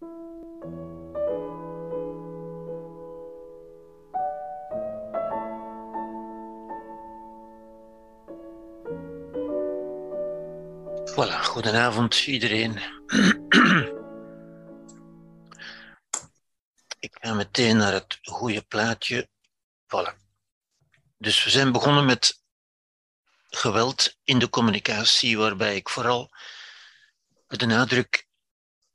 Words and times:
Voilà, 0.00 0.06
goedenavond 11.42 12.26
iedereen. 12.26 12.78
Ik 16.98 17.16
ga 17.20 17.34
meteen 17.34 17.76
naar 17.76 17.92
het 17.92 18.18
goede 18.22 18.62
plaatje. 18.62 19.28
Voilà. 19.86 20.14
Dus 21.16 21.44
we 21.44 21.50
zijn 21.50 21.72
begonnen 21.72 22.04
met 22.04 22.42
geweld 23.48 24.16
in 24.24 24.38
de 24.38 24.48
communicatie, 24.48 25.38
waarbij 25.38 25.76
ik 25.76 25.88
vooral 25.88 26.30
de 27.46 27.66
nadruk 27.66 28.27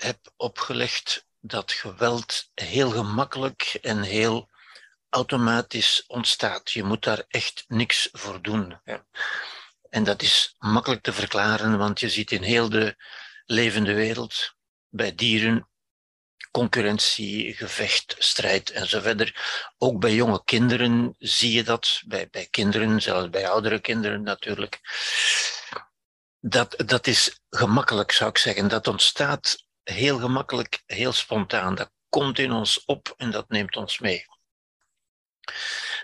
heb 0.03 0.31
opgelegd 0.35 1.25
dat 1.39 1.71
geweld 1.71 2.49
heel 2.53 2.89
gemakkelijk 2.89 3.77
en 3.81 4.01
heel 4.01 4.49
automatisch 5.09 6.03
ontstaat. 6.07 6.71
Je 6.71 6.83
moet 6.83 7.03
daar 7.03 7.23
echt 7.27 7.63
niks 7.67 8.09
voor 8.11 8.41
doen. 8.41 8.81
En 9.89 10.03
dat 10.03 10.21
is 10.21 10.55
makkelijk 10.57 11.01
te 11.01 11.13
verklaren, 11.13 11.77
want 11.77 11.99
je 11.99 12.09
ziet 12.09 12.31
in 12.31 12.41
heel 12.41 12.69
de 12.69 12.95
levende 13.45 13.93
wereld, 13.93 14.53
bij 14.89 15.15
dieren, 15.15 15.69
concurrentie, 16.51 17.53
gevecht, 17.53 18.15
strijd 18.17 18.69
en 18.69 18.87
zo 18.87 18.99
verder. 18.99 19.35
Ook 19.77 19.99
bij 19.99 20.13
jonge 20.13 20.43
kinderen 20.43 21.15
zie 21.19 21.51
je 21.51 21.63
dat, 21.63 22.01
bij, 22.05 22.27
bij 22.29 22.47
kinderen, 22.49 23.01
zelfs 23.01 23.29
bij 23.29 23.49
oudere 23.49 23.79
kinderen 23.79 24.23
natuurlijk. 24.23 24.79
Dat, 26.39 26.83
dat 26.85 27.07
is 27.07 27.39
gemakkelijk, 27.49 28.11
zou 28.11 28.29
ik 28.29 28.37
zeggen. 28.37 28.67
Dat 28.67 28.87
ontstaat 28.87 29.65
heel 29.83 30.19
gemakkelijk, 30.19 30.83
heel 30.85 31.13
spontaan. 31.13 31.75
Dat 31.75 31.91
komt 32.09 32.39
in 32.39 32.51
ons 32.51 32.85
op 32.85 33.13
en 33.17 33.31
dat 33.31 33.49
neemt 33.49 33.75
ons 33.75 33.99
mee. 33.99 34.25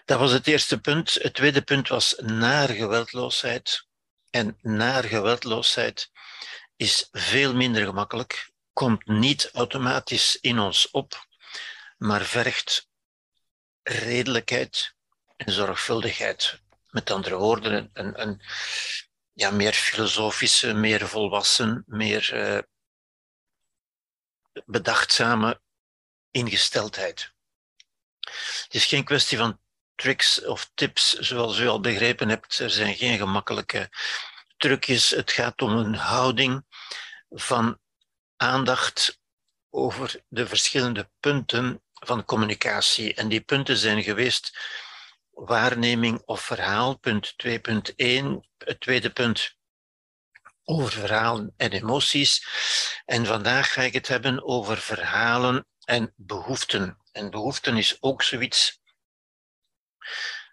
Dat 0.05 0.19
was 0.19 0.31
het 0.31 0.47
eerste 0.47 0.79
punt. 0.79 1.13
Het 1.13 1.33
tweede 1.33 1.61
punt 1.61 1.87
was 1.87 2.15
naar 2.17 2.69
geweldloosheid. 2.69 3.87
En 4.29 4.57
naar 4.61 5.03
geweldloosheid 5.03 6.11
is 6.75 7.07
veel 7.11 7.55
minder 7.55 7.85
gemakkelijk, 7.85 8.51
komt 8.73 9.05
niet 9.07 9.49
automatisch 9.53 10.37
in 10.41 10.59
ons 10.59 10.91
op, 10.91 11.27
maar 11.97 12.21
vergt 12.21 12.87
redelijkheid 13.83 14.95
en 15.37 15.51
zorgvuldigheid. 15.51 16.59
Met 16.89 17.11
andere 17.11 17.35
woorden, 17.35 17.89
een, 17.93 18.21
een 18.21 18.41
ja, 19.33 19.51
meer 19.51 19.73
filosofische, 19.73 20.73
meer 20.73 21.07
volwassen, 21.07 21.83
meer 21.87 22.33
uh, 22.33 22.59
bedachtzame 24.65 25.61
ingesteldheid. 26.31 27.33
Het 28.63 28.73
is 28.73 28.85
geen 28.85 29.03
kwestie 29.03 29.37
van 29.37 29.59
tricks 29.95 30.45
of 30.45 30.71
tips, 30.73 31.13
zoals 31.13 31.59
u 31.59 31.67
al 31.67 31.79
begrepen 31.79 32.29
hebt. 32.29 32.59
Er 32.59 32.69
zijn 32.69 32.95
geen 32.95 33.17
gemakkelijke 33.17 33.89
trucjes. 34.57 35.09
Het 35.09 35.31
gaat 35.31 35.61
om 35.61 35.77
een 35.77 35.95
houding 35.95 36.65
van 37.29 37.79
aandacht 38.35 39.19
over 39.69 40.21
de 40.27 40.47
verschillende 40.47 41.09
punten 41.19 41.83
van 41.93 42.25
communicatie. 42.25 43.13
En 43.13 43.29
die 43.29 43.41
punten 43.41 43.77
zijn 43.77 44.03
geweest 44.03 44.57
waarneming 45.29 46.21
of 46.25 46.41
verhaal, 46.41 46.97
punt 46.97 47.35
2.1. 47.47 47.53
Het 48.57 48.79
tweede 48.79 49.09
punt 49.09 49.57
over 50.69 50.91
verhalen 50.91 51.53
en 51.57 51.71
emoties. 51.71 52.47
En 53.05 53.25
vandaag 53.25 53.73
ga 53.73 53.81
ik 53.81 53.93
het 53.93 54.07
hebben 54.07 54.43
over 54.43 54.77
verhalen 54.77 55.67
en 55.83 56.13
behoeften. 56.15 56.97
En 57.11 57.29
behoeften 57.29 57.77
is 57.77 57.97
ook 57.99 58.23
zoiets, 58.23 58.79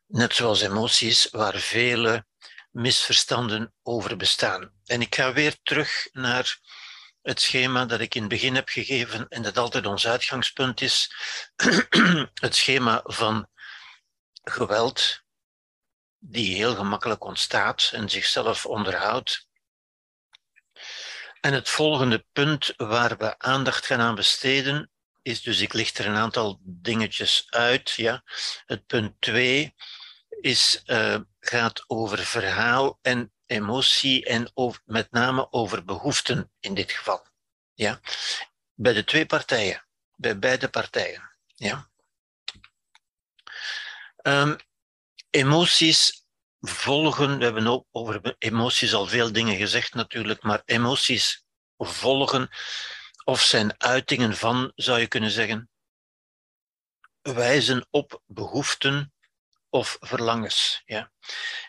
net 0.06 0.34
zoals 0.34 0.61
emoties, 0.61 1.31
waar 1.31 1.59
vele 1.59 2.27
misverstanden 2.71 3.75
over 3.82 4.16
bestaan. 4.16 4.72
En 4.84 5.00
ik 5.00 5.15
ga 5.15 5.32
weer 5.32 5.56
terug 5.62 6.09
naar 6.12 6.59
het 7.22 7.41
schema 7.41 7.84
dat 7.84 8.00
ik 8.00 8.15
in 8.15 8.21
het 8.21 8.31
begin 8.31 8.54
heb 8.54 8.69
gegeven 8.69 9.28
en 9.28 9.43
dat 9.43 9.59
altijd 9.59 9.87
ons 9.87 10.06
uitgangspunt 10.06 10.81
is. 10.81 11.15
het 12.47 12.54
schema 12.54 13.00
van 13.04 13.48
geweld, 14.43 15.21
die 16.19 16.54
heel 16.54 16.75
gemakkelijk 16.75 17.25
ontstaat 17.25 17.91
en 17.93 18.09
zichzelf 18.09 18.66
onderhoudt. 18.66 19.46
En 21.47 21.53
het 21.53 21.69
volgende 21.69 22.27
punt 22.33 22.75
waar 22.77 23.17
we 23.17 23.39
aandacht 23.39 23.87
gaan 23.87 24.01
aan 24.01 24.15
besteden 24.15 24.91
is, 25.23 25.43
dus 25.43 25.61
ik 25.61 25.73
licht 25.73 25.99
er 25.99 26.07
een 26.07 26.17
aantal 26.17 26.61
dingetjes 26.62 27.47
uit. 27.51 27.91
Ja. 27.91 28.23
Het 28.65 28.87
punt 28.87 29.21
2 29.21 29.75
is, 30.41 30.83
uh, 30.87 31.19
gaat 31.41 31.84
over 31.87 32.19
verhaal 32.19 32.99
en 33.03 33.33
emotie 33.47 34.25
en 34.25 34.53
met 34.84 35.11
name 35.11 35.53
over 35.53 35.84
behoeften 35.84 36.51
in 36.61 36.75
dit 36.75 36.93
geval. 36.93 37.27
Ja? 37.75 38.01
Bij 38.75 38.93
de 38.93 39.05
twee 39.05 39.27
partijen, 39.27 39.87
bij 40.17 40.39
beide 40.39 40.69
partijen. 40.69 41.31
Ja? 41.55 41.89
Um, 44.23 44.57
emoties 45.31 46.25
volgen, 46.61 47.39
we 47.39 47.44
hebben 47.44 47.87
over 47.91 48.34
emoties 48.39 48.94
al 48.94 49.06
veel 49.06 49.33
dingen 49.33 49.56
gezegd 49.56 49.94
natuurlijk, 49.94 50.43
maar 50.43 50.62
emoties 50.65 51.44
volgen 51.78 52.49
of 53.25 53.43
zijn 53.43 53.81
uitingen 53.81 54.37
van, 54.37 54.72
zou 54.75 55.00
je 55.00 55.06
kunnen 55.06 55.31
zeggen, 55.31 55.71
wijzen 57.21 57.87
op 57.91 58.22
behoeften 58.27 59.12
of 59.69 59.97
verlangens. 60.00 60.83
Ja. 60.84 61.12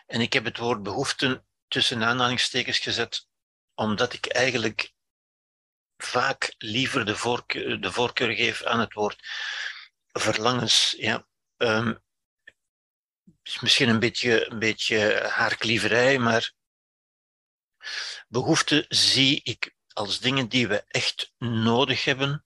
En 0.06 0.20
ik 0.20 0.32
heb 0.32 0.44
het 0.44 0.58
woord 0.58 0.82
behoeften 0.82 1.46
tussen 1.68 2.04
aanhalingstekens 2.04 2.78
gezet, 2.78 3.26
omdat 3.74 4.12
ik 4.12 4.26
eigenlijk 4.26 4.92
vaak 5.96 6.54
liever 6.58 7.04
de 7.04 7.16
voorkeur, 7.16 7.80
de 7.80 7.92
voorkeur 7.92 8.34
geef 8.34 8.62
aan 8.62 8.80
het 8.80 8.92
woord 8.92 9.18
verlangens. 10.12 10.94
Ja. 10.98 11.26
Um, 11.56 12.02
is 13.48 13.60
misschien 13.60 13.88
een 13.88 13.98
beetje, 13.98 14.50
een 14.50 14.58
beetje 14.58 15.28
haarklieverij, 15.30 16.18
maar 16.18 16.52
behoeften 18.28 18.84
zie 18.88 19.40
ik 19.42 19.74
als 19.92 20.20
dingen 20.20 20.48
die 20.48 20.68
we 20.68 20.84
echt 20.88 21.32
nodig 21.38 22.04
hebben 22.04 22.44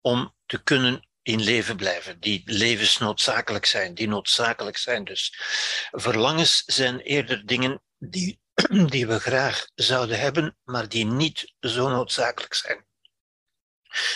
om 0.00 0.34
te 0.46 0.62
kunnen 0.62 1.08
in 1.22 1.40
leven 1.40 1.76
blijven, 1.76 2.20
die 2.20 2.42
levensnoodzakelijk 2.44 3.66
zijn, 3.66 3.94
die 3.94 4.08
noodzakelijk 4.08 4.76
zijn. 4.76 5.04
Dus 5.04 5.34
verlangens 5.90 6.62
zijn 6.66 7.00
eerder 7.00 7.46
dingen 7.46 7.82
die, 7.98 8.40
die 8.92 9.06
we 9.06 9.18
graag 9.18 9.66
zouden 9.74 10.20
hebben, 10.20 10.56
maar 10.64 10.88
die 10.88 11.04
niet 11.04 11.54
zo 11.60 11.88
noodzakelijk 11.88 12.54
zijn. 12.54 12.86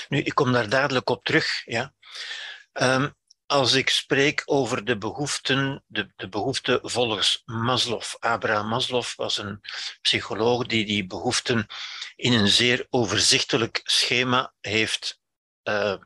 Nu, 0.09 0.19
ik 0.19 0.35
kom 0.35 0.53
daar 0.53 0.69
dadelijk 0.69 1.09
op 1.11 1.25
terug. 1.25 1.63
Ja. 1.65 1.95
Um, 2.73 3.15
als 3.47 3.73
ik 3.73 3.91
spreek 3.91 4.43
over 4.45 4.85
de 4.85 4.99
behoeften, 4.99 5.85
de, 5.87 6.13
de 6.17 6.81
volgens 6.83 7.43
Maslow. 7.45 8.03
Abraham 8.19 8.69
Maslow 8.69 9.05
was 9.17 9.39
een 9.39 9.61
psycholoog 10.03 10.67
die 10.67 10.87
die 10.87 11.07
behoeften 11.07 11.67
in 12.17 12.33
een 12.33 12.49
zeer 12.49 12.87
overzichtelijk 12.91 13.81
schema 13.85 14.55
heeft 14.61 15.21
uh, 15.65 15.97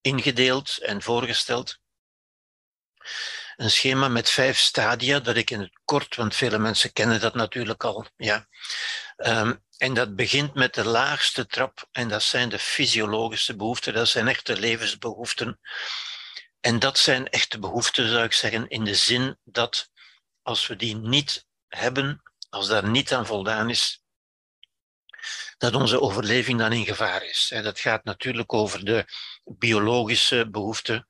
ingedeeld 0.00 0.78
en 0.78 1.02
voorgesteld. 1.02 1.78
Een 3.56 3.70
schema 3.70 4.08
met 4.08 4.30
vijf 4.30 4.58
stadia, 4.58 5.20
dat 5.20 5.36
ik 5.36 5.50
in 5.50 5.60
het 5.60 5.80
kort, 5.84 6.16
want 6.16 6.34
vele 6.34 6.58
mensen 6.58 6.92
kennen 6.92 7.20
dat 7.20 7.34
natuurlijk 7.34 7.84
al. 7.84 8.06
Ja. 8.16 8.48
Um, 9.16 9.64
en 9.76 9.94
dat 9.94 10.16
begint 10.16 10.54
met 10.54 10.74
de 10.74 10.84
laagste 10.84 11.46
trap, 11.46 11.88
en 11.92 12.08
dat 12.08 12.22
zijn 12.22 12.48
de 12.48 12.58
fysiologische 12.58 13.56
behoeften, 13.56 13.94
dat 13.94 14.08
zijn 14.08 14.28
echte 14.28 14.58
levensbehoeften. 14.58 15.60
En 16.60 16.78
dat 16.78 16.98
zijn 16.98 17.28
echte 17.28 17.58
behoeften, 17.58 18.08
zou 18.08 18.24
ik 18.24 18.32
zeggen, 18.32 18.68
in 18.68 18.84
de 18.84 18.94
zin 18.94 19.38
dat 19.44 19.90
als 20.42 20.66
we 20.66 20.76
die 20.76 20.96
niet 20.96 21.46
hebben, 21.68 22.22
als 22.50 22.68
daar 22.68 22.88
niet 22.88 23.12
aan 23.12 23.26
voldaan 23.26 23.70
is, 23.70 24.02
dat 25.58 25.74
onze 25.74 26.00
overleving 26.00 26.58
dan 26.58 26.72
in 26.72 26.84
gevaar 26.84 27.24
is. 27.24 27.52
Dat 27.62 27.80
gaat 27.80 28.04
natuurlijk 28.04 28.52
over 28.52 28.84
de 28.84 29.04
biologische 29.44 30.50
behoeften, 30.50 31.06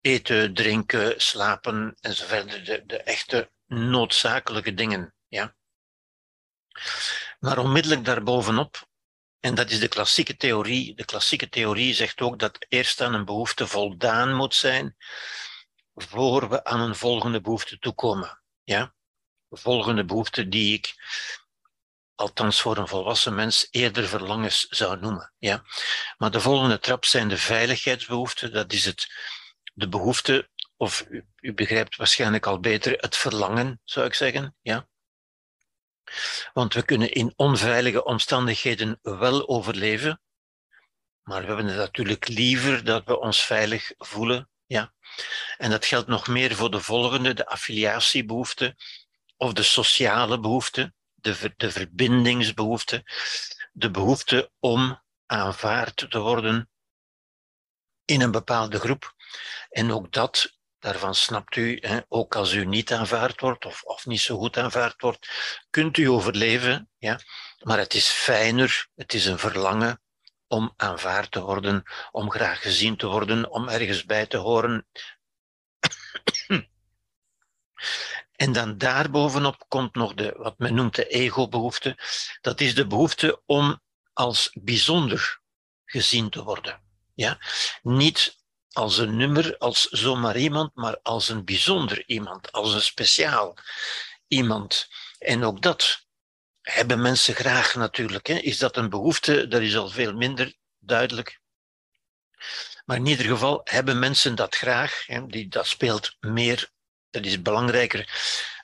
eten, 0.00 0.54
drinken, 0.54 1.20
slapen 1.20 1.96
enzovoort, 2.00 2.66
de, 2.66 2.82
de 2.86 3.02
echte 3.02 3.50
noodzakelijke 3.66 4.74
dingen. 4.74 5.14
Ja. 5.28 5.54
Maar 7.42 7.58
onmiddellijk 7.58 8.04
daarbovenop, 8.04 8.86
en 9.40 9.54
dat 9.54 9.70
is 9.70 9.78
de 9.78 9.88
klassieke 9.88 10.36
theorie, 10.36 10.94
de 10.94 11.04
klassieke 11.04 11.48
theorie 11.48 11.94
zegt 11.94 12.20
ook 12.20 12.38
dat 12.38 12.66
eerst 12.68 13.00
aan 13.00 13.14
een 13.14 13.24
behoefte 13.24 13.66
voldaan 13.66 14.34
moet 14.34 14.54
zijn, 14.54 14.96
voor 15.94 16.48
we 16.48 16.64
aan 16.64 16.80
een 16.80 16.94
volgende 16.94 17.40
behoefte 17.40 17.78
toekomen. 17.78 18.42
Ja? 18.62 18.94
Volgende 19.50 20.04
behoefte 20.04 20.48
die 20.48 20.74
ik 20.74 20.94
althans 22.14 22.60
voor 22.60 22.76
een 22.76 22.88
volwassen 22.88 23.34
mens, 23.34 23.68
eerder 23.70 24.08
verlangens 24.08 24.66
zou 24.68 25.00
noemen. 25.00 25.32
Ja? 25.38 25.64
Maar 26.16 26.30
de 26.30 26.40
volgende 26.40 26.78
trap 26.78 27.04
zijn 27.04 27.28
de 27.28 27.38
veiligheidsbehoeften. 27.38 28.52
Dat 28.52 28.72
is 28.72 28.84
het, 28.84 29.12
de 29.74 29.88
behoefte, 29.88 30.50
of 30.76 31.04
u, 31.08 31.26
u 31.40 31.54
begrijpt 31.54 31.96
waarschijnlijk 31.96 32.46
al 32.46 32.60
beter, 32.60 32.92
het 32.92 33.16
verlangen, 33.16 33.80
zou 33.84 34.06
ik 34.06 34.14
zeggen. 34.14 34.56
Ja? 34.60 34.90
Want 36.52 36.74
we 36.74 36.82
kunnen 36.82 37.12
in 37.12 37.32
onveilige 37.36 38.04
omstandigheden 38.04 38.98
wel 39.02 39.48
overleven, 39.48 40.20
maar 41.22 41.40
we 41.40 41.46
hebben 41.46 41.66
het 41.66 41.76
natuurlijk 41.76 42.28
liever 42.28 42.84
dat 42.84 43.04
we 43.04 43.18
ons 43.18 43.44
veilig 43.44 43.92
voelen. 43.98 44.50
Ja? 44.66 44.92
En 45.56 45.70
dat 45.70 45.86
geldt 45.86 46.08
nog 46.08 46.28
meer 46.28 46.54
voor 46.54 46.70
de 46.70 46.80
volgende, 46.80 47.34
de 47.34 47.46
affiliatiebehoefte 47.46 48.76
of 49.36 49.52
de 49.52 49.62
sociale 49.62 50.40
behoefte, 50.40 50.92
de, 51.14 51.52
de 51.56 51.70
verbindingsbehoefte, 51.70 53.04
de 53.72 53.90
behoefte 53.90 54.50
om 54.58 55.02
aanvaard 55.26 56.06
te 56.10 56.18
worden 56.18 56.70
in 58.04 58.20
een 58.20 58.30
bepaalde 58.30 58.78
groep. 58.78 59.14
En 59.70 59.92
ook 59.92 60.12
dat, 60.12 60.58
daarvan 60.82 61.14
snapt 61.14 61.56
u, 61.56 61.78
hè, 61.80 62.00
ook 62.08 62.36
als 62.36 62.52
u 62.52 62.64
niet 62.64 62.92
aanvaard 62.92 63.40
wordt 63.40 63.64
of, 63.64 63.82
of 63.82 64.06
niet 64.06 64.20
zo 64.20 64.38
goed 64.38 64.56
aanvaard 64.56 65.00
wordt, 65.00 65.28
kunt 65.70 65.96
u 65.96 66.08
overleven. 66.08 66.90
Ja? 66.98 67.20
Maar 67.62 67.78
het 67.78 67.94
is 67.94 68.08
fijner, 68.08 68.88
het 68.94 69.14
is 69.14 69.26
een 69.26 69.38
verlangen 69.38 70.00
om 70.46 70.72
aanvaard 70.76 71.30
te 71.30 71.40
worden, 71.40 71.82
om 72.10 72.30
graag 72.30 72.62
gezien 72.62 72.96
te 72.96 73.06
worden, 73.06 73.50
om 73.50 73.68
ergens 73.68 74.04
bij 74.04 74.26
te 74.26 74.36
horen. 74.36 74.86
En 78.32 78.52
dan 78.52 78.78
daarbovenop 78.78 79.64
komt 79.68 79.94
nog 79.94 80.14
de, 80.14 80.34
wat 80.36 80.58
men 80.58 80.74
noemt 80.74 80.94
de 80.94 81.06
ego-behoefte. 81.06 81.98
Dat 82.40 82.60
is 82.60 82.74
de 82.74 82.86
behoefte 82.86 83.42
om 83.46 83.80
als 84.12 84.50
bijzonder 84.60 85.40
gezien 85.84 86.30
te 86.30 86.42
worden. 86.42 86.82
Ja? 87.14 87.38
Niet 87.82 88.41
als 88.72 88.98
een 88.98 89.16
nummer, 89.16 89.58
als 89.58 89.88
zomaar 89.88 90.36
iemand, 90.36 90.74
maar 90.74 90.98
als 91.02 91.28
een 91.28 91.44
bijzonder 91.44 92.02
iemand, 92.06 92.52
als 92.52 92.74
een 92.74 92.82
speciaal 92.82 93.56
iemand. 94.26 94.88
En 95.18 95.44
ook 95.44 95.62
dat 95.62 96.06
hebben 96.62 97.02
mensen 97.02 97.34
graag 97.34 97.74
natuurlijk. 97.74 98.26
Hè. 98.26 98.34
Is 98.34 98.58
dat 98.58 98.76
een 98.76 98.90
behoefte? 98.90 99.48
Dat 99.48 99.60
is 99.60 99.76
al 99.76 99.88
veel 99.88 100.12
minder 100.12 100.54
duidelijk. 100.78 101.40
Maar 102.84 102.96
in 102.96 103.06
ieder 103.06 103.26
geval 103.26 103.60
hebben 103.64 103.98
mensen 103.98 104.34
dat 104.34 104.54
graag. 104.54 105.06
Hè. 105.06 105.26
Die, 105.26 105.48
dat 105.48 105.66
speelt 105.66 106.16
meer, 106.20 106.70
dat 107.10 107.24
is 107.24 107.42
belangrijker 107.42 108.08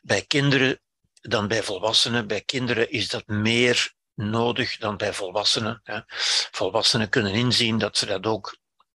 bij 0.02 0.22
kinderen 0.22 0.80
dan 1.20 1.48
bij 1.48 1.62
volwassenen. 1.62 2.26
Bij 2.26 2.40
kinderen 2.40 2.90
is 2.90 3.08
dat 3.08 3.26
meer 3.26 3.92
nodig 4.14 4.76
dan 4.76 4.96
bij 4.96 5.12
volwassenen. 5.12 5.80
Hè. 5.84 6.00
Volwassenen 6.50 7.08
kunnen 7.08 7.32
inzien 7.32 7.78
dat 7.78 7.96
ze 7.96 8.06
dat 8.06 8.26
ook 8.26 8.58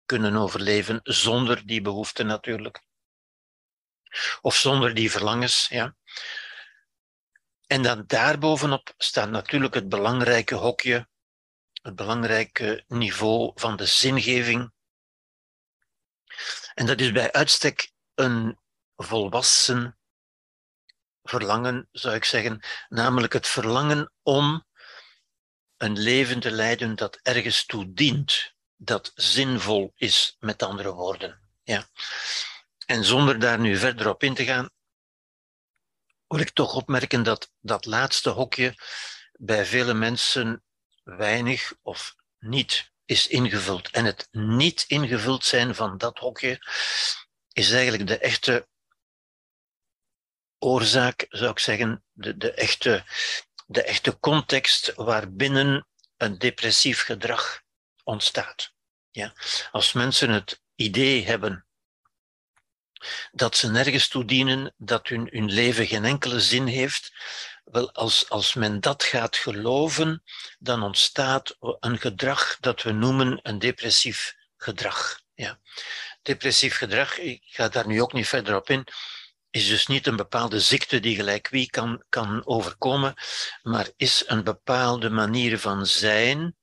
kunnen 0.08 0.36
overleven 0.36 1.00
zonder 1.02 1.66
die 1.66 1.80
behoefte 1.80 2.22
natuurlijk. 2.22 2.82
Of 4.40 4.56
zonder 4.56 4.94
die 4.94 5.10
verlangens. 5.10 5.66
Ja. 5.68 5.96
En 7.66 7.82
dan 7.82 8.04
daarbovenop 8.06 8.94
staat 8.96 9.30
natuurlijk 9.30 9.74
het 9.74 9.88
belangrijke 9.88 10.54
hokje, 10.54 11.08
het 11.72 11.94
belangrijke 11.94 12.84
niveau 12.86 13.52
van 13.54 13.76
de 13.76 13.86
zingeving. 13.86 14.72
En 16.74 16.86
dat 16.86 17.00
is 17.00 17.12
bij 17.12 17.32
uitstek 17.32 17.92
een 18.14 18.58
volwassen 18.96 19.98
verlangen, 21.22 21.88
zou 21.92 22.14
ik 22.14 22.24
zeggen, 22.24 22.64
namelijk 22.88 23.32
het 23.32 23.46
verlangen 23.46 24.12
om 24.22 24.64
een 25.76 25.98
leven 25.98 26.40
te 26.40 26.50
leiden 26.50 26.96
dat 26.96 27.18
ergens 27.22 27.66
toe 27.66 27.92
dient, 27.92 28.56
dat 28.78 29.12
zinvol 29.14 29.92
is, 29.96 30.36
met 30.38 30.62
andere 30.62 30.92
woorden. 30.92 31.40
Ja. 31.62 31.88
En 32.86 33.04
zonder 33.04 33.38
daar 33.38 33.58
nu 33.58 33.76
verder 33.76 34.08
op 34.08 34.22
in 34.22 34.34
te 34.34 34.44
gaan, 34.44 34.70
wil 36.26 36.40
ik 36.40 36.50
toch 36.50 36.74
opmerken 36.74 37.22
dat 37.22 37.52
dat 37.60 37.84
laatste 37.84 38.30
hokje 38.30 38.74
bij 39.32 39.66
vele 39.66 39.94
mensen 39.94 40.64
weinig 41.02 41.72
of 41.82 42.14
niet 42.38 42.92
is 43.04 43.26
ingevuld. 43.26 43.90
En 43.90 44.04
het 44.04 44.28
niet 44.30 44.84
ingevuld 44.86 45.44
zijn 45.44 45.74
van 45.74 45.98
dat 45.98 46.18
hokje 46.18 46.58
is 47.52 47.72
eigenlijk 47.72 48.06
de 48.06 48.18
echte 48.18 48.68
oorzaak, 50.58 51.26
zou 51.28 51.50
ik 51.50 51.58
zeggen, 51.58 52.04
de, 52.12 52.36
de, 52.36 52.52
echte, 52.52 53.04
de 53.66 53.82
echte 53.82 54.18
context 54.18 54.92
waarbinnen 54.94 55.86
een 56.16 56.38
depressief 56.38 57.02
gedrag 57.02 57.62
ontstaat. 58.08 58.72
Ja? 59.10 59.32
Als 59.72 59.92
mensen 59.92 60.30
het 60.30 60.62
idee 60.74 61.26
hebben 61.26 61.66
dat 63.32 63.56
ze 63.56 63.70
nergens 63.70 64.08
toe 64.08 64.24
dienen, 64.24 64.74
dat 64.76 65.08
hun, 65.08 65.28
hun 65.30 65.50
leven 65.50 65.86
geen 65.86 66.04
enkele 66.04 66.40
zin 66.40 66.66
heeft. 66.66 67.12
Wel, 67.64 67.92
als, 67.92 68.28
als 68.28 68.54
men 68.54 68.80
dat 68.80 69.04
gaat 69.04 69.36
geloven, 69.36 70.22
dan 70.58 70.82
ontstaat 70.82 71.56
een 71.60 71.98
gedrag 71.98 72.56
dat 72.60 72.82
we 72.82 72.92
noemen 72.92 73.40
een 73.42 73.58
depressief 73.58 74.36
gedrag. 74.56 75.20
Ja. 75.34 75.58
Depressief 76.22 76.76
gedrag, 76.76 77.18
ik 77.18 77.42
ga 77.44 77.68
daar 77.68 77.86
nu 77.86 78.02
ook 78.02 78.12
niet 78.12 78.28
verder 78.28 78.56
op 78.56 78.70
in, 78.70 78.86
is 79.50 79.68
dus 79.68 79.86
niet 79.86 80.06
een 80.06 80.16
bepaalde 80.16 80.60
ziekte 80.60 81.00
die 81.00 81.16
gelijk 81.16 81.48
wie 81.48 81.70
kan, 81.70 82.02
kan 82.08 82.46
overkomen, 82.46 83.14
maar 83.62 83.88
is 83.96 84.24
een 84.26 84.44
bepaalde 84.44 85.10
manier 85.10 85.58
van 85.58 85.86
zijn 85.86 86.57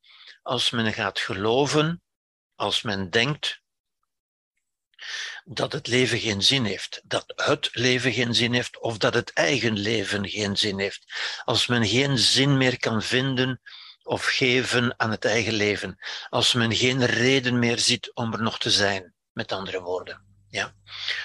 als 0.45 0.69
men 0.69 0.93
gaat 0.93 1.19
geloven, 1.19 2.03
als 2.55 2.81
men 2.81 3.09
denkt 3.09 3.61
dat 5.43 5.71
het 5.71 5.87
leven 5.87 6.19
geen 6.19 6.41
zin 6.41 6.65
heeft, 6.65 7.01
dat 7.03 7.33
het 7.35 7.69
leven 7.73 8.13
geen 8.13 8.35
zin 8.35 8.53
heeft 8.53 8.79
of 8.79 8.97
dat 8.97 9.13
het 9.13 9.33
eigen 9.33 9.77
leven 9.79 10.29
geen 10.29 10.57
zin 10.57 10.79
heeft. 10.79 11.05
Als 11.43 11.67
men 11.67 11.85
geen 11.85 12.17
zin 12.17 12.57
meer 12.57 12.79
kan 12.79 13.01
vinden 13.01 13.61
of 14.03 14.25
geven 14.25 14.99
aan 14.99 15.11
het 15.11 15.25
eigen 15.25 15.53
leven, 15.53 15.97
als 16.29 16.53
men 16.53 16.75
geen 16.75 17.05
reden 17.05 17.59
meer 17.59 17.79
ziet 17.79 18.13
om 18.13 18.33
er 18.33 18.41
nog 18.41 18.59
te 18.59 18.71
zijn, 18.71 19.13
met 19.31 19.51
andere 19.51 19.81
woorden. 19.81 20.45
Ja. 20.49 20.75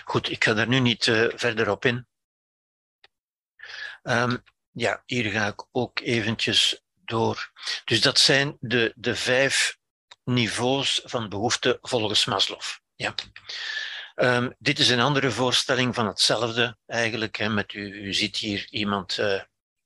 Goed, 0.04 0.30
ik 0.30 0.44
ga 0.44 0.54
daar 0.54 0.68
nu 0.68 0.78
niet 0.78 1.06
uh, 1.06 1.28
verder 1.34 1.70
op 1.70 1.84
in. 1.84 2.06
Um, 4.02 4.42
ja, 4.70 5.02
hier 5.06 5.30
ga 5.30 5.46
ik 5.46 5.66
ook 5.72 6.00
eventjes 6.00 6.82
door. 7.10 7.50
Dus 7.84 8.00
dat 8.00 8.18
zijn 8.18 8.56
de, 8.60 8.92
de 8.96 9.16
vijf 9.16 9.78
niveaus 10.24 11.00
van 11.04 11.28
behoefte 11.28 11.78
volgens 11.82 12.24
Maslow. 12.24 12.60
Ja. 12.94 13.14
Um, 14.14 14.54
dit 14.58 14.78
is 14.78 14.88
een 14.88 15.00
andere 15.00 15.30
voorstelling 15.30 15.94
van 15.94 16.06
hetzelfde 16.06 16.76
eigenlijk. 16.86 17.36
Hè, 17.36 17.48
met 17.48 17.72
u, 17.72 18.06
u 18.06 18.14
ziet 18.14 18.36
hier 18.36 18.66
iemand 18.70 19.18
uh, 19.18 19.42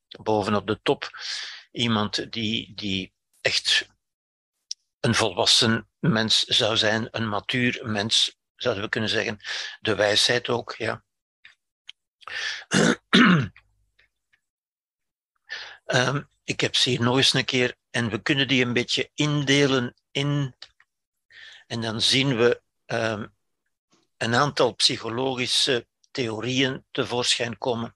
bovenop 0.07 0.67
de 0.67 0.79
top. 0.81 1.09
Iemand 1.71 2.31
die, 2.31 2.73
die 2.75 3.13
echt 3.41 3.87
een 4.99 5.15
volwassen 5.15 5.89
mens 5.99 6.43
zou 6.43 6.77
zijn, 6.77 7.07
een 7.11 7.29
matuur 7.29 7.79
mens, 7.83 8.37
zouden 8.55 8.83
we 8.83 8.89
kunnen 8.89 9.09
zeggen. 9.09 9.39
De 9.79 9.95
wijsheid 9.95 10.49
ook, 10.49 10.75
ja. 10.77 11.03
um, 15.85 16.29
ik 16.45 16.59
heb 16.59 16.75
ze 16.75 16.89
hier 16.89 17.01
nog 17.01 17.17
eens 17.17 17.33
een 17.33 17.45
keer 17.45 17.75
en 17.91 18.09
we 18.09 18.21
kunnen 18.21 18.47
die 18.47 18.65
een 18.65 18.73
beetje 18.73 19.09
indelen 19.13 19.93
in. 20.11 20.55
En 21.67 21.81
dan 21.81 22.01
zien 22.01 22.37
we 22.37 22.61
um, 22.85 23.33
een 24.17 24.35
aantal 24.35 24.73
psychologische 24.73 25.87
theorieën 26.11 26.85
tevoorschijn 26.91 27.57
komen. 27.57 27.95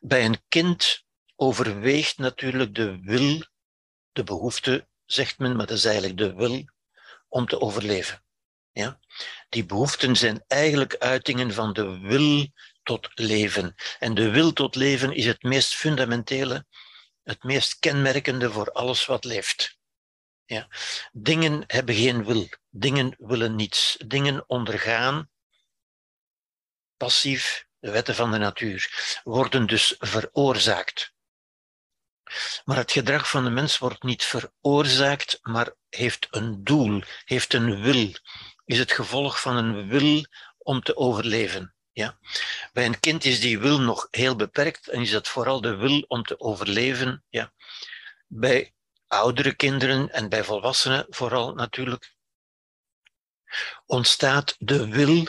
Bij 0.00 0.24
een 0.24 0.42
kind 0.48 1.04
overweegt 1.36 2.18
natuurlijk 2.18 2.74
de 2.74 2.98
wil, 3.02 3.44
de 4.12 4.24
behoefte, 4.24 4.86
zegt 5.04 5.38
men, 5.38 5.56
maar 5.56 5.66
dat 5.66 5.76
is 5.76 5.84
eigenlijk 5.84 6.18
de 6.18 6.34
wil 6.34 6.64
om 7.28 7.46
te 7.46 7.60
overleven. 7.60 8.22
Ja? 8.72 9.00
Die 9.48 9.64
behoeften 9.64 10.16
zijn 10.16 10.44
eigenlijk 10.46 10.96
uitingen 10.96 11.52
van 11.52 11.72
de 11.72 11.98
wil 11.98 12.46
tot 12.82 13.08
leven. 13.14 13.74
En 13.98 14.14
de 14.14 14.30
wil 14.30 14.52
tot 14.52 14.74
leven 14.74 15.12
is 15.12 15.26
het 15.26 15.42
meest 15.42 15.74
fundamentele, 15.74 16.66
het 17.26 17.42
meest 17.42 17.78
kenmerkende 17.78 18.50
voor 18.50 18.72
alles 18.72 19.06
wat 19.06 19.24
leeft. 19.24 19.78
Ja. 20.44 20.68
Dingen 21.12 21.64
hebben 21.66 21.94
geen 21.94 22.24
wil, 22.24 22.48
dingen 22.70 23.14
willen 23.18 23.54
niets, 23.54 23.96
dingen 24.06 24.48
ondergaan 24.48 25.30
passief, 26.96 27.66
de 27.78 27.90
wetten 27.90 28.14
van 28.14 28.30
de 28.30 28.38
natuur, 28.38 28.90
worden 29.24 29.66
dus 29.66 29.94
veroorzaakt. 29.98 31.14
Maar 32.64 32.76
het 32.76 32.92
gedrag 32.92 33.30
van 33.30 33.44
de 33.44 33.50
mens 33.50 33.78
wordt 33.78 34.02
niet 34.02 34.24
veroorzaakt, 34.24 35.38
maar 35.42 35.74
heeft 35.88 36.26
een 36.30 36.64
doel, 36.64 37.02
heeft 37.24 37.52
een 37.54 37.82
wil, 37.82 38.12
is 38.64 38.78
het 38.78 38.92
gevolg 38.92 39.40
van 39.40 39.56
een 39.56 39.88
wil 39.88 40.26
om 40.58 40.82
te 40.82 40.96
overleven. 40.96 41.75
Ja? 41.96 42.18
Bij 42.72 42.86
een 42.86 43.00
kind 43.00 43.24
is 43.24 43.40
die 43.40 43.58
wil 43.58 43.80
nog 43.80 44.08
heel 44.10 44.36
beperkt 44.36 44.88
en 44.88 45.00
is 45.00 45.10
dat 45.10 45.28
vooral 45.28 45.60
de 45.60 45.76
wil 45.76 46.00
om 46.00 46.22
te 46.22 46.40
overleven. 46.40 47.24
Ja? 47.28 47.52
bij 48.26 48.74
oudere 49.06 49.54
kinderen 49.54 50.10
en 50.12 50.28
bij 50.28 50.44
volwassenen 50.44 51.06
vooral 51.08 51.54
natuurlijk, 51.54 52.14
ontstaat 53.86 54.56
de 54.58 54.88
wil, 54.88 55.26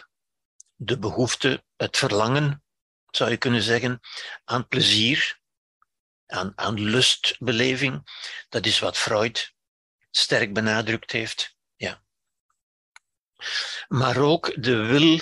de 0.75 0.99
behoefte, 0.99 1.63
het 1.75 1.97
verlangen, 1.97 2.63
zou 3.09 3.29
je 3.29 3.37
kunnen 3.37 3.61
zeggen, 3.61 3.99
aan 4.43 4.67
plezier, 4.67 5.39
aan, 6.25 6.53
aan 6.55 6.79
lustbeleving. 6.79 8.07
Dat 8.49 8.65
is 8.65 8.79
wat 8.79 8.97
Freud 8.97 9.53
sterk 10.11 10.53
benadrukt 10.53 11.11
heeft. 11.11 11.55
Ja. 11.75 12.03
Maar 13.87 14.17
ook 14.17 14.63
de 14.63 14.75
wil, 14.75 15.19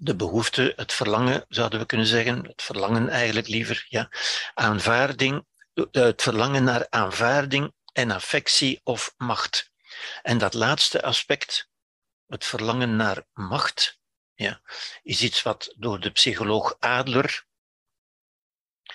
de 0.00 0.16
behoefte, 0.16 0.72
het 0.76 0.92
verlangen, 0.92 1.44
zouden 1.48 1.80
we 1.80 1.86
kunnen 1.86 2.06
zeggen, 2.06 2.46
het 2.46 2.62
verlangen 2.62 3.08
eigenlijk 3.08 3.48
liever, 3.48 3.86
ja, 3.88 4.10
aanvaarding, 4.54 5.46
het 5.90 6.22
verlangen 6.22 6.64
naar 6.64 6.86
aanvaarding 6.90 7.72
en 7.92 8.10
affectie 8.10 8.80
of 8.84 9.14
macht. 9.16 9.70
En 10.22 10.38
dat 10.38 10.54
laatste 10.54 11.02
aspect, 11.02 11.68
het 12.26 12.44
verlangen 12.44 12.96
naar 12.96 13.24
macht, 13.32 13.98
ja, 14.34 14.60
is 15.02 15.22
iets 15.22 15.42
wat 15.42 15.74
door 15.76 16.00
de 16.00 16.10
psycholoog 16.10 16.76
Adler, 16.78 17.46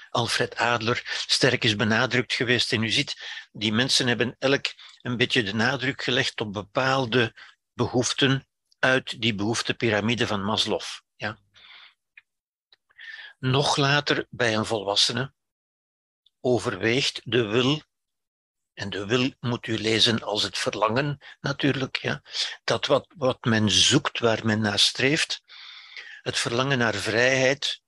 Alfred 0.09 0.55
Adler, 0.55 1.01
sterk 1.27 1.63
is 1.63 1.75
benadrukt 1.75 2.33
geweest. 2.33 2.71
En 2.71 2.83
u 2.83 2.89
ziet, 2.89 3.15
die 3.51 3.73
mensen 3.73 4.07
hebben 4.07 4.35
elk 4.39 4.65
een 5.01 5.17
beetje 5.17 5.43
de 5.43 5.53
nadruk 5.53 6.03
gelegd 6.03 6.41
op 6.41 6.53
bepaalde 6.53 7.35
behoeften 7.73 8.47
uit 8.83 9.21
die 9.21 9.35
behoeftepiramide 9.35 10.27
van 10.27 10.43
Maslow. 10.43 10.81
Ja. 11.15 11.37
Nog 13.39 13.75
later 13.77 14.25
bij 14.29 14.55
een 14.55 14.65
volwassene 14.65 15.33
overweegt 16.39 17.21
de 17.23 17.45
wil 17.45 17.81
en 18.73 18.89
de 18.89 19.05
wil 19.05 19.33
moet 19.39 19.67
u 19.67 19.77
lezen 19.77 20.23
als 20.23 20.43
het 20.43 20.57
verlangen, 20.57 21.17
natuurlijk. 21.39 21.95
Ja. 21.95 22.21
Dat 22.63 22.85
wat, 22.85 23.07
wat 23.17 23.43
men 23.43 23.71
zoekt, 23.71 24.19
waar 24.19 24.45
men 24.45 24.61
naar 24.61 24.79
streeft. 24.79 25.43
Het 26.21 26.37
verlangen 26.37 26.77
naar 26.77 26.93
vrijheid, 26.93 27.81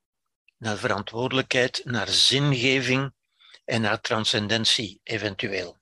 naar 0.58 0.78
verantwoordelijkheid, 0.78 1.82
naar 1.84 2.08
zingeving 2.08 3.14
en 3.66 3.82
naar 3.82 4.02
transcendentie, 4.02 5.00
eventueel. 5.04 5.78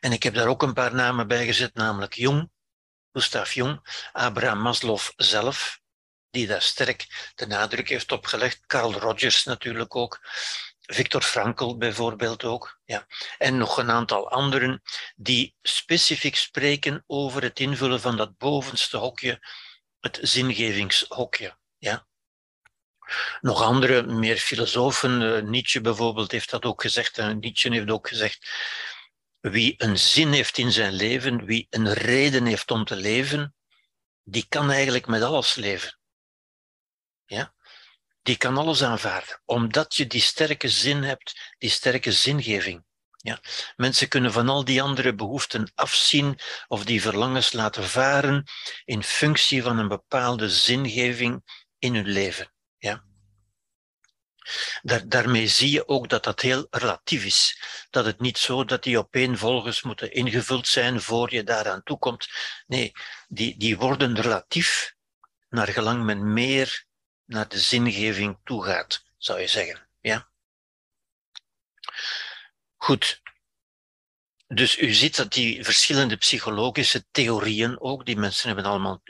En 0.00 0.12
ik 0.12 0.22
heb 0.22 0.34
daar 0.34 0.48
ook 0.48 0.62
een 0.62 0.74
paar 0.74 0.94
namen 0.94 1.28
bij 1.28 1.44
gezet, 1.44 1.74
namelijk 1.74 2.14
Jung, 2.14 2.50
Gustav 3.16 3.54
Jung, 3.54 3.80
Abraham 4.12 4.60
Maslow 4.60 5.00
zelf, 5.16 5.80
die 6.30 6.46
daar 6.46 6.62
sterk 6.62 7.32
de 7.34 7.46
nadruk 7.46 7.88
heeft 7.88 8.12
opgelegd, 8.12 8.66
Carl 8.66 8.92
Rogers 8.92 9.44
natuurlijk 9.44 9.96
ook, 9.96 10.20
Victor 10.80 11.22
Frankl 11.22 11.76
bijvoorbeeld 11.76 12.44
ook. 12.44 12.80
Ja. 12.84 13.06
En 13.38 13.56
nog 13.56 13.76
een 13.76 13.90
aantal 13.90 14.30
anderen 14.30 14.82
die 15.14 15.54
specifiek 15.62 16.36
spreken 16.36 17.04
over 17.06 17.42
het 17.42 17.60
invullen 17.60 18.00
van 18.00 18.16
dat 18.16 18.36
bovenste 18.36 18.96
hokje, 18.96 19.46
het 20.00 20.18
zingevingshokje. 20.22 21.56
Ja. 21.78 22.06
Nog 23.40 23.62
andere, 23.62 24.02
meer 24.02 24.36
filosofen, 24.36 25.20
uh, 25.20 25.42
Nietzsche 25.42 25.80
bijvoorbeeld, 25.80 26.30
heeft 26.30 26.50
dat 26.50 26.64
ook 26.64 26.80
gezegd. 26.82 27.18
En 27.18 27.38
Nietzsche 27.38 27.72
heeft 27.72 27.90
ook 27.90 28.08
gezegd: 28.08 28.48
wie 29.50 29.74
een 29.76 29.98
zin 29.98 30.32
heeft 30.32 30.58
in 30.58 30.72
zijn 30.72 30.92
leven, 30.92 31.44
wie 31.44 31.66
een 31.70 31.92
reden 31.92 32.46
heeft 32.46 32.70
om 32.70 32.84
te 32.84 32.96
leven, 32.96 33.54
die 34.22 34.46
kan 34.48 34.70
eigenlijk 34.70 35.06
met 35.06 35.22
alles 35.22 35.54
leven. 35.54 35.98
Ja? 37.24 37.54
die 38.26 38.36
kan 38.36 38.56
alles 38.56 38.82
aanvaarden, 38.82 39.42
omdat 39.44 39.94
je 39.94 40.06
die 40.06 40.20
sterke 40.20 40.68
zin 40.68 41.02
hebt, 41.02 41.54
die 41.58 41.70
sterke 41.70 42.12
zingeving. 42.12 42.84
Ja. 43.16 43.40
Mensen 43.76 44.08
kunnen 44.08 44.32
van 44.32 44.48
al 44.48 44.64
die 44.64 44.82
andere 44.82 45.14
behoeften 45.14 45.72
afzien 45.74 46.38
of 46.68 46.84
die 46.84 47.02
verlangens 47.02 47.52
laten 47.52 47.84
varen 47.84 48.44
in 48.84 49.02
functie 49.02 49.62
van 49.62 49.78
een 49.78 49.88
bepaalde 49.88 50.50
zingeving 50.50 51.42
in 51.78 51.94
hun 51.94 52.06
leven. 52.06 52.52
Daar, 54.82 55.08
daarmee 55.08 55.48
zie 55.48 55.70
je 55.70 55.88
ook 55.88 56.08
dat 56.08 56.24
dat 56.24 56.40
heel 56.40 56.66
relatief 56.70 57.24
is. 57.24 57.60
Dat 57.90 58.04
het 58.04 58.20
niet 58.20 58.38
zo 58.38 58.64
dat 58.64 58.82
die 58.82 58.98
opeenvolgens 58.98 59.82
moeten 59.82 60.12
ingevuld 60.12 60.68
zijn 60.68 61.00
voor 61.00 61.34
je 61.34 61.44
daaraan 61.44 61.82
toekomt. 61.82 62.28
Nee, 62.66 62.92
die, 63.28 63.56
die 63.58 63.76
worden 63.76 64.20
relatief 64.20 64.94
naar 65.48 65.68
gelang 65.68 66.04
men 66.04 66.32
meer 66.32 66.84
naar 67.24 67.48
de 67.48 67.58
zingeving 67.58 68.38
toe 68.44 68.64
gaat, 68.64 69.04
zou 69.18 69.40
je 69.40 69.46
zeggen. 69.46 69.88
Ja? 70.00 70.28
Goed. 72.76 73.20
Dus 74.46 74.78
u 74.78 74.92
ziet 74.92 75.16
dat 75.16 75.32
die 75.32 75.64
verschillende 75.64 76.16
psychologische 76.16 77.06
theorieën 77.10 77.80
ook, 77.80 78.06
die 78.06 78.16
mensen 78.16 78.46
hebben 78.46 78.64
allemaal 78.64 79.02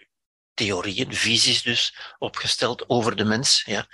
theorieën, 0.54 1.14
visies 1.14 1.62
dus, 1.62 1.96
opgesteld 2.18 2.88
over 2.88 3.16
de 3.16 3.24
mens, 3.24 3.62
ja, 3.62 3.86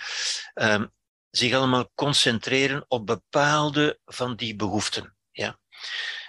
um, 0.54 0.92
zich 1.32 1.54
allemaal 1.54 1.90
concentreren 1.94 2.84
op 2.88 3.06
bepaalde 3.06 3.98
van 4.04 4.36
die 4.36 4.56
behoeften. 4.56 5.16
Ja, 5.30 5.58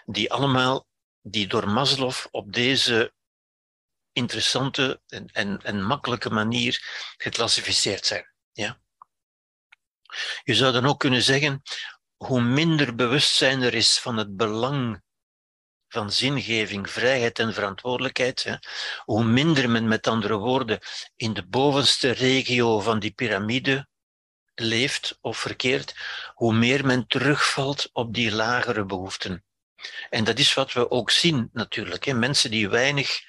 die 0.06 0.32
allemaal, 0.32 0.88
die 1.22 1.48
door 1.48 1.70
Maslow 1.70 2.14
op 2.32 2.54
deze 2.54 3.14
interessante 4.12 5.02
en, 5.08 5.28
en, 5.28 5.60
en 5.64 5.84
makkelijke 5.84 6.30
manier 6.30 6.82
geclassificeerd 7.18 8.06
zijn. 8.06 8.34
Ja? 8.52 8.82
Je 10.44 10.56
zou 10.56 10.74
dan 10.74 10.86
ook 10.86 11.00
kunnen 11.00 11.22
zeggen, 11.22 11.62
hoe 12.16 12.42
minder 12.42 12.96
bewustzijn 12.96 13.62
er 13.62 13.74
is 13.74 14.00
van 14.00 14.18
het 14.18 14.36
belang 14.36 15.02
van 15.88 16.12
zingeving, 16.12 16.90
vrijheid 16.90 17.40
en 17.40 17.54
verantwoordelijkheid, 17.54 18.60
hoe 19.04 19.24
minder 19.24 19.70
men 19.70 19.88
met 19.88 20.08
andere 20.08 20.38
woorden 20.38 20.80
in 21.16 21.34
de 21.34 21.48
bovenste 21.48 22.12
regio 22.12 22.80
van 22.80 23.00
die 23.00 23.12
piramide 23.12 23.88
leeft 24.56 25.18
of 25.22 25.38
verkeert, 25.38 25.96
hoe 26.34 26.54
meer 26.54 26.86
men 26.86 27.08
terugvalt 27.08 27.90
op 27.94 28.14
die 28.14 28.32
lagere 28.32 28.86
behoeften. 28.86 29.44
En 30.10 30.24
dat 30.24 30.40
is 30.40 30.54
wat 30.54 30.74
we 30.74 30.92
ook 30.92 31.12
zien 31.12 31.50
natuurlijk. 31.54 32.06
Hè. 32.06 32.14
Mensen 32.14 32.52
die 32.52 32.70
weinig 32.70 33.22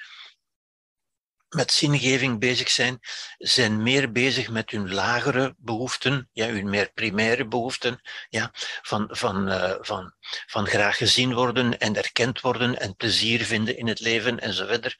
met 1.54 1.72
zingeving 1.72 2.38
bezig 2.38 2.70
zijn, 2.70 2.98
zijn 3.38 3.82
meer 3.82 4.12
bezig 4.12 4.50
met 4.50 4.70
hun 4.70 4.94
lagere 4.94 5.54
behoeften, 5.58 6.28
ja, 6.32 6.46
hun 6.46 6.70
meer 6.70 6.92
primaire 6.92 7.46
behoeften, 7.46 8.00
ja, 8.28 8.50
van, 8.82 9.08
van, 9.10 9.48
uh, 9.48 9.74
van, 9.80 10.14
van 10.46 10.66
graag 10.66 10.96
gezien 10.96 11.34
worden 11.34 11.78
en 11.78 11.96
erkend 11.96 12.40
worden 12.40 12.80
en 12.80 12.96
plezier 12.96 13.44
vinden 13.44 13.76
in 13.76 13.86
het 13.86 14.00
leven 14.00 14.40
enzovoort. 14.40 14.96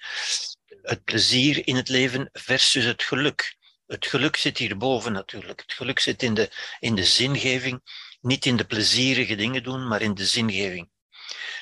Het 0.82 1.04
plezier 1.04 1.66
in 1.66 1.76
het 1.76 1.88
leven 1.88 2.28
versus 2.32 2.84
het 2.84 3.02
geluk. 3.02 3.56
Het 3.86 4.06
geluk 4.06 4.36
zit 4.36 4.58
hierboven 4.58 5.12
natuurlijk. 5.12 5.60
Het 5.60 5.72
geluk 5.72 5.98
zit 5.98 6.22
in 6.22 6.34
de, 6.34 6.50
in 6.78 6.94
de 6.94 7.04
zingeving, 7.04 7.82
niet 8.20 8.46
in 8.46 8.56
de 8.56 8.64
plezierige 8.64 9.34
dingen 9.34 9.62
doen, 9.62 9.88
maar 9.88 10.02
in 10.02 10.14
de 10.14 10.26
zingeving. 10.26 10.90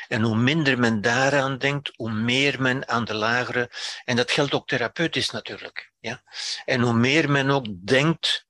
En 0.09 0.23
hoe 0.23 0.37
minder 0.37 0.79
men 0.79 1.00
daaraan 1.00 1.59
denkt, 1.59 1.93
hoe 1.97 2.12
meer 2.12 2.62
men 2.62 2.88
aan 2.88 3.05
de 3.05 3.14
lagere, 3.14 3.71
en 4.05 4.17
dat 4.17 4.31
geldt 4.31 4.55
ook 4.55 4.69
therapeutisch 4.69 5.31
natuurlijk. 5.31 5.93
Ja? 6.00 6.23
En 6.64 6.81
hoe 6.81 6.95
meer 6.95 7.31
men 7.31 7.50
ook 7.50 7.67
denkt 7.87 8.47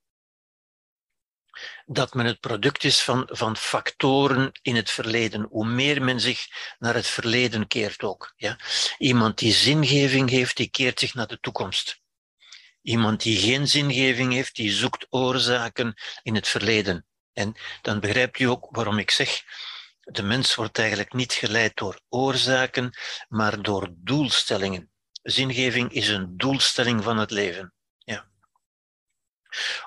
dat 1.86 2.14
men 2.14 2.26
het 2.26 2.40
product 2.40 2.84
is 2.84 3.02
van, 3.02 3.28
van 3.30 3.56
factoren 3.56 4.52
in 4.62 4.76
het 4.76 4.90
verleden. 4.90 5.46
Hoe 5.50 5.66
meer 5.66 6.02
men 6.02 6.20
zich 6.20 6.46
naar 6.78 6.94
het 6.94 7.06
verleden 7.06 7.66
keert 7.66 8.02
ook. 8.02 8.32
Ja? 8.36 8.58
Iemand 8.98 9.38
die 9.38 9.52
zingeving 9.52 10.30
heeft, 10.30 10.56
die 10.56 10.70
keert 10.70 10.98
zich 10.98 11.14
naar 11.14 11.26
de 11.26 11.40
toekomst. 11.40 12.01
Iemand 12.82 13.22
die 13.22 13.38
geen 13.38 13.68
zingeving 13.68 14.32
heeft, 14.32 14.54
die 14.54 14.72
zoekt 14.72 15.06
oorzaken 15.10 15.94
in 16.22 16.34
het 16.34 16.48
verleden. 16.48 17.06
En 17.32 17.54
dan 17.82 18.00
begrijpt 18.00 18.38
u 18.38 18.44
ook 18.44 18.68
waarom 18.70 18.98
ik 18.98 19.10
zeg, 19.10 19.42
de 20.00 20.22
mens 20.22 20.54
wordt 20.54 20.78
eigenlijk 20.78 21.12
niet 21.12 21.32
geleid 21.32 21.76
door 21.76 22.00
oorzaken, 22.08 22.98
maar 23.28 23.62
door 23.62 23.88
doelstellingen. 23.96 24.90
Zingeving 25.22 25.92
is 25.92 26.08
een 26.08 26.36
doelstelling 26.36 27.02
van 27.02 27.18
het 27.18 27.30
leven. 27.30 27.72
Ja. 27.98 28.28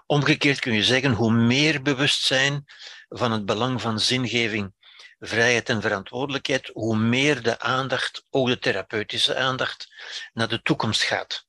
Omgekeerd 0.06 0.60
kun 0.60 0.74
je 0.74 0.84
zeggen, 0.84 1.12
hoe 1.12 1.32
meer 1.32 1.82
bewustzijn 1.82 2.66
van 3.08 3.32
het 3.32 3.46
belang 3.46 3.82
van 3.82 4.00
zingeving, 4.00 4.74
vrijheid 5.20 5.70
en 5.70 5.82
verantwoordelijkheid, 5.82 6.70
hoe 6.74 6.98
meer 6.98 7.44
de 7.44 7.60
aandacht, 7.60 8.26
ook 8.30 8.48
de 8.48 8.60
therapeutische 8.60 9.36
aandacht, 9.36 9.88
naar 10.34 10.48
de 10.48 10.62
toekomst 10.62 11.02
gaat. 11.02 11.45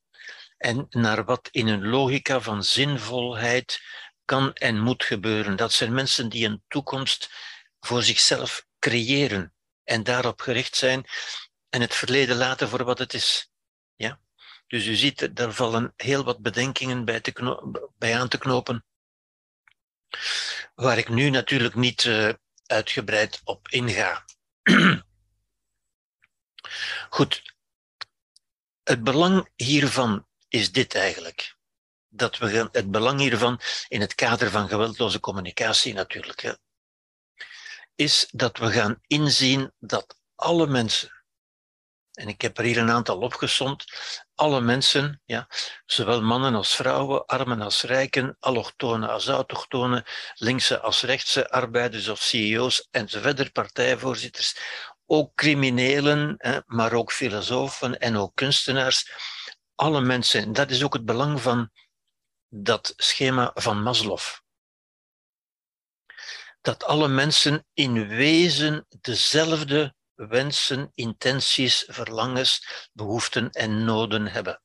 En 0.57 0.87
naar 0.91 1.25
wat 1.25 1.49
in 1.51 1.67
een 1.67 1.87
logica 1.87 2.41
van 2.41 2.65
zinvolheid 2.65 3.81
kan 4.25 4.53
en 4.53 4.81
moet 4.81 5.05
gebeuren. 5.05 5.57
Dat 5.57 5.73
zijn 5.73 5.95
mensen 5.95 6.29
die 6.29 6.47
een 6.47 6.63
toekomst 6.69 7.31
voor 7.81 8.03
zichzelf 8.03 8.67
creëren 8.79 9.55
en 9.85 10.03
daarop 10.03 10.41
gericht 10.41 10.77
zijn 10.77 11.07
en 11.69 11.81
het 11.81 11.95
verleden 11.95 12.37
laten 12.37 12.69
voor 12.69 12.85
wat 12.85 12.99
het 12.99 13.15
is. 13.15 13.51
Ja? 13.95 14.21
Dus 14.67 14.87
u 14.87 14.95
ziet, 14.95 15.37
daar 15.37 15.53
vallen 15.53 15.93
heel 15.97 16.25
wat 16.25 16.43
bedenkingen 16.43 17.05
bij, 17.05 17.21
te 17.21 17.91
bij 17.99 18.19
aan 18.19 18.29
te 18.29 18.39
knopen, 18.39 18.85
waar 20.75 20.99
ik 20.99 21.09
nu 21.09 21.31
natuurlijk 21.31 21.75
niet 21.75 22.05
uh, 22.05 22.33
uitgebreid 22.67 23.41
op 23.45 23.69
inga. 23.69 24.25
Goed, 27.17 27.55
het 28.83 29.05
belang 29.05 29.51
hiervan 29.57 30.27
is 30.49 30.73
dit 30.73 30.95
eigenlijk. 30.95 31.57
Dat 32.09 32.39
we 32.39 32.69
het 32.73 32.91
belang 32.91 33.21
hiervan 33.21 33.61
in 33.89 34.01
het 34.01 34.15
kader 34.15 34.51
van 34.51 34.69
geweldloze 34.69 35.21
communicatie 35.21 35.95
natuurlijk, 35.95 36.57
is 37.95 38.29
dat 38.31 38.59
we 38.59 38.71
gaan 38.71 39.01
inzien 39.07 39.73
dat 39.79 40.17
alle 40.35 40.67
mensen, 40.67 41.25
en 42.13 42.29
ik 42.29 42.41
heb 42.41 42.59
er 42.59 42.65
hier 42.65 42.79
een 42.79 42.91
aantal 42.91 43.19
opgesomd, 43.19 43.85
alle 44.35 44.61
mensen, 44.61 45.23
ja, 45.25 45.49
zowel 45.87 46.23
mannen 46.23 46.55
als 46.55 46.75
vrouwen, 46.75 47.27
armen 47.27 47.61
als 47.61 47.83
rijken, 47.83 48.37
allochtonen 48.41 49.09
als 49.09 49.29
autochtonen, 49.29 50.05
linkse 50.35 50.81
als 50.81 51.03
rechtse, 51.03 51.51
arbeiders 51.51 52.09
of 52.09 52.23
CEO's 52.23 52.89
enzovoort, 52.91 53.53
partijvoorzitters, 53.53 54.57
ook 55.07 55.35
criminelen, 55.35 56.37
maar 56.67 56.93
ook 56.93 57.13
filosofen 57.13 57.99
en 57.99 58.17
ook 58.17 58.35
kunstenaars. 58.35 59.11
Alle 59.77 60.01
mensen, 60.01 60.53
dat 60.53 60.71
is 60.71 60.83
ook 60.83 60.93
het 60.93 61.05
belang 61.05 61.41
van 61.41 61.71
dat 62.49 62.93
schema 62.97 63.51
van 63.55 63.83
Maslow. 63.83 64.21
Dat 66.61 66.85
alle 66.85 67.09
mensen 67.09 67.67
in 67.73 68.09
wezen 68.09 68.87
dezelfde 69.01 69.95
wensen, 70.15 70.93
intenties, 70.95 71.85
verlangens, 71.89 72.89
behoeften 72.93 73.51
en 73.51 73.85
noden 73.85 74.27
hebben. 74.27 74.63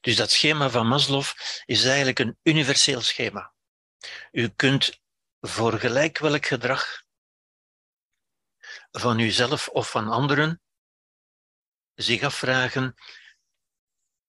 Dus 0.00 0.16
dat 0.16 0.30
schema 0.30 0.70
van 0.70 0.86
Maslow 0.86 1.24
is 1.64 1.84
eigenlijk 1.84 2.18
een 2.18 2.38
universeel 2.42 3.00
schema. 3.00 3.54
U 4.32 4.48
kunt 4.48 5.00
voor 5.40 5.78
gelijk 5.78 6.18
welk 6.18 6.46
gedrag 6.46 7.02
van 8.90 9.18
uzelf 9.18 9.68
of 9.68 9.90
van 9.90 10.08
anderen 10.08 10.60
zich 11.94 12.22
afvragen 12.22 12.94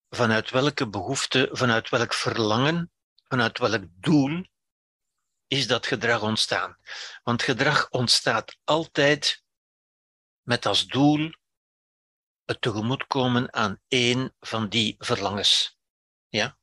vanuit 0.09 0.49
welke 0.49 0.89
behoefte, 0.89 1.49
vanuit 1.51 1.89
welk 1.89 2.13
verlangen, 2.13 2.91
vanuit 3.27 3.57
welk 3.57 3.83
doel 3.89 4.45
is 5.47 5.67
dat 5.67 5.87
gedrag 5.87 6.21
ontstaan. 6.21 6.77
Want 7.23 7.43
gedrag 7.43 7.89
ontstaat 7.89 8.57
altijd 8.63 9.43
met 10.41 10.65
als 10.65 10.85
doel 10.85 11.33
het 12.45 12.61
tegemoetkomen 12.61 13.53
aan 13.53 13.81
één 13.87 14.35
van 14.39 14.69
die 14.69 14.95
verlangens. 14.97 15.77
Ja? 16.29 16.57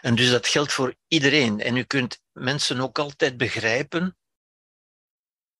En 0.00 0.14
dus 0.14 0.30
dat 0.30 0.46
geldt 0.46 0.72
voor 0.72 0.94
iedereen. 1.08 1.60
En 1.60 1.76
u 1.76 1.84
kunt 1.84 2.22
mensen 2.32 2.80
ook 2.80 2.98
altijd 2.98 3.36
begrijpen 3.36 4.18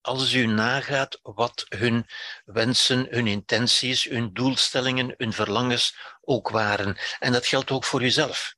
als 0.00 0.32
u 0.32 0.46
nagaat 0.46 1.18
wat 1.22 1.66
hun 1.68 2.06
wensen, 2.44 3.06
hun 3.10 3.26
intenties, 3.26 4.04
hun 4.04 4.32
doelstellingen, 4.32 5.14
hun 5.16 5.32
verlangens 5.32 5.96
ook 6.20 6.48
waren. 6.48 6.98
En 7.18 7.32
dat 7.32 7.46
geldt 7.46 7.70
ook 7.70 7.84
voor 7.84 8.02
uzelf. 8.02 8.54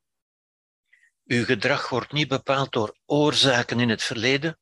Uw 1.24 1.44
gedrag 1.44 1.88
wordt 1.88 2.12
niet 2.12 2.28
bepaald 2.28 2.72
door 2.72 2.96
oorzaken 3.04 3.80
in 3.80 3.88
het 3.88 4.02
verleden, 4.02 4.58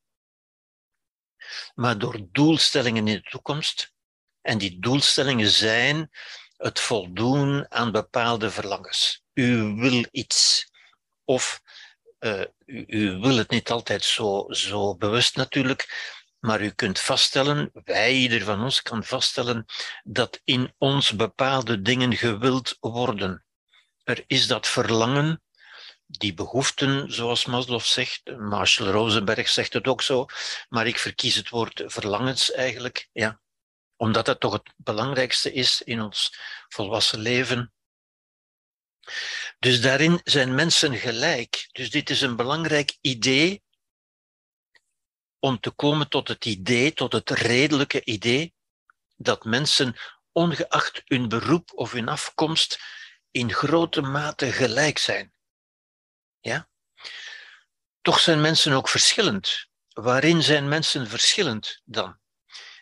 maar 1.74 1.98
door 1.98 2.20
doelstellingen 2.30 3.08
in 3.08 3.14
de 3.14 3.30
toekomst. 3.30 3.92
En 4.40 4.58
die 4.58 4.78
doelstellingen 4.78 5.50
zijn 5.50 6.10
het 6.56 6.80
voldoen 6.80 7.70
aan 7.72 7.92
bepaalde 7.92 8.50
verlangens. 8.50 9.22
U 9.32 9.74
wil 9.74 10.06
iets. 10.10 10.68
Of 11.24 11.62
uh, 12.20 12.44
u, 12.64 12.84
u, 12.86 13.18
wil 13.18 13.36
het 13.36 13.50
niet 13.50 13.70
altijd 13.70 14.04
zo, 14.04 14.46
zo 14.48 14.96
bewust 14.96 15.36
natuurlijk, 15.36 15.88
maar 16.40 16.60
u 16.60 16.70
kunt 16.70 17.00
vaststellen, 17.00 17.70
wij, 17.72 18.12
ieder 18.12 18.44
van 18.44 18.62
ons 18.62 18.82
kan 18.82 19.04
vaststellen, 19.04 19.64
dat 20.04 20.40
in 20.44 20.74
ons 20.78 21.16
bepaalde 21.16 21.82
dingen 21.82 22.16
gewild 22.16 22.76
worden. 22.80 23.44
Er 24.04 24.24
is 24.26 24.46
dat 24.46 24.66
verlangen, 24.66 25.42
die 26.06 26.34
behoeften, 26.34 27.12
zoals 27.12 27.44
Maslow 27.44 27.80
zegt, 27.80 28.36
Marshall 28.38 28.90
Rosenberg 28.90 29.48
zegt 29.48 29.72
het 29.72 29.86
ook 29.86 30.02
zo, 30.02 30.26
maar 30.68 30.86
ik 30.86 30.98
verkies 30.98 31.34
het 31.34 31.48
woord 31.48 31.82
verlangens 31.86 32.52
eigenlijk, 32.52 33.08
ja, 33.12 33.40
omdat 33.96 34.26
dat 34.26 34.40
toch 34.40 34.52
het 34.52 34.72
belangrijkste 34.76 35.52
is 35.52 35.82
in 35.82 36.00
ons 36.00 36.38
volwassen 36.68 37.18
leven. 37.18 37.72
Dus 39.58 39.80
daarin 39.80 40.20
zijn 40.24 40.54
mensen 40.54 40.96
gelijk. 40.96 41.68
Dus 41.72 41.90
dit 41.90 42.10
is 42.10 42.20
een 42.20 42.36
belangrijk 42.36 42.96
idee 43.00 43.62
om 45.40 45.60
te 45.60 45.70
komen 45.70 46.08
tot 46.08 46.28
het 46.28 46.44
idee, 46.44 46.92
tot 46.92 47.12
het 47.12 47.30
redelijke 47.30 48.04
idee, 48.04 48.54
dat 49.16 49.44
mensen, 49.44 49.96
ongeacht 50.32 51.02
hun 51.04 51.28
beroep 51.28 51.70
of 51.74 51.92
hun 51.92 52.08
afkomst, 52.08 52.80
in 53.30 53.52
grote 53.52 54.00
mate 54.00 54.52
gelijk 54.52 54.98
zijn. 54.98 55.32
Ja? 56.40 56.68
Toch 58.00 58.20
zijn 58.20 58.40
mensen 58.40 58.72
ook 58.72 58.88
verschillend. 58.88 59.68
Waarin 59.88 60.42
zijn 60.42 60.68
mensen 60.68 61.08
verschillend 61.08 61.80
dan? 61.84 62.18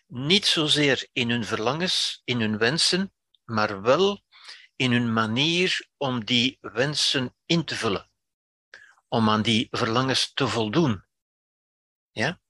Niet 0.06 0.46
zozeer 0.46 1.08
in 1.12 1.30
hun 1.30 1.44
verlangens, 1.44 2.22
in 2.24 2.40
hun 2.40 2.58
wensen, 2.58 3.12
maar 3.44 3.82
wel 3.82 4.22
in 4.76 4.92
hun 4.92 5.12
manier 5.12 5.88
om 5.96 6.24
die 6.24 6.58
wensen 6.60 7.36
in 7.46 7.64
te 7.64 7.74
vullen, 7.74 8.10
om 9.08 9.30
aan 9.30 9.42
die 9.42 9.68
verlangens 9.70 10.32
te 10.32 10.48
voldoen. 10.48 11.04
Ja? 12.10 12.40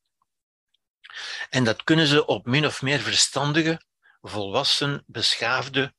En 1.50 1.64
dat 1.64 1.84
kunnen 1.84 2.06
ze 2.06 2.26
op 2.26 2.46
min 2.46 2.66
of 2.66 2.82
meer 2.82 3.00
verstandige, 3.00 3.80
volwassen, 4.20 5.04
beschaafde, 5.06 5.94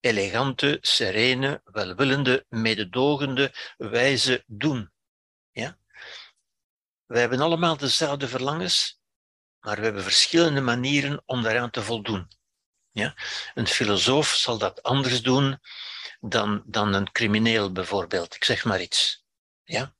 elegante, 0.00 0.78
serene, 0.80 1.60
welwillende, 1.64 2.46
mededogende 2.48 3.54
wijze 3.76 4.44
doen. 4.46 4.92
Ja? 5.50 5.78
Wij 7.06 7.20
hebben 7.20 7.40
allemaal 7.40 7.76
dezelfde 7.76 8.28
verlangens, 8.28 9.00
maar 9.60 9.76
we 9.76 9.82
hebben 9.84 10.02
verschillende 10.02 10.60
manieren 10.60 11.22
om 11.26 11.42
daaraan 11.42 11.70
te 11.70 11.82
voldoen. 11.82 12.28
Ja? 12.90 13.14
Een 13.54 13.66
filosoof 13.66 14.28
zal 14.28 14.58
dat 14.58 14.82
anders 14.82 15.22
doen 15.22 15.60
dan, 16.20 16.62
dan 16.66 16.92
een 16.94 17.12
crimineel 17.12 17.72
bijvoorbeeld. 17.72 18.34
Ik 18.34 18.44
zeg 18.44 18.64
maar 18.64 18.80
iets. 18.80 19.24
Ja? 19.64 19.94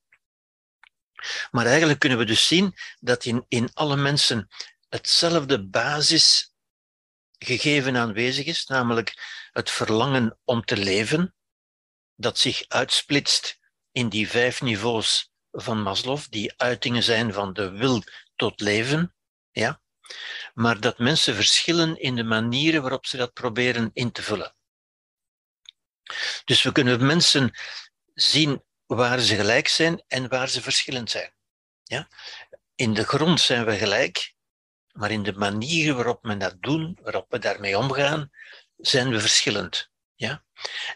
Maar 1.50 1.66
eigenlijk 1.66 1.98
kunnen 1.98 2.18
we 2.18 2.24
dus 2.24 2.46
zien 2.46 2.74
dat 3.00 3.24
in, 3.24 3.44
in 3.48 3.70
alle 3.74 3.96
mensen 3.96 4.48
hetzelfde 4.88 5.68
basisgegeven 5.68 7.96
aanwezig 7.96 8.46
is, 8.46 8.66
namelijk 8.66 9.14
het 9.52 9.70
verlangen 9.70 10.38
om 10.44 10.64
te 10.64 10.76
leven, 10.76 11.35
dat 12.14 12.38
zich 12.38 12.64
uitsplitst 12.68 13.59
in 13.92 14.09
die 14.09 14.28
vijf 14.28 14.61
niveaus 14.61 15.30
van 15.50 15.83
Maslow, 15.83 16.20
die 16.28 16.52
uitingen 16.56 17.02
zijn 17.02 17.33
van 17.33 17.52
de 17.52 17.70
wil 17.70 18.02
tot 18.37 18.61
leven, 18.61 19.14
ja? 19.50 19.80
maar 20.54 20.80
dat 20.80 20.98
mensen 20.98 21.35
verschillen 21.35 22.00
in 22.00 22.16
de 22.16 22.24
manieren 22.24 22.83
waarop 22.83 23.06
ze 23.06 23.16
dat 23.16 23.33
proberen 23.33 23.90
in 23.92 24.12
te 24.12 24.22
vullen. 24.22 24.54
Dus 26.44 26.62
we 26.62 26.72
kunnen 26.72 27.06
mensen 27.06 27.59
zien 28.14 28.62
waar 28.96 29.18
ze 29.20 29.37
gelijk 29.37 29.68
zijn 29.68 30.03
en 30.09 30.29
waar 30.29 30.48
ze 30.48 30.62
verschillend 30.62 31.11
zijn. 31.11 31.33
Ja? 31.83 32.09
In 32.74 32.94
de 32.94 33.05
grond 33.05 33.40
zijn 33.40 33.64
we 33.64 33.76
gelijk, 33.76 34.35
maar 34.92 35.11
in 35.11 35.22
de 35.22 35.33
manier 35.33 35.94
waarop 35.94 36.22
we 36.22 36.37
dat 36.37 36.57
doen, 36.62 36.98
waarop 37.03 37.26
we 37.29 37.38
daarmee 37.38 37.79
omgaan, 37.79 38.31
zijn 38.76 39.11
we 39.11 39.20
verschillend. 39.20 39.90
Ja? 40.14 40.44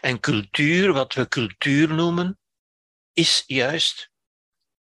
En 0.01 0.19
cultuur, 0.19 0.93
wat 0.93 1.13
we 1.13 1.27
cultuur 1.27 1.93
noemen, 1.93 2.39
is 3.13 3.43
juist 3.47 4.11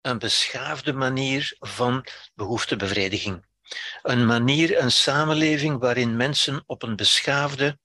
een 0.02 0.20
beschaafde 0.20 0.94
manier 0.94 1.56
van 1.60 2.06
behoeftebevrediging. 2.34 3.46
Een 4.02 4.26
manier, 4.26 4.80
een 4.80 4.91
samenleving 4.91 5.80
waarin 5.80 6.18
mensen 6.18 6.63
op 6.65 6.84
een 6.84 6.96
beschaafde, 6.96 7.80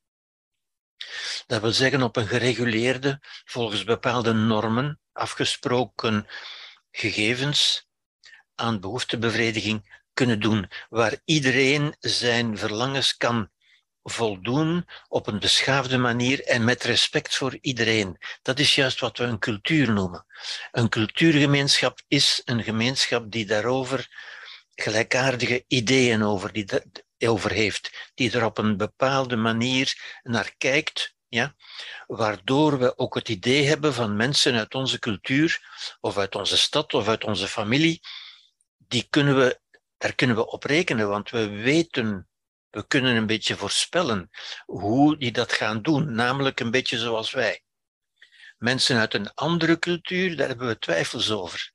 dat 1.46 1.60
wil 1.60 1.72
zeggen 1.72 2.02
op 2.02 2.16
een 2.16 2.26
gereguleerde, 2.26 3.20
volgens 3.44 3.84
bepaalde 3.84 4.32
normen, 4.32 5.00
afgesproken 5.12 6.26
gegevens 6.90 7.88
aan 8.54 8.80
behoeftebevrediging 8.80 10.02
kunnen 10.12 10.40
doen, 10.40 10.70
waar 10.88 11.20
iedereen 11.24 11.94
zijn 12.00 12.58
verlangens 12.58 13.16
kan 13.16 13.50
voldoen 14.02 14.86
op 15.08 15.26
een 15.26 15.38
beschaafde 15.38 15.98
manier 15.98 16.44
en 16.44 16.64
met 16.64 16.82
respect 16.82 17.36
voor 17.36 17.58
iedereen. 17.60 18.16
Dat 18.42 18.58
is 18.58 18.74
juist 18.74 19.00
wat 19.00 19.18
we 19.18 19.24
een 19.24 19.38
cultuur 19.38 19.92
noemen. 19.92 20.26
Een 20.70 20.88
cultuurgemeenschap 20.88 22.00
is 22.08 22.42
een 22.44 22.62
gemeenschap 22.62 23.30
die 23.30 23.46
daarover 23.46 24.08
gelijkaardige 24.74 25.64
ideeën 25.66 26.22
over, 26.22 26.52
die 26.52 26.66
over 27.28 27.50
heeft, 27.50 28.10
die 28.14 28.32
er 28.32 28.44
op 28.44 28.58
een 28.58 28.76
bepaalde 28.76 29.36
manier 29.36 30.18
naar 30.22 30.54
kijkt, 30.58 31.14
ja, 31.28 31.54
waardoor 32.06 32.78
we 32.78 32.98
ook 32.98 33.14
het 33.14 33.28
idee 33.28 33.66
hebben 33.66 33.94
van 33.94 34.16
mensen 34.16 34.54
uit 34.54 34.74
onze 34.74 34.98
cultuur, 34.98 35.60
of 36.00 36.18
uit 36.18 36.34
onze 36.34 36.58
stad, 36.58 36.94
of 36.94 37.08
uit 37.08 37.24
onze 37.24 37.48
familie, 37.48 38.00
die 38.76 39.06
kunnen 39.10 39.36
we, 39.36 39.60
daar 39.96 40.14
kunnen 40.14 40.36
we 40.36 40.46
op 40.46 40.64
rekenen, 40.64 41.08
want 41.08 41.30
we 41.30 41.48
weten, 41.48 42.28
we 42.70 42.86
kunnen 42.86 43.16
een 43.16 43.26
beetje 43.26 43.56
voorspellen 43.56 44.30
hoe 44.64 45.16
die 45.16 45.32
dat 45.32 45.52
gaan 45.52 45.82
doen, 45.82 46.14
namelijk 46.14 46.60
een 46.60 46.70
beetje 46.70 46.98
zoals 46.98 47.30
wij. 47.30 47.62
Mensen 48.58 48.98
uit 48.98 49.14
een 49.14 49.34
andere 49.34 49.78
cultuur, 49.78 50.36
daar 50.36 50.48
hebben 50.48 50.66
we 50.66 50.78
twijfels 50.78 51.30
over. 51.30 51.72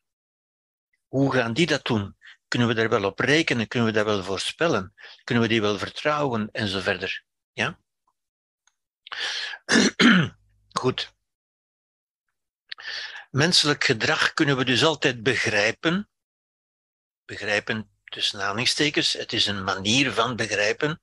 Hoe 1.08 1.34
gaan 1.34 1.54
die 1.54 1.66
dat 1.66 1.86
doen? 1.86 2.18
Kunnen 2.56 2.76
we 2.76 2.82
daar 2.82 3.00
wel 3.00 3.10
op 3.10 3.20
rekenen? 3.20 3.68
Kunnen 3.68 3.88
we 3.88 3.96
daar 3.96 4.06
wel 4.06 4.24
voorspellen? 4.24 4.94
Kunnen 5.24 5.44
we 5.44 5.50
die 5.50 5.62
wel 5.62 5.78
vertrouwen? 5.78 6.50
En 6.52 6.68
zo 6.68 6.80
verder. 6.80 7.24
Ja? 7.54 7.80
Goed. 10.82 11.14
Menselijk 13.32 13.84
gedrag 13.84 14.34
kunnen 14.34 14.58
we 14.58 14.66
dus 14.66 14.84
altijd 14.84 15.24
begrijpen. 15.24 16.10
Begrijpen 17.26 17.90
tussen 18.04 18.40
aanhalingstekens. 18.40 19.14
Het 19.14 19.34
is 19.34 19.46
een 19.46 19.64
manier 19.64 20.12
van 20.12 20.36
begrijpen. 20.36 21.02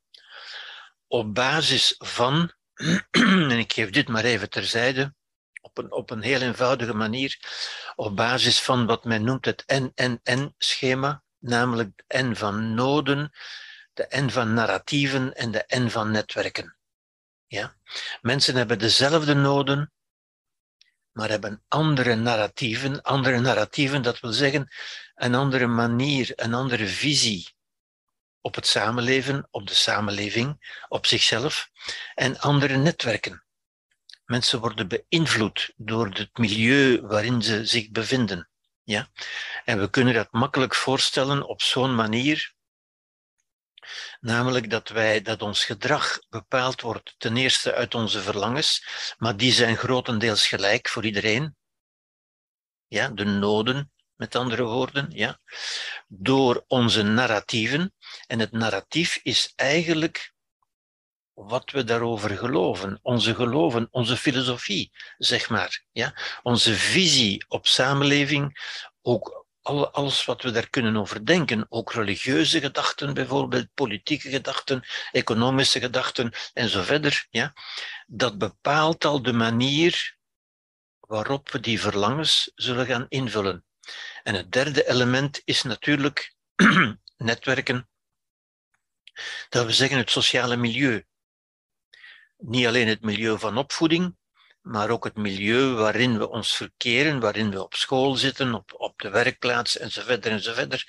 Op 1.07 1.35
basis 1.35 1.95
van, 1.99 2.53
en 3.51 3.59
ik 3.59 3.73
geef 3.73 3.91
dit 3.91 4.09
maar 4.09 4.25
even 4.25 4.51
terzijde, 4.51 5.15
op 5.61 5.79
een, 5.79 5.93
op 5.93 6.11
een 6.11 6.23
heel 6.23 6.41
eenvoudige 6.41 6.95
manier, 6.95 7.39
op 7.95 8.17
basis 8.17 8.61
van 8.61 8.87
wat 8.87 9.05
men 9.05 9.25
noemt 9.25 9.45
het 9.45 9.65
N-N-N-schema, 9.67 11.23
namelijk 11.43 11.91
de 11.97 12.23
N 12.23 12.35
van 12.35 12.75
noden, 12.75 13.33
de 13.93 14.07
N 14.11 14.29
van 14.29 14.55
narratieven 14.55 15.35
en 15.35 15.51
de 15.51 15.65
N 15.69 15.89
van 15.89 16.11
netwerken. 16.11 16.77
Ja? 17.47 17.77
Mensen 18.21 18.57
hebben 18.57 18.79
dezelfde 18.79 19.35
noden, 19.35 19.93
maar 21.13 21.29
hebben 21.29 21.63
andere 21.69 22.15
narratieven. 22.15 23.03
Andere 23.03 23.41
narratieven, 23.41 24.03
dat 24.03 24.21
wil 24.21 24.33
zeggen 24.33 24.69
een 25.15 25.35
andere 25.35 25.67
manier, 25.67 26.33
een 26.37 26.55
andere 26.55 26.87
visie 26.87 27.55
op 28.41 28.55
het 28.55 28.67
samenleven, 28.67 29.49
op 29.51 29.67
de 29.67 29.75
samenleving, 29.75 30.77
op 30.89 31.07
zichzelf 31.07 31.71
en 32.15 32.39
andere 32.39 32.77
netwerken. 32.77 33.45
Mensen 34.25 34.61
worden 34.61 34.89
beïnvloed 34.89 35.73
door 35.77 36.07
het 36.07 36.39
milieu 36.39 37.01
waarin 37.01 37.43
ze 37.43 37.67
zich 37.67 37.91
bevinden. 37.91 38.51
Ja? 38.85 39.09
En 39.65 39.81
we 39.81 39.91
kunnen 39.91 40.15
dat 40.15 40.33
makkelijk 40.33 40.75
voorstellen 40.75 41.47
op 41.47 41.63
zo'n 41.63 41.95
manier, 41.95 42.55
namelijk 44.21 44.71
dat, 44.71 44.89
wij, 44.89 45.23
dat 45.23 45.43
ons 45.43 45.65
gedrag 45.65 46.19
bepaald 46.29 46.81
wordt 46.81 47.15
ten 47.19 47.37
eerste 47.37 47.75
uit 47.75 47.95
onze 47.95 48.23
verlangens, 48.23 48.87
maar 49.19 49.37
die 49.37 49.53
zijn 49.53 49.77
grotendeels 49.77 50.47
gelijk 50.47 50.89
voor 50.89 51.05
iedereen. 51.05 51.57
Ja, 52.87 53.09
de 53.09 53.25
noden, 53.25 53.93
met 54.17 54.35
andere 54.35 54.63
woorden, 54.63 55.11
ja, 55.11 55.39
door 56.09 56.65
onze 56.67 57.03
narratieven. 57.03 57.95
En 58.27 58.39
het 58.39 58.53
narratief 58.53 59.21
is 59.23 59.53
eigenlijk 59.57 60.32
wat 61.49 61.71
we 61.71 61.85
daarover 61.85 62.31
geloven, 62.31 62.99
onze 63.03 63.35
geloven, 63.35 63.89
onze 63.91 64.17
filosofie, 64.17 64.93
zeg 65.19 65.49
maar. 65.49 65.85
Ja? 65.93 66.15
Onze 66.43 66.75
visie 66.75 67.45
op 67.49 67.67
samenleving, 67.67 68.61
ook 69.03 69.47
alles 69.93 70.25
wat 70.25 70.43
we 70.43 70.51
daar 70.51 70.71
kunnen 70.71 70.97
over 70.97 71.27
denken, 71.27 71.67
ook 71.69 71.93
religieuze 71.93 72.61
gedachten 72.61 73.15
bijvoorbeeld, 73.15 73.75
politieke 73.75 74.31
gedachten, 74.31 74.83
economische 75.13 75.81
gedachten 75.81 76.33
en 76.53 76.69
zo 76.69 76.83
verder, 76.83 77.27
ja? 77.31 77.53
dat 78.07 78.39
bepaalt 78.39 79.05
al 79.05 79.23
de 79.23 79.33
manier 79.33 80.17
waarop 81.01 81.51
we 81.51 81.61
die 81.61 81.81
verlangens 81.81 82.53
zullen 82.55 82.87
gaan 82.87 83.07
invullen. 83.09 83.65
En 84.23 84.35
het 84.35 84.53
derde 84.53 84.89
element 84.89 85.41
is 85.45 85.63
natuurlijk 85.63 86.35
netwerken, 87.17 87.89
dat 89.49 89.67
we 89.67 89.73
zeggen 89.73 89.99
het 89.99 90.11
sociale 90.11 90.57
milieu 90.57 91.07
niet 92.43 92.67
alleen 92.67 92.89
het 92.89 93.03
milieu 93.03 93.39
van 93.39 93.57
opvoeding, 93.57 94.17
maar 94.61 94.91
ook 94.91 95.05
het 95.05 95.17
milieu 95.17 95.75
waarin 95.75 96.19
we 96.19 96.29
ons 96.29 96.57
verkeren, 96.57 97.21
waarin 97.21 97.51
we 97.51 97.63
op 97.63 97.75
school 97.75 98.17
zitten, 98.17 98.55
op, 98.55 98.75
op 98.77 99.01
de 99.01 99.11
werkplaats 99.11 99.79
enzovoort 99.79 100.27
enzovoort. 100.27 100.87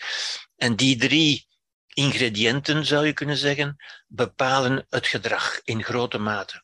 En 0.55 0.75
die 0.75 0.97
drie 0.97 1.47
ingrediënten, 1.93 2.85
zou 2.85 3.05
je 3.05 3.13
kunnen 3.13 3.37
zeggen, 3.37 3.75
bepalen 4.07 4.85
het 4.89 5.07
gedrag 5.07 5.61
in 5.63 5.83
grote 5.83 6.17
mate. 6.17 6.63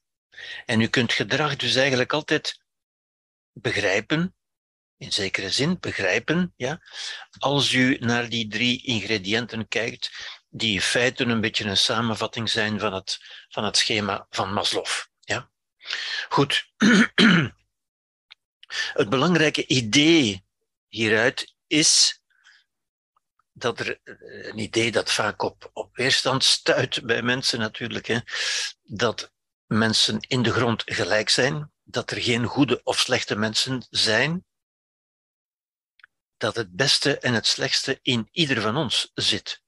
En 0.66 0.82
u 0.82 0.88
kunt 0.88 1.14
gedrag 1.14 1.56
dus 1.56 1.76
eigenlijk 1.76 2.14
altijd 2.14 2.62
begrijpen, 3.52 4.36
in 4.98 5.12
zekere 5.12 5.50
zin 5.50 5.78
begrijpen, 5.80 6.54
ja, 6.56 6.82
als 7.38 7.74
u 7.74 7.98
naar 8.00 8.30
die 8.30 8.48
drie 8.48 8.84
ingrediënten 8.84 9.68
kijkt, 9.68 10.10
die 10.50 10.74
in 10.74 10.82
feite 10.82 11.24
een 11.24 11.42
beetje 11.42 11.66
een 11.66 11.78
samenvatting 11.78 12.50
zijn 12.50 12.80
van 12.80 12.94
het, 12.94 13.20
van 13.50 13.64
het 13.64 13.78
schema 13.78 14.28
van 14.30 14.54
Maslow. 14.54 14.88
Ja? 15.20 15.52
Goed. 16.30 16.68
Het 18.70 19.10
belangrijke 19.10 19.68
idee 19.68 20.46
hieruit 20.88 21.56
is 21.68 22.22
dat 23.52 23.80
er 23.80 24.00
een 24.04 24.58
idee 24.58 24.92
dat 24.92 25.12
vaak 25.12 25.42
op, 25.42 25.70
op 25.74 25.96
weerstand 25.96 26.44
stuit 26.44 27.06
bij 27.06 27.22
mensen 27.22 27.60
natuurlijk, 27.60 28.08
hè, 28.08 28.20
dat 28.84 29.34
mensen 29.66 30.20
in 30.20 30.44
de 30.44 30.52
grond 30.52 30.84
gelijk 30.86 31.30
zijn, 31.30 31.72
dat 31.84 32.12
er 32.12 32.22
geen 32.22 32.46
goede 32.46 32.82
of 32.84 33.00
slechte 33.00 33.36
mensen 33.36 33.86
zijn, 33.90 34.46
dat 36.38 36.56
het 36.56 36.76
beste 36.76 37.20
en 37.20 37.34
het 37.34 37.48
slechtste 37.48 38.00
in 38.02 38.30
ieder 38.32 38.62
van 38.62 38.76
ons 38.78 39.12
zit. 39.14 39.62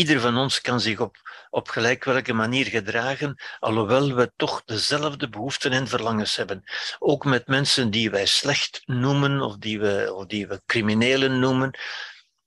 Ieder 0.00 0.20
van 0.20 0.36
ons 0.36 0.60
kan 0.60 0.80
zich 0.80 1.00
op, 1.00 1.16
op 1.50 1.68
gelijk 1.68 2.04
welke 2.04 2.32
manier 2.32 2.66
gedragen, 2.66 3.36
alhoewel 3.58 4.14
we 4.14 4.32
toch 4.36 4.64
dezelfde 4.64 5.28
behoeften 5.28 5.72
en 5.72 5.88
verlangens 5.88 6.36
hebben. 6.36 6.64
Ook 6.98 7.24
met 7.24 7.46
mensen 7.46 7.90
die 7.90 8.10
wij 8.10 8.26
slecht 8.26 8.82
noemen 8.86 9.40
of 9.40 9.56
die 9.56 9.80
we, 9.80 10.12
of 10.14 10.26
die 10.26 10.46
we 10.46 10.62
criminelen 10.66 11.38
noemen, 11.38 11.78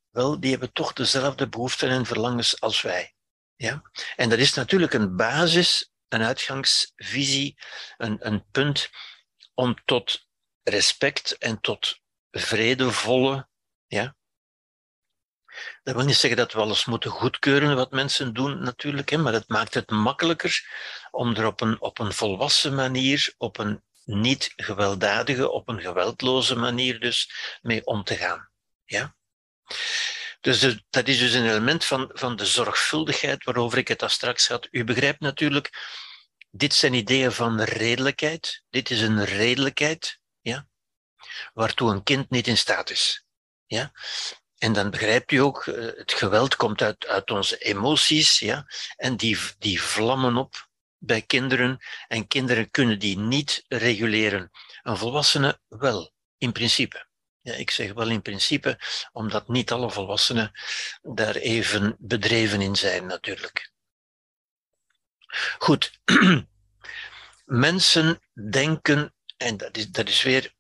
wel, 0.10 0.40
die 0.40 0.52
hebben 0.52 0.72
toch 0.72 0.94
dezelfde 0.94 1.50
behoeften 1.50 1.90
en 1.90 2.06
verlangens 2.06 2.62
als 2.62 2.82
wij. 2.82 3.14
Ja? 3.56 3.82
En 4.16 4.30
dat 4.30 4.40
is 4.40 4.54
natuurlijk 4.54 4.94
een 4.94 5.16
basis, 5.16 5.92
een 6.08 6.24
uitgangsvisie, 6.24 7.58
een, 7.98 8.18
een 8.28 8.46
punt 8.52 8.90
om 9.54 9.76
tot 9.86 10.26
respect 10.64 11.38
en 11.38 11.62
tot 11.62 12.00
vredevolle 12.32 13.48
ja, 13.88 14.16
dat 15.84 15.96
wil 15.96 16.06
niet 16.06 16.16
zeggen 16.16 16.40
dat 16.40 16.54
we 16.54 16.60
alles 16.60 16.86
moeten 16.86 17.12
goedkeuren 17.12 17.76
wat 17.76 17.92
mensen 17.92 18.34
doen, 18.34 18.64
natuurlijk, 18.64 19.10
hè, 19.10 19.18
maar 19.18 19.34
het 19.34 19.48
maakt 19.48 19.74
het 19.74 19.90
makkelijker 19.90 20.68
om 21.12 21.36
er 21.36 21.46
op 21.46 21.62
een, 21.62 21.82
op 21.82 22.00
een 22.00 22.14
volwassen 22.14 22.76
manier, 22.76 23.34
op 23.38 23.58
een 23.58 23.84
niet 24.06 24.54
gewelddadige, 24.56 25.50
op 25.50 25.68
een 25.68 25.82
geweldloze 25.82 26.56
manier 26.56 27.00
dus 27.00 27.34
mee 27.62 27.86
om 27.86 28.04
te 28.04 28.16
gaan. 28.16 28.50
Ja? 28.86 29.16
Dus 30.42 30.60
dat 30.90 31.08
is 31.08 31.20
dus 31.20 31.34
een 31.34 31.50
element 31.50 31.86
van, 31.86 32.10
van 32.14 32.36
de 32.36 32.46
zorgvuldigheid 32.46 33.44
waarover 33.44 33.78
ik 33.78 33.88
het 33.88 34.00
daar 34.00 34.10
straks 34.10 34.48
had. 34.48 34.68
U 34.72 34.84
begrijpt 34.84 35.20
natuurlijk, 35.20 35.70
dit 36.52 36.74
zijn 36.74 36.94
ideeën 36.94 37.32
van 37.32 37.62
redelijkheid. 37.62 38.64
Dit 38.70 38.90
is 38.90 39.02
een 39.02 39.26
redelijkheid, 39.26 40.20
ja, 40.42 40.68
waartoe 41.54 41.92
een 41.92 42.04
kind 42.04 42.30
niet 42.30 42.48
in 42.48 42.58
staat 42.58 42.90
is. 42.90 43.26
Ja? 43.66 43.92
En 44.58 44.74
dan 44.74 44.90
begrijpt 44.90 45.32
u 45.32 45.38
ook, 45.38 45.68
eh, 45.68 45.86
het 45.96 46.14
geweld 46.14 46.56
komt 46.56 46.82
uit, 46.82 47.08
uit 47.08 47.32
onze 47.32 47.58
emoties, 47.58 48.40
ja, 48.40 48.66
en 48.96 49.18
die, 49.18 49.38
die 49.58 49.82
vlammen 49.82 50.38
op 50.38 50.68
bij 50.98 51.22
kinderen, 51.22 51.80
en 52.08 52.28
kinderen 52.28 52.72
kunnen 52.72 53.00
die 53.00 53.18
niet 53.18 53.66
reguleren. 53.68 54.52
Een 54.82 54.98
volwassene 54.98 55.60
wel, 55.68 56.14
in 56.38 56.52
principe. 56.52 57.08
Ja, 57.42 57.54
ik 57.54 57.72
zeg 57.72 57.94
wel 57.94 58.10
in 58.10 58.22
principe, 58.22 58.80
omdat 59.12 59.48
niet 59.48 59.72
alle 59.72 59.92
volwassenen 59.92 60.52
daar 61.02 61.36
even 61.36 61.96
bedreven 62.00 62.62
in 62.62 62.76
zijn, 62.76 63.06
natuurlijk. 63.06 63.72
Goed. 65.58 66.00
Mensen 67.46 68.22
denken, 68.50 69.14
en 69.38 69.58
dat 69.58 69.78
is, 69.78 69.90
dat 69.90 70.10
is 70.10 70.24
weer 70.24 70.54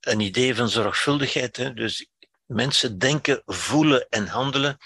een 0.00 0.20
idee 0.20 0.54
van 0.54 0.68
zorgvuldigheid, 0.68 1.56
hè, 1.56 1.74
dus 1.74 2.06
Mensen 2.46 2.98
denken, 2.98 3.42
voelen 3.46 4.08
en 4.08 4.26
handelen 4.26 4.78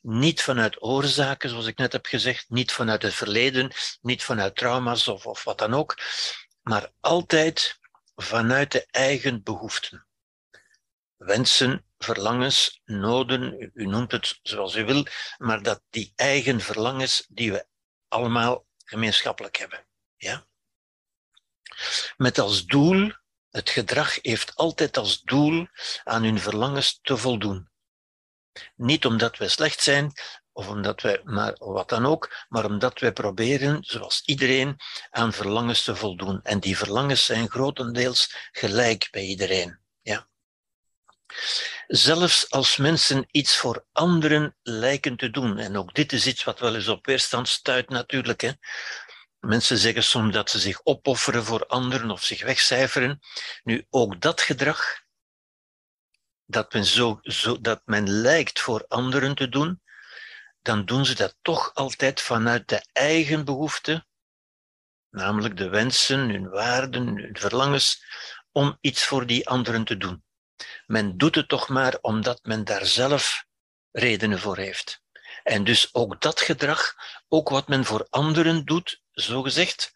niet 0.00 0.42
vanuit 0.42 0.82
oorzaken, 0.82 1.48
zoals 1.48 1.66
ik 1.66 1.78
net 1.78 1.92
heb 1.92 2.06
gezegd, 2.06 2.48
niet 2.48 2.72
vanuit 2.72 3.02
het 3.02 3.14
verleden, 3.14 3.72
niet 4.00 4.22
vanuit 4.22 4.56
trauma's 4.56 5.08
of, 5.08 5.26
of 5.26 5.44
wat 5.44 5.58
dan 5.58 5.74
ook, 5.74 5.98
maar 6.62 6.92
altijd 7.00 7.78
vanuit 8.16 8.72
de 8.72 8.86
eigen 8.90 9.42
behoeften. 9.42 10.06
Wensen, 11.16 11.86
verlangens, 11.98 12.80
noden, 12.84 13.70
u 13.74 13.86
noemt 13.86 14.12
het 14.12 14.38
zoals 14.42 14.74
u 14.74 14.84
wil, 14.84 15.06
maar 15.38 15.62
dat 15.62 15.82
die 15.90 16.12
eigen 16.16 16.60
verlangens 16.60 17.26
die 17.28 17.52
we 17.52 17.66
allemaal 18.08 18.66
gemeenschappelijk 18.84 19.56
hebben. 19.56 19.86
Ja? 20.16 20.46
Met 22.16 22.38
als 22.38 22.64
doel 22.64 23.12
het 23.56 23.70
gedrag 23.70 24.18
heeft 24.22 24.56
altijd 24.56 24.96
als 24.96 25.22
doel 25.22 25.66
aan 26.04 26.22
hun 26.22 26.40
verlangens 26.40 26.98
te 27.02 27.16
voldoen. 27.16 27.68
Niet 28.74 29.06
omdat 29.06 29.36
wij 29.36 29.48
slecht 29.48 29.82
zijn, 29.82 30.12
of 30.52 30.68
omdat 30.68 31.00
wij, 31.00 31.20
maar 31.24 31.54
wat 31.58 31.88
dan 31.88 32.06
ook, 32.06 32.46
maar 32.48 32.64
omdat 32.64 33.00
wij 33.00 33.12
proberen, 33.12 33.84
zoals 33.84 34.22
iedereen, 34.24 34.76
aan 35.10 35.32
verlangens 35.32 35.84
te 35.84 35.96
voldoen. 35.96 36.40
En 36.42 36.60
die 36.60 36.76
verlangens 36.76 37.24
zijn 37.24 37.48
grotendeels 37.48 38.34
gelijk 38.52 39.08
bij 39.10 39.22
iedereen. 39.22 39.78
Ja. 40.02 40.28
Zelfs 41.86 42.50
als 42.50 42.76
mensen 42.76 43.26
iets 43.30 43.56
voor 43.56 43.84
anderen 43.92 44.56
lijken 44.62 45.16
te 45.16 45.30
doen, 45.30 45.58
en 45.58 45.76
ook 45.76 45.94
dit 45.94 46.12
is 46.12 46.26
iets 46.26 46.44
wat 46.44 46.60
wel 46.60 46.74
eens 46.74 46.88
op 46.88 47.06
weerstand 47.06 47.48
stuit 47.48 47.88
natuurlijk. 47.88 48.40
Hè. 48.40 48.50
Mensen 49.46 49.78
zeggen 49.78 50.02
soms 50.02 50.32
dat 50.32 50.50
ze 50.50 50.58
zich 50.58 50.80
opofferen 50.84 51.44
voor 51.44 51.66
anderen 51.66 52.10
of 52.10 52.22
zich 52.22 52.42
wegcijferen. 52.42 53.20
Nu, 53.62 53.86
ook 53.90 54.20
dat 54.20 54.40
gedrag, 54.40 55.02
dat 56.44 56.72
men, 56.72 56.84
zo, 56.84 57.18
zo, 57.22 57.60
dat 57.60 57.82
men 57.84 58.10
lijkt 58.10 58.60
voor 58.60 58.84
anderen 58.88 59.34
te 59.34 59.48
doen, 59.48 59.82
dan 60.62 60.84
doen 60.84 61.04
ze 61.04 61.14
dat 61.14 61.36
toch 61.42 61.74
altijd 61.74 62.20
vanuit 62.20 62.68
de 62.68 62.86
eigen 62.92 63.44
behoeften, 63.44 64.06
namelijk 65.10 65.56
de 65.56 65.68
wensen, 65.68 66.18
hun 66.18 66.48
waarden, 66.48 67.06
hun 67.06 67.36
verlangens, 67.36 68.04
om 68.52 68.78
iets 68.80 69.04
voor 69.04 69.26
die 69.26 69.48
anderen 69.48 69.84
te 69.84 69.96
doen. 69.96 70.24
Men 70.86 71.16
doet 71.16 71.34
het 71.34 71.48
toch 71.48 71.68
maar 71.68 71.98
omdat 72.00 72.40
men 72.42 72.64
daar 72.64 72.86
zelf 72.86 73.44
redenen 73.90 74.38
voor 74.38 74.56
heeft. 74.56 75.02
En 75.42 75.64
dus 75.64 75.94
ook 75.94 76.20
dat 76.20 76.40
gedrag, 76.40 76.94
ook 77.28 77.48
wat 77.48 77.68
men 77.68 77.84
voor 77.84 78.06
anderen 78.10 78.64
doet, 78.64 79.04
zo 79.20 79.42
gezegd, 79.42 79.92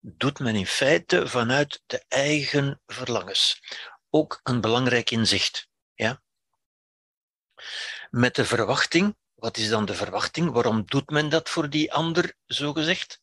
doet 0.00 0.38
men 0.38 0.54
in 0.56 0.66
feite 0.66 1.28
vanuit 1.28 1.82
de 1.86 2.04
eigen 2.08 2.80
verlangens. 2.86 3.60
Ook 4.10 4.40
een 4.42 4.60
belangrijk 4.60 5.10
inzicht. 5.10 5.68
Ja? 5.94 6.22
Met 8.10 8.34
de 8.34 8.44
verwachting 8.44 9.18
wat 9.40 9.56
is 9.56 9.68
dan 9.68 9.84
de 9.84 9.94
verwachting? 9.94 10.50
Waarom 10.50 10.84
doet 10.86 11.10
men 11.10 11.28
dat 11.28 11.48
voor 11.48 11.70
die 11.70 11.92
ander, 11.92 12.34
zo 12.46 12.72
gezegd? 12.72 13.20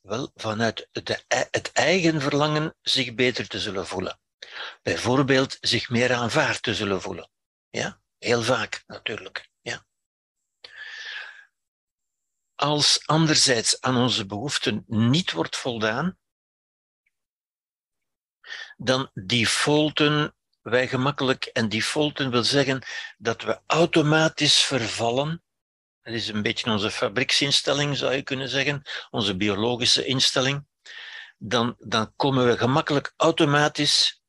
Wel, 0.00 0.30
vanuit 0.34 0.88
de, 0.92 1.24
het 1.50 1.72
eigen 1.72 2.20
verlangen 2.20 2.74
zich 2.82 3.14
beter 3.14 3.48
te 3.48 3.60
zullen 3.60 3.86
voelen. 3.86 4.20
Bijvoorbeeld 4.82 5.56
zich 5.60 5.88
meer 5.88 6.14
aanvaard 6.14 6.62
te 6.62 6.74
zullen 6.74 7.00
voelen. 7.00 7.30
Ja, 7.68 8.00
heel 8.18 8.42
vaak 8.42 8.82
natuurlijk. 8.86 9.50
Ja. 9.60 9.86
Als 12.56 13.06
anderzijds 13.06 13.80
aan 13.80 13.96
onze 13.96 14.26
behoeften 14.26 14.84
niet 14.86 15.32
wordt 15.32 15.56
voldaan, 15.56 16.18
dan 18.76 19.10
defaulten 19.14 20.34
wij 20.60 20.88
gemakkelijk, 20.88 21.44
en 21.44 21.68
defaulten 21.68 22.30
wil 22.30 22.44
zeggen 22.44 22.82
dat 23.18 23.42
we 23.42 23.60
automatisch 23.66 24.58
vervallen 24.58 25.44
dat 26.06 26.14
is 26.14 26.28
een 26.28 26.42
beetje 26.42 26.70
onze 26.70 26.90
fabrieksinstelling, 26.90 27.96
zou 27.96 28.14
je 28.14 28.22
kunnen 28.22 28.48
zeggen, 28.48 28.82
onze 29.10 29.36
biologische 29.36 30.04
instelling. 30.04 30.66
Dan, 31.38 31.74
dan 31.78 32.12
komen 32.16 32.46
we 32.46 32.58
gemakkelijk 32.58 33.12
automatisch 33.16 34.22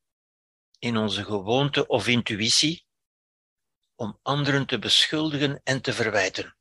in 0.78 0.96
onze 0.96 1.24
gewoonte 1.24 1.86
of 1.86 2.06
intuïtie 2.06 2.86
om 3.94 4.18
anderen 4.22 4.66
te 4.66 4.78
beschuldigen 4.78 5.60
en 5.64 5.80
te 5.80 5.92
verwijten. 5.92 6.57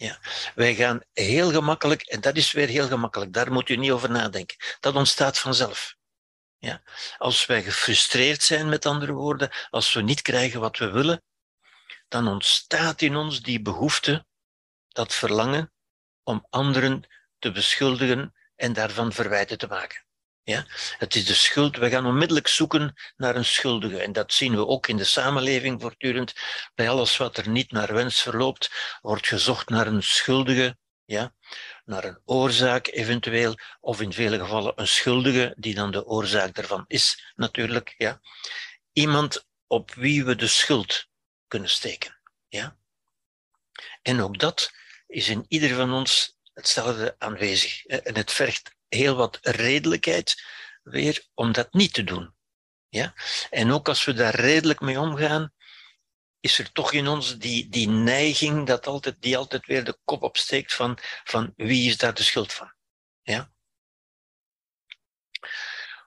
Ja. 0.00 0.18
Wij 0.54 0.74
gaan 0.74 1.00
heel 1.12 1.50
gemakkelijk, 1.50 2.02
en 2.02 2.20
dat 2.20 2.36
is 2.36 2.52
weer 2.52 2.68
heel 2.68 2.88
gemakkelijk, 2.88 3.32
daar 3.32 3.52
moet 3.52 3.68
u 3.68 3.76
niet 3.76 3.90
over 3.90 4.10
nadenken. 4.10 4.56
Dat 4.80 4.94
ontstaat 4.94 5.38
vanzelf. 5.38 5.96
Ja. 6.58 6.82
Als 7.18 7.46
wij 7.46 7.62
gefrustreerd 7.62 8.42
zijn, 8.42 8.68
met 8.68 8.86
andere 8.86 9.12
woorden, 9.12 9.50
als 9.70 9.92
we 9.92 10.02
niet 10.02 10.22
krijgen 10.22 10.60
wat 10.60 10.78
we 10.78 10.90
willen, 10.90 11.22
dan 12.08 12.28
ontstaat 12.28 13.02
in 13.02 13.16
ons 13.16 13.42
die 13.42 13.62
behoefte, 13.62 14.26
dat 14.88 15.14
verlangen 15.14 15.72
om 16.22 16.46
anderen 16.50 17.06
te 17.38 17.52
beschuldigen 17.52 18.34
en 18.56 18.72
daarvan 18.72 19.12
verwijten 19.12 19.58
te 19.58 19.66
maken. 19.66 20.04
Ja? 20.42 20.66
Het 20.98 21.14
is 21.14 21.26
de 21.26 21.34
schuld. 21.34 21.76
We 21.76 21.90
gaan 21.90 22.06
onmiddellijk 22.06 22.48
zoeken 22.48 22.94
naar 23.16 23.36
een 23.36 23.44
schuldige. 23.44 24.02
En 24.02 24.12
dat 24.12 24.32
zien 24.32 24.54
we 24.54 24.66
ook 24.66 24.86
in 24.86 24.96
de 24.96 25.04
samenleving 25.04 25.80
voortdurend. 25.80 26.34
Bij 26.74 26.88
alles 26.88 27.16
wat 27.16 27.36
er 27.36 27.48
niet 27.48 27.72
naar 27.72 27.94
wens 27.94 28.20
verloopt, 28.20 28.70
wordt 29.00 29.26
gezocht 29.26 29.68
naar 29.68 29.86
een 29.86 30.02
schuldige, 30.02 30.78
ja? 31.04 31.34
naar 31.84 32.04
een 32.04 32.20
oorzaak 32.24 32.86
eventueel, 32.86 33.54
of 33.80 34.00
in 34.00 34.12
vele 34.12 34.38
gevallen 34.38 34.72
een 34.76 34.88
schuldige, 34.88 35.54
die 35.56 35.74
dan 35.74 35.90
de 35.90 36.06
oorzaak 36.06 36.54
daarvan 36.54 36.84
is, 36.86 37.32
natuurlijk. 37.36 37.94
Ja? 37.96 38.20
Iemand 38.92 39.46
op 39.66 39.94
wie 39.94 40.24
we 40.24 40.36
de 40.36 40.46
schuld 40.46 41.08
kunnen 41.48 41.70
steken. 41.70 42.20
Ja? 42.48 42.76
En 44.02 44.20
ook 44.20 44.38
dat 44.38 44.72
is 45.06 45.28
in 45.28 45.44
ieder 45.48 45.76
van 45.76 45.92
ons 45.92 46.36
hetzelfde 46.52 47.14
aanwezig. 47.18 47.84
En 47.84 48.16
het 48.16 48.32
vergt 48.32 48.78
heel 48.90 49.16
wat 49.16 49.38
redelijkheid 49.42 50.42
weer 50.82 51.26
om 51.34 51.52
dat 51.52 51.72
niet 51.72 51.92
te 51.92 52.04
doen. 52.04 52.34
Ja? 52.88 53.14
En 53.50 53.70
ook 53.70 53.88
als 53.88 54.04
we 54.04 54.12
daar 54.12 54.34
redelijk 54.34 54.80
mee 54.80 55.00
omgaan, 55.00 55.52
is 56.40 56.58
er 56.58 56.72
toch 56.72 56.92
in 56.92 57.08
ons 57.08 57.38
die, 57.38 57.68
die 57.68 57.88
neiging 57.88 58.66
dat 58.66 58.86
altijd, 58.86 59.22
die 59.22 59.36
altijd 59.36 59.66
weer 59.66 59.84
de 59.84 59.98
kop 60.04 60.22
opsteekt 60.22 60.74
van, 60.74 60.98
van 61.24 61.52
wie 61.56 61.88
is 61.88 61.96
daar 61.96 62.14
de 62.14 62.22
schuld 62.22 62.52
van. 62.52 62.72
Ja? 63.22 63.52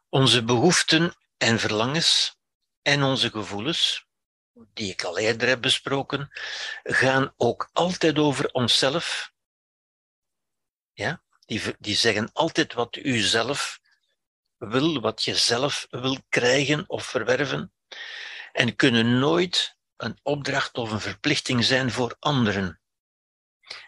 Onze 0.09 0.43
behoeften 0.43 1.15
en 1.37 1.59
verlangens 1.59 2.37
en 2.81 3.03
onze 3.03 3.29
gevoelens 3.29 4.07
die 4.53 4.91
ik 4.91 5.03
al 5.03 5.17
eerder 5.17 5.47
heb 5.47 5.61
besproken, 5.61 6.29
gaan 6.83 7.33
ook 7.37 7.69
altijd 7.73 8.17
over 8.17 8.51
onszelf. 8.51 9.33
Ja? 10.93 11.22
Die, 11.45 11.61
die 11.79 11.95
zeggen 11.95 12.29
altijd 12.33 12.73
wat 12.73 12.95
u 12.95 13.19
zelf 13.19 13.79
wil, 14.57 15.01
wat 15.01 15.23
je 15.23 15.35
zelf 15.35 15.87
wil 15.89 16.17
krijgen 16.29 16.83
of 16.87 17.05
verwerven, 17.05 17.73
en 18.51 18.75
kunnen 18.75 19.19
nooit 19.19 19.77
een 19.97 20.19
opdracht 20.23 20.77
of 20.77 20.91
een 20.91 20.99
verplichting 20.99 21.63
zijn 21.63 21.91
voor 21.91 22.15
anderen. 22.19 22.79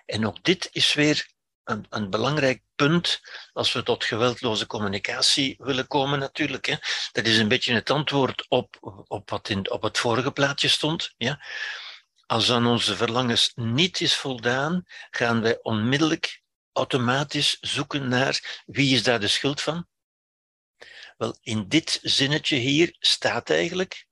En 0.06 0.28
ook 0.28 0.44
dit 0.44 0.70
is 0.72 0.94
weer 0.94 1.34
een, 1.64 1.86
een, 1.90 2.10
belangrijk 2.10 2.64
punt 2.76 3.22
als 3.54 3.74
we 3.74 3.84
tot 3.84 4.04
geweldloze 4.04 4.68
communicatie 4.68 5.56
willen 5.58 5.88
komen, 5.88 6.20
natuurlijk. 6.20 6.66
Hè. 6.66 6.76
Dat 7.12 7.26
is 7.26 7.38
een 7.38 7.48
beetje 7.48 7.74
het 7.74 7.90
antwoord 7.90 8.46
op, 8.48 8.78
op 9.08 9.30
wat 9.30 9.50
in, 9.50 9.72
op 9.72 9.82
het 9.82 9.98
vorige 9.98 10.32
plaatje 10.32 10.68
stond. 10.68 11.14
Ja. 11.18 11.46
Als 12.26 12.52
aan 12.52 12.66
onze 12.66 12.96
verlangens 12.96 13.52
niet 13.56 14.02
is 14.02 14.16
voldaan, 14.16 14.84
gaan 15.10 15.42
wij 15.42 15.60
onmiddellijk 15.62 16.42
automatisch 16.76 17.58
zoeken 17.62 18.08
naar 18.08 18.64
wie 18.66 18.96
is 18.96 19.04
daar 19.04 19.20
de 19.20 19.28
schuld 19.28 19.62
van. 19.62 19.88
Wel, 21.18 21.38
in 21.42 21.68
dit 21.68 22.00
zinnetje 22.02 22.56
hier 22.56 22.96
staat 23.00 23.50
eigenlijk 23.50 24.08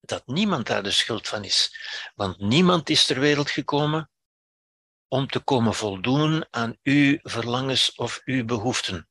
dat 0.00 0.26
niemand 0.26 0.66
daar 0.66 0.82
de 0.82 0.90
schuld 0.90 1.28
van 1.28 1.44
is. 1.44 1.76
Want 2.14 2.38
niemand 2.38 2.90
is 2.90 3.04
ter 3.04 3.20
wereld 3.20 3.50
gekomen 3.50 4.10
om 5.08 5.26
te 5.26 5.40
komen 5.40 5.74
voldoen 5.74 6.46
aan 6.50 6.78
uw 6.82 7.18
verlangens 7.22 7.94
of 7.94 8.20
uw 8.24 8.44
behoeften. 8.44 9.08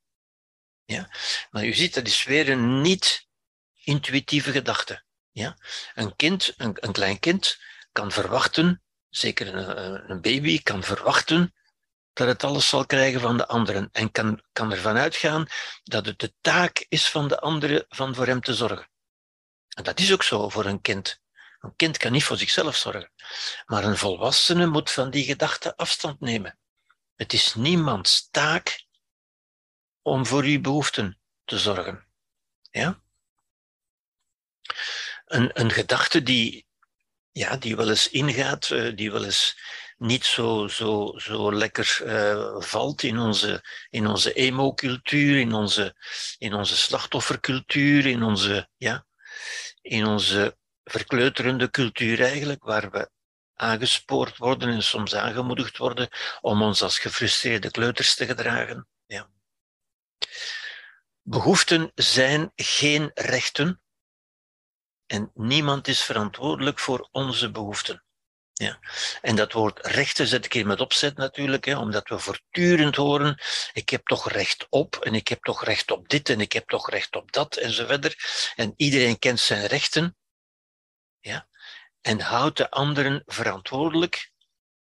Ja? 0.86 1.10
Maar 1.50 1.66
u 1.66 1.74
ziet, 1.74 1.94
dat 1.94 2.08
is 2.08 2.24
weer 2.24 2.50
een 2.50 2.82
niet-intuïtieve 2.82 4.52
gedachte. 4.52 5.04
Ja? 5.32 5.58
Een 5.94 6.16
kind, 6.16 6.54
een, 6.58 6.78
een 6.80 6.92
klein 6.92 7.20
kind, 7.20 7.60
kan 7.92 8.12
verwachten, 8.12 8.84
zeker 9.10 9.56
een, 9.56 10.10
een 10.10 10.22
baby, 10.22 10.62
kan 10.62 10.84
verwachten 10.84 11.54
dat 12.14 12.28
het 12.28 12.44
alles 12.44 12.70
zal 12.70 12.86
krijgen 12.86 13.22
van 13.22 13.38
de 13.38 13.48
anderen 13.48 13.90
en 13.92 14.12
kan, 14.12 14.44
kan 14.52 14.72
ervan 14.72 14.98
uitgaan 14.98 15.48
dat 15.84 16.06
het 16.06 16.20
de 16.20 16.34
taak 16.42 16.86
is 16.90 17.10
van 17.10 17.28
de 17.28 17.40
anderen 17.40 17.86
van 17.90 18.16
voor 18.16 18.28
hem 18.28 18.42
te 18.42 18.54
zorgen. 18.54 18.90
En 19.76 19.84
dat 19.84 20.00
is 20.00 20.14
ook 20.14 20.24
zo 20.24 20.50
voor 20.50 20.66
een 20.66 20.82
kind. 20.82 21.20
Een 21.60 21.76
kind 21.76 21.98
kan 21.98 22.12
niet 22.12 22.24
voor 22.24 22.38
zichzelf 22.38 22.76
zorgen. 22.76 23.12
Maar 23.66 23.84
een 23.84 23.98
volwassene 23.98 24.66
moet 24.66 24.92
van 24.92 25.10
die 25.10 25.24
gedachte 25.24 25.78
afstand 25.78 26.20
nemen. 26.20 26.60
Het 27.16 27.34
is 27.34 27.56
niemands 27.56 28.30
taak 28.32 28.86
om 30.02 30.26
voor 30.26 30.44
uw 30.44 30.62
behoeften 30.62 31.20
te 31.46 31.60
zorgen. 31.60 32.08
Ja? 32.72 33.02
Een, 35.26 35.60
een 35.60 35.72
gedachte 35.72 36.24
die, 36.24 36.68
ja, 37.32 37.58
die 37.58 37.76
wel 37.76 37.90
eens 37.90 38.10
ingaat, 38.10 38.70
eh, 38.70 38.96
die 38.96 39.12
wel 39.12 39.26
eens 39.26 39.58
niet 40.02 40.26
zo, 40.26 40.68
zo, 40.68 41.14
zo 41.18 41.54
lekker 41.54 42.02
uh, 42.04 42.62
valt 42.62 43.04
in 43.04 43.20
onze, 43.20 43.64
in 43.90 44.08
onze 44.08 44.34
emo-cultuur, 44.34 45.40
in 45.40 45.54
onze, 45.54 45.96
in 46.38 46.54
onze 46.54 46.78
slachtoffercultuur, 46.78 48.06
in 48.06 48.24
onze, 48.24 48.70
ja, 48.78 49.06
in 49.82 50.06
onze 50.06 50.58
verkleuterende 50.84 51.70
cultuur 51.70 52.22
eigenlijk, 52.22 52.64
waar 52.64 52.92
we 52.92 53.10
aangespoord 53.54 54.38
worden 54.38 54.70
en 54.70 54.84
soms 54.84 55.16
aangemoedigd 55.16 55.78
worden 55.78 56.10
om 56.42 56.62
ons 56.62 56.82
als 56.82 57.00
gefrustreerde 57.00 57.72
kleuters 57.72 58.16
te 58.16 58.26
gedragen. 58.26 58.88
Ja. 59.06 59.30
Behoeften 61.22 61.92
zijn 61.96 62.52
geen 62.56 63.12
rechten 63.14 63.82
en 65.06 65.32
niemand 65.34 65.88
is 65.88 66.04
verantwoordelijk 66.04 66.80
voor 66.80 67.10
onze 67.12 67.52
behoeften. 67.52 68.04
Ja. 68.62 68.80
En 69.22 69.36
dat 69.36 69.52
woord 69.52 69.86
rechten 69.86 70.28
zet 70.28 70.46
ik 70.46 70.54
hier 70.54 70.66
met 70.66 70.82
opzet 70.82 71.18
natuurlijk, 71.18 71.66
hè, 71.66 71.78
omdat 71.78 72.10
we 72.10 72.20
voortdurend 72.20 72.96
horen, 72.96 73.42
ik 73.74 73.90
heb 73.90 74.06
toch 74.06 74.32
recht 74.32 74.68
op 74.70 74.96
en 74.96 75.14
ik 75.14 75.28
heb 75.28 75.44
toch 75.44 75.64
recht 75.64 75.92
op 75.92 76.10
dit 76.10 76.30
en 76.30 76.42
ik 76.42 76.52
heb 76.52 76.68
toch 76.68 76.90
recht 76.90 77.16
op 77.16 77.32
dat 77.32 77.56
en 77.56 77.72
zo 77.72 77.86
verder. 77.86 78.16
En 78.56 78.74
iedereen 78.76 79.20
kent 79.20 79.40
zijn 79.40 79.66
rechten 79.66 80.18
ja, 81.20 81.48
en 82.02 82.20
houdt 82.20 82.58
de 82.58 82.70
anderen 82.70 83.24
verantwoordelijk 83.26 84.32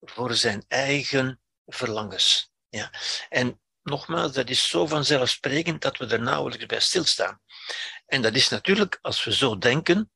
voor 0.01 0.35
zijn 0.35 0.65
eigen 0.69 1.41
verlangens. 1.67 2.51
Ja. 2.69 2.91
En 3.29 3.61
nogmaals, 3.83 4.33
dat 4.33 4.51
is 4.51 4.69
zo 4.69 4.87
vanzelfsprekend 4.87 5.83
dat 5.83 5.97
we 5.97 6.07
er 6.07 6.23
nauwelijks 6.23 6.67
bij 6.67 6.81
stilstaan. 6.81 7.41
En 8.07 8.23
dat 8.23 8.35
is 8.35 8.49
natuurlijk, 8.49 8.99
als 9.03 9.25
we 9.25 9.35
zo 9.35 9.59
denken, 9.59 10.11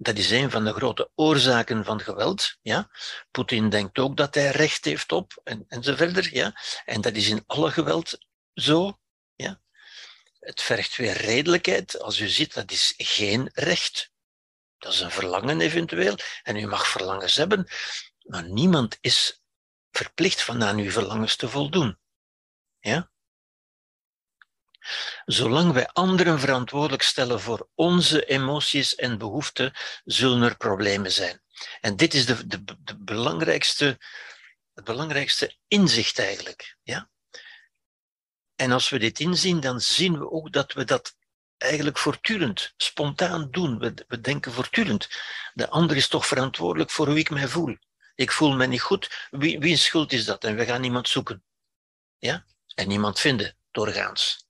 dat 0.00 0.18
is 0.18 0.30
een 0.30 0.50
van 0.50 0.64
de 0.64 0.72
grote 0.72 1.10
oorzaken 1.14 1.84
van 1.84 2.00
geweld. 2.00 2.56
Ja? 2.62 2.90
Poetin 3.30 3.68
denkt 3.68 3.98
ook 3.98 4.16
dat 4.16 4.34
hij 4.34 4.50
recht 4.50 4.84
heeft 4.84 5.12
op 5.12 5.40
en, 5.44 5.64
en 5.68 5.82
zo 5.82 5.94
verder. 5.94 6.34
Ja? 6.34 6.60
En 6.84 7.00
dat 7.00 7.14
is 7.14 7.28
in 7.28 7.42
alle 7.46 7.70
geweld 7.70 8.26
zo. 8.54 8.98
Ja? 9.34 9.60
Het 10.40 10.62
vergt 10.62 10.96
weer 10.96 11.16
redelijkheid. 11.16 12.00
Als 12.00 12.18
u 12.18 12.28
ziet, 12.28 12.54
dat 12.54 12.70
is 12.70 12.94
geen 12.96 13.50
recht. 13.52 14.10
Dat 14.78 14.92
is 14.92 15.00
een 15.00 15.10
verlangen 15.10 15.60
eventueel. 15.60 16.16
En 16.42 16.56
u 16.56 16.66
mag 16.66 16.86
verlangens 16.86 17.36
hebben, 17.36 17.68
maar 18.22 18.48
niemand 18.48 18.98
is 19.00 19.42
verplicht 19.90 20.42
van 20.42 20.62
aan 20.62 20.78
uw 20.78 20.90
verlangens 20.90 21.36
te 21.36 21.48
voldoen. 21.48 21.98
Ja? 22.80 23.10
Zolang 25.24 25.72
wij 25.72 25.88
anderen 25.88 26.40
verantwoordelijk 26.40 27.02
stellen 27.02 27.40
voor 27.40 27.68
onze 27.74 28.24
emoties 28.24 28.94
en 28.94 29.18
behoeften, 29.18 29.72
zullen 30.04 30.42
er 30.42 30.56
problemen 30.56 31.12
zijn. 31.12 31.42
En 31.80 31.96
dit 31.96 32.14
is 32.14 32.26
de, 32.26 32.46
de, 32.46 32.96
belangrijkste, 32.98 33.98
het 34.74 34.84
belangrijkste 34.84 35.56
inzicht 35.68 36.18
eigenlijk. 36.18 36.76
Ja? 36.82 37.10
En 38.54 38.72
als 38.72 38.88
we 38.88 38.98
dit 38.98 39.20
inzien, 39.20 39.60
dan 39.60 39.80
zien 39.80 40.18
we 40.18 40.30
ook 40.30 40.52
dat 40.52 40.72
we 40.72 40.84
dat 40.84 41.16
eigenlijk 41.58 41.98
voortdurend, 41.98 42.74
spontaan 42.76 43.50
doen. 43.50 43.78
We, 43.78 43.94
we 44.08 44.20
denken 44.20 44.52
voortdurend. 44.52 45.08
De 45.54 45.68
ander 45.68 45.96
is 45.96 46.08
toch 46.08 46.26
verantwoordelijk 46.26 46.90
voor 46.90 47.06
hoe 47.06 47.18
ik 47.18 47.30
mij 47.30 47.48
voel. 47.48 47.76
Ik 48.14 48.32
voel 48.32 48.52
me 48.52 48.66
niet 48.66 48.80
goed. 48.80 49.28
Wie, 49.30 49.58
wie 49.58 49.76
schuld 49.76 50.12
is 50.12 50.24
dat? 50.24 50.44
En 50.44 50.56
we 50.56 50.64
gaan 50.64 50.84
iemand 50.84 51.08
zoeken. 51.08 51.44
Ja? 52.18 52.44
En 52.74 52.88
niemand 52.88 53.20
vinden, 53.20 53.56
doorgaans. 53.70 54.47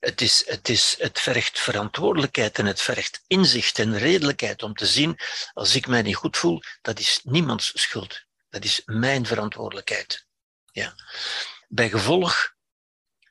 Het, 0.00 0.20
is, 0.20 0.46
het, 0.46 0.68
is, 0.68 0.94
het 0.98 1.20
vergt 1.20 1.58
verantwoordelijkheid 1.58 2.58
en 2.58 2.66
het 2.66 2.80
vergt 2.80 3.24
inzicht 3.26 3.78
en 3.78 3.98
redelijkheid 3.98 4.62
om 4.62 4.74
te 4.74 4.86
zien, 4.86 5.18
als 5.52 5.74
ik 5.74 5.86
mij 5.86 6.02
niet 6.02 6.16
goed 6.16 6.36
voel, 6.36 6.62
dat 6.82 6.98
is 6.98 7.20
niemands 7.22 7.72
schuld. 7.74 8.24
Dat 8.48 8.64
is 8.64 8.82
mijn 8.84 9.26
verantwoordelijkheid. 9.26 10.26
Ja. 10.72 10.94
Bij 11.68 11.90
gevolg 11.90 12.54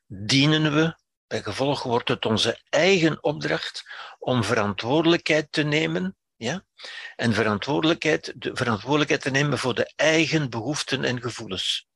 dienen 0.07 0.73
we, 0.73 0.97
bij 1.27 1.43
gevolg 1.43 1.83
wordt 1.83 2.09
het 2.09 2.25
onze 2.25 2.59
eigen 2.69 3.23
opdracht 3.23 3.83
om 4.19 4.43
verantwoordelijkheid 4.43 5.51
te 5.51 5.63
nemen 5.63 6.17
ja? 6.43 6.65
En 7.15 7.33
verantwoordelijkheid, 7.33 8.33
de 8.35 8.55
verantwoordelijkheid 8.55 9.21
te 9.21 9.29
nemen 9.29 9.57
voor 9.57 9.75
de 9.75 9.93
eigen 9.95 10.49
behoeften 10.49 11.03
en 11.03 11.21
gevoelens. 11.21 11.87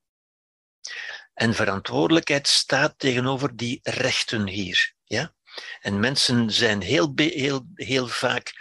En 1.38 1.54
verantwoordelijkheid 1.54 2.47
staat 2.47 3.00
tegenover 3.00 3.56
die 3.56 3.80
rechten 3.84 4.47
hier. 4.47 4.93
Ja? 5.04 5.34
En 5.80 6.00
mensen 6.00 6.52
zijn 6.52 6.82
heel, 6.82 7.12
heel, 7.15 7.67
heel 7.73 8.08
vaak 8.08 8.54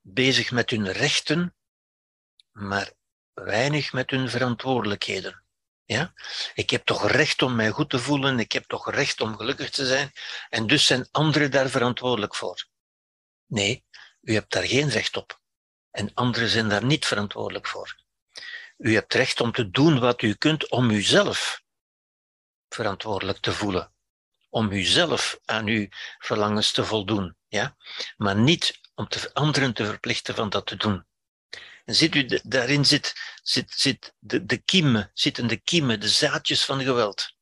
bezig 0.00 0.50
met 0.50 0.70
hun 0.70 0.92
rechten, 0.92 1.54
maar 2.52 2.92
weinig 3.32 3.92
met 3.92 4.10
hun 4.10 4.30
verantwoordelijkheden. 4.30 5.44
Ja? 5.84 6.12
Ik 6.54 6.70
heb 6.70 6.84
toch 6.84 7.10
recht 7.10 7.42
om 7.42 7.54
mij 7.54 7.70
goed 7.70 7.90
te 7.90 7.98
voelen, 7.98 8.38
ik 8.38 8.52
heb 8.52 8.64
toch 8.64 8.90
recht 8.90 9.20
om 9.20 9.36
gelukkig 9.36 9.70
te 9.70 9.86
zijn, 9.86 10.12
en 10.48 10.66
dus 10.66 10.86
zijn 10.86 11.08
anderen 11.10 11.50
daar 11.50 11.70
verantwoordelijk 11.70 12.34
voor. 12.34 12.66
Nee, 13.46 13.84
u 14.20 14.34
hebt 14.34 14.52
daar 14.52 14.66
geen 14.66 14.88
recht 14.88 15.16
op. 15.16 15.40
En 15.90 16.10
anderen 16.14 16.48
zijn 16.48 16.68
daar 16.68 16.84
niet 16.84 17.06
verantwoordelijk 17.06 17.66
voor. 17.66 17.96
U 18.76 18.94
hebt 18.94 19.14
recht 19.14 19.40
om 19.40 19.52
te 19.52 19.70
doen 19.70 20.00
wat 20.00 20.22
u 20.22 20.34
kunt 20.34 20.70
om 20.70 20.90
uzelf 20.90 21.60
verantwoordelijk 22.74 23.38
te 23.38 23.52
voelen. 23.52 23.92
Om 24.48 24.72
uzelf 24.72 25.38
aan 25.44 25.66
uw 25.66 25.88
verlangens 26.18 26.72
te 26.72 26.84
voldoen. 26.84 27.36
Ja? 27.48 27.76
Maar 28.16 28.36
niet 28.36 28.80
om 28.94 29.08
te, 29.08 29.30
anderen 29.32 29.74
te 29.74 29.84
verplichten 29.84 30.34
van 30.34 30.48
dat 30.48 30.66
te 30.66 30.76
doen. 30.76 31.06
En 31.84 31.94
ziet 31.94 32.14
u, 32.14 32.40
daarin 32.42 32.84
zit, 32.84 33.14
zit, 33.42 33.72
zit 33.76 34.14
de, 34.18 34.44
de 34.44 34.56
kiemen, 34.56 35.10
zitten 35.14 35.46
de 35.46 35.56
kiemen, 35.56 36.00
de 36.00 36.08
zaadjes 36.08 36.64
van 36.64 36.82
geweld. 36.82 37.34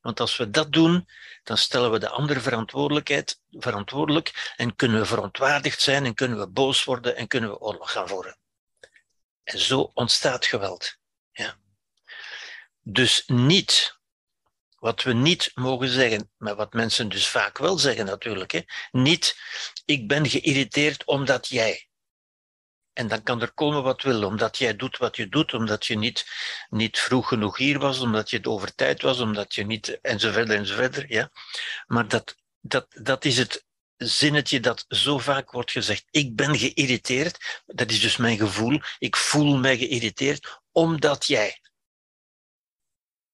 Want 0.00 0.20
als 0.20 0.36
we 0.36 0.50
dat 0.50 0.72
doen, 0.72 1.08
dan 1.42 1.58
stellen 1.58 1.90
we 1.90 1.98
de 1.98 2.08
andere 2.08 2.40
verantwoordelijkheid 2.40 3.40
verantwoordelijk 3.50 4.52
en 4.56 4.76
kunnen 4.76 5.00
we 5.00 5.06
verontwaardigd 5.06 5.80
zijn 5.80 6.04
en 6.04 6.14
kunnen 6.14 6.38
we 6.38 6.48
boos 6.48 6.84
worden 6.84 7.16
en 7.16 7.26
kunnen 7.26 7.50
we 7.50 7.58
oorlog 7.58 7.92
gaan 7.92 8.08
voeren. 8.08 8.38
En 9.42 9.58
zo 9.58 9.90
ontstaat 9.94 10.46
geweld. 10.46 10.96
Ja. 11.32 11.56
Dus 12.82 13.22
niet, 13.26 13.95
wat 14.86 15.02
we 15.02 15.12
niet 15.12 15.50
mogen 15.54 15.88
zeggen, 15.88 16.30
maar 16.36 16.56
wat 16.56 16.72
mensen 16.72 17.08
dus 17.08 17.28
vaak 17.28 17.58
wel 17.58 17.78
zeggen 17.78 18.06
natuurlijk, 18.06 18.52
hè, 18.52 18.60
niet, 18.90 19.36
ik 19.84 20.08
ben 20.08 20.28
geïrriteerd 20.28 21.04
omdat 21.04 21.48
jij. 21.48 21.88
En 22.92 23.08
dan 23.08 23.22
kan 23.22 23.42
er 23.42 23.52
komen 23.52 23.82
wat 23.82 24.02
wil, 24.02 24.24
omdat 24.24 24.58
jij 24.58 24.76
doet 24.76 24.96
wat 24.96 25.16
je 25.16 25.28
doet, 25.28 25.54
omdat 25.54 25.86
je 25.86 25.96
niet, 25.96 26.26
niet 26.68 26.98
vroeg 26.98 27.28
genoeg 27.28 27.56
hier 27.56 27.78
was, 27.78 28.00
omdat 28.00 28.30
je 28.30 28.36
het 28.36 28.46
over 28.46 28.74
tijd 28.74 29.02
was, 29.02 29.20
omdat 29.20 29.54
je 29.54 29.64
niet, 29.66 30.00
enzovoort 30.00 30.50
enzovoort. 30.50 31.04
Ja. 31.08 31.30
Maar 31.86 32.08
dat, 32.08 32.36
dat, 32.60 32.86
dat 32.88 33.24
is 33.24 33.38
het 33.38 33.64
zinnetje 33.96 34.60
dat 34.60 34.84
zo 34.88 35.18
vaak 35.18 35.50
wordt 35.50 35.70
gezegd. 35.70 36.04
Ik 36.10 36.36
ben 36.36 36.58
geïrriteerd, 36.58 37.62
dat 37.66 37.90
is 37.90 38.00
dus 38.00 38.16
mijn 38.16 38.38
gevoel. 38.38 38.80
Ik 38.98 39.16
voel 39.16 39.56
mij 39.56 39.76
geïrriteerd 39.76 40.60
omdat 40.72 41.26
jij. 41.26 41.60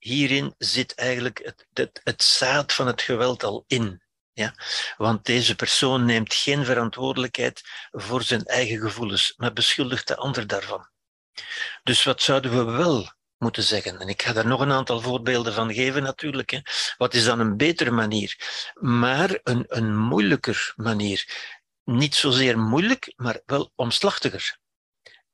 Hierin 0.03 0.55
zit 0.59 0.95
eigenlijk 0.95 1.41
het, 1.45 1.67
het, 1.73 2.01
het 2.05 2.23
zaad 2.23 2.73
van 2.73 2.87
het 2.87 3.03
geweld 3.03 3.45
al 3.45 3.65
in. 3.67 4.03
Ja? 4.33 4.55
Want 4.97 5.25
deze 5.25 5.57
persoon 5.57 6.05
neemt 6.05 6.35
geen 6.35 6.65
verantwoordelijkheid 6.65 7.63
voor 7.91 8.23
zijn 8.23 8.45
eigen 8.45 8.81
gevoelens, 8.81 9.35
maar 9.37 9.53
beschuldigt 9.53 10.09
de 10.09 10.17
ander 10.17 10.47
daarvan. 10.47 10.89
Dus 11.83 12.03
wat 12.03 12.23
zouden 12.23 12.67
we 12.67 12.73
wel 12.73 13.13
moeten 13.39 13.63
zeggen? 13.63 14.01
En 14.01 14.09
ik 14.09 14.23
ga 14.23 14.33
daar 14.33 14.47
nog 14.47 14.61
een 14.61 14.73
aantal 14.73 15.01
voorbeelden 15.01 15.53
van 15.53 15.75
geven 15.75 16.03
natuurlijk. 16.03 16.51
Hè. 16.51 16.61
Wat 16.97 17.15
is 17.15 17.25
dan 17.25 17.41
een 17.41 17.57
betere 17.57 17.91
manier? 17.91 18.37
Maar 18.75 19.41
een, 19.43 19.65
een 19.69 19.97
moeilijker 19.97 20.73
manier. 20.77 21.51
Niet 21.85 22.15
zozeer 22.15 22.59
moeilijk, 22.59 23.13
maar 23.17 23.41
wel 23.47 23.73
omslachtiger. 23.75 24.59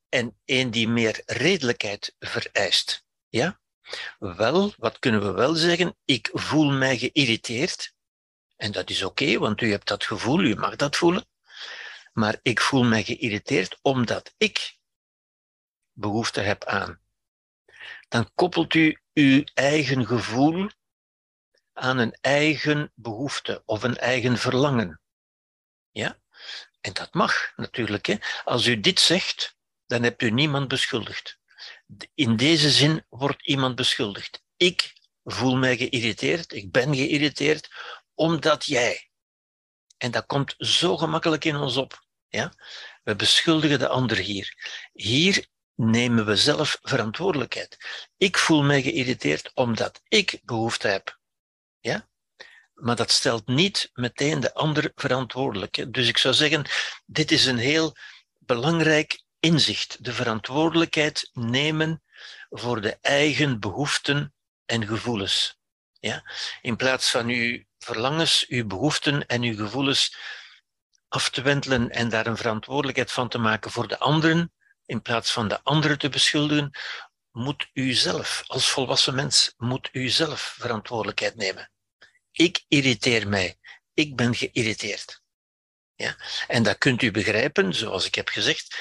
En 0.09 0.39
een 0.45 0.71
die 0.71 0.89
meer 0.89 1.23
redelijkheid 1.25 2.15
vereist. 2.19 3.05
Ja? 3.29 3.61
Wel, 4.19 4.75
wat 4.77 4.99
kunnen 4.99 5.21
we 5.21 5.31
wel 5.31 5.55
zeggen? 5.55 5.97
Ik 6.05 6.31
voel 6.33 6.71
mij 6.71 6.99
geïrriteerd 6.99 7.97
en 8.59 8.73
dat 8.73 8.91
is 8.91 9.03
oké, 9.03 9.39
want 9.39 9.61
u 9.61 9.71
hebt 9.71 9.89
dat 9.89 10.05
gevoel, 10.05 10.41
u 10.41 10.55
mag 10.55 10.77
dat 10.77 10.97
voelen. 10.97 11.27
Maar 12.13 12.39
ik 12.43 12.61
voel 12.61 12.85
me 12.85 13.05
geïrriteerd 13.05 13.79
omdat 13.83 14.35
ik 14.37 14.79
behoefte 15.93 16.41
heb 16.41 16.65
aan. 16.65 17.01
Dan 18.09 18.31
koppelt 18.35 18.75
u 18.75 19.01
uw 19.13 19.45
eigen 19.55 20.07
gevoel 20.07 20.71
aan 21.73 21.99
een 21.99 22.17
eigen 22.21 22.93
behoefte 22.95 23.63
of 23.65 23.83
een 23.83 23.97
eigen 23.97 24.37
verlangen. 24.37 25.01
Ja? 25.91 26.19
En 26.81 26.93
dat 26.93 27.15
mag 27.15 27.53
natuurlijk. 27.57 28.07
Hè? 28.07 28.17
Als 28.45 28.67
u 28.67 28.81
dit 28.81 29.01
zegt, 29.01 29.57
dan 29.87 30.03
hebt 30.03 30.23
u 30.23 30.31
niemand 30.31 30.69
beschuldigd. 30.69 31.38
In 32.15 32.37
deze 32.37 32.71
zin 32.71 33.05
wordt 33.09 33.47
iemand 33.47 33.75
beschuldigd. 33.75 34.43
Ik 34.57 34.93
voel 35.25 35.57
mij 35.57 35.77
geïrriteerd, 35.77 36.53
ik 36.53 36.73
ben 36.73 36.95
geïrriteerd 36.95 37.69
omdat 38.15 38.65
jij. 38.65 39.11
En 39.97 40.11
dat 40.11 40.27
komt 40.27 40.55
zo 40.59 40.97
gemakkelijk 40.97 41.45
in 41.45 41.57
ons 41.57 41.77
op. 41.77 42.07
Ja? 42.29 42.53
We 43.03 43.17
beschuldigen 43.17 43.79
de 43.79 43.89
ander 43.89 44.17
hier. 44.17 44.55
Hier 44.93 45.47
nemen 45.75 46.27
we 46.27 46.37
zelf 46.37 46.79
verantwoordelijkheid. 46.83 47.77
Ik 48.17 48.39
voel 48.39 48.63
mij 48.63 48.83
geïrriteerd 48.83 49.51
omdat 49.55 50.01
ik 50.09 50.41
behoefte 50.45 50.89
heb. 50.89 51.19
Ja? 51.81 52.09
Maar 52.75 52.97
dat 52.97 53.11
stelt 53.11 53.47
niet 53.47 53.91
meteen 53.93 54.41
de 54.41 54.55
ander 54.55 54.93
verantwoordelijk. 54.95 55.93
Dus 55.93 56.09
ik 56.09 56.19
zou 56.19 56.35
zeggen, 56.35 56.65
dit 57.07 57.31
is 57.31 57.47
een 57.47 57.59
heel 57.59 57.97
belangrijk 58.39 59.23
inzicht. 59.41 60.05
De 60.05 60.13
verantwoordelijkheid 60.13 61.31
nemen 61.33 62.03
voor 62.51 62.81
de 62.81 62.99
eigen 63.01 63.61
behoeften 63.61 64.35
en 64.65 64.87
gevoelens. 64.87 65.59
Ja? 66.01 66.33
In 66.61 66.77
plaats 66.77 67.11
van 67.11 67.29
u 67.29 67.67
verlangens, 67.79 68.47
uw 68.49 68.67
behoeften 68.67 69.27
en 69.27 69.43
uw 69.43 69.57
gevoelens 69.57 70.17
af 71.09 71.31
te 71.31 71.43
wentelen 71.43 71.91
en 71.91 72.09
daar 72.09 72.27
een 72.27 72.37
verantwoordelijkheid 72.37 73.13
van 73.13 73.29
te 73.29 73.39
maken 73.39 73.71
voor 73.71 73.89
de 73.89 73.99
anderen, 73.99 74.53
in 74.87 75.03
plaats 75.03 75.33
van 75.33 75.49
de 75.49 75.63
anderen 75.63 75.99
te 75.99 76.09
beschuldigen, 76.09 76.71
moet 77.31 77.69
u 77.73 77.93
zelf, 77.93 78.43
als 78.47 78.69
volwassen 78.69 79.15
mens, 79.15 79.55
moet 79.57 79.89
u 79.93 80.09
zelf 80.09 80.41
verantwoordelijkheid 80.59 81.37
nemen. 81.37 81.71
Ik 82.33 82.65
irriteer 82.69 83.29
mij. 83.29 83.59
Ik 83.95 84.17
ben 84.17 84.35
geïrriteerd. 84.35 85.23
Ja? 85.95 86.17
En 86.47 86.63
dat 86.63 86.79
kunt 86.79 87.03
u 87.03 87.11
begrijpen, 87.11 87.75
zoals 87.75 88.07
ik 88.07 88.15
heb 88.15 88.29
gezegd. 88.29 88.77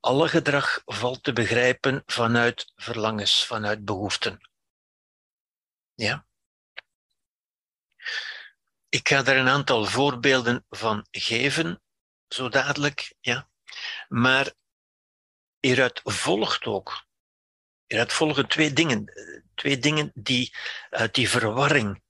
Alle 0.00 0.28
gedrag 0.28 0.82
valt 0.84 1.22
te 1.22 1.32
begrijpen 1.32 2.02
vanuit 2.06 2.72
verlangens, 2.76 3.46
vanuit 3.46 3.84
behoeften. 3.84 4.50
Ja? 5.94 6.26
Ik 8.88 9.08
ga 9.08 9.22
daar 9.22 9.36
een 9.36 9.48
aantal 9.48 9.84
voorbeelden 9.84 10.66
van 10.68 11.06
geven, 11.10 11.82
zo 12.28 12.48
dadelijk. 12.48 13.14
Ja? 13.20 13.50
Maar 14.08 14.52
hieruit 15.60 16.00
volgt 16.04 16.64
ook, 16.64 17.06
hieruit 17.86 18.12
volgen 18.12 18.48
twee 18.48 18.72
dingen, 18.72 19.12
twee 19.54 19.78
dingen 19.78 20.10
die 20.14 20.56
uit 20.90 21.14
die 21.14 21.28
verwarring 21.28 22.02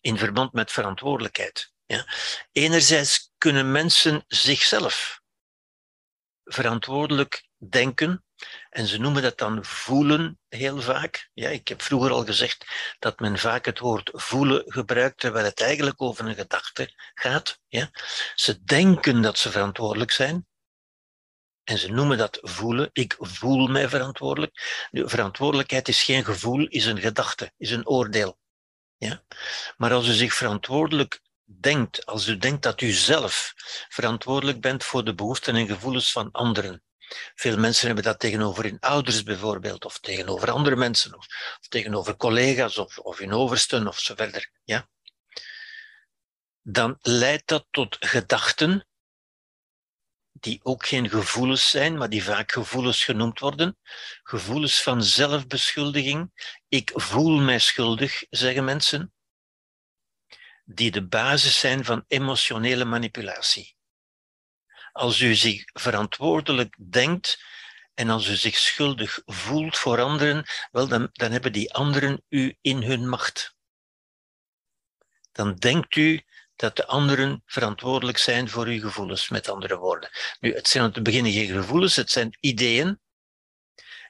in 0.00 0.18
verband 0.18 0.52
met 0.52 0.72
verantwoordelijkheid. 0.72 1.72
Ja. 1.86 2.06
Enerzijds 2.52 3.32
kunnen 3.38 3.72
mensen 3.72 4.24
zichzelf 4.26 5.20
verantwoordelijk 6.48 7.48
denken 7.56 8.24
en 8.70 8.86
ze 8.86 8.98
noemen 8.98 9.22
dat 9.22 9.38
dan 9.38 9.64
voelen 9.64 10.38
heel 10.48 10.80
vaak. 10.80 11.30
Ja, 11.34 11.48
ik 11.48 11.68
heb 11.68 11.82
vroeger 11.82 12.10
al 12.10 12.24
gezegd 12.24 12.66
dat 12.98 13.20
men 13.20 13.38
vaak 13.38 13.64
het 13.64 13.78
woord 13.78 14.10
voelen 14.12 14.62
gebruikt, 14.66 15.18
terwijl 15.18 15.44
het 15.44 15.60
eigenlijk 15.60 16.02
over 16.02 16.26
een 16.26 16.34
gedachte 16.34 16.92
gaat. 17.14 17.60
Ja. 17.68 17.90
Ze 18.34 18.62
denken 18.64 19.22
dat 19.22 19.38
ze 19.38 19.50
verantwoordelijk 19.50 20.10
zijn. 20.10 20.46
En 21.64 21.78
ze 21.78 21.92
noemen 21.92 22.18
dat 22.18 22.38
voelen. 22.42 22.90
Ik 22.92 23.16
voel 23.18 23.66
mij 23.66 23.88
verantwoordelijk. 23.88 24.88
Nu, 24.90 25.08
verantwoordelijkheid 25.08 25.88
is 25.88 26.02
geen 26.02 26.24
gevoel, 26.24 26.66
is 26.66 26.84
een 26.86 27.00
gedachte, 27.00 27.52
is 27.56 27.70
een 27.70 27.86
oordeel. 27.86 28.38
Ja? 28.96 29.24
Maar 29.76 29.92
als 29.92 30.08
u 30.08 30.12
zich 30.12 30.34
verantwoordelijk 30.34 31.20
denkt, 31.48 32.06
als 32.06 32.26
u 32.26 32.38
denkt 32.38 32.62
dat 32.62 32.80
u 32.80 32.90
zelf 32.90 33.54
verantwoordelijk 33.88 34.60
bent 34.60 34.84
voor 34.84 35.04
de 35.04 35.14
behoeften 35.14 35.56
en 35.56 35.66
gevoelens 35.66 36.12
van 36.12 36.30
anderen. 36.32 36.82
Veel 37.34 37.58
mensen 37.58 37.86
hebben 37.86 38.04
dat 38.04 38.18
tegenover 38.18 38.64
hun 38.64 38.80
ouders 38.80 39.22
bijvoorbeeld, 39.22 39.84
of 39.84 39.98
tegenover 39.98 40.50
andere 40.50 40.76
mensen, 40.76 41.16
of, 41.16 41.26
tegenover 41.68 42.16
collega's, 42.16 42.78
of, 42.78 42.98
of 42.98 43.18
hun 43.18 43.32
oversten, 43.32 43.86
of 43.86 43.98
zo 43.98 44.14
verder. 44.14 44.50
Ja? 44.64 44.88
Dan 46.62 46.98
leidt 47.00 47.48
dat 47.48 47.66
tot 47.70 47.96
gedachten 48.00 48.86
die 50.32 50.60
ook 50.62 50.86
geen 50.86 51.08
gevoelens 51.10 51.70
zijn, 51.70 51.96
maar 51.96 52.08
die 52.08 52.24
vaak 52.24 52.52
gevoelens 52.52 53.04
genoemd 53.04 53.38
worden. 53.38 53.78
Gevoelens 54.22 54.82
van 54.82 55.02
zelfbeschuldiging. 55.02 56.32
Ik 56.68 56.90
voel 56.94 57.38
mij 57.38 57.58
schuldig, 57.58 58.24
zeggen 58.30 58.64
mensen. 58.64 59.12
Die 60.70 60.90
de 60.90 61.06
basis 61.06 61.58
zijn 61.58 61.84
van 61.84 62.04
emotionele 62.06 62.84
manipulatie. 62.84 63.76
Als 64.92 65.20
u 65.20 65.34
zich 65.34 65.62
verantwoordelijk 65.64 66.76
denkt 66.90 67.42
en 67.94 68.10
als 68.10 68.28
u 68.28 68.34
zich 68.34 68.56
schuldig 68.56 69.20
voelt 69.24 69.76
voor 69.76 70.00
anderen, 70.00 70.44
wel, 70.70 70.88
dan, 70.88 71.08
dan 71.12 71.30
hebben 71.30 71.52
die 71.52 71.74
anderen 71.74 72.22
u 72.28 72.56
in 72.60 72.82
hun 72.82 73.08
macht. 73.08 73.56
Dan 75.32 75.54
denkt 75.54 75.96
u 75.96 76.22
dat 76.56 76.76
de 76.76 76.86
anderen 76.86 77.42
verantwoordelijk 77.46 78.18
zijn 78.18 78.48
voor 78.48 78.66
uw 78.66 78.80
gevoelens, 78.80 79.28
met 79.28 79.48
andere 79.48 79.76
woorden. 79.76 80.10
Nu, 80.40 80.54
het 80.54 80.68
zijn 80.68 80.84
om 80.84 80.92
te 80.92 81.02
beginnen 81.02 81.32
geen 81.32 81.46
gevoelens, 81.46 81.96
het 81.96 82.10
zijn 82.10 82.36
ideeën. 82.40 83.00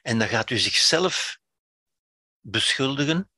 En 0.01 0.19
dan 0.19 0.27
gaat 0.27 0.49
u 0.49 0.57
zichzelf 0.57 1.39
beschuldigen. 2.39 3.29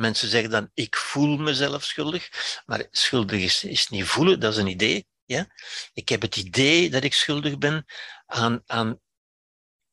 Mensen 0.00 0.28
zeggen 0.28 0.50
dan, 0.50 0.70
ik 0.74 0.96
voel 0.96 1.36
mezelf 1.36 1.84
schuldig. 1.84 2.30
Maar 2.66 2.86
schuldig 2.90 3.40
is, 3.40 3.64
is 3.64 3.88
niet 3.88 4.04
voelen, 4.04 4.40
dat 4.40 4.52
is 4.52 4.58
een 4.58 4.66
idee. 4.66 5.06
Ja? 5.24 5.46
Ik 5.92 6.08
heb 6.08 6.22
het 6.22 6.36
idee 6.36 6.90
dat 6.90 7.04
ik 7.04 7.14
schuldig 7.14 7.58
ben 7.58 7.84
aan, 8.26 8.62
aan 8.66 9.00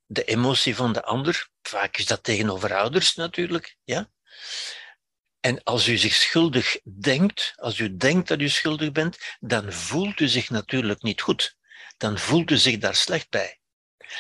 de 0.06 0.24
emotie 0.24 0.76
van 0.76 0.94
de 0.94 1.04
ander. 1.04 1.50
Vaak 1.62 1.98
is 1.98 2.06
dat 2.06 2.24
tegenover 2.24 2.76
ouders 2.76 3.16
natuurlijk. 3.16 3.78
Ja? 3.84 4.10
En 5.40 5.64
als 5.64 5.88
u 5.88 5.98
zich 5.98 6.14
schuldig 6.14 6.80
denkt, 6.84 7.54
als 7.56 7.80
u 7.80 7.98
denkt 7.98 8.28
dat 8.28 8.40
u 8.40 8.50
schuldig 8.50 8.92
bent, 8.92 9.18
dan 9.40 9.74
voelt 9.74 10.20
u 10.20 10.28
zich 10.28 10.50
natuurlijk 10.50 11.02
niet 11.02 11.22
goed. 11.22 11.56
Dan 11.98 12.18
voelt 12.18 12.52
u 12.52 12.58
zich 12.58 12.78
daar 12.78 12.96
slecht 12.96 13.30
bij. 13.30 13.60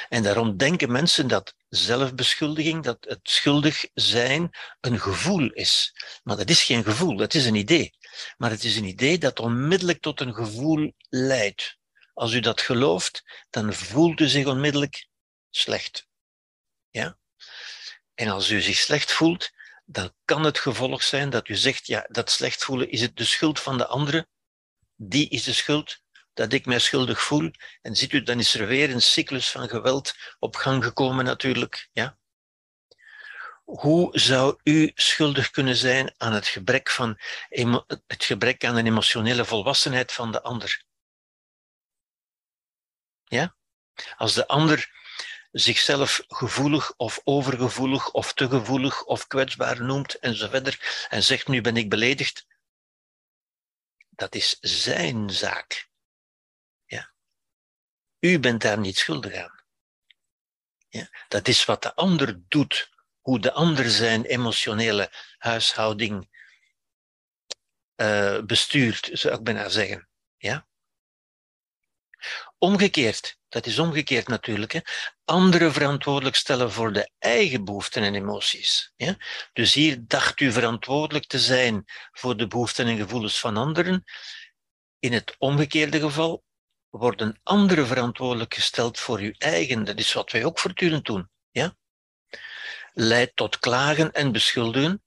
En 0.09 0.23
daarom 0.23 0.57
denken 0.57 0.91
mensen 0.91 1.27
dat 1.27 1.55
zelfbeschuldiging, 1.69 2.83
dat 2.83 2.97
het 2.99 3.19
schuldig 3.23 3.85
zijn, 3.93 4.49
een 4.79 4.99
gevoel 4.99 5.51
is. 5.51 5.93
Maar 6.23 6.37
dat 6.37 6.49
is 6.49 6.63
geen 6.63 6.83
gevoel, 6.83 7.17
dat 7.17 7.33
is 7.33 7.45
een 7.45 7.55
idee. 7.55 7.93
Maar 8.37 8.49
het 8.49 8.63
is 8.63 8.75
een 8.75 8.85
idee 8.85 9.17
dat 9.17 9.39
onmiddellijk 9.39 10.01
tot 10.01 10.21
een 10.21 10.33
gevoel 10.33 10.93
leidt. 11.09 11.77
Als 12.13 12.33
u 12.33 12.39
dat 12.39 12.61
gelooft, 12.61 13.45
dan 13.49 13.73
voelt 13.73 14.19
u 14.19 14.27
zich 14.27 14.45
onmiddellijk 14.45 15.07
slecht. 15.49 16.07
Ja? 16.89 17.17
En 18.13 18.27
als 18.27 18.49
u 18.49 18.61
zich 18.61 18.77
slecht 18.77 19.11
voelt, 19.11 19.51
dan 19.85 20.13
kan 20.25 20.43
het 20.43 20.59
gevolg 20.59 21.03
zijn 21.03 21.29
dat 21.29 21.47
u 21.47 21.55
zegt, 21.55 21.87
ja, 21.87 22.05
dat 22.09 22.31
slecht 22.31 22.63
voelen 22.63 22.91
is 22.91 23.01
het 23.01 23.17
de 23.17 23.25
schuld 23.25 23.59
van 23.59 23.77
de 23.77 23.87
andere. 23.87 24.27
Die 24.95 25.29
is 25.29 25.43
de 25.43 25.53
schuld 25.53 26.01
dat 26.37 26.53
ik 26.53 26.65
mij 26.65 26.79
schuldig 26.79 27.21
voel. 27.21 27.51
En 27.81 27.95
ziet 27.95 28.13
u, 28.13 28.23
dan 28.23 28.39
is 28.39 28.53
er 28.53 28.67
weer 28.67 28.89
een 28.89 29.01
cyclus 29.01 29.49
van 29.49 29.69
geweld 29.69 30.13
op 30.39 30.55
gang 30.55 30.83
gekomen 30.83 31.25
natuurlijk. 31.25 31.89
Ja? 31.91 32.17
Hoe 33.63 34.19
zou 34.19 34.59
u 34.63 34.91
schuldig 34.95 35.49
kunnen 35.49 35.75
zijn 35.75 36.13
aan 36.17 36.33
het 36.33 36.47
gebrek, 36.47 36.89
van, 36.89 37.19
het 38.07 38.23
gebrek 38.23 38.65
aan 38.65 38.75
een 38.75 38.85
emotionele 38.85 39.45
volwassenheid 39.45 40.11
van 40.11 40.31
de 40.31 40.41
ander? 40.41 40.83
Ja? 43.23 43.55
Als 44.17 44.33
de 44.33 44.47
ander 44.47 44.91
zichzelf 45.51 46.23
gevoelig 46.27 46.93
of 46.97 47.21
overgevoelig 47.23 48.11
of 48.11 48.33
te 48.33 48.49
gevoelig 48.49 49.03
of 49.03 49.27
kwetsbaar 49.27 49.83
noemt 49.83 50.19
en 50.19 50.35
zo 50.35 50.49
verder 50.49 51.07
en 51.09 51.23
zegt 51.23 51.47
nu 51.47 51.61
ben 51.61 51.77
ik 51.77 51.89
beledigd, 51.89 52.45
dat 54.09 54.35
is 54.35 54.57
zijn 54.59 55.29
zaak. 55.29 55.86
U 58.27 58.39
bent 58.39 58.61
daar 58.61 58.79
niet 58.79 58.97
schuldig 58.97 59.33
aan. 59.33 59.63
Ja. 60.89 61.09
Dat 61.27 61.47
is 61.47 61.65
wat 61.65 61.81
de 61.83 61.95
ander 61.95 62.39
doet, 62.47 62.89
hoe 63.21 63.39
de 63.39 63.51
ander 63.51 63.89
zijn 63.89 64.25
emotionele 64.25 65.11
huishouding 65.37 66.29
uh, 67.95 68.41
bestuurt, 68.41 69.09
zou 69.11 69.35
ik 69.35 69.43
bijna 69.43 69.69
zeggen. 69.69 70.09
Ja? 70.37 70.67
Omgekeerd, 72.57 73.39
dat 73.49 73.65
is 73.65 73.79
omgekeerd 73.79 74.27
natuurlijk, 74.27 74.71
hè, 74.71 74.79
anderen 75.25 75.73
verantwoordelijk 75.73 76.35
stellen 76.35 76.71
voor 76.71 76.93
de 76.93 77.11
eigen 77.19 77.65
behoeften 77.65 78.03
en 78.03 78.15
emoties. 78.15 78.93
Ja? 78.95 79.17
Dus 79.53 79.73
hier 79.73 80.07
dacht 80.07 80.39
u 80.39 80.51
verantwoordelijk 80.51 81.25
te 81.25 81.39
zijn 81.39 81.83
voor 82.11 82.37
de 82.37 82.47
behoeften 82.47 82.87
en 82.87 82.97
gevoelens 82.97 83.39
van 83.39 83.57
anderen. 83.57 84.03
In 84.99 85.13
het 85.13 85.35
omgekeerde 85.37 85.99
geval 85.99 86.45
worden 86.97 87.39
anderen 87.43 87.87
verantwoordelijk 87.87 88.53
gesteld 88.53 88.99
voor 88.99 89.19
uw 89.19 89.33
eigen. 89.37 89.83
Dat 89.83 89.97
is 89.99 90.13
wat 90.13 90.31
wij 90.31 90.45
ook 90.45 90.59
voortdurend 90.59 91.05
doen. 91.05 91.29
Ja? 91.51 91.75
Leidt 92.93 93.35
tot 93.35 93.59
klagen 93.59 94.11
en 94.11 94.31
beschuldigen. 94.31 95.03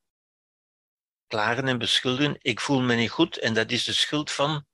Klagen 1.26 1.68
en 1.68 1.78
beschuldigen. 1.78 2.36
Ik 2.40 2.60
voel 2.60 2.80
me 2.80 2.94
niet 2.94 3.10
goed 3.10 3.38
en 3.38 3.54
dat 3.54 3.70
is 3.70 3.84
de 3.84 3.92
schuld 3.92 4.30
van 4.30 4.68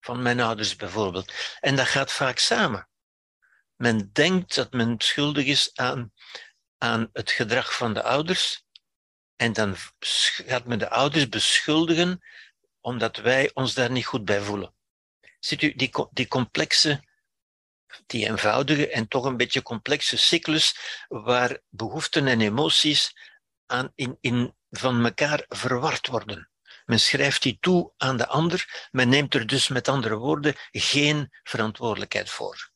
van 0.00 0.22
mijn 0.22 0.40
ouders 0.40 0.76
bijvoorbeeld. 0.76 1.32
En 1.60 1.76
dat 1.76 1.86
gaat 1.86 2.12
vaak 2.12 2.38
samen. 2.38 2.88
Men 3.76 4.12
denkt 4.12 4.54
dat 4.54 4.72
men 4.72 4.94
schuldig 4.98 5.46
is 5.46 5.70
aan, 5.74 6.12
aan 6.78 7.10
het 7.12 7.30
gedrag 7.30 7.74
van 7.74 7.94
de 7.94 8.02
ouders. 8.02 8.64
En 9.36 9.52
dan 9.52 9.76
gaat 9.98 10.64
men 10.64 10.78
de 10.78 10.90
ouders 10.90 11.28
beschuldigen 11.28 12.24
omdat 12.80 13.16
wij 13.16 13.50
ons 13.54 13.74
daar 13.74 13.90
niet 13.90 14.06
goed 14.06 14.24
bij 14.24 14.40
voelen. 14.40 14.74
Ziet 15.40 15.62
u, 15.62 15.74
die, 16.12 16.28
complexe, 16.28 17.04
die 18.06 18.26
eenvoudige 18.26 18.90
en 18.90 19.08
toch 19.08 19.24
een 19.24 19.36
beetje 19.36 19.62
complexe 19.62 20.16
cyclus 20.16 20.76
waar 21.08 21.60
behoeften 21.68 22.26
en 22.26 22.40
emoties 22.40 23.16
aan 23.66 23.92
in, 23.94 24.18
in 24.20 24.54
van 24.70 25.04
elkaar 25.04 25.44
verward 25.48 26.06
worden. 26.06 26.50
Men 26.84 27.00
schrijft 27.00 27.42
die 27.42 27.58
toe 27.60 27.92
aan 27.96 28.16
de 28.16 28.26
ander, 28.26 28.88
men 28.90 29.08
neemt 29.08 29.34
er 29.34 29.46
dus 29.46 29.68
met 29.68 29.88
andere 29.88 30.16
woorden 30.16 30.54
geen 30.70 31.28
verantwoordelijkheid 31.42 32.30
voor. 32.30 32.70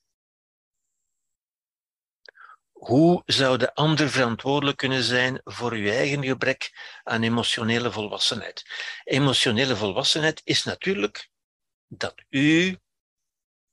Hoe 2.73 3.23
zou 3.27 3.59
de 3.59 3.75
ander 3.75 4.11
verantwoordelijk 4.11 4.77
kunnen 4.77 5.03
zijn 5.03 5.41
voor 5.45 5.73
uw 5.73 5.89
eigen 5.89 6.25
gebrek 6.25 6.73
aan 7.03 7.23
emotionele 7.23 7.93
volwassenheid? 7.93 8.65
Emotionele 9.05 9.77
volwassenheid 9.77 10.41
is 10.45 10.65
natuurlijk 10.65 11.31
dat 12.01 12.15
u 12.29 12.79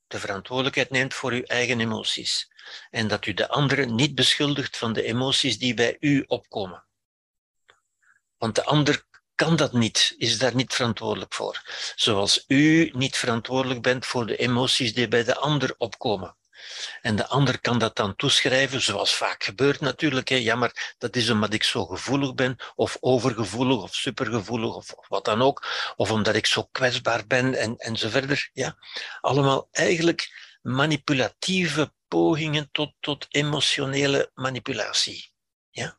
de 0.07 0.19
verantwoordelijkheid 0.19 0.89
neemt 0.89 1.13
voor 1.13 1.32
uw 1.32 1.43
eigen 1.43 1.80
emoties. 1.80 2.51
En 2.89 3.07
dat 3.07 3.26
u 3.26 3.34
de 3.34 3.49
anderen 3.49 3.95
niet 3.95 4.15
beschuldigt 4.15 4.78
van 4.78 4.93
de 4.93 5.03
emoties 5.03 5.57
die 5.57 5.74
bij 5.74 5.97
u 5.99 6.24
opkomen. 6.28 6.86
Want 8.38 8.55
de 8.55 8.63
ander 8.63 9.05
kan 9.36 9.55
dat 9.55 9.74
niet, 9.74 10.13
is 10.17 10.38
daar 10.38 10.55
niet 10.55 10.74
verantwoordelijk 10.74 11.34
voor. 11.34 11.61
Zoals 11.95 12.43
u 12.47 12.91
niet 12.93 13.17
verantwoordelijk 13.17 13.82
bent 13.82 14.05
voor 14.05 14.26
de 14.26 14.38
emoties 14.38 14.93
die 14.93 15.07
bij 15.07 15.24
de 15.24 15.36
ander 15.36 15.76
opkomen. 15.78 16.36
En 17.01 17.16
de 17.16 17.28
ander 17.28 17.59
kan 17.62 17.80
dat 17.80 17.95
dan 17.95 18.16
toeschrijven, 18.16 18.82
zoals 18.82 19.16
vaak 19.16 19.43
gebeurt 19.43 19.80
natuurlijk. 19.80 20.30
Hè. 20.30 20.36
Ja, 20.36 20.55
maar 20.55 20.95
dat 20.97 21.16
is 21.16 21.30
omdat 21.30 21.53
ik 21.53 21.64
zo 21.64 21.86
gevoelig 21.86 22.34
ben, 22.34 22.57
of 22.76 22.97
overgevoelig, 22.99 23.82
of 23.82 23.95
supergevoelig, 23.95 24.76
of, 24.76 24.95
wat 25.07 25.26
dan 25.26 25.41
ook. 25.41 25.66
Of 25.95 26.12
omdat 26.12 26.36
ik 26.36 26.45
zo 26.45 26.68
kwetsbaar 26.72 27.28
ben, 27.28 27.53
en, 27.53 27.78
en 27.78 27.97
verder. 27.97 28.49
Ja. 28.53 28.78
Allemaal 29.22 29.68
eigenlijk 29.72 30.49
manipulatieve 30.62 31.93
pogingen 32.07 32.70
tot, 32.72 32.93
tot 32.99 33.26
emotionele 33.30 34.32
manipulatie. 34.34 35.32
Ja. 35.70 35.97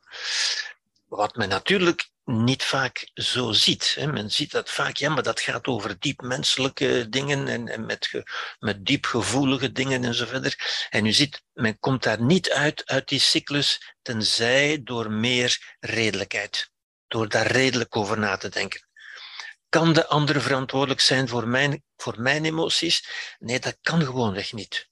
Wat 1.05 1.35
men 1.35 1.49
natuurlijk 1.49 2.11
niet 2.25 2.63
vaak 2.63 3.09
zo 3.13 3.51
ziet. 3.51 3.97
Men 4.11 4.31
ziet 4.31 4.51
dat 4.51 4.69
vaak, 4.69 4.97
ja, 4.97 5.09
maar 5.09 5.23
dat 5.23 5.39
gaat 5.39 5.67
over 5.67 5.99
diep 5.99 6.21
menselijke 6.21 7.09
dingen 7.09 7.47
en, 7.47 7.67
en 7.67 7.85
met, 7.85 8.23
met 8.59 8.85
diep 8.85 9.05
gevoelige 9.05 9.71
dingen 9.71 10.03
en 10.03 10.13
zo 10.13 10.25
verder. 10.25 10.87
En 10.89 11.05
u 11.05 11.11
ziet, 11.11 11.43
men 11.53 11.79
komt 11.79 12.03
daar 12.03 12.21
niet 12.21 12.51
uit, 12.51 12.85
uit 12.85 13.07
die 13.07 13.19
cyclus, 13.19 13.95
tenzij 14.01 14.81
door 14.83 15.11
meer 15.11 15.75
redelijkheid. 15.79 16.71
Door 17.07 17.29
daar 17.29 17.47
redelijk 17.47 17.95
over 17.95 18.19
na 18.19 18.37
te 18.37 18.49
denken. 18.49 18.87
Kan 19.69 19.93
de 19.93 20.07
ander 20.07 20.41
verantwoordelijk 20.41 21.01
zijn 21.01 21.27
voor 21.27 21.47
mijn, 21.47 21.83
voor 21.97 22.21
mijn 22.21 22.45
emoties? 22.45 23.07
Nee, 23.39 23.59
dat 23.59 23.77
kan 23.81 24.05
gewoonweg 24.05 24.53
niet. 24.53 24.89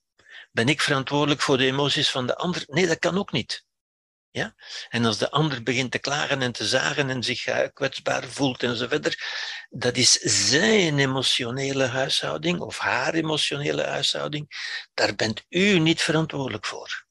Ben 0.51 0.67
ik 0.67 0.82
verantwoordelijk 0.82 1.41
voor 1.41 1.57
de 1.57 1.65
emoties 1.65 2.09
van 2.11 2.27
de 2.27 2.36
ander? 2.36 2.63
Nee, 2.67 2.88
dat 2.88 2.99
kan 2.99 3.17
ook 3.17 3.32
niet. 3.32 3.65
Ja? 4.32 4.55
En 4.89 5.05
als 5.05 5.17
de 5.17 5.32
ander 5.32 5.63
begint 5.63 5.91
te 5.91 5.99
klagen 5.99 6.41
en 6.41 6.51
te 6.51 6.65
zagen 6.65 7.09
en 7.09 7.23
zich 7.23 7.45
eh, 7.45 7.67
kwetsbaar 7.73 8.23
voelt 8.23 8.63
en 8.63 8.75
zo 8.75 8.88
verder, 8.88 9.19
dat 9.69 9.97
is 9.97 10.11
zijn 10.51 10.99
emotionele 10.99 11.86
huishouding 11.86 12.59
of 12.59 12.77
haar 12.77 13.13
emotionele 13.13 13.84
huishouding. 13.84 14.49
Daar 14.93 15.15
bent 15.15 15.45
u 15.49 15.79
niet 15.79 16.01
verantwoordelijk 16.01 16.65
voor. 16.65 17.05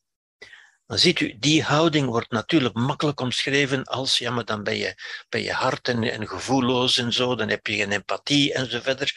Dan 0.87 0.99
ziet 0.99 1.21
u, 1.21 1.39
die 1.39 1.63
houding 1.63 2.07
wordt 2.07 2.31
natuurlijk 2.31 2.75
makkelijk 2.75 3.21
omschreven 3.21 3.85
als, 3.85 4.19
ja, 4.19 4.31
maar 4.31 4.45
dan 4.45 4.63
ben 4.63 4.77
je, 4.77 4.95
ben 5.29 5.43
je 5.43 5.53
hard 5.53 5.89
en, 5.89 6.03
en 6.03 6.29
gevoelloos 6.29 6.97
en 6.97 7.13
zo, 7.13 7.35
dan 7.35 7.49
heb 7.49 7.67
je 7.67 7.77
geen 7.77 7.93
empathie 7.93 8.55
en 8.55 8.71
zo 8.71 8.81
verder. 8.81 9.15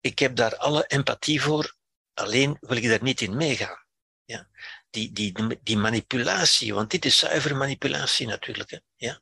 Ik 0.00 0.18
heb 0.18 0.36
daar 0.36 0.56
alle 0.56 0.84
empathie 0.86 1.42
voor, 1.42 1.76
alleen 2.14 2.56
wil 2.60 2.76
ik 2.76 2.88
daar 2.88 3.02
niet 3.02 3.20
in 3.20 3.36
meegaan. 3.36 3.84
Ja? 4.24 4.48
Die, 4.90 5.12
die, 5.12 5.58
die 5.62 5.76
manipulatie, 5.76 6.74
want 6.74 6.90
dit 6.90 7.04
is 7.04 7.18
zuiver 7.18 7.56
manipulatie 7.56 8.26
natuurlijk. 8.26 8.70
Hè? 8.70 8.78
Ja? 8.96 9.20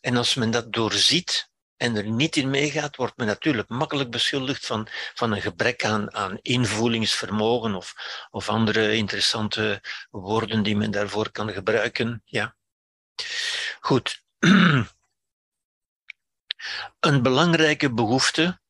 En 0.00 0.16
als 0.16 0.34
men 0.34 0.50
dat 0.50 0.72
doorziet 0.72 1.50
en 1.76 1.96
er 1.96 2.10
niet 2.10 2.36
in 2.36 2.50
meegaat, 2.50 2.96
wordt 2.96 3.16
men 3.16 3.26
natuurlijk 3.26 3.68
makkelijk 3.68 4.10
beschuldigd 4.10 4.66
van, 4.66 4.88
van 5.14 5.32
een 5.32 5.40
gebrek 5.40 5.84
aan, 5.84 6.14
aan 6.14 6.38
invoelingsvermogen 6.42 7.74
of, 7.74 7.94
of 8.30 8.48
andere 8.48 8.94
interessante 8.94 9.82
woorden 10.10 10.62
die 10.62 10.76
men 10.76 10.90
daarvoor 10.90 11.30
kan 11.30 11.52
gebruiken. 11.52 12.22
Ja. 12.24 12.56
Goed. 13.80 14.22
Een 17.00 17.22
belangrijke 17.22 17.92
behoefte, 17.92 18.60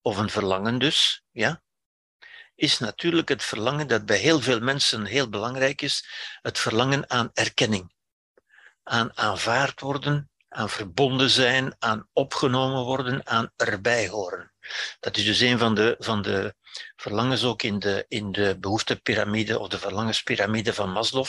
of 0.00 0.16
een 0.16 0.30
verlangen 0.30 0.78
dus, 0.78 1.22
ja, 1.30 1.62
is 2.56 2.78
natuurlijk 2.78 3.28
het 3.28 3.42
verlangen 3.42 3.86
dat 3.86 4.06
bij 4.06 4.18
heel 4.18 4.40
veel 4.40 4.60
mensen 4.60 5.04
heel 5.04 5.28
belangrijk 5.28 5.82
is, 5.82 6.06
het 6.42 6.58
verlangen 6.58 7.10
aan 7.10 7.30
erkenning, 7.34 7.92
aan 8.82 9.18
aanvaard 9.18 9.80
worden, 9.80 10.30
aan 10.48 10.70
verbonden 10.70 11.30
zijn, 11.30 11.76
aan 11.78 12.08
opgenomen 12.12 12.84
worden, 12.84 13.26
aan 13.26 13.52
erbij 13.56 14.08
horen. 14.08 14.52
Dat 15.00 15.16
is 15.16 15.24
dus 15.24 15.40
een 15.40 15.58
van 15.58 15.74
de, 15.74 15.96
van 15.98 16.22
de 16.22 16.54
verlangens 16.96 17.44
ook 17.44 17.62
in 17.62 17.78
de, 17.78 18.04
in 18.08 18.32
de 18.32 18.56
behoeftepyramide 18.60 19.58
of 19.58 19.68
de 19.68 19.78
verlangenspyramide 19.78 20.74
van 20.74 20.92
Maslow. 20.92 21.26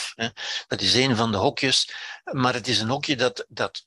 Dat 0.67 0.81
is 0.81 0.93
een 0.93 1.15
van 1.15 1.31
de 1.31 1.37
hokjes, 1.37 1.93
maar 2.23 2.53
het 2.53 2.67
is 2.67 2.79
een 2.79 2.89
hokje 2.89 3.15
dat, 3.15 3.45
dat 3.47 3.85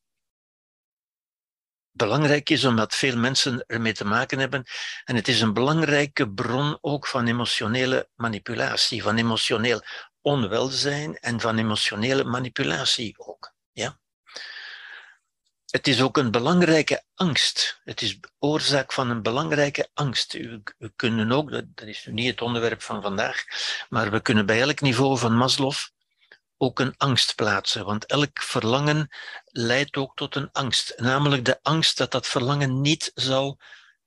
belangrijk 1.93 2.51
is 2.51 2.65
omdat 2.65 2.95
veel 2.95 3.17
mensen 3.17 3.65
ermee 3.67 3.93
te 3.93 4.05
maken 4.05 4.39
hebben. 4.39 4.65
En 5.05 5.17
het 5.17 5.29
is 5.29 5.41
een 5.41 5.53
belangrijke 5.53 6.31
bron 6.31 6.79
ook 6.81 7.07
van 7.07 7.27
emotionele 7.27 8.09
manipulatie, 8.15 9.03
van 9.03 9.17
emotioneel 9.17 9.83
onwelzijn 10.21 11.17
en 11.17 11.41
van 11.41 11.59
emotionele 11.59 12.25
manipulatie 12.25 13.15
ook. 13.19 13.55
Ja? 13.73 13.99
Het 15.71 15.87
is 15.87 16.03
ook 16.03 16.17
een 16.17 16.31
belangrijke 16.31 17.03
angst. 17.15 17.81
Het 17.85 18.03
is 18.03 18.19
oorzaak 18.39 18.93
van 18.93 19.11
een 19.11 19.23
belangrijke 19.23 19.89
angst. 19.95 20.33
We 20.79 20.93
kunnen 20.97 21.33
ook, 21.33 21.51
dat 21.51 21.89
is 21.89 22.07
nu 22.07 22.13
niet 22.13 22.31
het 22.31 22.41
onderwerp 22.41 22.83
van 22.83 23.03
vandaag, 23.03 23.45
maar 23.89 24.11
we 24.11 24.21
kunnen 24.21 24.47
bij 24.47 24.61
elk 24.61 24.81
niveau 24.81 25.19
van 25.19 25.37
Maslow 25.37 25.75
ook 26.63 26.79
een 26.79 26.95
angst 26.97 27.35
plaatsen. 27.35 27.85
Want 27.85 28.07
elk 28.07 28.43
verlangen 28.43 29.09
leidt 29.45 29.97
ook 29.97 30.17
tot 30.17 30.35
een 30.35 30.53
angst. 30.53 30.93
Namelijk 30.97 31.45
de 31.45 31.59
angst 31.63 31.97
dat 31.97 32.11
dat 32.11 32.27
verlangen 32.27 32.81
niet 32.81 33.11
zal 33.15 33.59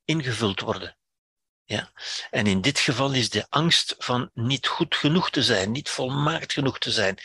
ingevuld 0.06 0.60
worden. 0.60 0.98
Ja? 1.64 1.92
En 2.30 2.48
in 2.48 2.62
dit 2.62 2.80
geval 2.80 3.12
is 3.12 3.30
de 3.30 3.46
angst 3.50 3.96
van 3.98 4.30
niet 4.34 4.68
goed 4.68 4.96
genoeg 4.96 5.30
te 5.30 5.44
zijn, 5.44 5.72
niet 5.72 5.90
volmaakt 5.90 6.54
genoeg 6.54 6.80
te 6.80 6.92
zijn, 6.92 7.18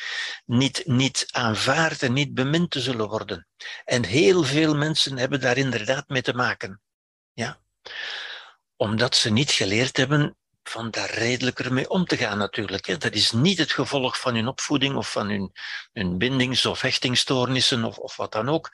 niet, 0.45 0.83
niet 0.87 1.27
aanvaard 1.31 2.03
en 2.03 2.13
niet 2.13 2.35
bemind 2.35 2.71
te 2.71 2.81
zullen 2.81 3.09
worden. 3.09 3.47
En 3.85 4.05
heel 4.05 4.45
veel 4.45 4.75
mensen 4.75 5.19
hebben 5.19 5.41
daar 5.41 5.57
inderdaad 5.57 6.09
mee 6.09 6.23
te 6.23 6.35
maken. 6.35 6.81
Ja? 7.33 7.61
Omdat 8.77 9.17
ze 9.17 9.31
niet 9.31 9.51
geleerd 9.51 9.97
hebben 9.97 10.37
van 10.69 10.91
daar 10.91 11.11
redelijker 11.11 11.73
mee 11.73 11.91
om 11.91 12.05
te 12.05 12.17
gaan 12.17 12.39
natuurlijk. 12.39 13.01
Dat 13.01 13.15
is 13.15 13.33
niet 13.33 13.59
het 13.59 13.73
gevolg 13.73 14.21
van 14.21 14.35
hun 14.35 14.49
opvoeding 14.49 14.97
of 14.97 15.13
van 15.13 15.29
hun, 15.29 15.53
hun 15.93 16.19
bindings- 16.19 16.67
of 16.67 16.81
hechtingstoornissen 16.81 17.85
of, 17.85 17.99
of 17.99 18.17
wat 18.17 18.33
dan 18.33 18.49
ook, 18.49 18.71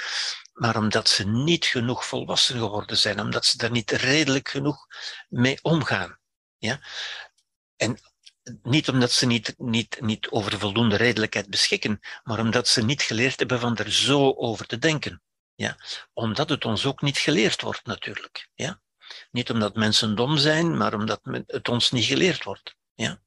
maar 0.53 0.77
omdat 0.77 1.09
ze 1.09 1.27
niet 1.27 1.65
genoeg 1.65 2.07
volwassen 2.07 2.59
geworden 2.59 2.97
zijn, 2.97 3.21
omdat 3.21 3.47
ze 3.47 3.57
daar 3.57 3.71
niet 3.71 3.91
redelijk 3.91 4.49
genoeg 4.49 4.87
mee 5.29 5.59
omgaan. 5.63 6.19
Ja? 6.59 6.81
En 7.77 7.99
niet 8.63 8.89
omdat 8.89 9.13
ze 9.13 9.27
niet, 9.27 9.55
niet, 9.59 10.01
niet 10.01 10.29
over 10.31 10.59
voldoende 10.59 10.97
redelijkheid 10.97 11.51
beschikken, 11.51 12.01
maar 12.25 12.39
omdat 12.39 12.69
ze 12.69 12.85
niet 12.85 13.03
geleerd 13.03 13.39
hebben 13.39 13.61
van 13.61 13.77
er 13.77 13.93
zo 13.93 14.33
over 14.33 14.67
te 14.67 14.79
denken. 14.79 15.23
Ja? 15.55 15.77
Omdat 16.13 16.49
het 16.49 16.65
ons 16.65 16.87
ook 16.87 17.03
niet 17.03 17.19
geleerd 17.19 17.61
wordt 17.61 17.87
natuurlijk. 17.87 18.49
Ja? 18.55 18.83
Niet 19.31 19.51
omdat 19.51 19.75
mensen 19.75 20.17
dom 20.17 20.37
zijn, 20.37 20.77
maar 20.77 20.95
omdat 20.95 21.21
het 21.47 21.69
ons 21.69 21.91
niet 21.91 22.05
geleerd 22.05 22.45
wordt. 22.45 22.77
Ja? 22.95 23.23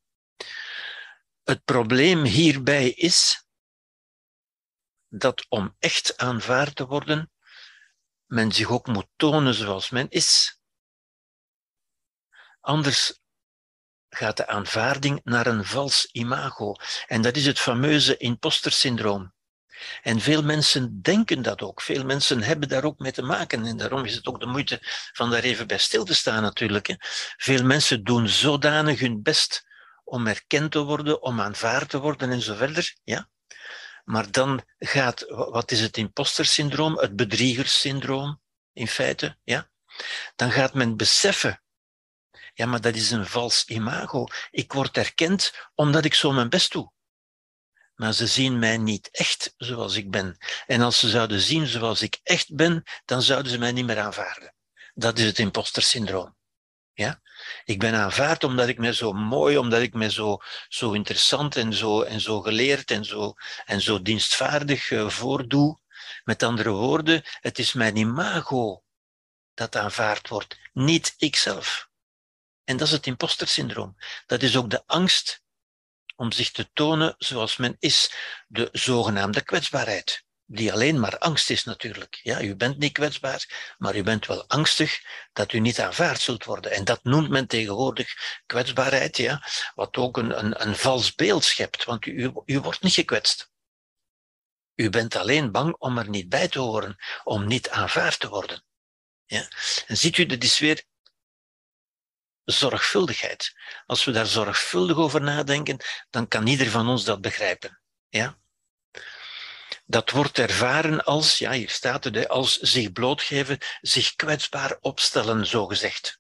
Het 1.44 1.64
probleem 1.64 2.24
hierbij 2.24 2.90
is 2.90 3.48
dat 5.08 5.46
om 5.50 5.76
echt 5.80 6.18
aanvaard 6.18 6.76
te 6.76 6.88
worden, 6.88 7.32
men 8.26 8.52
zich 8.52 8.70
ook 8.70 8.88
moet 8.88 9.08
tonen 9.16 9.54
zoals 9.54 9.90
men 9.90 10.10
is. 10.10 10.60
Anders 12.60 13.22
gaat 14.10 14.38
de 14.38 14.48
aanvaarding 14.48 15.22
naar 15.24 15.48
een 15.48 15.66
vals 15.66 16.06
imago. 16.12 16.76
En 17.08 17.22
dat 17.22 17.36
is 17.36 17.46
het 17.46 17.60
fameuze 17.60 18.18
imposter-syndroom. 18.18 19.34
En 20.02 20.20
veel 20.22 20.44
mensen 20.44 21.02
denken 21.02 21.42
dat 21.42 21.62
ook. 21.62 21.82
Veel 21.82 22.04
mensen 22.04 22.42
hebben 22.42 22.70
daar 22.70 22.84
ook 22.84 23.00
mee 23.00 23.12
te 23.12 23.22
maken. 23.22 23.66
En 23.66 23.78
daarom 23.78 24.06
is 24.06 24.16
het 24.16 24.28
ook 24.28 24.40
de 24.40 24.46
moeite 24.46 24.80
van 25.14 25.30
daar 25.30 25.44
even 25.44 25.68
bij 25.68 25.78
stil 25.78 26.06
te 26.06 26.16
staan 26.16 26.42
natuurlijk. 26.42 26.88
Hè. 26.88 26.96
Veel 27.38 27.64
mensen 27.64 28.04
doen 28.04 28.28
zodanig 28.28 29.00
hun 29.00 29.22
best 29.22 29.66
om 30.04 30.28
erkend 30.28 30.72
te 30.72 30.80
worden, 30.80 31.22
om 31.22 31.42
aanvaard 31.42 31.90
te 31.90 32.00
worden 32.00 32.32
en 32.32 32.42
zo 32.42 32.56
verder. 32.56 32.96
Ja? 33.04 33.30
Maar 34.04 34.32
dan 34.32 34.64
gaat, 34.80 35.26
wat 35.28 35.72
is 35.72 35.82
het 35.82 35.98
imposter-syndroom? 35.98 36.98
Het 36.98 37.16
bedriegerssyndroom, 37.16 38.42
in 38.74 38.88
feite. 38.88 39.38
Ja? 39.44 39.70
Dan 40.36 40.52
gaat 40.52 40.74
men 40.74 40.98
beseffen 40.98 41.62
ja, 42.58 42.66
maar 42.66 42.82
dat 42.82 42.96
is 42.96 43.12
een 43.12 43.26
vals 43.26 43.66
imago. 43.66 44.28
Ik 44.52 44.74
word 44.74 44.98
erkend 44.98 45.54
omdat 45.76 46.06
ik 46.06 46.14
zo 46.14 46.32
mijn 46.32 46.50
best 46.50 46.72
doe 46.72 46.92
maar 47.98 48.14
ze 48.14 48.28
zien 48.28 48.60
mij 48.60 48.78
niet 48.78 49.10
echt 49.12 49.54
zoals 49.58 49.96
ik 49.96 50.12
ben. 50.12 50.38
En 50.68 50.82
als 50.82 51.00
ze 51.00 51.10
zouden 51.10 51.40
zien 51.40 51.68
zoals 51.68 52.02
ik 52.02 52.20
echt 52.24 52.56
ben, 52.56 52.84
dan 53.06 53.22
zouden 53.22 53.52
ze 53.52 53.58
mij 53.58 53.72
niet 53.72 53.86
meer 53.86 54.00
aanvaarden. 54.00 54.54
Dat 54.94 55.18
is 55.20 55.26
het 55.26 55.40
imposter-syndroom. 55.40 56.36
Ja? 56.94 57.22
Ik 57.66 57.80
ben 57.80 57.96
aanvaard 57.96 58.44
omdat 58.44 58.68
ik 58.68 58.78
me 58.78 58.94
zo 58.94 59.14
mooi, 59.14 59.58
omdat 59.58 59.82
ik 59.82 59.94
me 59.94 60.12
zo, 60.12 60.38
zo 60.68 60.92
interessant 60.92 61.56
en 61.56 61.74
zo, 61.74 62.02
en 62.02 62.22
zo 62.22 62.42
geleerd 62.42 62.92
en 62.92 63.06
zo, 63.06 63.34
en 63.66 63.82
zo 63.82 64.02
dienstvaardig 64.02 64.90
uh, 64.90 65.10
voordoe. 65.10 65.80
Met 66.24 66.44
andere 66.44 66.70
woorden, 66.70 67.24
het 67.26 67.60
is 67.60 67.74
mijn 67.74 67.96
imago 67.96 68.84
dat 69.54 69.76
aanvaard 69.76 70.28
wordt, 70.28 70.58
niet 70.74 71.14
ikzelf. 71.18 71.90
En 72.64 72.78
dat 72.78 72.88
is 72.88 72.94
het 72.94 73.06
impostersyndroom. 73.06 73.98
Dat 74.26 74.44
is 74.44 74.58
ook 74.58 74.70
de 74.70 74.84
angst 74.86 75.42
om 76.18 76.32
zich 76.32 76.52
te 76.52 76.70
tonen 76.74 77.16
zoals 77.18 77.58
men 77.58 77.76
is, 77.80 78.12
de 78.48 78.70
zogenaamde 78.72 79.42
kwetsbaarheid. 79.42 80.26
Die 80.50 80.74
alleen 80.74 81.00
maar 81.00 81.18
angst 81.18 81.50
is 81.50 81.64
natuurlijk. 81.64 82.20
Ja, 82.24 82.42
u 82.42 82.56
bent 82.56 82.78
niet 82.78 82.92
kwetsbaar, 82.92 83.74
maar 83.78 83.96
u 83.96 84.04
bent 84.04 84.26
wel 84.26 84.48
angstig 84.48 85.02
dat 85.34 85.54
u 85.54 85.60
niet 85.60 85.80
aanvaard 85.80 86.22
zult 86.22 86.44
worden. 86.44 86.72
En 86.72 86.84
dat 86.84 87.04
noemt 87.04 87.30
men 87.30 87.48
tegenwoordig 87.48 88.42
kwetsbaarheid, 88.46 89.18
ja, 89.18 89.44
wat 89.76 89.98
ook 89.98 90.18
een, 90.18 90.38
een, 90.40 90.68
een 90.68 90.76
vals 90.76 91.16
beeld 91.16 91.44
schept, 91.44 91.84
want 91.84 92.06
u, 92.06 92.32
u, 92.46 92.60
wordt 92.60 92.82
niet 92.82 92.94
gekwetst. 92.94 93.52
U 94.76 94.90
bent 94.90 95.16
alleen 95.16 95.52
bang 95.52 95.76
om 95.78 95.98
er 95.98 96.10
niet 96.10 96.30
bij 96.30 96.48
te 96.48 96.60
horen, 96.60 96.98
om 97.24 97.48
niet 97.48 97.70
aanvaard 97.70 98.20
te 98.20 98.30
worden. 98.30 98.64
Ja? 99.26 99.48
En 99.88 99.98
ziet 99.98 100.18
u, 100.18 100.26
dat 100.26 100.44
is 100.44 100.60
weer 100.60 100.84
zorgvuldigheid. 102.52 103.54
Als 103.86 104.06
we 104.06 104.12
daar 104.12 104.26
zorgvuldig 104.26 104.98
over 104.98 105.22
nadenken, 105.22 105.78
dan 106.10 106.28
kan 106.28 106.48
ieder 106.48 106.70
van 106.70 106.88
ons 106.88 107.04
dat 107.04 107.22
begrijpen. 107.22 107.80
Ja? 108.10 108.38
Dat 109.86 110.10
wordt 110.12 110.38
ervaren 110.38 111.04
als, 111.04 111.38
ja, 111.38 111.52
hier 111.52 111.70
staat 111.70 112.04
het, 112.04 112.28
als 112.28 112.58
zich 112.58 112.92
blootgeven, 112.92 113.58
zich 113.82 114.16
kwetsbaar 114.16 114.78
opstellen, 114.82 115.46
zogezegd. 115.46 116.20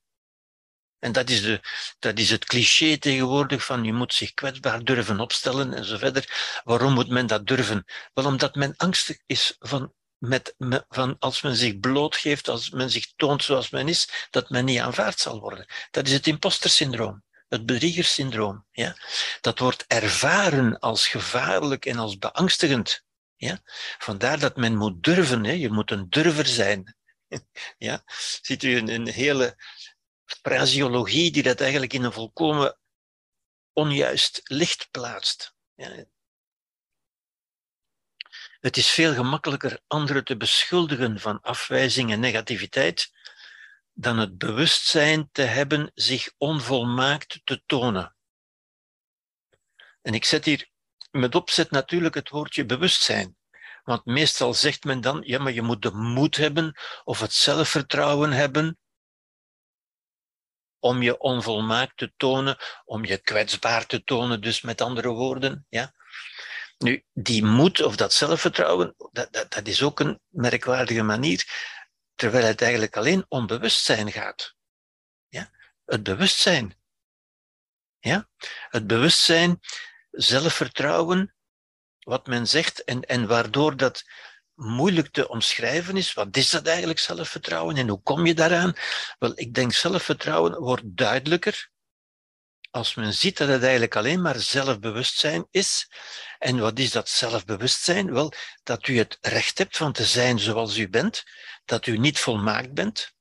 En 0.99 1.11
dat 1.11 1.29
is, 1.29 1.41
de, 1.41 1.61
dat 1.99 2.19
is 2.19 2.29
het 2.29 2.45
cliché 2.45 2.97
tegenwoordig 2.97 3.65
van 3.65 3.83
je 3.83 3.93
moet 3.93 4.13
zich 4.13 4.33
kwetsbaar 4.33 4.83
durven 4.83 5.19
opstellen 5.19 5.73
en 5.73 5.85
zo 5.85 5.97
verder. 5.97 6.61
Waarom 6.63 6.93
moet 6.93 7.09
men 7.09 7.27
dat 7.27 7.47
durven? 7.47 7.85
Wel 8.13 8.25
omdat 8.25 8.55
men 8.55 8.73
angstig 8.77 9.17
is 9.25 9.55
van, 9.59 9.93
met, 10.17 10.55
van 10.89 11.15
als 11.19 11.41
men 11.41 11.55
zich 11.55 11.79
blootgeeft, 11.79 12.47
als 12.47 12.69
men 12.69 12.89
zich 12.89 13.13
toont 13.15 13.43
zoals 13.43 13.69
men 13.69 13.87
is, 13.87 14.27
dat 14.29 14.49
men 14.49 14.65
niet 14.65 14.79
aanvaard 14.79 15.19
zal 15.19 15.39
worden. 15.39 15.65
Dat 15.91 16.07
is 16.07 16.13
het 16.13 16.27
impostersyndroom, 16.27 17.23
het 17.47 17.65
bedriegerssyndroom. 17.65 18.65
Ja? 18.71 18.97
Dat 19.41 19.59
wordt 19.59 19.85
ervaren 19.87 20.79
als 20.79 21.07
gevaarlijk 21.07 21.85
en 21.85 21.97
als 21.97 22.17
beangstigend. 22.17 23.03
Ja? 23.35 23.59
Vandaar 23.97 24.39
dat 24.39 24.55
men 24.55 24.75
moet 24.75 25.03
durven, 25.03 25.43
hè? 25.43 25.51
je 25.51 25.71
moet 25.71 25.91
een 25.91 26.09
durver 26.09 26.45
zijn. 26.45 26.95
Ja? 27.77 28.03
Ziet 28.41 28.63
u 28.63 28.77
een, 28.77 28.87
een 28.87 29.07
hele 29.07 29.55
fraseologie 30.25 31.31
die 31.31 31.43
dat 31.43 31.61
eigenlijk 31.61 31.93
in 31.93 32.03
een 32.03 32.13
volkomen 32.13 32.77
onjuist 33.73 34.41
licht 34.43 34.87
plaatst. 34.91 35.55
Ja. 35.75 36.05
Het 38.67 38.77
is 38.77 38.89
veel 38.89 39.13
gemakkelijker 39.13 39.79
anderen 39.87 40.23
te 40.23 40.37
beschuldigen 40.37 41.19
van 41.19 41.41
afwijzing 41.41 42.11
en 42.11 42.19
negativiteit 42.19 43.11
dan 43.93 44.17
het 44.17 44.37
bewustzijn 44.37 45.29
te 45.31 45.41
hebben 45.41 45.91
zich 45.93 46.31
onvolmaakt 46.37 47.41
te 47.43 47.63
tonen. 47.65 48.15
En 50.01 50.13
ik 50.13 50.25
zet 50.25 50.45
hier 50.45 50.69
met 51.11 51.35
opzet 51.35 51.71
natuurlijk 51.71 52.15
het 52.15 52.29
woordje 52.29 52.65
bewustzijn. 52.65 53.37
Want 53.83 54.05
meestal 54.05 54.53
zegt 54.53 54.83
men 54.83 55.01
dan, 55.01 55.21
ja, 55.25 55.39
maar 55.39 55.53
je 55.53 55.61
moet 55.61 55.81
de 55.81 55.91
moed 55.91 56.35
hebben 56.35 56.79
of 57.03 57.19
het 57.19 57.33
zelfvertrouwen 57.33 58.31
hebben 58.31 58.79
om 60.79 61.01
je 61.01 61.19
onvolmaakt 61.19 61.97
te 61.97 62.13
tonen, 62.17 62.57
om 62.85 63.05
je 63.05 63.17
kwetsbaar 63.17 63.85
te 63.85 64.03
tonen, 64.03 64.41
dus 64.41 64.61
met 64.61 64.81
andere 64.81 65.09
woorden. 65.09 65.65
Ja? 65.69 65.95
Nu, 66.77 67.03
die 67.13 67.43
moed 67.43 67.81
of 67.83 67.95
dat 67.95 68.13
zelfvertrouwen, 68.13 68.95
dat, 69.11 69.33
dat, 69.33 69.53
dat 69.53 69.67
is 69.67 69.83
ook 69.83 69.99
een 69.99 70.19
merkwaardige 70.27 71.03
manier, 71.03 71.45
terwijl 72.15 72.45
het 72.45 72.61
eigenlijk 72.61 72.97
alleen 72.97 73.25
om 73.27 73.47
bewustzijn 73.47 74.11
gaat. 74.11 74.55
Ja? 75.27 75.51
Het 75.85 76.03
bewustzijn. 76.03 76.75
Ja? 77.99 78.29
Het 78.69 78.87
bewustzijn, 78.87 79.59
zelfvertrouwen, 80.11 81.35
wat 81.99 82.27
men 82.27 82.47
zegt, 82.47 82.83
en, 82.83 83.01
en 83.01 83.27
waardoor 83.27 83.77
dat 83.77 84.03
moeilijk 84.53 85.11
te 85.11 85.29
omschrijven 85.29 85.97
is. 85.97 86.13
Wat 86.13 86.37
is 86.37 86.49
dat 86.49 86.67
eigenlijk, 86.67 86.99
zelfvertrouwen, 86.99 87.77
en 87.77 87.87
hoe 87.87 88.01
kom 88.01 88.25
je 88.25 88.33
daaraan? 88.33 88.75
Wel, 89.19 89.31
ik 89.35 89.53
denk 89.53 89.73
zelfvertrouwen 89.73 90.59
wordt 90.59 90.97
duidelijker 90.97 91.69
als 92.71 92.95
men 92.95 93.13
ziet 93.13 93.37
dat 93.37 93.47
het 93.47 93.61
eigenlijk 93.61 93.95
alleen 93.95 94.21
maar 94.21 94.39
zelfbewustzijn 94.39 95.47
is. 95.51 95.89
En 96.39 96.59
wat 96.59 96.79
is 96.79 96.91
dat 96.91 97.09
zelfbewustzijn? 97.09 98.13
Wel, 98.13 98.33
dat 98.63 98.87
u 98.87 98.97
het 98.97 99.17
recht 99.21 99.57
hebt 99.57 99.77
van 99.77 99.91
te 99.93 100.05
zijn 100.05 100.39
zoals 100.39 100.77
u 100.77 100.89
bent, 100.89 101.23
dat 101.65 101.85
u 101.85 101.97
niet 101.97 102.19
volmaakt 102.19 102.73
bent, 102.73 103.13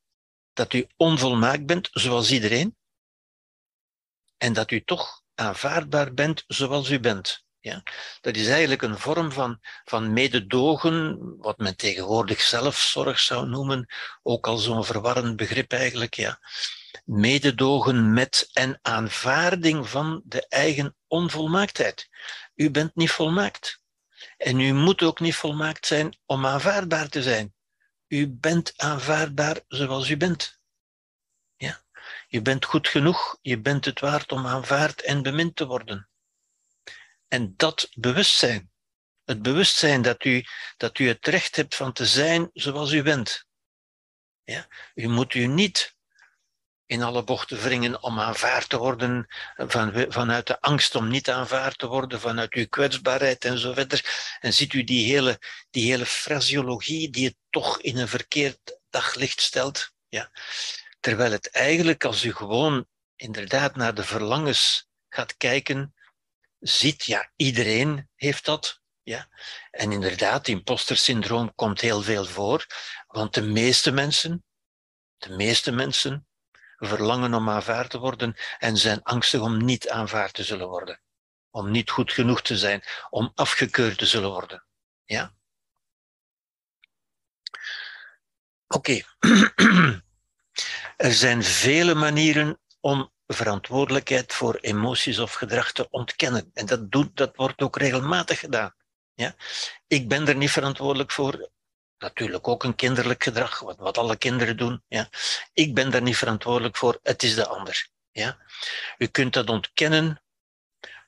dat 0.52 0.72
u 0.72 0.86
onvolmaakt 0.96 1.66
bent 1.66 1.88
zoals 1.92 2.30
iedereen, 2.30 2.76
en 4.36 4.52
dat 4.52 4.70
u 4.70 4.84
toch 4.84 5.22
aanvaardbaar 5.34 6.14
bent 6.14 6.44
zoals 6.46 6.90
u 6.90 7.00
bent. 7.00 7.44
Ja? 7.58 7.82
Dat 8.20 8.36
is 8.36 8.48
eigenlijk 8.48 8.82
een 8.82 8.98
vorm 8.98 9.32
van, 9.32 9.58
van 9.84 10.12
mededogen, 10.12 11.18
wat 11.38 11.58
men 11.58 11.76
tegenwoordig 11.76 12.40
zelfzorg 12.40 13.20
zou 13.20 13.48
noemen, 13.48 13.86
ook 14.22 14.46
al 14.46 14.56
zo'n 14.56 14.84
verwarrend 14.84 15.36
begrip 15.36 15.72
eigenlijk. 15.72 16.14
Ja? 16.14 16.40
Mededogen 17.04 18.12
met 18.12 18.50
en 18.52 18.78
aanvaarding 18.82 19.88
van 19.88 20.22
de 20.24 20.48
eigen 20.48 20.96
onvolmaaktheid. 21.06 22.08
U 22.54 22.70
bent 22.70 22.94
niet 22.94 23.10
volmaakt. 23.10 23.80
En 24.36 24.60
u 24.60 24.72
moet 24.72 25.02
ook 25.02 25.20
niet 25.20 25.34
volmaakt 25.34 25.86
zijn 25.86 26.18
om 26.26 26.46
aanvaardbaar 26.46 27.08
te 27.08 27.22
zijn. 27.22 27.54
U 28.08 28.28
bent 28.28 28.72
aanvaardbaar 28.76 29.60
zoals 29.68 30.08
u 30.08 30.16
bent. 30.16 30.58
Ja? 31.56 31.84
Je 32.28 32.42
bent 32.42 32.64
goed 32.64 32.88
genoeg, 32.88 33.38
je 33.42 33.60
bent 33.60 33.84
het 33.84 34.00
waard 34.00 34.32
om 34.32 34.46
aanvaard 34.46 35.02
en 35.02 35.22
bemind 35.22 35.56
te 35.56 35.66
worden. 35.66 36.08
En 37.28 37.54
dat 37.56 37.88
bewustzijn, 37.94 38.70
het 39.24 39.42
bewustzijn 39.42 40.02
dat 40.02 40.24
u, 40.24 40.44
dat 40.76 40.98
u 40.98 41.08
het 41.08 41.26
recht 41.26 41.56
hebt 41.56 41.74
van 41.74 41.92
te 41.92 42.06
zijn 42.06 42.50
zoals 42.52 42.92
u 42.92 43.02
bent. 43.02 43.46
Ja? 44.44 44.68
U 44.94 45.08
moet 45.08 45.34
u 45.34 45.46
niet 45.46 45.95
in 46.86 47.02
alle 47.02 47.24
bochten 47.24 47.58
wringen 47.58 48.02
om 48.02 48.20
aanvaard 48.20 48.68
te 48.68 48.78
worden, 48.78 49.26
van, 49.56 50.06
vanuit 50.08 50.46
de 50.46 50.60
angst 50.60 50.94
om 50.94 51.08
niet 51.08 51.30
aanvaard 51.30 51.78
te 51.78 51.86
worden, 51.86 52.20
vanuit 52.20 52.54
uw 52.54 52.68
kwetsbaarheid 52.68 53.44
en 53.44 53.58
zo 53.58 53.72
verder. 53.72 54.36
En 54.40 54.54
ziet 54.54 54.72
u 54.72 54.84
die 54.84 55.12
hele, 55.12 55.40
die 55.70 55.90
hele 55.90 56.06
fraseologie 56.06 57.10
die 57.10 57.26
het 57.26 57.36
toch 57.50 57.80
in 57.80 57.96
een 57.96 58.08
verkeerd 58.08 58.78
daglicht 58.90 59.40
stelt. 59.40 59.92
Ja? 60.08 60.30
Terwijl 61.00 61.30
het 61.30 61.50
eigenlijk, 61.50 62.04
als 62.04 62.24
u 62.24 62.34
gewoon 62.34 62.86
inderdaad 63.16 63.76
naar 63.76 63.94
de 63.94 64.04
verlangens 64.04 64.88
gaat 65.08 65.36
kijken, 65.36 65.94
ziet, 66.58 67.04
ja, 67.04 67.30
iedereen 67.36 68.08
heeft 68.14 68.44
dat. 68.44 68.80
Ja? 69.02 69.28
En 69.70 69.92
inderdaad, 69.92 70.48
impostersyndroom 70.48 71.54
komt 71.54 71.80
heel 71.80 72.02
veel 72.02 72.24
voor, 72.24 72.66
want 73.06 73.34
de 73.34 73.42
meeste 73.42 73.90
mensen, 73.90 74.44
de 75.16 75.30
meeste 75.30 75.72
mensen 75.72 76.26
verlangen 76.76 77.34
om 77.34 77.50
aanvaard 77.50 77.90
te 77.90 77.98
worden 77.98 78.36
en 78.58 78.76
zijn 78.76 79.02
angstig 79.02 79.40
om 79.40 79.64
niet 79.64 79.88
aanvaard 79.88 80.34
te 80.34 80.44
zullen 80.44 80.68
worden. 80.68 81.00
Om 81.50 81.70
niet 81.70 81.90
goed 81.90 82.12
genoeg 82.12 82.42
te 82.42 82.58
zijn, 82.58 82.82
om 83.10 83.32
afgekeurd 83.34 83.98
te 83.98 84.06
zullen 84.06 84.30
worden. 84.30 84.64
Ja? 85.04 85.34
Oké. 88.66 89.00
er 90.96 91.12
zijn 91.12 91.42
vele 91.42 91.94
manieren 91.94 92.60
om 92.80 93.12
verantwoordelijkheid 93.26 94.32
voor 94.32 94.56
emoties 94.56 95.18
of 95.18 95.32
gedrag 95.32 95.72
te 95.72 95.90
ontkennen. 95.90 96.50
En 96.54 96.66
dat, 96.66 96.90
doet, 96.90 97.16
dat 97.16 97.36
wordt 97.36 97.62
ook 97.62 97.76
regelmatig 97.76 98.38
gedaan. 98.38 98.74
Ja? 99.14 99.34
Ik 99.86 100.08
ben 100.08 100.28
er 100.28 100.36
niet 100.36 100.50
verantwoordelijk 100.50 101.10
voor. 101.10 101.50
Natuurlijk 101.98 102.48
ook 102.48 102.64
een 102.64 102.74
kinderlijk 102.74 103.22
gedrag, 103.22 103.58
wat, 103.60 103.78
wat 103.78 103.98
alle 103.98 104.16
kinderen 104.16 104.56
doen. 104.56 104.82
Ja? 104.88 105.08
Ik 105.52 105.74
ben 105.74 105.90
daar 105.90 106.02
niet 106.02 106.16
verantwoordelijk 106.16 106.76
voor, 106.76 106.98
het 107.02 107.22
is 107.22 107.34
de 107.34 107.46
ander. 107.46 107.88
Ja? 108.10 108.38
U 108.98 109.06
kunt 109.06 109.32
dat 109.32 109.50
ontkennen 109.50 110.22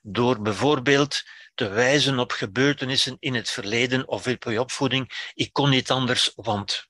door 0.01 0.41
bijvoorbeeld 0.41 1.23
te 1.55 1.67
wijzen 1.67 2.19
op 2.19 2.31
gebeurtenissen 2.31 3.17
in 3.19 3.35
het 3.35 3.49
verleden 3.49 4.07
of 4.07 4.27
op 4.27 4.43
je 4.43 4.59
opvoeding. 4.59 5.31
Ik 5.33 5.53
kon 5.53 5.69
niet 5.69 5.91
anders, 5.91 6.31
want 6.35 6.89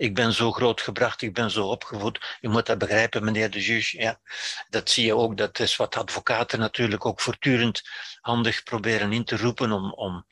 ik 0.00 0.14
ben 0.14 0.32
zo 0.32 0.52
groot 0.52 0.80
gebracht, 0.80 1.22
ik 1.22 1.34
ben 1.34 1.50
zo 1.50 1.66
opgevoed. 1.66 2.38
U 2.40 2.48
moet 2.48 2.66
dat 2.66 2.78
begrijpen, 2.78 3.24
meneer 3.24 3.50
de 3.50 3.64
juge. 3.64 3.98
Ja. 3.98 4.20
Dat 4.68 4.90
zie 4.90 5.04
je 5.04 5.16
ook, 5.16 5.36
dat 5.36 5.58
is 5.58 5.76
wat 5.76 5.96
advocaten 5.96 6.58
natuurlijk 6.58 7.06
ook 7.06 7.20
voortdurend 7.20 7.82
handig 8.20 8.62
proberen 8.62 9.12
in 9.12 9.24
te 9.24 9.36
roepen 9.36 9.72
om, 9.72 9.92
om, 9.92 10.26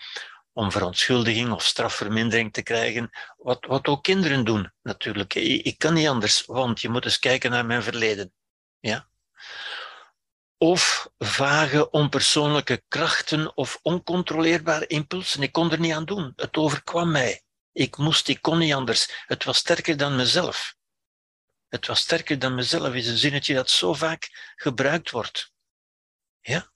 om 0.58 0.72
verontschuldiging 0.72 1.50
of 1.52 1.64
strafvermindering 1.64 2.52
te 2.52 2.62
krijgen. 2.62 3.10
Wat, 3.36 3.64
wat 3.66 3.86
ook 3.86 4.02
kinderen 4.02 4.44
doen, 4.44 4.72
natuurlijk. 4.82 5.34
Ik, 5.34 5.64
ik 5.64 5.78
kan 5.78 5.94
niet 5.94 6.08
anders, 6.08 6.44
want 6.44 6.80
je 6.80 6.88
moet 6.88 7.04
eens 7.04 7.18
kijken 7.18 7.50
naar 7.50 7.66
mijn 7.66 7.82
verleden. 7.82 8.32
Ja? 8.80 9.08
Of 10.56 11.08
vage, 11.18 11.90
onpersoonlijke 11.90 12.82
krachten 12.88 13.56
of 13.56 13.78
oncontroleerbare 13.82 14.86
impulsen. 14.86 15.42
Ik 15.42 15.52
kon 15.52 15.70
er 15.72 15.80
niet 15.80 15.92
aan 15.92 16.04
doen. 16.04 16.32
Het 16.36 16.56
overkwam 16.56 17.10
mij. 17.10 17.42
Ik 17.72 17.96
moest, 17.96 18.28
ik 18.28 18.42
kon 18.42 18.58
niet 18.58 18.74
anders. 18.74 19.24
Het 19.26 19.44
was 19.44 19.56
sterker 19.56 19.96
dan 19.96 20.16
mezelf. 20.16 20.76
Het 21.68 21.86
was 21.86 22.00
sterker 22.00 22.38
dan 22.38 22.54
mezelf, 22.54 22.94
is 22.94 23.06
een 23.06 23.16
zinnetje 23.16 23.54
dat 23.54 23.70
zo 23.70 23.94
vaak 23.94 24.52
gebruikt 24.56 25.10
wordt. 25.10 25.52
Ja? 26.40 26.70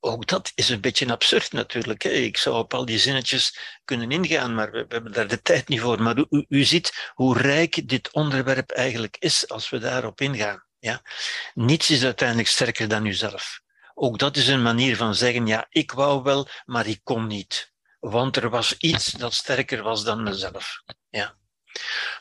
Ook 0.00 0.26
dat 0.26 0.52
is 0.54 0.68
een 0.68 0.80
beetje 0.80 1.10
absurd 1.10 1.52
natuurlijk. 1.52 2.02
Hè? 2.02 2.10
Ik 2.10 2.36
zou 2.36 2.56
op 2.56 2.74
al 2.74 2.84
die 2.84 2.98
zinnetjes 2.98 3.58
kunnen 3.84 4.10
ingaan, 4.10 4.54
maar 4.54 4.70
we, 4.70 4.84
hebben 4.88 5.12
daar 5.12 5.28
de 5.28 5.42
tijd 5.42 5.68
niet 5.68 5.80
voor. 5.80 6.02
Maar 6.02 6.18
u, 6.28 6.44
u 6.48 6.64
ziet 6.64 7.10
hoe 7.14 7.38
rijk 7.38 7.88
dit 7.88 8.12
onderwerp 8.12 8.70
eigenlijk 8.70 9.16
is 9.18 9.48
als 9.48 9.70
we 9.70 9.78
daarop 9.78 10.20
ingaan. 10.20 10.64
Ja? 10.78 11.02
Niets 11.54 11.90
is 11.90 12.04
uiteindelijk 12.04 12.48
sterker 12.48 12.88
dan 12.88 13.06
uzelf. 13.06 13.60
Ook 13.94 14.18
dat 14.18 14.36
is 14.36 14.48
een 14.48 14.62
manier 14.62 14.96
van 14.96 15.14
zeggen, 15.14 15.46
ja, 15.46 15.66
ik 15.68 15.92
wou 15.92 16.22
wel, 16.22 16.48
maar 16.64 16.86
ik 16.86 17.00
kon 17.02 17.26
niet. 17.26 17.72
Want 18.00 18.36
er 18.36 18.50
was 18.50 18.76
iets 18.78 19.10
dat 19.12 19.34
sterker 19.34 19.82
was 19.82 20.04
dan 20.04 20.22
mezelf. 20.22 20.82
Ja. 21.08 21.34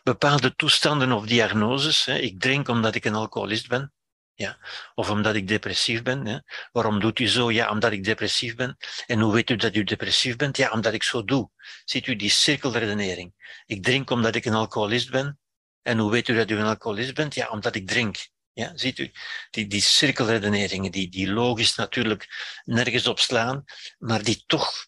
Bepaalde 0.03 0.55
toestanden 0.55 1.11
of 1.11 1.25
diagnoses. 1.25 2.05
Hè. 2.05 2.17
Ik 2.17 2.39
drink 2.39 2.67
omdat 2.67 2.95
ik 2.95 3.05
een 3.05 3.15
alcoholist 3.15 3.67
ben. 3.67 3.93
Ja. 4.37 4.57
Of 4.95 5.09
omdat 5.09 5.35
ik 5.35 5.47
depressief 5.47 6.03
ben. 6.03 6.43
Waarom 6.71 6.99
doet 6.99 7.19
u 7.19 7.27
zo? 7.27 7.51
Ja, 7.51 7.69
omdat 7.69 7.91
ik 7.91 8.03
depressief 8.03 8.55
ben. 8.55 8.77
En 9.05 9.19
hoe 9.19 9.33
weet 9.33 9.49
u 9.49 9.55
dat 9.55 9.75
u 9.75 9.83
depressief 9.83 10.35
bent? 10.35 10.57
Ja, 10.57 10.71
omdat 10.71 10.93
ik 10.93 11.03
zo 11.03 11.23
doe. 11.23 11.49
Ziet 11.85 12.07
u 12.07 12.15
die 12.15 12.29
cirkelredenering? 12.29 13.33
Ik 13.65 13.83
drink 13.83 14.09
omdat 14.09 14.35
ik 14.35 14.45
een 14.45 14.53
alcoholist 14.53 15.09
ben. 15.11 15.39
En 15.81 15.97
hoe 15.97 16.11
weet 16.11 16.27
u 16.27 16.35
dat 16.35 16.49
u 16.49 16.55
een 16.55 16.65
alcoholist 16.65 17.13
bent? 17.13 17.35
Ja, 17.35 17.49
omdat 17.49 17.75
ik 17.75 17.87
drink. 17.87 18.27
Ja, 18.53 18.71
ziet 18.75 18.99
u, 18.99 19.11
die, 19.49 19.67
die 19.67 19.81
cirkelredeneringen, 19.81 20.91
die, 20.91 21.09
die 21.09 21.31
logisch 21.31 21.75
natuurlijk 21.75 22.27
nergens 22.63 23.07
op 23.07 23.19
slaan, 23.19 23.63
maar 23.97 24.23
die 24.23 24.43
toch 24.45 24.87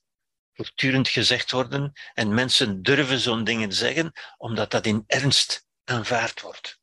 voortdurend 0.53 1.07
gezegd 1.07 1.51
worden 1.51 1.91
en 2.13 2.33
mensen 2.33 2.81
durven 2.81 3.19
zo'n 3.19 3.43
dingen 3.43 3.73
zeggen, 3.73 4.11
omdat 4.37 4.71
dat 4.71 4.85
in 4.85 5.03
ernst 5.07 5.65
aanvaard 5.83 6.41
wordt. 6.41 6.78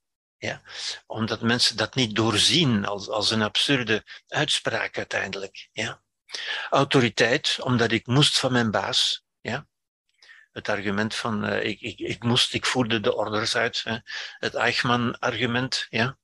Omdat 1.06 1.40
mensen 1.40 1.76
dat 1.76 1.94
niet 1.94 2.14
doorzien 2.14 2.86
als, 2.86 3.08
als 3.08 3.30
een 3.30 3.42
absurde 3.42 4.04
uitspraak 4.28 4.96
uiteindelijk. 4.96 5.68
Ja? 5.72 6.02
Autoriteit, 6.70 7.58
omdat 7.60 7.92
ik 7.92 8.06
moest 8.06 8.38
van 8.38 8.52
mijn 8.52 8.70
baas. 8.70 9.24
Ja? 9.40 9.66
Het 10.52 10.68
argument 10.68 11.14
van 11.14 11.44
uh, 11.44 11.64
ik, 11.64 11.80
ik, 11.80 11.98
ik 11.98 12.22
moest, 12.22 12.54
ik 12.54 12.66
voerde 12.66 13.00
de 13.00 13.14
orders 13.14 13.56
uit. 13.56 13.82
Hè? 13.84 13.98
Het 14.38 14.54
Eichmann-argument. 14.54 15.86
Ja? 15.90 16.18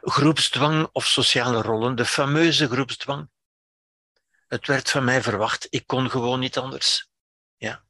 Groepsdwang 0.00 0.88
of 0.92 1.06
sociale 1.06 1.62
rollen, 1.62 1.94
de 1.94 2.04
fameuze 2.04 2.68
groepsdwang. 2.68 3.30
Het 4.48 4.66
werd 4.66 4.90
van 4.90 5.04
mij 5.04 5.22
verwacht, 5.22 5.66
ik 5.70 5.86
kon 5.86 6.10
gewoon 6.10 6.40
niet 6.40 6.58
anders. 6.58 7.08
Ja. 7.56 7.84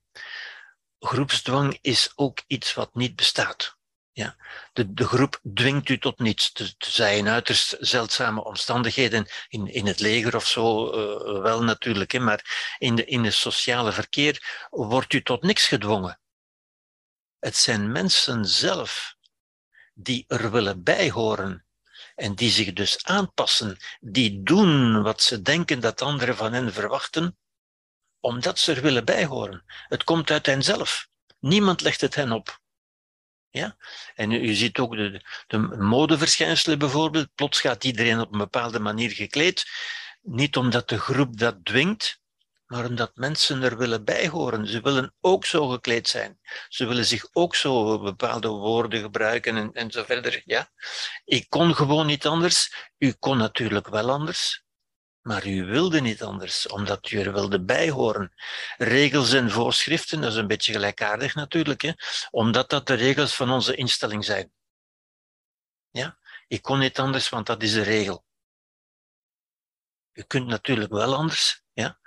Groepsdwang 0.99 1.79
is 1.81 2.13
ook 2.15 2.43
iets 2.47 2.75
wat 2.75 2.95
niet 2.95 3.17
bestaat. 3.17 3.79
Ja. 4.13 4.37
De, 4.73 4.93
de 4.93 5.07
groep 5.07 5.41
dwingt 5.55 5.89
u 5.89 5.99
tot 5.99 6.19
niets. 6.19 6.53
Tenzij 6.53 7.19
in 7.19 7.29
uiterst 7.29 7.77
zeldzame 7.79 8.45
omstandigheden, 8.45 9.29
in, 9.49 9.67
in 9.67 9.87
het 9.87 10.01
leger 10.01 10.37
of 10.37 10.47
zo, 10.47 10.87
uh, 10.87 11.43
wel 11.43 11.63
natuurlijk, 11.63 12.13
hè, 12.13 12.19
maar 12.19 12.75
in, 12.79 12.95
de, 12.95 13.05
in 13.05 13.25
het 13.25 13.35
sociale 13.35 13.93
verkeer 13.93 14.67
wordt 14.71 15.13
u 15.13 15.23
tot 15.23 15.43
niks 15.43 15.67
gedwongen. 15.67 16.21
Het 17.39 17.57
zijn 17.57 17.93
mensen 17.93 18.45
zelf 18.45 19.15
die 19.95 20.25
er 20.29 20.51
willen 20.51 20.83
bijhoren 20.83 21.65
en 22.15 22.35
die 22.35 22.51
zich 22.51 22.73
dus 22.73 23.05
aanpassen, 23.05 23.77
die 24.01 24.43
doen 24.43 25.03
wat 25.03 25.23
ze 25.23 25.43
denken 25.43 25.81
dat 25.81 26.03
anderen 26.03 26.37
van 26.37 26.53
hen 26.53 26.73
verwachten, 26.73 27.39
omdat 28.21 28.59
ze 28.59 28.75
er 28.75 28.83
willen 28.83 29.05
bijhoren. 29.05 29.65
Het 29.67 30.05
komt 30.05 30.31
uit 30.31 30.47
hen 30.47 30.63
zelf. 30.63 31.09
Niemand 31.39 31.81
legt 31.81 32.01
het 32.01 32.15
hen 32.15 32.33
op. 32.33 32.60
Ja? 33.51 33.77
En 34.15 34.31
u, 34.31 34.55
ziet 34.55 34.79
ook 34.79 34.97
de, 34.97 35.25
de 35.47 35.59
modeverschijnselen 35.59 36.79
bijvoorbeeld. 36.79 37.35
Plots 37.35 37.61
gaat 37.61 37.85
iedereen 37.85 38.21
op 38.21 38.33
een 38.33 38.39
bepaalde 38.39 38.81
manier 38.81 39.11
gekleed. 39.11 39.65
Niet 40.23 40.57
omdat 40.57 40.89
de 40.89 40.99
groep 40.99 41.39
dat 41.39 41.65
dwingt, 41.65 42.21
maar 42.67 42.85
omdat 42.85 43.11
mensen 43.15 43.63
er 43.63 43.77
willen 43.77 44.05
bijhoren. 44.05 44.67
Ze 44.67 44.81
willen 44.81 45.15
ook 45.21 45.45
zo 45.45 45.69
gekleed 45.69 46.09
zijn. 46.09 46.39
Ze 46.69 46.87
willen 46.87 47.05
zich 47.05 47.29
ook 47.33 47.55
zo 47.55 47.99
bepaalde 47.99 48.49
woorden 48.49 49.01
gebruiken 49.01 49.57
en, 49.57 49.73
en 49.73 50.05
verder. 50.05 50.43
Ja? 50.45 50.71
Ik 51.25 51.47
kon 51.49 51.75
gewoon 51.75 52.07
niet 52.07 52.27
anders. 52.27 52.91
U 52.99 53.13
kon 53.13 53.37
natuurlijk 53.37 53.89
wel 53.89 54.11
anders. 54.11 54.65
Maar 55.23 55.47
u 55.47 55.65
wilde 55.65 56.01
niet 56.01 56.23
anders, 56.23 56.67
omdat 56.67 57.11
u 57.11 57.21
er 57.21 57.33
wilde 57.33 57.65
bijhoren. 57.65 58.33
Regels 58.77 59.33
en 59.33 59.51
voorschriften, 59.51 60.21
dat 60.21 60.31
is 60.31 60.37
een 60.37 60.47
beetje 60.47 60.73
gelijkaardig 60.73 61.35
natuurlijk, 61.35 61.83
hè? 61.83 61.93
omdat 62.31 62.71
dat 62.71 62.87
de 62.87 62.95
regels 62.95 63.35
van 63.35 63.51
onze 63.51 63.75
instelling 63.75 64.25
zijn. 64.25 64.53
Ja? 65.91 66.19
Ik 66.49 66.63
kon 66.63 66.79
niet 66.79 66.99
anders, 66.99 67.29
want 67.29 67.47
dat 67.47 67.63
is 67.63 67.73
de 67.73 67.83
regel. 67.83 68.25
U 70.13 70.23
kunt 70.23 70.47
natuurlijk 70.47 70.93
wel 70.93 71.15
anders, 71.15 71.63
ja? 71.73 71.99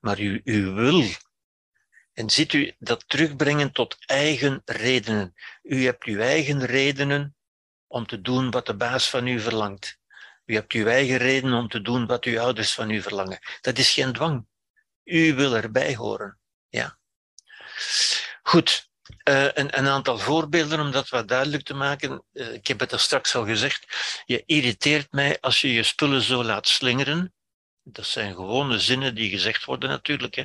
maar 0.00 0.20
u, 0.20 0.40
u 0.44 0.66
wil. 0.66 1.04
En 2.12 2.30
ziet 2.30 2.52
u 2.52 2.74
dat 2.78 3.08
terugbrengen 3.08 3.72
tot 3.72 3.96
eigen 4.06 4.62
redenen. 4.64 5.34
U 5.62 5.84
hebt 5.84 6.04
uw 6.04 6.20
eigen 6.20 6.64
redenen 6.64 7.36
om 7.86 8.06
te 8.06 8.20
doen 8.20 8.50
wat 8.50 8.66
de 8.66 8.76
baas 8.76 9.10
van 9.10 9.26
u 9.26 9.40
verlangt. 9.40 9.97
U 10.48 10.54
hebt 10.54 10.72
uw 10.72 10.86
eigen 10.86 11.16
redenen 11.16 11.58
om 11.58 11.68
te 11.68 11.82
doen 11.82 12.06
wat 12.06 12.24
uw 12.24 12.40
ouders 12.40 12.72
van 12.72 12.90
u 12.90 13.02
verlangen. 13.02 13.38
Dat 13.60 13.78
is 13.78 13.90
geen 13.90 14.12
dwang. 14.12 14.46
U 15.04 15.34
wil 15.34 15.56
erbij 15.56 15.94
horen. 15.94 16.38
Ja. 16.68 16.98
Goed. 18.42 18.88
Uh, 19.28 19.44
een, 19.44 19.78
een, 19.78 19.88
aantal 19.88 20.18
voorbeelden 20.18 20.80
om 20.80 20.90
dat 20.90 21.08
wat 21.08 21.28
duidelijk 21.28 21.64
te 21.64 21.74
maken. 21.74 22.24
Uh, 22.32 22.52
ik 22.52 22.66
heb 22.66 22.80
het 22.80 22.92
er 22.92 23.00
straks 23.00 23.34
al 23.34 23.44
gezegd. 23.44 23.86
Je 24.24 24.42
irriteert 24.46 25.12
mij 25.12 25.40
als 25.40 25.60
je 25.60 25.72
je 25.72 25.82
spullen 25.82 26.22
zo 26.22 26.44
laat 26.44 26.68
slingeren. 26.68 27.34
Dat 27.82 28.06
zijn 28.06 28.34
gewone 28.34 28.78
zinnen 28.78 29.14
die 29.14 29.30
gezegd 29.30 29.64
worden 29.64 29.88
natuurlijk. 29.88 30.34
Hè. 30.34 30.44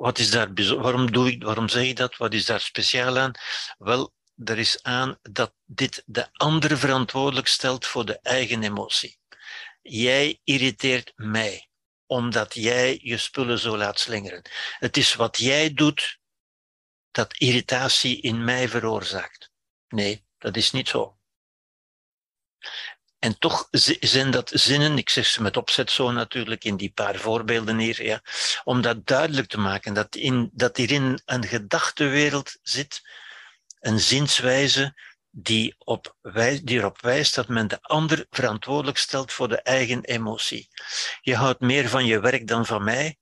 Wat 0.00 0.18
is 0.18 0.30
daar 0.30 0.48
waarom, 0.54 1.12
doe 1.12 1.30
ik, 1.30 1.42
waarom 1.42 1.68
zeg 1.68 1.84
ik 1.84 1.96
dat? 1.96 2.16
Wat 2.16 2.34
is 2.34 2.46
daar 2.46 2.60
speciaal 2.60 3.18
aan? 3.18 3.32
Wel, 3.78 4.12
er 4.44 4.58
is 4.58 4.82
aan 4.82 5.18
dat 5.22 5.54
dit 5.64 6.02
de 6.06 6.28
andere 6.32 6.76
verantwoordelijk 6.76 7.46
stelt 7.46 7.86
voor 7.86 8.04
de 8.04 8.18
eigen 8.20 8.62
emotie. 8.62 9.18
Jij 9.82 10.40
irriteert 10.44 11.12
mij, 11.16 11.68
omdat 12.06 12.54
jij 12.54 12.98
je 13.02 13.18
spullen 13.18 13.58
zo 13.58 13.76
laat 13.76 14.00
slingeren. 14.00 14.42
Het 14.78 14.96
is 14.96 15.14
wat 15.14 15.36
jij 15.36 15.74
doet 15.74 16.18
dat 17.10 17.36
irritatie 17.36 18.20
in 18.20 18.44
mij 18.44 18.68
veroorzaakt. 18.68 19.50
Nee, 19.88 20.24
dat 20.38 20.56
is 20.56 20.70
niet 20.70 20.88
zo. 20.88 21.18
En 23.18 23.38
toch 23.38 23.68
zijn 24.00 24.30
dat 24.30 24.50
zinnen, 24.54 24.98
ik 24.98 25.08
zeg 25.08 25.26
ze 25.26 25.42
met 25.42 25.56
opzet 25.56 25.90
zo 25.90 26.10
natuurlijk 26.10 26.64
in 26.64 26.76
die 26.76 26.92
paar 26.92 27.16
voorbeelden 27.16 27.78
hier, 27.78 28.04
ja, 28.04 28.22
om 28.64 28.80
dat 28.80 29.06
duidelijk 29.06 29.48
te 29.48 29.58
maken, 29.58 29.94
dat, 29.94 30.16
in, 30.16 30.50
dat 30.52 30.76
hierin 30.76 31.20
een 31.24 31.44
gedachtenwereld 31.44 32.56
zit, 32.62 33.02
een 33.80 34.00
zinswijze 34.00 34.94
die, 35.30 35.74
op 35.78 36.16
wij, 36.20 36.60
die 36.64 36.78
erop 36.78 37.00
wijst 37.00 37.34
dat 37.34 37.48
men 37.48 37.68
de 37.68 37.82
ander 37.82 38.26
verantwoordelijk 38.30 38.98
stelt 38.98 39.32
voor 39.32 39.48
de 39.48 39.62
eigen 39.62 40.04
emotie. 40.04 40.68
Je 41.20 41.36
houdt 41.36 41.60
meer 41.60 41.88
van 41.88 42.06
je 42.06 42.20
werk 42.20 42.46
dan 42.46 42.66
van 42.66 42.84
mij. 42.84 43.18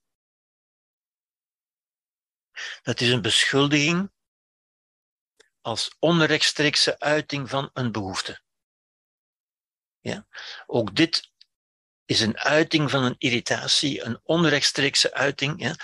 Dat 2.81 3.01
is 3.01 3.09
een 3.09 3.21
beschuldiging 3.21 4.11
als 5.61 5.95
onrechtstreekse 5.99 6.99
uiting 6.99 7.49
van 7.49 7.69
een 7.73 7.91
behoefte. 7.91 8.41
Ja? 9.99 10.27
Ook 10.65 10.95
dit 10.95 11.31
is 12.07 12.19
een 12.19 12.37
uiting 12.37 12.89
van 12.89 13.03
een 13.03 13.15
irritatie, 13.17 14.03
een 14.03 14.19
onrechtstreekse 14.23 15.13
uiting. 15.13 15.75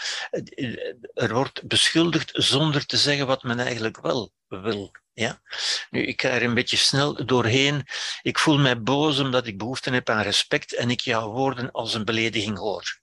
Er 1.13 1.33
wordt 1.33 1.67
beschuldigd 1.67 2.31
zonder 2.33 2.85
te 2.85 2.97
zeggen 2.97 3.27
wat 3.27 3.43
men 3.43 3.59
eigenlijk 3.59 4.01
wel 4.01 4.31
wil. 4.47 4.91
Ja? 5.13 5.41
Nu, 5.89 6.05
ik 6.05 6.21
ga 6.21 6.29
er 6.29 6.43
een 6.43 6.53
beetje 6.53 6.77
snel 6.77 7.25
doorheen. 7.25 7.85
Ik 8.21 8.39
voel 8.39 8.57
mij 8.57 8.81
boos 8.81 9.19
omdat 9.19 9.47
ik 9.47 9.57
behoefte 9.57 9.91
heb 9.91 10.09
aan 10.09 10.21
respect 10.21 10.73
en 10.73 10.89
ik 10.89 10.99
jouw 10.99 11.29
woorden 11.29 11.71
als 11.71 11.93
een 11.93 12.05
belediging 12.05 12.57
hoor. 12.57 13.01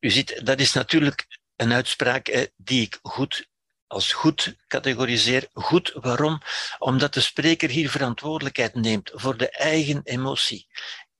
U 0.00 0.10
ziet, 0.10 0.46
dat 0.46 0.60
is 0.60 0.72
natuurlijk 0.72 1.26
een 1.56 1.72
uitspraak 1.72 2.50
die 2.56 2.82
ik 2.82 2.98
goed 3.02 3.48
als 3.88 4.12
goed 4.12 4.56
categoriseer. 4.66 5.48
Goed, 5.52 5.92
waarom? 5.94 6.40
Omdat 6.78 7.14
de 7.14 7.20
spreker 7.20 7.70
hier 7.70 7.90
verantwoordelijkheid 7.90 8.74
neemt 8.74 9.10
voor 9.14 9.36
de 9.36 9.50
eigen 9.50 10.00
emotie. 10.04 10.68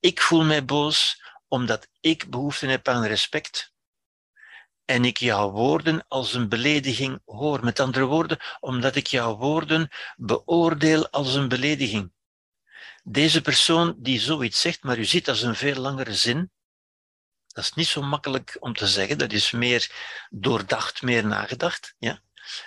Ik 0.00 0.20
voel 0.20 0.44
mij 0.44 0.64
boos 0.64 1.22
omdat 1.48 1.88
ik 2.00 2.30
behoefte 2.30 2.66
heb 2.66 2.88
aan 2.88 3.04
respect. 3.04 3.72
En 4.84 5.04
ik 5.04 5.16
jouw 5.16 5.50
woorden 5.50 6.04
als 6.08 6.34
een 6.34 6.48
belediging 6.48 7.20
hoor. 7.24 7.64
Met 7.64 7.80
andere 7.80 8.04
woorden, 8.04 8.38
omdat 8.60 8.96
ik 8.96 9.06
jouw 9.06 9.36
woorden 9.36 9.88
beoordeel 10.16 11.10
als 11.10 11.34
een 11.34 11.48
belediging. 11.48 12.12
Deze 13.02 13.40
persoon 13.40 13.94
die 13.98 14.20
zoiets 14.20 14.60
zegt, 14.60 14.82
maar 14.82 14.98
u 14.98 15.04
ziet 15.04 15.24
dat 15.24 15.36
is 15.36 15.42
een 15.42 15.54
veel 15.54 15.74
langere 15.74 16.14
zin. 16.14 16.50
Dat 17.46 17.64
is 17.64 17.72
niet 17.72 17.86
zo 17.86 18.02
makkelijk 18.02 18.56
om 18.60 18.74
te 18.74 18.86
zeggen, 18.86 19.18
dat 19.18 19.32
is 19.32 19.50
meer 19.50 19.90
doordacht, 20.30 21.02
meer 21.02 21.26
nagedacht. 21.26 21.94
Ja? 21.98 22.22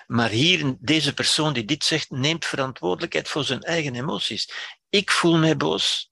Maar 0.07 0.29
hier, 0.29 0.75
deze 0.79 1.13
persoon 1.13 1.53
die 1.53 1.65
dit 1.65 1.84
zegt, 1.84 2.09
neemt 2.09 2.45
verantwoordelijkheid 2.45 3.27
voor 3.27 3.43
zijn 3.43 3.61
eigen 3.61 3.95
emoties. 3.95 4.51
Ik 4.89 5.11
voel 5.11 5.38
mij 5.38 5.57
boos. 5.57 6.11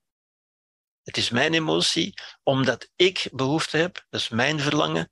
Het 1.09 1.17
is 1.17 1.29
mijn 1.29 1.53
emotie, 1.53 2.13
omdat 2.43 2.89
ik 2.95 3.27
behoefte 3.31 3.77
heb, 3.77 4.05
dat 4.09 4.21
is 4.21 4.29
mijn 4.29 4.59
verlangen 4.59 5.11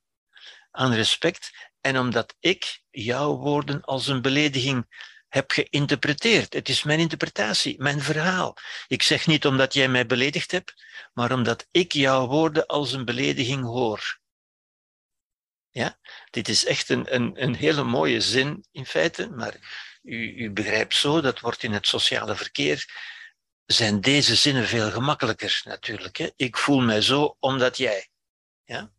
aan 0.72 0.94
respect, 0.94 1.70
en 1.82 1.98
omdat 1.98 2.36
ik 2.40 2.82
jouw 2.90 3.36
woorden 3.36 3.82
als 3.82 4.08
een 4.08 4.22
belediging 4.22 4.86
heb 5.28 5.52
geïnterpreteerd. 5.52 6.54
Het 6.54 6.70
is 6.70 6.84
mijn 6.84 7.00
interpretatie, 7.00 7.82
mijn 7.82 8.02
verhaal. 8.02 8.58
Ik 8.88 9.04
zeg 9.04 9.28
niet 9.28 9.46
omdat 9.46 9.74
jij 9.74 9.88
mij 9.88 10.06
beledigd 10.06 10.52
hebt, 10.52 10.74
maar 11.14 11.32
omdat 11.32 11.68
ik 11.72 11.92
jouw 11.92 12.28
woorden 12.28 12.66
als 12.66 12.92
een 12.92 13.06
belediging 13.06 13.64
hoor. 13.64 14.20
Ja? 15.70 16.00
Dit 16.30 16.48
is 16.48 16.66
echt 16.66 16.90
een, 16.90 17.16
een, 17.16 17.44
een 17.44 17.56
hele 17.56 17.84
mooie 17.84 18.22
zin 18.22 18.66
in 18.72 18.86
feite, 18.86 19.30
maar 19.30 19.56
u, 20.04 20.44
u 20.44 20.52
begrijpt 20.52 20.96
zo, 20.96 21.22
dat 21.22 21.40
wordt 21.40 21.64
in 21.64 21.72
het 21.74 21.88
sociale 21.88 22.36
verkeer, 22.36 22.86
zijn 23.68 24.02
deze 24.02 24.36
zinnen 24.36 24.68
veel 24.68 24.92
gemakkelijker 24.92 25.62
natuurlijk. 25.64 26.18
Hè? 26.18 26.30
Ik 26.36 26.58
voel 26.58 26.80
mij 26.80 27.02
zo 27.02 27.36
omdat 27.40 27.78
jij. 27.78 28.08
Ja? 28.64 28.92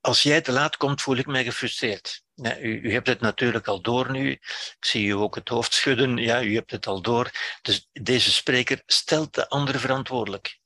Als 0.00 0.22
jij 0.22 0.40
te 0.40 0.52
laat 0.52 0.76
komt, 0.76 1.02
voel 1.02 1.16
ik 1.16 1.26
mij 1.26 1.44
gefrustreerd. 1.44 2.22
Ja, 2.34 2.58
u, 2.58 2.80
u, 2.80 2.92
hebt 2.92 3.06
het 3.06 3.20
natuurlijk 3.20 3.66
al 3.66 3.80
door 3.80 4.10
nu. 4.10 4.30
Ik 4.30 4.76
zie 4.80 5.06
u 5.06 5.12
ook 5.12 5.34
het 5.34 5.48
hoofd 5.48 5.74
schudden. 5.74 6.16
Ja, 6.16 6.42
u 6.42 6.54
hebt 6.54 6.70
het 6.70 6.86
al 6.86 7.02
door. 7.02 7.30
Dus 7.62 7.88
deze 7.92 8.32
spreker 8.32 8.82
stelt 8.86 9.34
de 9.34 9.48
ander 9.48 9.80
verantwoordelijk. 9.80 10.58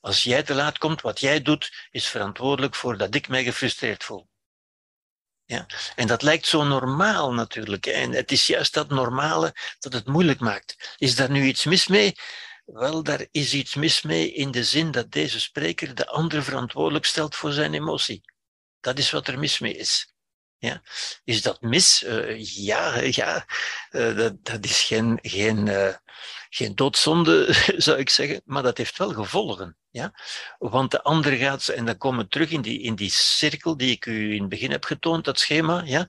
Als 0.00 0.22
jij 0.22 0.42
te 0.42 0.54
laat 0.54 0.78
komt, 0.78 1.00
wat 1.00 1.20
jij 1.20 1.42
doet, 1.42 1.88
is 1.90 2.08
verantwoordelijk 2.08 2.74
voor 2.74 2.96
dat 2.96 3.14
ik 3.14 3.28
mij 3.28 3.44
gefrustreerd 3.44 4.04
voel. 4.04 4.28
Ja? 5.48 5.66
En 5.96 6.06
dat 6.06 6.22
lijkt 6.22 6.46
zo 6.46 6.64
normaal 6.64 7.32
natuurlijk. 7.32 7.86
En 7.86 8.12
het 8.12 8.32
is 8.32 8.46
juist 8.46 8.74
dat 8.74 8.88
normale 8.88 9.54
dat 9.78 9.92
het 9.92 10.06
moeilijk 10.06 10.40
maakt. 10.40 10.94
Is 10.98 11.14
daar 11.16 11.30
nu 11.30 11.44
iets 11.44 11.64
mis 11.64 11.86
mee? 11.86 12.14
Wel, 12.64 13.02
daar 13.02 13.26
is 13.30 13.54
iets 13.54 13.74
mis 13.74 14.02
mee 14.02 14.32
in 14.32 14.50
de 14.50 14.64
zin 14.64 14.90
dat 14.90 15.10
deze 15.10 15.40
spreker 15.40 15.94
de 15.94 16.06
ander 16.06 16.42
verantwoordelijk 16.42 17.04
stelt 17.04 17.36
voor 17.36 17.52
zijn 17.52 17.74
emotie. 17.74 18.20
Dat 18.80 18.98
is 18.98 19.10
wat 19.10 19.28
er 19.28 19.38
mis 19.38 19.58
mee 19.58 19.74
is. 19.74 20.12
Ja? 20.58 20.82
Is 21.24 21.42
dat 21.42 21.60
mis? 21.60 22.02
Uh, 22.02 22.44
ja, 22.44 22.98
ja. 22.98 23.46
Uh, 23.90 24.30
dat, 24.42 24.64
is 24.64 24.82
geen, 24.82 25.18
geen, 25.22 25.66
uh, 25.66 25.94
geen 26.50 26.74
doodzonde, 26.74 27.54
zou 27.86 27.98
ik 27.98 28.10
zeggen, 28.10 28.40
maar 28.44 28.62
dat 28.62 28.76
heeft 28.78 28.98
wel 28.98 29.12
gevolgen. 29.12 29.76
Ja? 29.90 30.12
Want 30.58 30.90
de 30.90 31.02
andere 31.02 31.36
gaat, 31.36 31.68
en 31.68 31.84
dan 31.84 31.96
komen 31.96 32.24
we 32.24 32.28
terug 32.28 32.50
in 32.50 32.60
die, 32.60 32.80
in 32.80 32.94
die 32.94 33.10
cirkel 33.10 33.76
die 33.76 33.90
ik 33.90 34.06
u 34.06 34.34
in 34.34 34.40
het 34.40 34.48
begin 34.48 34.70
heb 34.70 34.84
getoond, 34.84 35.24
dat 35.24 35.38
schema. 35.38 35.82
Ja? 35.84 36.06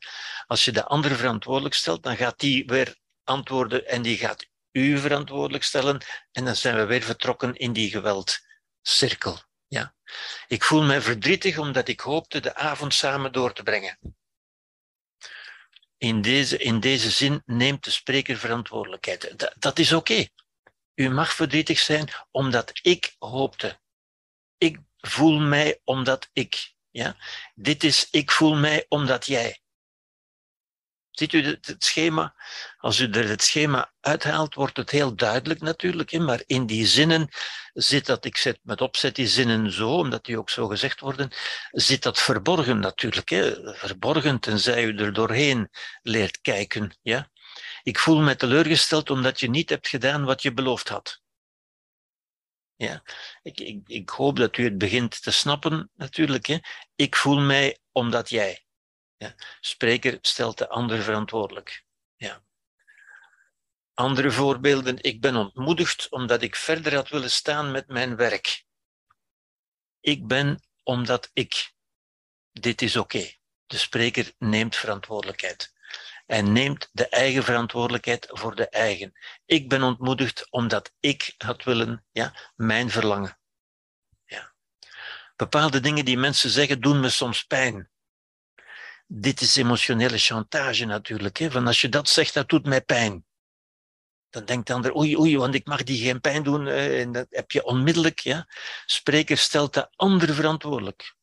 Als 0.48 0.66
je 0.66 0.72
de 0.72 0.86
andere 0.86 1.16
verantwoordelijk 1.16 1.76
stelt, 1.76 2.04
dan 2.04 2.18
gaat 2.18 2.40
die 2.40 2.66
weer 2.66 2.96
antwoorden 3.24 3.88
en 3.88 4.02
die 4.02 4.18
gaat 4.18 4.48
u 4.72 4.98
verantwoordelijk 4.98 5.64
stellen. 5.64 6.02
En 6.32 6.46
dan 6.46 6.56
zijn 6.56 6.76
we 6.76 6.86
weer 6.86 7.02
vertrokken 7.02 7.56
in 7.56 7.74
die 7.74 7.90
geweldcirkel. 7.90 9.40
Ja? 9.68 9.94
Ik 10.48 10.64
voel 10.64 10.84
mij 10.84 11.02
verdrietig 11.02 11.58
omdat 11.58 11.88
ik 11.88 12.00
hoopte 12.00 12.40
de 12.40 12.56
avond 12.56 12.94
samen 12.94 13.32
door 13.32 13.54
te 13.54 13.64
brengen. 13.64 13.98
In 16.00 16.22
deze, 16.22 16.58
in 16.58 16.80
deze 16.80 17.12
zin 17.12 17.42
neemt 17.46 17.84
de 17.84 17.92
spreker 17.92 18.38
verantwoordelijkheid. 18.38 19.50
Dat, 19.60 19.80
is 19.80 19.94
oké. 19.94 20.28
U 20.96 21.10
mag 21.10 21.34
verdrietig 21.34 21.80
zijn 21.80 22.10
omdat 22.32 22.80
ik 22.82 23.16
hoopte. 23.18 23.80
Ik 24.58 24.80
voel 24.98 25.40
mij 25.40 25.80
omdat 25.84 26.30
ik. 26.34 26.74
Ja? 26.90 27.16
Dit 27.56 27.84
is 27.84 28.08
ik 28.12 28.32
voel 28.32 28.56
mij 28.56 28.86
omdat 28.88 29.26
jij. 29.26 29.62
Ziet 31.20 31.34
u 31.34 31.46
het, 31.46 31.76
schema? 31.78 32.36
Als 32.78 33.00
u 33.00 33.10
er 33.10 33.28
het 33.28 33.44
schema 33.44 33.92
uithaalt, 34.02 34.56
wordt 34.56 34.78
het 34.78 34.90
heel 34.90 35.16
duidelijk 35.16 35.62
natuurlijk. 35.62 36.12
Maar 36.20 36.44
in 36.46 36.66
die 36.66 36.86
zinnen 36.86 37.30
zit 37.74 38.06
dat, 38.06 38.26
ik 38.26 38.38
zet 38.38 38.60
met 38.64 38.82
opzet 38.82 39.16
die 39.16 39.28
zinnen 39.28 39.72
zo, 39.72 39.90
omdat 39.90 40.26
die 40.26 40.38
ook 40.38 40.50
zo 40.50 40.68
gezegd 40.68 41.00
worden, 41.00 41.32
zit 41.72 42.04
dat 42.04 42.20
verborgen 42.20 42.80
natuurlijk. 42.80 43.30
Verborgen, 43.78 44.40
tenzij 44.40 44.84
u 44.84 44.98
er 44.98 45.14
doorheen 45.14 45.70
leert 46.02 46.42
kijken. 46.42 46.98
Ja? 47.02 47.32
Ik 47.84 48.00
voel 48.00 48.20
me 48.20 48.36
teleurgesteld 48.36 49.10
omdat 49.10 49.40
je 49.40 49.50
niet 49.50 49.70
hebt 49.70 49.88
gedaan 49.88 50.26
wat 50.26 50.42
je 50.42 50.54
beloofd 50.54 50.90
had. 50.90 51.22
Ja, 52.76 53.04
ik, 53.42 53.60
ik, 53.60 53.82
ik 53.86 54.10
hoop 54.10 54.38
dat 54.38 54.58
u 54.58 54.64
het 54.64 54.78
begint 54.78 55.22
te 55.22 55.32
snappen, 55.32 55.92
natuurlijk. 55.96 56.46
Hè. 56.46 56.58
Ik 56.96 57.16
voel 57.16 57.40
mij 57.40 57.78
omdat 57.92 58.30
jij. 58.30 58.64
Ja. 59.20 59.36
Spreker 59.60 60.18
stelt 60.22 60.58
de 60.58 60.70
ander 60.70 61.02
verantwoordelijk. 61.02 61.84
Ja. 62.16 62.44
Andere 63.94 64.32
voorbeelden. 64.32 65.04
Ik 65.04 65.22
ben 65.22 65.36
ontmoedigd 65.36 66.10
omdat 66.10 66.42
ik 66.42 66.56
verder 66.56 66.96
had 66.96 67.10
willen 67.10 67.32
staan 67.32 67.72
met 67.72 67.88
mijn 67.88 68.16
werk. 68.16 68.66
Ik 70.00 70.28
ben 70.28 70.64
omdat 70.84 71.30
ik. 71.34 71.74
Dit 72.52 72.82
is 72.82 72.96
oké. 72.96 73.34
De 73.66 73.78
spreker 73.78 74.34
neemt 74.38 74.76
verantwoordelijkheid 74.76 75.74
en 76.26 76.52
neemt 76.52 76.90
de 76.92 77.08
eigen 77.10 77.44
verantwoordelijkheid 77.44 78.28
voor 78.30 78.56
de 78.56 78.70
eigen. 78.70 79.14
Ik 79.46 79.70
ben 79.70 79.84
ontmoedigd 79.84 80.52
omdat 80.52 80.94
ik 81.00 81.34
had 81.38 81.64
willen, 81.64 82.06
ja, 82.12 82.52
mijn 82.56 82.90
verlangen. 82.90 83.40
Ja. 84.26 84.54
Bepaalde 85.36 85.80
dingen 85.80 86.06
die 86.06 86.18
mensen 86.18 86.50
zeggen 86.50 86.82
doen 86.82 87.00
me 87.00 87.10
soms 87.10 87.44
pijn. 87.44 87.92
Dit 89.12 89.42
is 89.42 89.56
emotionele 89.56 90.18
chantage 90.18 90.86
natuurlijk. 90.86 91.38
Hè? 91.38 91.52
Van 91.52 91.68
als 91.68 91.82
je 91.82 91.90
dat 91.90 92.10
zegt, 92.10 92.34
dat 92.34 92.50
doet 92.50 92.66
mij 92.66 92.82
pijn. 92.82 93.26
Dan 94.30 94.46
denkt 94.46 94.68
de 94.68 94.74
ander, 94.74 94.96
oei, 94.96 95.18
oei, 95.18 95.38
want 95.38 95.56
ik 95.56 95.66
mag 95.66 95.84
die 95.84 96.04
geen 96.04 96.22
pijn 96.22 96.44
doen. 96.44 96.68
En 96.68 97.12
dat 97.12 97.28
heb 97.30 97.52
je 97.52 97.64
onmiddellijk. 97.64 98.20
Ja? 98.20 98.48
Spreker 98.86 99.38
stelt 99.38 99.74
de 99.74 99.90
ander 99.96 100.34
verantwoordelijk 100.34 101.18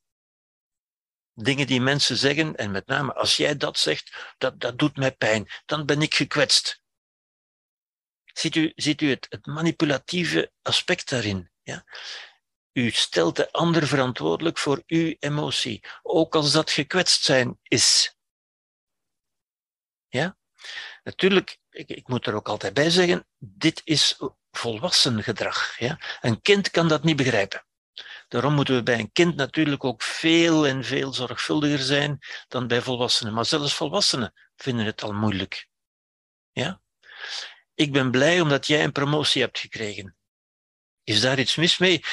dingen 1.36 1.66
die 1.66 1.80
mensen 1.80 2.16
zeggen, 2.16 2.56
en 2.56 2.70
met 2.70 2.86
name 2.86 3.14
als 3.14 3.36
jij 3.36 3.56
dat 3.56 3.78
zegt, 3.78 4.34
dat, 4.38 4.60
dat 4.60 4.78
doet 4.78 4.96
mij 4.96 5.12
pijn, 5.12 5.48
dan 5.66 5.86
ben 5.86 6.02
ik 6.02 6.14
gekwetst. 6.14 6.82
Ziet 8.24 8.54
u, 8.54 8.72
ziet 8.74 9.00
u 9.00 9.10
het, 9.10 9.26
het 9.28 9.46
manipulatieve 9.46 10.52
aspect 10.62 11.08
daarin? 11.08 11.50
Ja? 11.62 11.84
U 12.76 12.90
stelt 12.90 13.36
de 13.36 13.52
ander 13.52 13.86
verantwoordelijk 13.86 14.58
voor 14.58 14.82
uw 14.86 15.14
emotie, 15.18 15.84
ook 16.02 16.34
als 16.34 16.52
dat 16.52 16.70
gekwetst 16.70 17.22
zijn 17.22 17.58
is. 17.62 18.16
Ja? 20.08 20.36
Natuurlijk, 21.02 21.58
ik, 21.70 21.88
ik 21.88 22.08
moet 22.08 22.26
er 22.26 22.34
ook 22.34 22.48
altijd 22.48 22.74
bij 22.74 22.90
zeggen, 22.90 23.26
dit 23.38 23.80
is 23.84 24.18
volwassen 24.50 25.22
gedrag. 25.22 25.78
Ja? 25.78 26.00
Een 26.20 26.40
kind 26.40 26.70
kan 26.70 26.88
dat 26.88 27.04
niet 27.04 27.16
begrijpen. 27.16 27.66
Daarom 28.28 28.54
moeten 28.54 28.74
we 28.74 28.82
bij 28.82 28.98
een 28.98 29.12
kind 29.12 29.36
natuurlijk 29.36 29.84
ook 29.84 30.02
veel 30.02 30.66
en 30.66 30.84
veel 30.84 31.12
zorgvuldiger 31.12 31.78
zijn 31.78 32.18
dan 32.48 32.66
bij 32.66 32.82
volwassenen. 32.82 33.34
Maar 33.34 33.46
zelfs 33.46 33.74
volwassenen 33.74 34.32
vinden 34.56 34.86
het 34.86 35.02
al 35.02 35.12
moeilijk. 35.12 35.68
Ja? 36.50 36.80
Ik 37.74 37.92
ben 37.92 38.10
blij 38.10 38.40
omdat 38.40 38.66
jij 38.66 38.84
een 38.84 38.92
promotie 38.92 39.42
hebt 39.42 39.58
gekregen. 39.58 40.16
Is 41.04 41.20
daar 41.20 41.38
iets 41.38 41.56
mis 41.56 41.78
mee? 41.78 42.04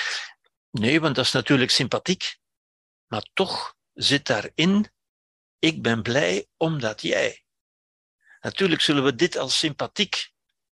Nee, 0.79 0.99
want 0.99 1.15
dat 1.15 1.25
is 1.25 1.31
natuurlijk 1.31 1.71
sympathiek. 1.71 2.37
Maar 3.07 3.29
toch 3.33 3.75
zit 3.93 4.25
daarin, 4.25 4.91
ik 5.59 5.81
ben 5.81 6.01
blij 6.01 6.47
omdat 6.57 7.01
jij. 7.01 7.43
Natuurlijk 8.41 8.81
zullen 8.81 9.03
we 9.03 9.15
dit 9.15 9.37
als 9.37 9.57
sympathiek 9.57 10.31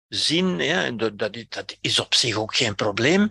zien, 0.09 0.59
ja, 0.59 0.91
dat 0.91 1.77
is 1.81 1.99
op 1.99 2.15
zich 2.15 2.37
ook 2.37 2.57
geen 2.57 2.75
probleem. 2.75 3.31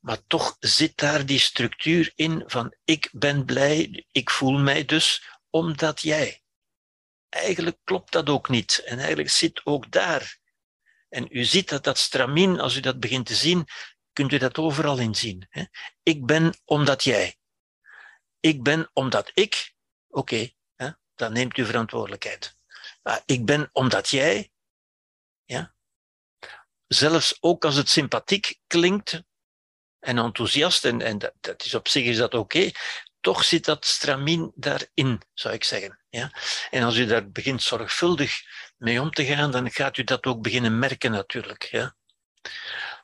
Maar 0.00 0.26
toch 0.26 0.56
zit 0.58 0.96
daar 0.96 1.26
die 1.26 1.38
structuur 1.38 2.12
in 2.14 2.42
van 2.46 2.74
ik 2.84 3.08
ben 3.12 3.44
blij, 3.44 4.06
ik 4.12 4.30
voel 4.30 4.58
mij 4.58 4.84
dus 4.84 5.38
omdat 5.50 6.00
jij. 6.00 6.42
Eigenlijk 7.28 7.78
klopt 7.84 8.12
dat 8.12 8.28
ook 8.28 8.48
niet. 8.48 8.82
En 8.84 8.98
eigenlijk 8.98 9.30
zit 9.30 9.60
ook 9.64 9.90
daar. 9.90 10.38
En 11.08 11.26
u 11.30 11.44
ziet 11.44 11.68
dat 11.68 11.84
dat 11.84 11.98
stramien, 11.98 12.60
als 12.60 12.76
u 12.76 12.80
dat 12.80 13.00
begint 13.00 13.26
te 13.26 13.34
zien, 13.34 13.68
kunt 14.12 14.32
u 14.32 14.38
dat 14.38 14.58
overal 14.58 14.98
in 14.98 15.14
zien. 15.14 15.46
Hè? 15.50 15.64
Ik 16.02 16.26
ben 16.26 16.54
omdat 16.64 17.04
jij. 17.04 17.36
Ik 18.40 18.62
ben 18.62 18.90
omdat 18.92 19.30
ik. 19.34 19.74
Oké, 20.08 20.50
dan 21.20 21.32
neemt 21.32 21.56
u 21.56 21.64
verantwoordelijkheid. 21.64 22.54
Maar 23.02 23.22
ik 23.26 23.44
ben 23.44 23.70
omdat 23.72 24.08
jij. 24.08 24.50
Ja? 25.44 25.74
Zelfs 26.86 27.36
ook 27.40 27.64
als 27.64 27.74
het 27.74 27.88
sympathiek 27.88 28.58
klinkt, 28.66 29.22
en 29.98 30.18
enthousiast, 30.18 30.84
en, 30.84 31.00
en 31.00 31.18
dat, 31.18 31.32
dat 31.40 31.64
is 31.64 31.74
op 31.74 31.88
zich 31.88 32.04
is 32.04 32.16
dat 32.16 32.34
oké, 32.34 32.70
toch 33.20 33.44
zit 33.44 33.64
dat 33.64 33.86
stramien 33.86 34.52
daarin, 34.54 35.22
zou 35.34 35.54
ik 35.54 35.64
zeggen. 35.64 36.00
Ja? 36.08 36.32
En 36.70 36.82
als 36.82 36.96
u 36.96 37.06
daar 37.06 37.30
begint 37.30 37.62
zorgvuldig 37.62 38.42
mee 38.76 39.00
om 39.00 39.10
te 39.10 39.24
gaan, 39.24 39.50
dan 39.50 39.70
gaat 39.70 39.96
u 39.96 40.04
dat 40.04 40.26
ook 40.26 40.42
beginnen 40.42 40.78
merken 40.78 41.10
natuurlijk. 41.10 41.62
Ja? 41.62 41.96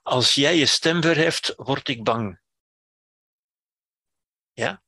Als 0.07 0.35
jij 0.35 0.57
je 0.57 0.67
stem 0.67 1.03
verheft, 1.03 1.53
word 1.57 1.89
ik 1.89 2.05
bang. 2.05 2.41
Ja? 4.53 4.83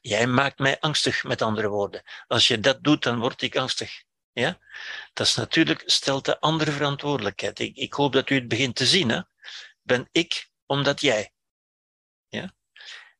Jij 0.00 0.26
maakt 0.26 0.58
mij 0.58 0.80
angstig, 0.80 1.24
met 1.24 1.42
andere 1.42 1.68
woorden. 1.68 2.02
Als 2.26 2.48
je 2.48 2.60
dat 2.60 2.82
doet, 2.82 3.02
dan 3.02 3.18
word 3.18 3.42
ik 3.42 3.56
angstig. 3.56 4.02
Ja? 4.32 4.58
Dat 5.12 5.26
is 5.26 5.34
natuurlijk, 5.34 5.82
stelt 5.86 6.24
de 6.24 6.40
andere 6.40 6.72
verantwoordelijkheid. 6.72 7.58
Ik, 7.58 7.76
ik 7.76 7.92
hoop 7.92 8.12
dat 8.12 8.30
u 8.30 8.34
het 8.34 8.48
begint 8.48 8.76
te 8.76 8.86
zien. 8.86 9.08
Hè? 9.08 9.20
Ben 9.82 10.08
ik, 10.12 10.50
omdat 10.66 11.00
jij. 11.00 11.32
Ja? 12.28 12.54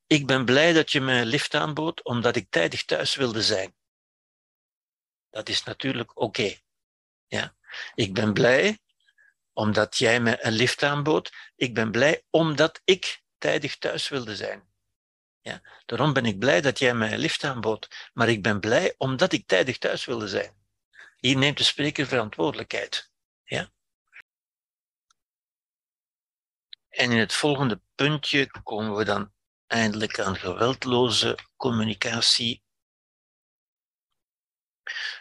Ik 0.07 0.26
ben 0.26 0.45
blij 0.45 0.72
dat 0.72 0.93
je 0.93 1.01
me 1.01 1.24
lift 1.24 1.55
aanbood, 1.55 2.05
omdat 2.05 2.37
ik 2.37 2.51
tijdig 2.51 2.85
thuis 2.85 3.14
wilde 3.14 3.43
zijn. 3.43 3.74
Dat 5.31 5.49
is 5.49 5.62
natuurlijk 5.62 6.20
oké. 6.20 6.57
Ja? 7.26 7.57
Ik 7.95 8.14
ben 8.14 8.33
blij 8.33 8.79
omdat 9.59 9.96
jij 9.96 10.20
me 10.20 10.44
een 10.44 10.52
lift 10.52 10.82
aanbood. 10.82 11.32
Ik 11.56 11.74
ben 11.74 11.90
blij 11.90 12.24
omdat 12.30 12.80
ik 12.84 13.22
tijdig 13.38 13.78
thuis 13.78 14.09
wilde 14.09 14.36
zijn. 14.36 14.68
Ja? 15.40 15.62
Daarom 15.86 16.12
ben 16.12 16.26
ik 16.26 16.38
blij 16.38 16.61
dat 16.61 16.78
jij 16.78 16.94
mij 16.94 17.12
een 17.12 17.18
lift 17.18 17.44
aanbood. 17.44 18.11
Maar 18.12 18.28
ik 18.28 18.42
ben 18.42 18.61
blij 18.61 18.94
omdat 18.98 19.32
ik 19.32 19.46
tijdig 19.46 19.78
thuis 19.78 20.04
wilde 20.04 20.28
zijn. 20.28 20.56
Hier 21.16 21.36
neemt 21.36 21.59
de 21.59 21.64
spreker 21.64 22.06
verantwoordelijkheid. 22.06 23.11
Ja? 23.44 23.70
En 26.88 27.11
in 27.11 27.18
het 27.18 27.32
volgende 27.32 27.80
puntje 27.94 28.62
komen 28.62 28.96
we 28.96 29.04
dan 29.04 29.32
eindelijk 29.66 30.20
aan 30.20 30.36
geweldloze 30.36 31.38
communicatie, 31.56 32.62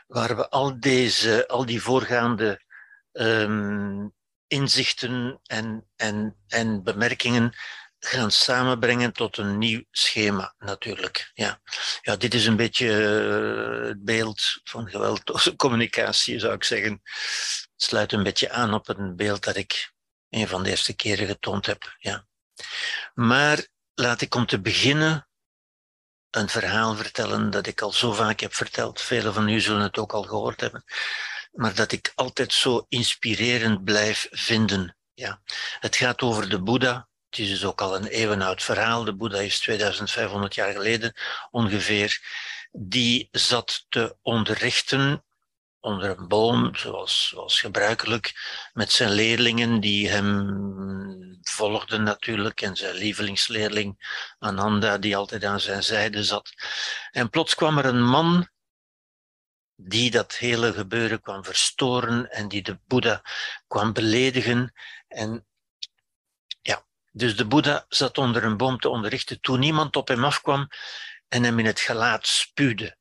waar 0.07 0.35
we 0.35 0.49
al, 0.49 0.79
deze, 0.79 1.47
al 1.47 1.65
die 1.65 1.81
voorgaande 1.81 2.65
um, 3.11 4.15
inzichten 4.47 5.39
en, 5.43 5.87
en, 5.95 6.37
en 6.47 6.83
bemerkingen 6.83 7.53
gaan 7.99 8.31
samenbrengen 8.31 9.13
tot 9.13 9.37
een 9.37 9.57
nieuw 9.57 9.83
schema, 9.91 10.53
natuurlijk. 10.57 11.31
Ja, 11.33 11.61
ja 12.01 12.15
dit 12.15 12.33
is 12.33 12.45
een 12.45 12.55
beetje 12.55 12.87
uh, 12.87 13.87
het 13.87 14.03
beeld 14.03 14.59
van 14.63 14.89
geweldloze 14.89 15.55
communicatie, 15.55 16.39
zou 16.39 16.53
ik 16.53 16.63
zeggen. 16.63 16.91
Het 16.91 17.71
sluit 17.75 18.11
een 18.11 18.23
beetje 18.23 18.51
aan 18.51 18.73
op 18.73 18.87
een 18.87 19.15
beeld 19.15 19.43
dat 19.43 19.55
ik 19.55 19.91
een 20.29 20.47
van 20.47 20.63
de 20.63 20.69
eerste 20.69 20.95
keren 20.95 21.27
getoond 21.27 21.65
heb. 21.65 21.95
Ja. 21.97 22.27
Maar 23.13 23.67
laat 23.93 24.21
ik 24.21 24.35
om 24.35 24.45
te 24.45 24.61
beginnen 24.61 25.27
een 26.29 26.49
verhaal 26.49 26.95
vertellen 26.95 27.49
dat 27.49 27.67
ik 27.67 27.81
al 27.81 27.91
zo 27.91 28.13
vaak 28.13 28.39
heb 28.39 28.53
verteld. 28.53 29.01
Velen 29.01 29.33
van 29.33 29.49
u 29.49 29.59
zullen 29.59 29.81
het 29.81 29.97
ook 29.97 30.13
al 30.13 30.23
gehoord 30.23 30.61
hebben. 30.61 30.83
Maar 31.51 31.75
dat 31.75 31.91
ik 31.91 32.11
altijd 32.15 32.53
zo 32.53 32.85
inspirerend 32.89 33.83
blijf 33.83 34.27
vinden. 34.31 34.97
Ja. 35.13 35.41
Het 35.79 35.95
gaat 35.95 36.21
over 36.21 36.49
de 36.49 36.61
Boeddha. 36.61 37.07
Het 37.29 37.39
is 37.39 37.49
dus 37.49 37.65
ook 37.65 37.81
al 37.81 37.95
een 37.95 38.07
eeuwenoud 38.07 38.63
verhaal. 38.63 39.03
De 39.03 39.15
Boeddha 39.15 39.39
is 39.39 39.59
2500 39.59 40.55
jaar 40.55 40.71
geleden 40.71 41.13
ongeveer. 41.51 42.21
Die 42.71 43.27
zat 43.31 43.85
te 43.89 44.17
onderrichten 44.21 45.25
onder 45.79 46.17
een 46.17 46.27
boom, 46.27 46.75
zoals, 46.75 47.27
zoals 47.27 47.59
gebruikelijk, 47.59 48.33
met 48.73 48.91
zijn 48.91 49.11
leerlingen 49.11 49.79
die 49.79 50.09
hem 50.09 51.39
volgden 51.41 52.03
natuurlijk 52.03 52.61
en 52.61 52.75
zijn 52.75 52.95
lievelingsleerling 52.95 54.23
Ananda 54.39 54.97
die 54.97 55.17
altijd 55.17 55.43
aan 55.43 55.59
zijn 55.59 55.83
zijde 55.83 56.23
zat. 56.23 56.53
En 57.11 57.29
plots 57.29 57.55
kwam 57.55 57.77
er 57.77 57.85
een 57.85 58.03
man 58.03 58.47
die 59.79 60.11
dat 60.11 60.35
hele 60.35 60.73
gebeuren 60.73 61.21
kwam 61.21 61.43
verstoren 61.43 62.31
en 62.31 62.47
die 62.47 62.61
de 62.61 62.79
Boeddha 62.85 63.21
kwam 63.67 63.93
beledigen. 63.93 64.73
En 65.07 65.47
ja, 66.61 66.85
dus 67.11 67.35
de 67.35 67.45
Boeddha 67.45 67.85
zat 67.87 68.17
onder 68.17 68.43
een 68.43 68.57
boom 68.57 68.79
te 68.79 68.89
onderrichten 68.89 69.41
toen 69.41 69.59
niemand 69.59 69.95
op 69.95 70.07
hem 70.07 70.25
afkwam 70.25 70.67
en 71.27 71.43
hem 71.43 71.59
in 71.59 71.65
het 71.65 71.79
gelaat 71.79 72.27
spuwde. 72.27 72.97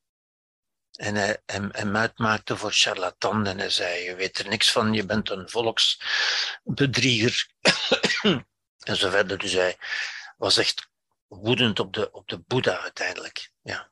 En 0.91 1.15
hij 1.15 1.41
hem, 1.45 1.69
hem 1.71 1.95
uitmaakte 1.95 2.57
voor 2.57 2.71
charlatan 2.71 3.47
en 3.47 3.57
hij 3.57 3.69
zei, 3.69 4.03
je 4.03 4.15
weet 4.15 4.39
er 4.39 4.47
niks 4.47 4.71
van, 4.71 4.93
je 4.93 5.05
bent 5.05 5.29
een 5.29 5.49
volksbedrieger. 5.49 7.47
en 8.87 8.95
zo 8.95 9.09
verder. 9.09 9.37
Dus 9.37 9.53
hij 9.53 9.77
was 10.37 10.57
echt 10.57 10.89
woedend 11.27 11.79
op 11.79 11.93
de, 11.93 12.11
op 12.11 12.27
de 12.27 12.39
Boeddha 12.39 12.79
uiteindelijk. 12.79 13.51
Ja. 13.61 13.91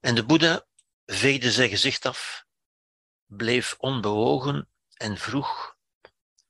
En 0.00 0.14
de 0.14 0.24
Boeddha 0.24 0.66
veegde 1.10 1.50
zijn 1.50 1.68
gezicht 1.68 2.06
af, 2.06 2.44
bleef 3.26 3.74
onbewogen 3.78 4.68
en 4.94 5.18
vroeg, 5.18 5.76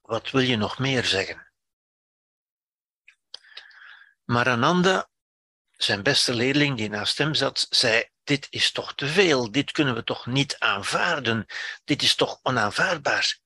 wat 0.01 0.31
wil 0.31 0.41
je 0.41 0.57
nog 0.57 0.79
meer 0.79 1.05
zeggen? 1.05 1.53
Maar 4.25 4.49
Ananda, 4.49 5.09
zijn 5.71 6.03
beste 6.03 6.35
leerling 6.35 6.77
die 6.77 6.89
naast 6.89 7.19
hem 7.19 7.35
zat, 7.35 7.67
zei, 7.71 8.09
dit 8.25 8.47
is 8.51 8.73
toch 8.73 8.95
te 8.95 9.07
veel, 9.07 9.51
dit 9.51 9.71
kunnen 9.73 9.95
we 9.95 10.05
toch 10.05 10.27
niet 10.27 10.59
aanvaarden, 10.59 11.47
dit 11.85 12.03
is 12.03 12.15
toch 12.15 12.41
onaanvaardbaar. 12.43 13.39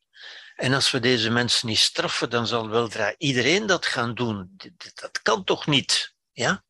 En 0.55 0.75
als 0.75 0.91
we 0.91 1.01
deze 1.01 1.31
mensen 1.31 1.69
niet 1.69 1.79
straffen, 1.79 2.31
dan 2.31 2.47
zal 2.47 2.69
weldra 2.69 3.15
iedereen 3.19 3.67
dat 3.67 3.87
gaan 3.87 4.15
doen. 4.15 4.57
Dat 4.95 5.23
kan 5.23 5.45
toch 5.45 5.67
niet? 5.67 6.15
Ja? 6.33 6.65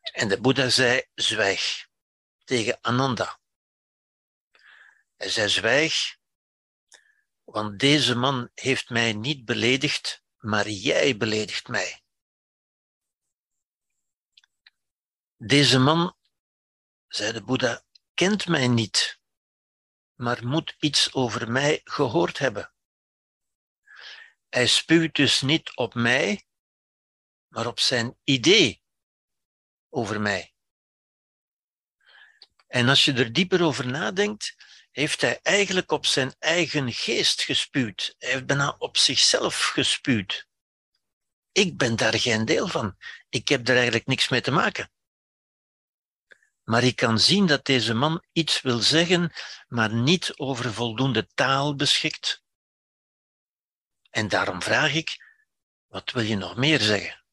En 0.00 0.28
de 0.28 0.40
Boeddha 0.40 0.68
zei, 0.68 1.02
zwijg 1.14 1.85
tegen 2.46 2.78
Ananda. 2.80 3.40
Hij 5.16 5.28
zei, 5.28 5.48
zwijg, 5.48 6.16
want 7.44 7.78
deze 7.78 8.14
man 8.14 8.50
heeft 8.54 8.90
mij 8.90 9.12
niet 9.12 9.44
beledigd, 9.44 10.24
maar 10.36 10.68
jij 10.68 11.16
beledigt 11.16 11.68
mij. 11.68 12.02
Deze 15.36 15.78
man 15.78 16.16
zei 17.08 17.32
de 17.32 17.42
Boeddha, 17.42 17.84
kent 18.14 18.46
mij 18.46 18.68
niet, 18.68 19.20
maar 20.14 20.46
moet 20.46 20.76
iets 20.78 21.12
over 21.12 21.50
mij 21.50 21.80
gehoord 21.84 22.38
hebben. 22.38 22.72
Hij 24.48 24.66
spuwt 24.66 25.14
dus 25.14 25.40
niet 25.40 25.76
op 25.76 25.94
mij, 25.94 26.46
maar 27.48 27.66
op 27.66 27.80
zijn 27.80 28.18
idee 28.24 28.82
over 29.88 30.20
mij. 30.20 30.55
En 32.76 32.88
als 32.88 33.04
je 33.04 33.12
er 33.12 33.32
dieper 33.32 33.62
over 33.62 33.86
nadenkt, 33.86 34.56
heeft 34.90 35.20
hij 35.20 35.38
eigenlijk 35.42 35.90
op 35.90 36.06
zijn 36.06 36.34
eigen 36.38 36.92
geest 36.92 37.42
gespuwd. 37.42 38.14
Hij 38.18 38.30
heeft 38.30 38.46
bijna 38.46 38.74
op 38.78 38.96
zichzelf 38.96 39.64
gespuwd. 39.64 40.46
Ik 41.52 41.76
ben 41.76 41.96
daar 41.96 42.18
geen 42.18 42.44
deel 42.44 42.68
van. 42.68 42.96
Ik 43.28 43.48
heb 43.48 43.68
er 43.68 43.74
eigenlijk 43.74 44.06
niks 44.06 44.28
mee 44.28 44.40
te 44.40 44.50
maken. 44.50 44.90
Maar 46.62 46.84
ik 46.84 46.96
kan 46.96 47.18
zien 47.18 47.46
dat 47.46 47.64
deze 47.64 47.94
man 47.94 48.24
iets 48.32 48.60
wil 48.60 48.78
zeggen, 48.78 49.32
maar 49.68 49.94
niet 49.94 50.32
over 50.36 50.72
voldoende 50.72 51.26
taal 51.34 51.74
beschikt. 51.74 52.42
En 54.10 54.28
daarom 54.28 54.62
vraag 54.62 54.94
ik, 54.94 55.24
wat 55.86 56.10
wil 56.10 56.22
je 56.22 56.36
nog 56.36 56.56
meer 56.56 56.80
zeggen? 56.80 57.24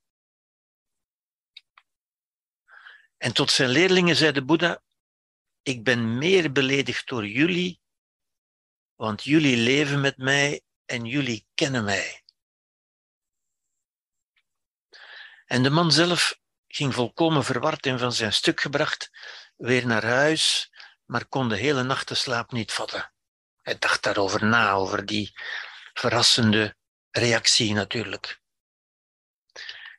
En 3.18 3.34
tot 3.34 3.52
zijn 3.52 3.70
leerlingen 3.70 4.16
zei 4.16 4.32
de 4.32 4.44
Boeddha, 4.44 4.82
ik 5.64 5.84
ben 5.84 6.18
meer 6.18 6.52
beledigd 6.52 7.08
door 7.08 7.28
jullie, 7.28 7.82
want 8.96 9.24
jullie 9.24 9.58
leven 9.58 10.02
met 10.02 10.18
mij 10.18 10.62
en 10.86 11.06
jullie 11.06 11.48
kennen 11.54 11.84
mij. 11.84 12.24
En 15.46 15.64
de 15.64 15.70
man 15.70 15.92
zelf 15.92 16.40
ging 16.68 16.94
volkomen 16.94 17.44
verward 17.44 17.86
en 17.86 18.00
van 18.00 18.14
zijn 18.14 18.34
stuk 18.34 18.62
gebracht, 18.62 19.10
weer 19.56 19.88
naar 19.88 20.06
huis, 20.06 20.72
maar 21.06 21.26
kon 21.26 21.50
de 21.50 21.58
hele 21.58 21.84
nacht 21.84 22.08
de 22.08 22.16
slaap 22.16 22.52
niet 22.52 22.72
vatten. 22.72 23.14
Hij 23.62 23.78
dacht 23.78 24.04
daarover 24.04 24.46
na, 24.46 24.72
over 24.72 25.06
die 25.06 25.32
verrassende 25.94 26.76
reactie 27.10 27.74
natuurlijk. 27.74 28.42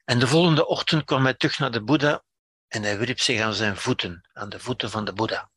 En 0.04 0.18
de 0.18 0.26
volgende 0.26 0.66
ochtend 0.66 1.04
kwam 1.04 1.24
hij 1.24 1.34
terug 1.34 1.58
naar 1.58 1.70
de 1.70 1.82
Boeddha 1.82 2.24
en 2.68 2.82
hij 2.82 2.98
wierp 2.98 3.20
zich 3.20 3.40
aan 3.40 3.54
zijn 3.54 3.76
voeten, 3.76 4.28
aan 4.32 4.48
de 4.48 4.60
voeten 4.60 4.90
van 4.90 5.04
de 5.04 5.12
Boeddha. 5.12 5.52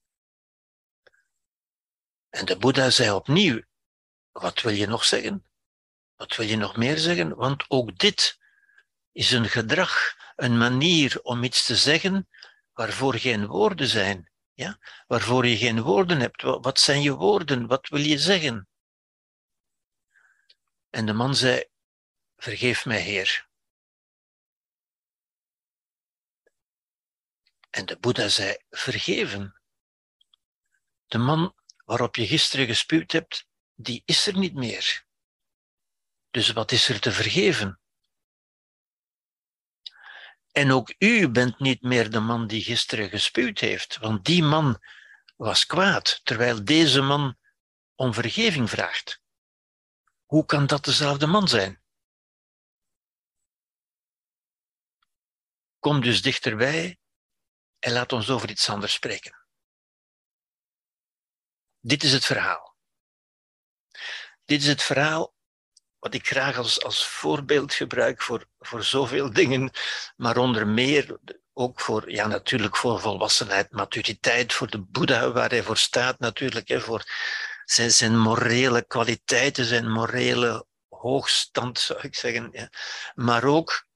En 2.38 2.46
de 2.46 2.58
Boeddha 2.58 2.90
zei 2.90 3.12
opnieuw, 3.12 3.62
wat 4.32 4.62
wil 4.62 4.72
je 4.74 4.88
nog 4.88 5.06
zeggen? 5.06 5.46
Wat 6.16 6.36
wil 6.36 6.46
je 6.46 6.56
nog 6.56 6.78
meer 6.78 6.98
zeggen? 6.98 7.36
Want 7.36 7.66
ook 7.68 7.98
dit 7.98 8.40
is 9.12 9.32
een 9.32 9.50
gedrag, 9.50 10.16
een 10.36 10.58
manier 10.58 11.22
om 11.22 11.44
iets 11.44 11.66
te 11.66 11.76
zeggen 11.76 12.30
waarvoor 12.74 13.16
geen 13.16 13.48
woorden 13.48 13.88
zijn. 13.88 14.32
Ja? 14.54 14.80
Waarvoor 15.08 15.46
je 15.46 15.58
geen 15.58 15.82
woorden 15.82 16.20
hebt. 16.20 16.42
Wat 16.42 16.80
zijn 16.80 17.02
je 17.02 17.16
woorden? 17.16 17.68
Wat 17.68 17.88
wil 17.88 18.02
je 18.02 18.18
zeggen? 18.18 18.68
En 20.90 21.06
de 21.06 21.14
man 21.14 21.36
zei, 21.36 21.66
vergeef 22.36 22.86
mij, 22.86 23.02
Heer. 23.02 23.48
En 27.70 27.86
de 27.86 27.98
Boeddha 27.98 28.28
zei, 28.28 28.58
vergeven. 28.70 29.62
De 31.08 31.18
man 31.18 31.57
waarop 31.88 32.16
je 32.16 32.28
gisteren 32.28 32.66
gespuwd 32.66 33.12
hebt, 33.12 33.48
die 33.76 34.02
is 34.06 34.28
er 34.28 34.38
niet 34.38 34.54
meer. 34.54 35.06
Dus 36.30 36.52
wat 36.52 36.72
is 36.72 36.90
er 36.90 37.00
te 37.00 37.12
vergeven? 37.12 37.80
En 40.52 40.72
ook 40.72 40.94
u 40.98 41.30
bent 41.30 41.60
niet 41.60 41.82
meer 41.82 42.12
de 42.12 42.20
man 42.20 42.48
die 42.48 42.64
gisteren 42.64 43.10
gespuwd 43.10 43.60
heeft, 43.60 43.98
want 43.98 44.26
die 44.26 44.44
man 44.44 44.84
was 45.36 45.66
kwaad, 45.66 46.22
terwijl 46.24 46.64
deze 46.64 47.02
man 47.02 47.38
om 47.96 48.14
vergeving 48.14 48.70
vraagt. 48.70 49.22
Hoe 50.26 50.46
kan 50.46 50.68
dat 50.68 50.86
dezelfde 50.86 51.28
man 51.28 51.48
zijn? 51.48 51.82
Kom 55.80 56.02
dus 56.02 56.22
dichterbij 56.22 57.00
en 57.80 57.92
laat 57.92 58.12
ons 58.14 58.30
over 58.30 58.50
iets 58.50 58.70
anders 58.70 58.94
spreken. 58.94 59.37
Dit 61.88 62.04
is 62.04 62.14
het 62.14 62.26
verhaal. 62.26 62.76
Dit 64.46 64.62
is 64.62 64.68
het 64.68 64.84
verhaal 64.84 65.36
wat 66.00 66.14
ik 66.14 66.28
graag 66.28 66.58
als, 66.58 66.84
als 66.84 67.08
voorbeeld 67.08 67.74
gebruik 67.74 68.22
voor, 68.22 68.48
voor 68.60 68.84
zoveel 68.84 69.34
dingen, 69.34 69.72
maar 70.16 70.38
onder 70.38 70.68
meer 70.68 71.18
ook 71.54 71.80
voor, 71.80 72.12
ja, 72.12 72.28
natuurlijk 72.28 72.78
voor 72.78 73.00
volwassenheid, 73.00 73.72
maturiteit, 73.72 74.54
voor 74.54 74.70
de 74.70 74.82
Boeddha 74.82 75.32
waar 75.32 75.50
hij 75.50 75.64
voor 75.64 75.78
staat 75.78 76.20
natuurlijk, 76.20 76.68
hè, 76.68 76.82
voor 76.82 77.04
zijn, 77.66 77.92
zijn 77.92 78.18
morele 78.18 78.86
kwaliteiten, 78.86 79.66
zijn 79.66 79.92
morele 79.92 80.66
hoogstand, 80.90 81.80
zou 81.80 82.00
ik 82.00 82.16
zeggen. 82.16 82.50
Ja. 82.52 82.70
Maar 83.14 83.44
ook, 83.44 83.88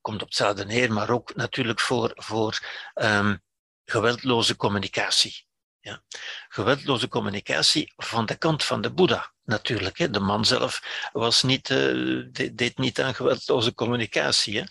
komt 0.00 0.22
op 0.22 0.28
hetzelfde 0.28 0.64
neer, 0.64 0.92
maar 0.92 1.10
ook 1.10 1.34
natuurlijk 1.34 1.80
voor, 1.80 2.12
voor 2.14 2.58
um, 2.94 3.42
geweldloze 3.84 4.56
communicatie. 4.56 5.50
Ja. 5.82 6.02
Geweldloze 6.48 7.08
communicatie 7.08 7.92
van 7.96 8.26
de 8.26 8.36
kant 8.36 8.64
van 8.64 8.80
de 8.80 8.92
Boeddha, 8.92 9.32
natuurlijk. 9.42 9.98
Hè. 9.98 10.10
De 10.10 10.20
man 10.20 10.44
zelf 10.44 11.08
was 11.12 11.42
niet, 11.42 11.70
uh, 11.70 12.26
deed 12.52 12.78
niet 12.78 13.00
aan 13.00 13.14
geweldloze 13.14 13.74
communicatie. 13.74 14.58
Hè. 14.58 14.64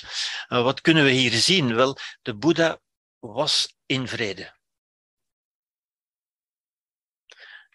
Uh, 0.57 0.63
wat 0.63 0.81
kunnen 0.81 1.03
we 1.03 1.09
hier 1.09 1.31
zien? 1.31 1.75
Wel, 1.75 1.97
de 2.21 2.35
Boeddha 2.35 2.79
was 3.19 3.75
in 3.85 4.07
vrede. 4.07 4.55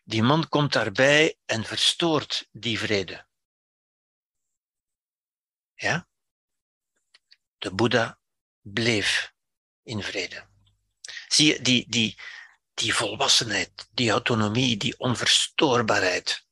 Die 0.05 0.22
man 0.22 0.49
komt 0.49 0.72
daarbij 0.72 1.37
en 1.45 1.64
verstoort 1.64 2.49
die 2.53 2.78
vrede. 2.78 3.26
Ja? 5.74 6.09
De 7.59 7.74
Boeddha 7.74 8.18
bleef 8.61 9.32
in 9.82 10.03
vrede. 10.03 10.47
Zie 11.28 11.47
je, 11.47 11.61
die, 11.61 11.89
die, 11.89 12.18
die 12.76 12.94
volwassenheid, 12.94 13.88
die 13.90 14.10
autonomie, 14.10 14.76
die 14.76 14.98
onverstoorbaarheid. 14.98 16.46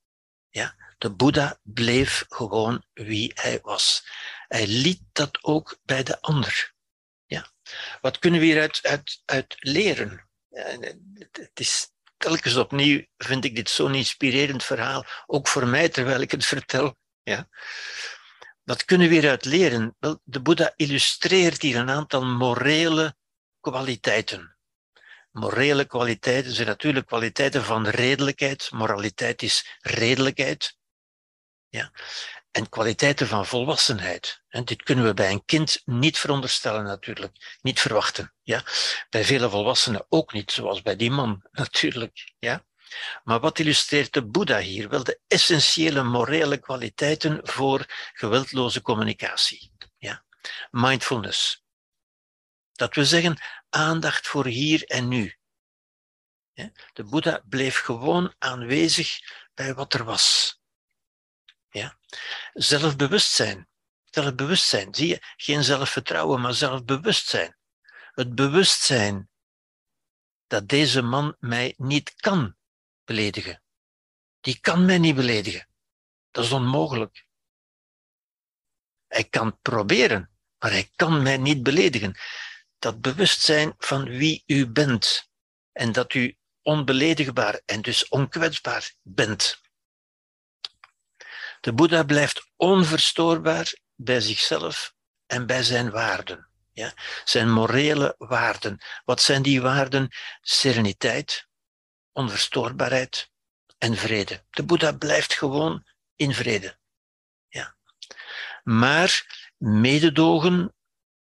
Ja? 0.51 0.75
De 0.99 1.11
Boeddha 1.11 1.59
bleef 1.63 2.25
gewoon 2.29 2.85
wie 2.93 3.33
hij 3.35 3.59
was. 3.63 4.07
Hij 4.49 4.67
liet 4.67 5.03
dat 5.13 5.39
ook 5.43 5.79
bij 5.83 6.03
de 6.03 6.21
ander. 6.21 6.75
Ja? 7.27 7.51
Wat 8.01 8.19
kunnen 8.19 8.41
we 8.41 8.47
hieruit 8.47 8.79
uit, 8.83 9.23
uit 9.25 9.55
leren? 9.59 10.29
Het 11.31 11.61
is, 11.61 11.91
telkens 12.17 12.57
opnieuw 12.57 13.05
vind 13.17 13.45
ik 13.45 13.57
dit 13.57 13.71
zo'n 13.71 13.95
inspirerend 13.95 14.65
verhaal, 14.65 15.05
ook 15.27 15.49
voor 15.49 15.67
mij 15.67 15.89
terwijl 15.89 16.21
ik 16.21 16.31
het 16.31 16.45
vertel. 16.45 16.97
Ja. 17.23 17.49
Wat 18.63 18.85
kunnen 18.85 19.09
we 19.09 19.15
hieruit 19.15 19.45
leren? 19.45 19.97
Wel, 19.99 20.21
de 20.25 20.41
Boeddha 20.41 20.73
illustreert 20.77 21.63
hier 21.63 21.77
een 21.77 21.91
aantal 21.91 22.25
morele 22.25 23.17
kwaliteiten. 23.61 24.54
Morele 25.35 25.85
kwaliteiten 25.85 26.53
zijn 26.53 26.67
natuurlijk 26.67 27.07
kwaliteiten 27.07 27.65
van 27.65 27.87
redelijkheid. 27.87 28.71
Moraliteit 28.71 29.43
is 29.43 29.79
redelijkheid. 29.81 30.77
Ja 31.69 31.91
en 32.55 32.69
kwaliteiten 32.69 33.27
van 33.27 33.47
volwassenheid. 33.47 34.43
En 34.49 34.65
dit 34.65 34.83
kunnen 34.83 35.05
we 35.05 35.15
bij 35.15 35.31
een 35.31 35.45
kind 35.45 35.83
niet 35.85 36.19
veronderstellen 36.19 36.85
natuurlijk, 36.85 37.59
niet 37.63 37.81
verwachten. 37.81 38.35
Ja? 38.43 38.63
Bij 39.11 39.25
vele 39.25 39.51
volwassenen 39.51 40.07
ook 40.09 40.33
niet, 40.33 40.53
zoals 40.53 40.83
bij 40.83 40.97
die 40.97 41.11
man 41.11 41.43
natuurlijk. 41.51 42.33
Ja? 42.39 42.65
Maar 43.25 43.41
wat 43.41 43.59
illustreert 43.59 44.13
de 44.13 44.27
Boeddha 44.27 44.59
hier? 44.59 44.89
Wel 44.89 45.05
de 45.05 45.21
essentiële 45.27 46.03
morele 46.03 46.59
kwaliteiten 46.59 47.41
voor 47.43 47.85
geweldloze 48.13 48.83
communicatie. 48.83 49.73
Ja? 49.99 50.25
Mindfulness. 50.71 51.64
Dat 52.75 52.95
we 52.95 53.05
zeggen 53.05 53.39
aandacht 53.69 54.27
voor 54.27 54.47
hier 54.47 54.85
en 54.85 55.09
nu. 55.09 55.37
De 56.93 57.05
Boeddha 57.05 57.43
bleef 57.49 57.81
gewoon 57.81 58.35
aanwezig 58.39 59.19
bij 59.55 59.75
wat 59.75 59.95
er 59.95 60.05
was. 60.05 60.59
Ja? 61.69 61.99
Zelfbewustzijn. 62.53 63.69
Zelfbewustzijn. 64.05 64.95
Zie 64.95 65.09
je, 65.09 65.23
geen 65.37 65.65
zelfvertrouwen, 65.65 66.41
maar 66.41 66.55
zelfbewustzijn. 66.55 67.57
Het 68.13 68.35
bewustzijn 68.35 69.31
dat 70.47 70.69
deze 70.69 71.03
man 71.03 71.37
mij 71.39 71.75
niet 71.77 72.15
kan 72.15 72.57
beledigen. 73.05 73.63
Die 74.41 74.61
kan 74.61 74.85
mij 74.85 74.99
niet 74.99 75.15
beledigen. 75.15 75.69
Dat 76.31 76.45
is 76.45 76.53
onmogelijk. 76.53 77.27
Hij 79.07 79.25
kan 79.25 79.59
proberen, 79.61 80.31
maar 80.59 80.71
hij 80.71 80.91
kan 80.97 81.23
mij 81.23 81.37
niet 81.37 81.63
beledigen. 81.63 82.15
Dat 82.85 83.01
bewustzijn 83.01 83.75
van 83.79 84.05
wie 84.05 84.43
u 84.47 84.67
bent 84.67 85.29
en 85.73 85.93
dat 85.93 86.15
u 86.15 86.37
onbeledigbaar 86.63 87.61
en 87.65 87.83
dus 87.83 88.09
onkwetsbaar 88.09 88.95
bent. 89.03 89.61
De 91.61 91.73
Boeddha 91.73 92.03
blijft 92.03 92.51
onverstoorbaar 92.57 93.75
bij 93.95 94.21
zichzelf 94.21 94.95
en 95.27 95.47
bij 95.47 95.63
zijn 95.63 95.91
waarden. 95.91 96.49
Ja? 96.73 96.93
Zijn 97.25 97.51
morele 97.51 98.15
waarden. 98.19 98.79
Wat 99.05 99.23
zijn 99.23 99.43
die 99.43 99.63
waarden? 99.63 100.09
Sereniteit, 100.41 101.49
onverstoorbaarheid 102.13 103.31
en 103.79 103.97
vrede. 103.97 104.45
De 104.51 104.63
Boeddha 104.63 104.93
blijft 104.93 105.35
gewoon 105.35 105.87
in 106.17 106.35
vrede. 106.35 106.79
Ja. 107.49 107.77
Maar 108.63 109.27
mededogen, 109.57 110.75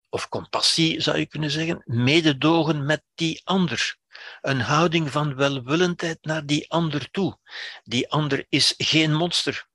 of 0.08 0.28
compassie 0.28 1.00
zou 1.00 1.18
je 1.18 1.26
kunnen 1.26 1.50
zeggen, 1.50 1.82
mededogen 1.84 2.86
met 2.86 3.02
die 3.14 3.40
ander. 3.44 3.96
Een 4.40 4.60
houding 4.60 5.10
van 5.10 5.34
welwillendheid 5.34 6.18
naar 6.20 6.46
die 6.46 6.70
ander 6.70 7.10
toe. 7.10 7.38
Die 7.84 8.10
ander 8.10 8.46
is 8.48 8.74
geen 8.76 9.14
monster. 9.14 9.68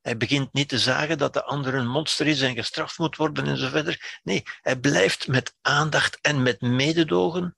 Hij 0.00 0.16
begint 0.16 0.52
niet 0.52 0.68
te 0.68 0.78
zagen 0.78 1.18
dat 1.18 1.32
de 1.32 1.44
ander 1.44 1.74
een 1.74 1.88
monster 1.88 2.26
is 2.26 2.40
en 2.40 2.54
gestraft 2.54 2.98
moet 2.98 3.16
worden 3.16 3.46
en 3.46 3.56
zo 3.56 3.68
verder. 3.68 4.20
Nee, 4.22 4.42
hij 4.60 4.76
blijft 4.78 5.28
met 5.28 5.54
aandacht 5.60 6.18
en 6.20 6.42
met 6.42 6.60
mededogen, 6.60 7.56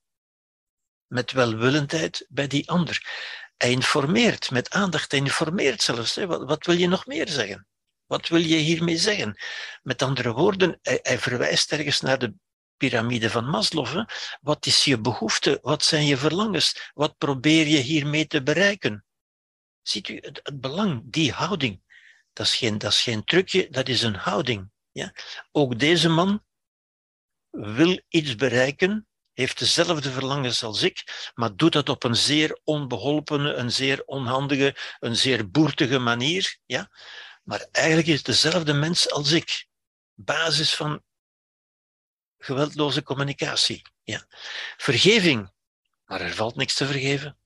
met 1.07 1.32
welwillendheid 1.32 2.27
bij 2.28 2.47
die 2.47 2.70
ander. 2.70 3.07
Hij 3.57 3.70
informeert 3.70 4.51
met 4.51 4.70
aandacht, 4.70 5.11
hij 5.11 5.20
informeert 5.20 5.82
zelfs. 5.82 6.15
Wat, 6.15 6.66
wil 6.66 6.77
je 6.77 6.89
nog 6.89 7.07
meer 7.07 7.28
zeggen? 7.28 7.66
Wat 8.09 8.28
wil 8.28 8.40
je 8.40 8.56
hiermee 8.56 8.97
zeggen? 8.97 9.39
Met 9.82 10.02
andere 10.02 10.32
woorden, 10.32 10.78
hij, 10.82 11.18
verwijst 11.18 11.72
ergens 11.72 12.01
naar 12.01 12.18
de 12.18 12.35
piramide 12.76 13.30
van 13.30 13.44
Maslow. 13.44 14.06
Wat 14.40 14.66
is 14.66 14.85
je 14.85 15.01
behoefte? 15.01 15.59
Wat 15.62 15.85
zijn 15.85 16.06
je 16.06 16.16
verlangens? 16.16 16.90
Wat 16.94 17.18
probeer 17.18 17.66
je 17.66 17.78
hiermee 17.78 18.26
te 18.26 18.43
bereiken? 18.43 19.05
Ziet 19.82 20.09
u 20.09 20.16
het, 20.16 20.40
het 20.43 20.60
belang, 20.60 21.02
die 21.05 21.32
houding? 21.32 21.82
Dat 22.32 22.47
is 22.47 22.56
geen, 22.56 22.78
dat 22.78 22.93
is 22.93 23.02
geen 23.02 23.24
trucje, 23.24 23.68
dat 23.70 23.89
is 23.89 24.02
een 24.02 24.14
houding. 24.14 24.70
Ja? 24.90 25.14
Ook 25.52 25.78
deze 25.78 26.09
man 26.09 26.44
wil 27.51 28.01
iets 28.09 28.35
bereiken, 28.35 29.09
heeft 29.32 29.59
dezelfde 29.59 30.10
verlangens 30.10 30.62
als 30.62 30.82
ik, 30.82 31.30
maar 31.35 31.56
doet 31.56 31.72
dat 31.72 31.89
op 31.89 32.05
een 32.05 32.16
zeer 32.16 32.60
onbeholpene, 32.64 33.52
een 33.52 33.72
zeer 33.72 34.02
onhandige, 34.05 34.76
een 34.98 35.16
zeer 35.16 35.51
boertige 35.51 35.98
manier. 35.98 36.59
Ja? 36.66 36.90
Maar 37.49 37.66
eigenlijk 37.70 38.07
is 38.07 38.23
dezelfde 38.23 38.73
mens 38.73 39.11
als 39.11 39.31
ik. 39.31 39.66
Basis 40.15 40.75
van 40.75 41.03
geweldloze 42.39 43.03
communicatie. 43.03 43.83
Ja. 44.03 44.27
Vergeving, 44.77 45.53
maar 46.05 46.20
er 46.20 46.35
valt 46.35 46.57
niks 46.57 46.75
te 46.75 46.87
vergeven. 46.87 47.39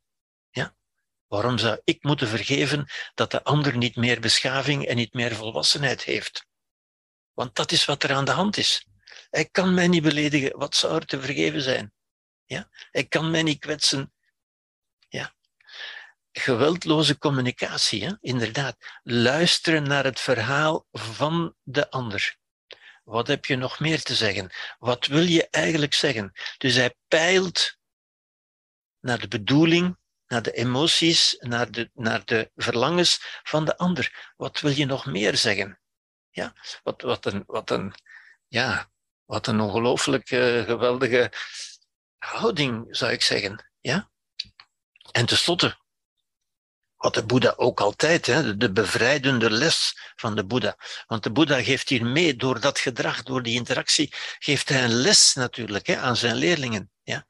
Waarom 1.33 1.59
zou 1.59 1.81
ik 1.85 2.03
moeten 2.03 2.29
vergeven 2.29 2.87
dat 3.15 3.31
de 3.31 3.43
ander 3.43 3.77
niet 3.77 3.97
meer 3.97 4.21
beschaving 4.21 4.87
en 4.87 4.97
niet 4.97 5.13
meer 5.13 5.35
volwassenheid 5.35 6.03
heeft? 6.03 6.47
Want 7.33 7.55
dat 7.55 7.73
is 7.73 7.85
wat 7.85 8.03
er 8.03 8.13
aan 8.13 8.25
de 8.25 8.31
hand 8.31 8.57
is. 8.57 8.87
Hij 9.31 9.45
kan 9.45 9.75
mij 9.75 9.89
niet 9.89 10.03
beledigen. 10.03 10.59
Wat 10.59 10.75
zou 10.75 10.95
er 10.95 11.07
te 11.07 11.21
vergeven 11.21 11.63
zijn? 11.63 11.93
Ja? 12.45 12.69
Hij 12.91 13.05
kan 13.05 13.31
mij 13.31 13.43
niet 13.43 13.59
kwetsen. 13.59 14.13
Geweldloze 16.33 17.19
communicatie, 17.19 18.05
hè? 18.05 18.13
inderdaad. 18.21 18.77
Luisteren 19.03 19.83
naar 19.83 20.05
het 20.05 20.21
verhaal 20.21 20.87
van 20.93 21.55
de 21.63 21.91
ander. 21.91 22.37
Wat 23.05 23.27
heb 23.27 23.45
je 23.45 23.57
nog 23.57 23.81
meer 23.81 24.03
te 24.03 24.15
zeggen? 24.15 24.51
Wat 24.79 25.07
wil 25.07 25.23
je 25.23 25.49
eigenlijk 25.51 25.95
zeggen? 25.95 26.33
Dus 26.59 26.75
hij 26.75 26.95
peilt 27.09 27.77
naar 29.01 29.19
de 29.19 29.29
bedoeling 29.29 29.97
naar 30.33 30.43
de 30.43 30.53
emoties, 30.53 31.37
naar 31.41 31.71
de, 31.71 31.91
naar 31.95 32.25
de 32.25 32.51
verlangens 32.55 33.41
van 33.43 33.65
de 33.65 33.77
ander. 33.77 34.33
Wat 34.37 34.61
wil 34.61 34.71
je 34.71 34.85
nog 34.85 35.07
meer 35.07 35.37
zeggen? 35.37 35.81
Ja, 36.31 36.55
wat, 36.83 37.03
wat, 37.03 37.27
een, 37.27 37.43
wat, 37.47 37.71
een, 37.71 37.95
ja, 38.49 38.91
wat 39.25 39.47
een 39.47 39.61
ongelooflijk 39.61 40.29
geweldige 40.29 41.33
houding, 42.19 42.97
zou 42.97 43.13
ik 43.13 43.23
zeggen. 43.23 43.71
Ja? 43.81 44.11
En 45.11 45.27
tenslotte, 45.27 45.79
wat 47.03 47.15
de 47.15 47.25
Boeddha 47.27 47.55
ook 47.57 47.81
altijd, 47.81 48.27
hè, 48.27 48.57
de 48.57 48.73
bevrijdende 48.73 49.51
les 49.51 49.97
van 50.17 50.37
de 50.37 50.45
Boeddha. 50.45 50.77
Want 51.07 51.23
de 51.23 51.31
Boeddha 51.31 51.63
geeft 51.63 51.89
hier 51.89 52.07
mee, 52.07 52.37
door 52.37 52.61
dat 52.61 52.79
gedrag, 52.79 53.23
door 53.23 53.43
die 53.43 53.55
interactie, 53.55 54.13
geeft 54.39 54.69
hij 54.69 54.85
een 54.85 54.95
les 54.95 55.35
natuurlijk 55.35 55.87
hè, 55.87 55.97
aan 55.97 56.17
zijn 56.17 56.35
leerlingen. 56.35 56.91
Ja? 57.03 57.27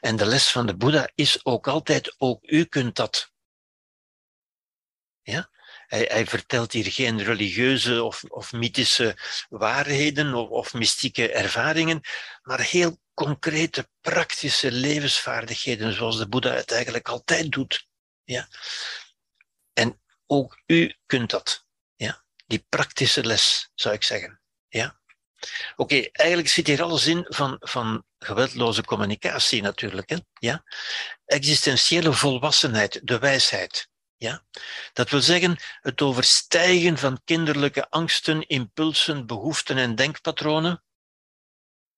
En 0.00 0.16
de 0.16 0.26
les 0.26 0.50
van 0.50 0.66
de 0.66 0.76
Boeddha 0.76 1.10
is 1.14 1.44
ook 1.44 1.68
altijd, 1.68 2.14
ook 2.18 2.44
u 2.44 2.64
kunt 2.64 2.96
dat. 2.96 3.32
Ja? 5.22 5.50
Hij, 5.86 6.06
hij 6.10 6.26
vertelt 6.26 6.72
hier 6.72 6.92
geen 6.92 7.22
religieuze 7.22 8.02
of, 8.02 8.24
of 8.24 8.52
mythische 8.52 9.16
waarheden 9.48 10.34
of, 10.34 10.48
of 10.48 10.74
mystieke 10.74 11.32
ervaringen, 11.32 12.00
maar 12.42 12.60
heel 12.60 12.98
concrete, 13.14 13.88
praktische 14.00 14.72
levensvaardigheden, 14.72 15.92
zoals 15.92 16.18
de 16.18 16.28
Boeddha 16.28 16.50
het 16.50 16.72
eigenlijk 16.72 17.08
altijd 17.08 17.52
doet. 17.52 17.86
Ja? 18.24 18.48
Ook 20.26 20.62
u 20.66 20.94
kunt 21.06 21.30
dat. 21.30 21.66
Ja? 21.96 22.24
Die 22.46 22.66
praktische 22.68 23.24
les, 23.24 23.70
zou 23.74 23.94
ik 23.94 24.02
zeggen. 24.02 24.40
Ja? 24.68 25.00
Oké, 25.76 26.08
eigenlijk 26.12 26.48
zit 26.48 26.66
hier 26.66 26.82
alles 26.82 27.06
in 27.06 27.24
van, 27.28 27.56
van 27.60 28.04
geweldloze 28.18 28.84
communicatie 28.84 29.62
natuurlijk. 29.62 30.10
Hè? 30.10 30.16
Ja? 30.38 30.64
Existentiële 31.24 32.12
volwassenheid, 32.12 33.00
de 33.02 33.18
wijsheid. 33.18 33.88
Ja? 34.16 34.44
Dat 34.92 35.10
wil 35.10 35.20
zeggen 35.20 35.56
het 35.80 36.02
overstijgen 36.02 36.98
van 36.98 37.20
kinderlijke 37.24 37.90
angsten, 37.90 38.46
impulsen, 38.46 39.26
behoeften 39.26 39.76
en 39.76 39.94
denkpatronen. 39.94 40.84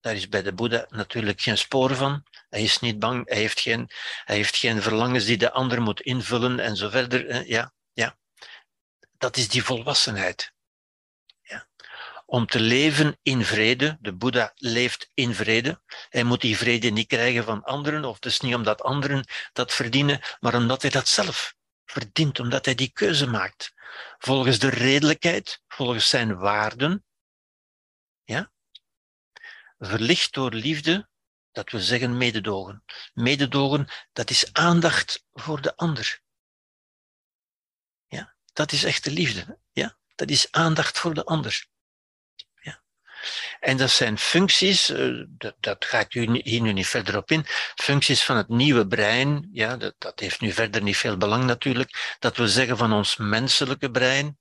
Daar 0.01 0.15
is 0.15 0.29
bij 0.29 0.43
de 0.43 0.53
Boeddha 0.53 0.87
natuurlijk 0.89 1.41
geen 1.41 1.59
spoor 1.59 1.95
van. 1.95 2.25
Hij 2.49 2.63
is 2.63 2.79
niet 2.79 2.99
bang, 2.99 3.29
hij 3.29 3.39
heeft 3.39 3.61
geen, 3.61 3.91
hij 4.25 4.37
heeft 4.37 4.57
geen 4.57 4.83
verlangens 4.83 5.25
die 5.25 5.37
de 5.37 5.53
ander 5.53 5.83
moet 5.83 6.01
invullen 6.01 6.61
en 6.61 6.77
zo 6.77 6.89
verder. 6.89 7.47
Ja. 7.47 7.73
Dat 9.19 9.37
is 9.37 9.49
die 9.49 9.65
volwassenheid. 9.65 10.53
Ja. 11.43 11.69
Om 12.27 12.47
te 12.47 12.61
leven 12.61 13.19
in 13.23 13.45
vrede, 13.45 13.97
de 14.01 14.13
Boeddha 14.13 14.53
leeft 14.55 15.11
in 15.15 15.35
vrede. 15.35 15.83
Hij 16.09 16.23
moet 16.23 16.41
die 16.41 16.57
vrede 16.57 16.91
niet 16.91 17.07
krijgen 17.07 17.45
van 17.45 17.65
anderen, 17.65 18.05
of 18.05 18.25
is 18.25 18.41
niet 18.41 18.55
omdat 18.55 18.83
anderen 18.83 19.25
dat 19.53 19.73
verdienen, 19.73 20.21
maar 20.41 20.55
omdat 20.55 20.83
hij 20.83 20.91
dat 20.91 21.09
zelf 21.09 21.55
verdient, 21.85 22.41
omdat 22.41 22.65
hij 22.65 22.75
die 22.75 22.93
keuze 22.93 23.27
maakt. 23.27 23.73
Volgens 24.19 24.59
de 24.59 24.69
redelijkheid, 24.69 25.63
volgens 25.69 26.09
zijn 26.09 26.37
waarden. 26.37 27.05
Ja? 28.25 28.53
Verlicht 29.79 30.33
door 30.33 30.53
liefde, 30.53 31.09
dat 31.53 31.71
wil 31.71 31.81
zeggen 31.81 32.17
mededogen. 32.17 32.85
Mededogen, 33.15 33.89
dat 34.13 34.31
is 34.31 34.53
aandacht 34.53 35.25
voor 35.33 35.61
de 35.61 35.77
ander. 35.77 36.21
Ja? 38.59 38.65
Dat 38.65 38.73
is 38.73 38.85
echte 38.85 39.11
liefde. 39.11 39.59
Ja? 39.73 39.97
Dat 40.15 40.31
is 40.31 40.49
aandacht 40.51 40.99
voor 40.99 41.15
de 41.15 41.25
ander. 41.25 41.67
En 43.61 43.77
dat 43.77 43.91
zijn 43.91 44.19
functies, 44.19 44.89
eh, 44.91 45.09
dat, 45.29 45.55
dat 45.61 45.85
ga 45.85 45.99
ik 46.01 46.13
hier 46.45 46.61
nu 46.61 46.73
niet 46.73 46.87
verder 46.87 47.17
op 47.17 47.31
in, 47.31 47.45
functies 47.75 48.25
van 48.25 48.37
het 48.37 48.49
nieuwe 48.49 48.87
brein, 48.87 49.49
ja, 49.53 49.77
dat, 49.77 49.95
dat 49.99 50.21
heeft 50.21 50.41
nu 50.41 50.53
verder 50.53 50.83
niet 50.83 50.97
veel 50.97 51.17
belang 51.17 51.45
natuurlijk, 51.45 52.17
dat 52.19 52.37
we 52.37 52.49
zeggen 52.49 52.77
van 52.77 52.93
ons 52.93 53.17
menselijke 53.17 53.91
brein, 53.91 54.39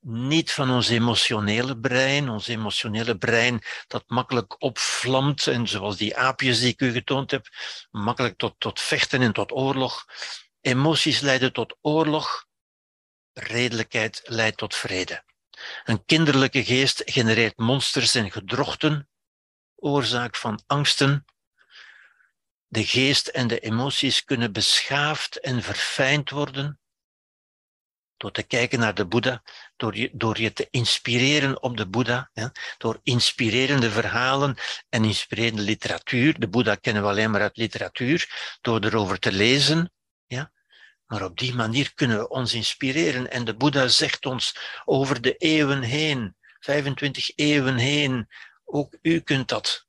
niet 0.00 0.52
van 0.52 0.70
ons 0.70 0.88
emotionele 0.88 1.78
brein, 1.78 2.28
ons 2.28 2.48
emotionele 2.48 3.18
brein 3.18 3.62
dat 3.86 4.04
makkelijk 4.06 4.62
opvlamt 4.62 5.46
en 5.46 5.68
zoals 5.68 5.96
die 5.96 6.16
aapjes 6.16 6.60
die 6.60 6.72
ik 6.72 6.80
u 6.80 6.92
getoond 6.92 7.30
heb, 7.30 7.46
makkelijk 7.90 8.36
tot, 8.36 8.54
tot 8.58 8.80
vechten 8.80 9.22
en 9.22 9.32
tot 9.32 9.52
oorlog. 9.52 10.04
Emoties 10.60 11.20
leiden 11.20 11.52
tot 11.52 11.76
oorlog, 11.80 12.46
redelijkheid 13.38 14.20
leidt 14.24 14.56
tot 14.56 14.74
vrede. 14.74 15.24
Een 15.84 16.04
kinderlijke 16.04 16.64
geest 16.64 17.02
genereert 17.04 17.58
monsters 17.58 18.14
en 18.14 18.30
gedrochten, 18.30 19.08
oorzaak 19.76 20.36
van 20.36 20.62
angsten. 20.66 21.24
De 22.66 22.84
geest 22.84 23.26
en 23.28 23.46
de 23.46 23.58
emoties 23.58 24.24
kunnen 24.24 24.52
beschaafd 24.52 25.40
en 25.40 25.62
verfijnd 25.62 26.30
worden 26.30 26.80
door 28.18 28.32
te 28.32 28.42
kijken 28.42 28.78
naar 28.78 28.94
de 28.94 29.06
Boeddha, 29.06 29.42
door 29.76 29.96
je, 29.96 30.10
door 30.12 30.40
je 30.40 30.52
te 30.52 30.68
inspireren 30.70 31.62
op 31.62 31.76
de 31.76 31.86
Boeddha, 31.86 32.30
door 32.78 33.00
inspirerende 33.02 33.90
verhalen 33.90 34.56
en 34.88 35.04
inspirerende 35.04 35.62
literatuur. 35.62 36.40
De 36.40 36.48
Boeddha 36.48 36.74
kennen 36.74 37.02
we 37.02 37.08
alleen 37.08 37.30
maar 37.30 37.40
uit 37.40 37.56
literatuur, 37.56 38.56
door 38.60 38.84
erover 38.84 39.18
te 39.18 39.32
lezen, 39.32 39.92
ja, 40.26 40.52
maar 41.08 41.24
op 41.24 41.38
die 41.38 41.54
manier 41.54 41.94
kunnen 41.94 42.18
we 42.18 42.28
ons 42.28 42.54
inspireren. 42.54 43.30
En 43.30 43.44
de 43.44 43.56
Boeddha 43.56 43.88
zegt 43.88 44.26
ons 44.26 44.58
over 44.84 45.20
de 45.20 45.36
eeuwen 45.36 45.82
heen, 45.82 46.36
25 46.60 47.36
eeuwen 47.36 47.76
heen, 47.76 48.28
ook 48.64 48.96
u 49.02 49.20
kunt 49.20 49.48
dat. 49.48 49.86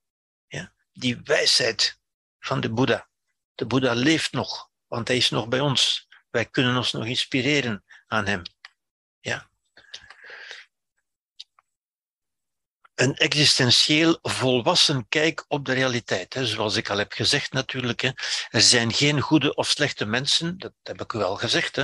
Ja? 0.47 0.73
Die 0.93 1.21
wijsheid 1.23 1.99
van 2.39 2.61
de 2.61 2.69
Boeddha. 2.69 3.07
De 3.55 3.65
Boeddha 3.65 3.93
leeft 3.93 4.31
nog, 4.31 4.69
want 4.87 5.07
hij 5.07 5.17
is 5.17 5.29
nog 5.29 5.47
bij 5.47 5.59
ons. 5.59 6.07
Wij 6.29 6.45
kunnen 6.45 6.77
ons 6.77 6.91
nog 6.91 7.05
inspireren 7.05 7.83
aan 8.07 8.25
hem. 8.25 8.41
Ja? 9.19 9.49
Een 12.99 13.15
existentieel 13.15 14.19
volwassen 14.21 15.07
kijk 15.07 15.45
op 15.47 15.65
de 15.65 15.73
realiteit. 15.73 16.35
Zoals 16.41 16.75
ik 16.75 16.89
al 16.89 16.97
heb 16.97 17.11
gezegd 17.11 17.53
natuurlijk. 17.53 18.01
Er 18.49 18.61
zijn 18.61 18.93
geen 18.93 19.21
goede 19.21 19.53
of 19.53 19.67
slechte 19.67 20.05
mensen, 20.05 20.57
dat 20.57 20.73
heb 20.83 21.01
ik 21.01 21.13
u 21.13 21.21
al 21.21 21.35
gezegd. 21.35 21.77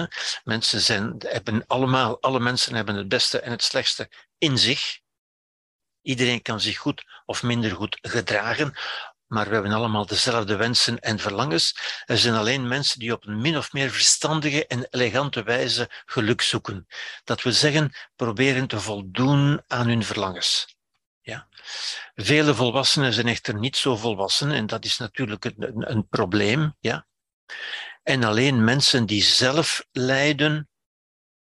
Mensen 0.44 0.82
zijn, 0.82 1.16
hebben 1.18 1.64
allemaal, 1.68 2.22
alle 2.22 2.40
mensen 2.40 2.76
hebben 2.76 2.96
het 2.96 3.08
beste 3.08 3.40
en 3.40 3.52
het 3.52 3.64
slechtste 3.64 4.10
in 4.38 4.58
zich. 4.58 5.00
Iedereen 6.02 6.42
kan 6.42 6.62
zich 6.62 6.78
goed 6.78 7.04
of 7.26 7.44
minder 7.44 7.72
goed 7.72 7.98
gedragen, 8.02 8.78
maar 9.28 9.48
we 9.48 9.54
hebben 9.54 9.72
allemaal 9.72 10.06
dezelfde 10.06 10.56
wensen 10.56 11.00
en 11.00 11.20
verlangens. 11.20 11.78
Er 12.06 12.18
zijn 12.18 12.36
alleen 12.36 12.68
mensen 12.68 13.00
die 13.00 13.14
op 13.14 13.26
een 13.26 13.42
min 13.42 13.58
of 13.58 13.74
meer 13.74 13.90
verstandige 13.90 14.68
en 14.68 14.88
elegante 14.90 15.44
wijze 15.44 15.90
geluk 16.06 16.42
zoeken. 16.42 16.88
Dat 17.24 17.42
wil 17.42 17.54
zeggen, 17.54 17.96
proberen 18.16 18.68
te 18.68 18.80
voldoen 18.80 19.64
aan 19.68 19.88
hun 19.88 20.04
verlangens. 20.04 20.74
Ja. 21.26 21.47
Vele 22.15 22.56
volwassenen 22.56 23.14
zijn 23.14 23.27
echter 23.27 23.60
niet 23.60 23.76
zo 23.76 23.95
volwassen 23.95 24.52
en 24.52 24.65
dat 24.68 24.85
is 24.85 24.97
natuurlijk 24.97 25.45
een, 25.45 25.91
een 25.91 26.07
probleem. 26.07 26.76
Ja. 26.80 27.07
En 28.03 28.23
alleen 28.23 28.64
mensen 28.64 29.06
die 29.06 29.23
zelf 29.23 29.85
lijden, 29.91 30.69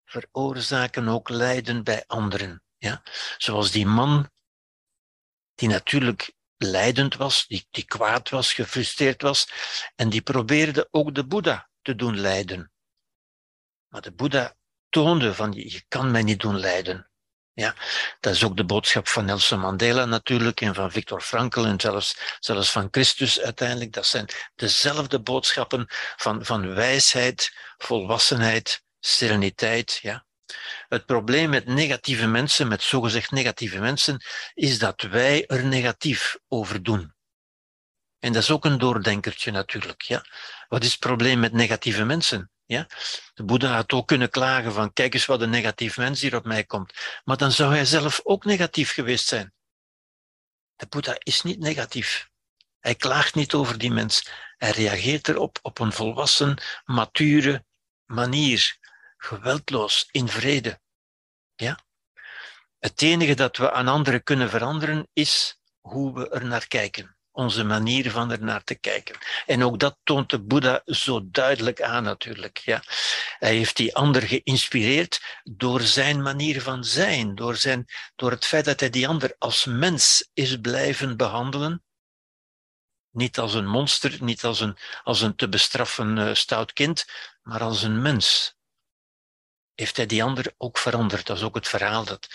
veroorzaken 0.05 1.09
ook 1.09 1.29
lijden 1.29 1.85
bij 1.85 2.05
anderen. 2.07 2.63
Ja. 2.77 3.03
Zoals 3.37 3.71
die 3.71 3.87
man 3.87 4.31
die 5.55 5.69
natuurlijk 5.69 6.35
lijdend 6.57 7.15
was, 7.15 7.47
die, 7.47 7.67
die 7.71 7.85
kwaad 7.85 8.29
was, 8.29 8.53
gefrustreerd 8.53 9.23
was, 9.23 9.49
en 9.95 10.09
die 10.09 10.23
probeerde 10.23 10.89
ook 10.91 11.15
de 11.15 11.27
Boeddha 11.27 11.69
te 11.83 11.95
doen 11.95 12.21
lijden. 12.21 12.73
Maar 13.89 14.01
de 14.01 14.13
Boeddha 14.13 14.57
toonde 14.89 15.35
van, 15.35 15.53
je 15.53 15.85
kan 15.89 16.11
mij 16.11 16.23
niet 16.23 16.41
doen 16.41 16.59
lijden. 16.59 17.11
Ja, 17.59 17.75
dat 18.21 18.35
is 18.35 18.45
ook 18.45 18.57
de 18.57 18.65
boodschap 18.65 19.09
van 19.09 19.25
Nelson 19.25 19.61
Mandela 19.61 20.05
natuurlijk 20.05 20.61
en 20.61 20.75
van 20.75 20.91
Viktor 20.91 21.21
Frankl 21.21 21.65
en 21.65 21.81
zelfs, 21.81 22.37
zelfs 22.41 22.71
van 22.71 22.89
Christus 22.91 23.41
uiteindelijk. 23.41 23.93
Dat 23.93 24.07
zijn 24.07 24.29
dezelfde 24.55 25.21
boodschappen 25.21 25.87
van, 26.17 26.45
van 26.45 26.75
wijsheid, 26.75 27.57
volwassenheid, 27.77 28.83
sereniteit. 29.01 29.99
Ja. 30.03 30.27
Het 30.89 31.07
probleem 31.07 31.51
met 31.51 31.67
negatieve 31.67 32.27
mensen, 32.27 32.69
met 32.69 32.83
zogezegd 32.83 33.31
negatieve 33.31 33.79
mensen, 33.79 34.25
is 34.55 34.79
dat 34.79 35.03
wij 35.03 35.47
er 35.47 35.65
negatief 35.65 36.39
over 36.49 36.83
doen. 36.83 37.15
En 38.19 38.33
dat 38.33 38.43
is 38.43 38.51
ook 38.51 38.65
een 38.65 38.79
doordenkertje 38.79 39.51
natuurlijk. 39.51 40.03
Ja. 40.03 40.25
Wat 40.69 40.85
is 40.85 40.91
het 40.91 41.01
probleem 41.01 41.41
met 41.41 41.53
negatieve 41.53 42.05
mensen? 42.05 42.51
Ja? 42.69 42.87
De 43.35 43.45
Boeddha 43.45 43.75
had 43.75 43.93
ook 43.93 44.07
kunnen 44.07 44.31
klagen 44.31 44.73
van 44.73 44.93
kijk 44.93 45.15
eens 45.15 45.27
wat 45.27 45.41
een 45.41 45.51
negatief 45.51 45.97
mens 45.97 46.21
hier 46.21 46.37
op 46.37 46.45
mij 46.45 46.65
komt. 46.65 47.21
Maar 47.25 47.37
dan 47.37 47.53
zou 47.53 47.73
hij 47.73 47.85
zelf 47.85 48.21
ook 48.25 48.45
negatief 48.45 48.93
geweest 48.93 49.27
zijn. 49.27 49.53
De 50.77 50.87
Boeddha 50.87 51.17
is 51.19 51.43
niet 51.43 51.59
negatief. 51.59 52.29
Hij 52.81 52.95
klaagt 52.95 53.35
niet 53.35 53.55
over 53.55 53.79
die 53.79 53.91
mens. 53.91 54.31
Hij 54.57 54.71
reageert 54.71 55.29
erop 55.29 55.59
op 55.63 55.79
een 55.79 55.93
volwassen, 55.93 56.63
mature 56.85 57.65
manier. 58.05 58.77
Geweldloos, 59.17 60.09
in 60.11 60.29
vrede. 60.29 60.81
Ja? 61.55 61.79
Het 62.79 63.03
enige 63.03 63.35
dat 63.35 63.57
we 63.57 63.73
aan 63.73 63.89
anderen 63.89 64.23
kunnen 64.23 64.51
veranderen 64.51 65.09
is 65.13 65.61
hoe 65.81 66.15
we 66.15 66.31
er 66.31 66.45
naar 66.45 66.67
kijken 66.67 67.18
onze 67.39 67.65
manier 67.65 68.11
van 68.11 68.31
er 68.31 68.43
naar 68.43 68.65
te 68.65 68.75
kijken. 68.75 69.17
En 69.47 69.65
ook 69.65 69.79
dat 69.79 69.99
toont 70.03 70.31
de 70.31 70.41
Boeddha 70.41 70.83
zo 70.85 71.31
duidelijk 71.31 71.83
aan 71.83 72.03
natuurlijk. 72.03 72.59
Ja. 72.59 72.83
Hij 73.39 73.55
heeft 73.55 73.77
die 73.77 73.95
ander 73.95 74.23
geïnspireerd 74.23 75.41
door 75.45 75.81
zijn 75.81 76.23
manier 76.23 76.63
van 76.63 76.85
zijn, 76.85 77.35
door, 77.35 77.57
zijn, 77.57 77.87
door 78.17 78.31
het 78.31 78.45
feit 78.45 78.65
dat 78.65 78.81
hij 78.81 78.91
die 78.91 79.09
ander 79.09 79.35
als 79.39 79.65
mens 79.65 80.31
is 80.35 80.61
blijven 80.61 81.17
behandelen. 81.17 81.83
Niet 83.11 83.39
als 83.39 83.55
een 83.55 83.69
monster, 83.69 84.17
niet 84.21 84.45
als 84.45 84.61
een, 84.61 84.77
als 85.03 85.21
een 85.21 85.37
te 85.37 85.49
bestraffen 85.49 86.17
uh, 86.17 86.35
stout 86.35 86.73
kind, 86.73 87.07
maar 87.43 87.61
als 87.61 87.83
een 87.83 88.03
mens 88.03 88.58
heeft 89.79 89.97
hij 89.97 90.07
die 90.07 90.23
ander 90.23 90.53
ook 90.57 90.79
veranderd. 90.79 91.27
Dat 91.27 91.37
is 91.37 91.43
ook 91.43 91.55
het 91.55 91.69
verhaal, 91.69 92.05
dat, 92.05 92.29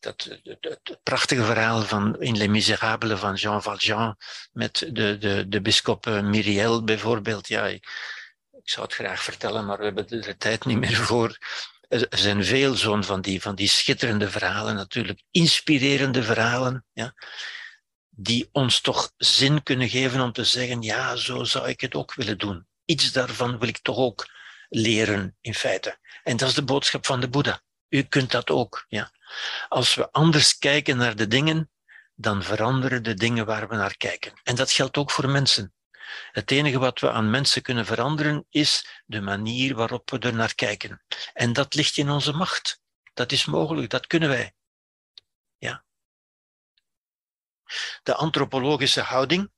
dat, 0.00 0.38
het, 0.42 0.98
prachtige 1.02 1.44
verhaal 1.44 1.82
van 1.82 2.20
in 2.20 2.36
Les 2.36 2.46
Miserables 2.46 3.18
van 3.18 3.34
Jean 3.34 3.62
Valjean 3.62 4.16
met 4.52 4.88
de, 4.92 5.18
de, 5.18 5.44
de 5.48 5.60
bischop 5.60 6.06
eh, 6.06 6.22
Myriel 6.22 6.84
bijvoorbeeld. 6.84 7.48
Ja, 7.48 7.66
ik, 7.66 7.84
ik, 8.52 8.68
zou 8.68 8.86
het 8.86 8.94
graag 8.94 9.22
vertellen, 9.22 9.66
maar 9.66 9.78
we 9.78 9.84
hebben 9.84 10.08
er 10.08 10.22
de 10.22 10.36
tijd 10.36 10.64
niet 10.64 10.78
meer 10.78 10.96
voor. 11.10 11.38
Er 11.88 12.06
zijn 12.10 12.44
veel 12.44 12.74
zo'n 12.74 13.04
van 13.04 13.20
die, 13.20 13.40
van 13.42 13.54
die 13.54 13.68
schitterende 13.68 14.30
verhalen, 14.30 14.74
natuurlijk 14.74 15.22
inspirerende 15.30 16.22
verhalen, 16.22 16.84
ja, 16.92 17.14
die 18.08 18.48
ons 18.52 18.80
toch 18.80 19.12
zin 19.16 19.62
kunnen 19.62 19.88
geven 19.88 20.20
om 20.20 20.32
te 20.32 20.44
zeggen, 20.44 20.82
ja, 20.82 21.16
zo 21.16 21.44
zou 21.44 21.68
ik 21.68 21.80
het 21.80 21.94
ook 21.94 22.14
willen 22.14 22.38
doen. 22.38 22.66
Iets 22.84 23.12
daarvan 23.12 23.58
wil 23.58 23.68
ik 23.68 23.78
toch 23.78 23.96
ook 23.96 24.34
leren, 24.68 25.36
in 25.40 25.54
feite. 25.54 25.98
En 26.22 26.36
dat 26.36 26.48
is 26.48 26.54
de 26.54 26.64
boodschap 26.64 27.06
van 27.06 27.20
de 27.20 27.28
Boeddha. 27.28 27.60
U 27.88 28.02
kunt 28.02 28.30
dat 28.30 28.50
ook. 28.50 28.84
Ja. 28.88 29.12
Als 29.68 29.94
we 29.94 30.12
anders 30.12 30.58
kijken 30.58 30.96
naar 30.96 31.16
de 31.16 31.26
dingen, 31.26 31.70
dan 32.14 32.42
veranderen 32.42 33.02
de 33.02 33.14
dingen 33.14 33.46
waar 33.46 33.68
we 33.68 33.76
naar 33.76 33.96
kijken. 33.96 34.32
En 34.42 34.54
dat 34.54 34.70
geldt 34.70 34.96
ook 34.96 35.10
voor 35.10 35.28
mensen. 35.28 35.74
Het 36.30 36.50
enige 36.50 36.78
wat 36.78 37.00
we 37.00 37.10
aan 37.10 37.30
mensen 37.30 37.62
kunnen 37.62 37.86
veranderen 37.86 38.46
is 38.50 39.02
de 39.06 39.20
manier 39.20 39.74
waarop 39.74 40.10
we 40.10 40.18
er 40.18 40.34
naar 40.34 40.54
kijken. 40.54 41.04
En 41.32 41.52
dat 41.52 41.74
ligt 41.74 41.96
in 41.96 42.10
onze 42.10 42.32
macht. 42.32 42.80
Dat 43.14 43.32
is 43.32 43.44
mogelijk, 43.44 43.90
dat 43.90 44.06
kunnen 44.06 44.28
wij. 44.28 44.54
Ja. 45.58 45.84
De 48.02 48.14
antropologische 48.14 49.00
houding, 49.00 49.50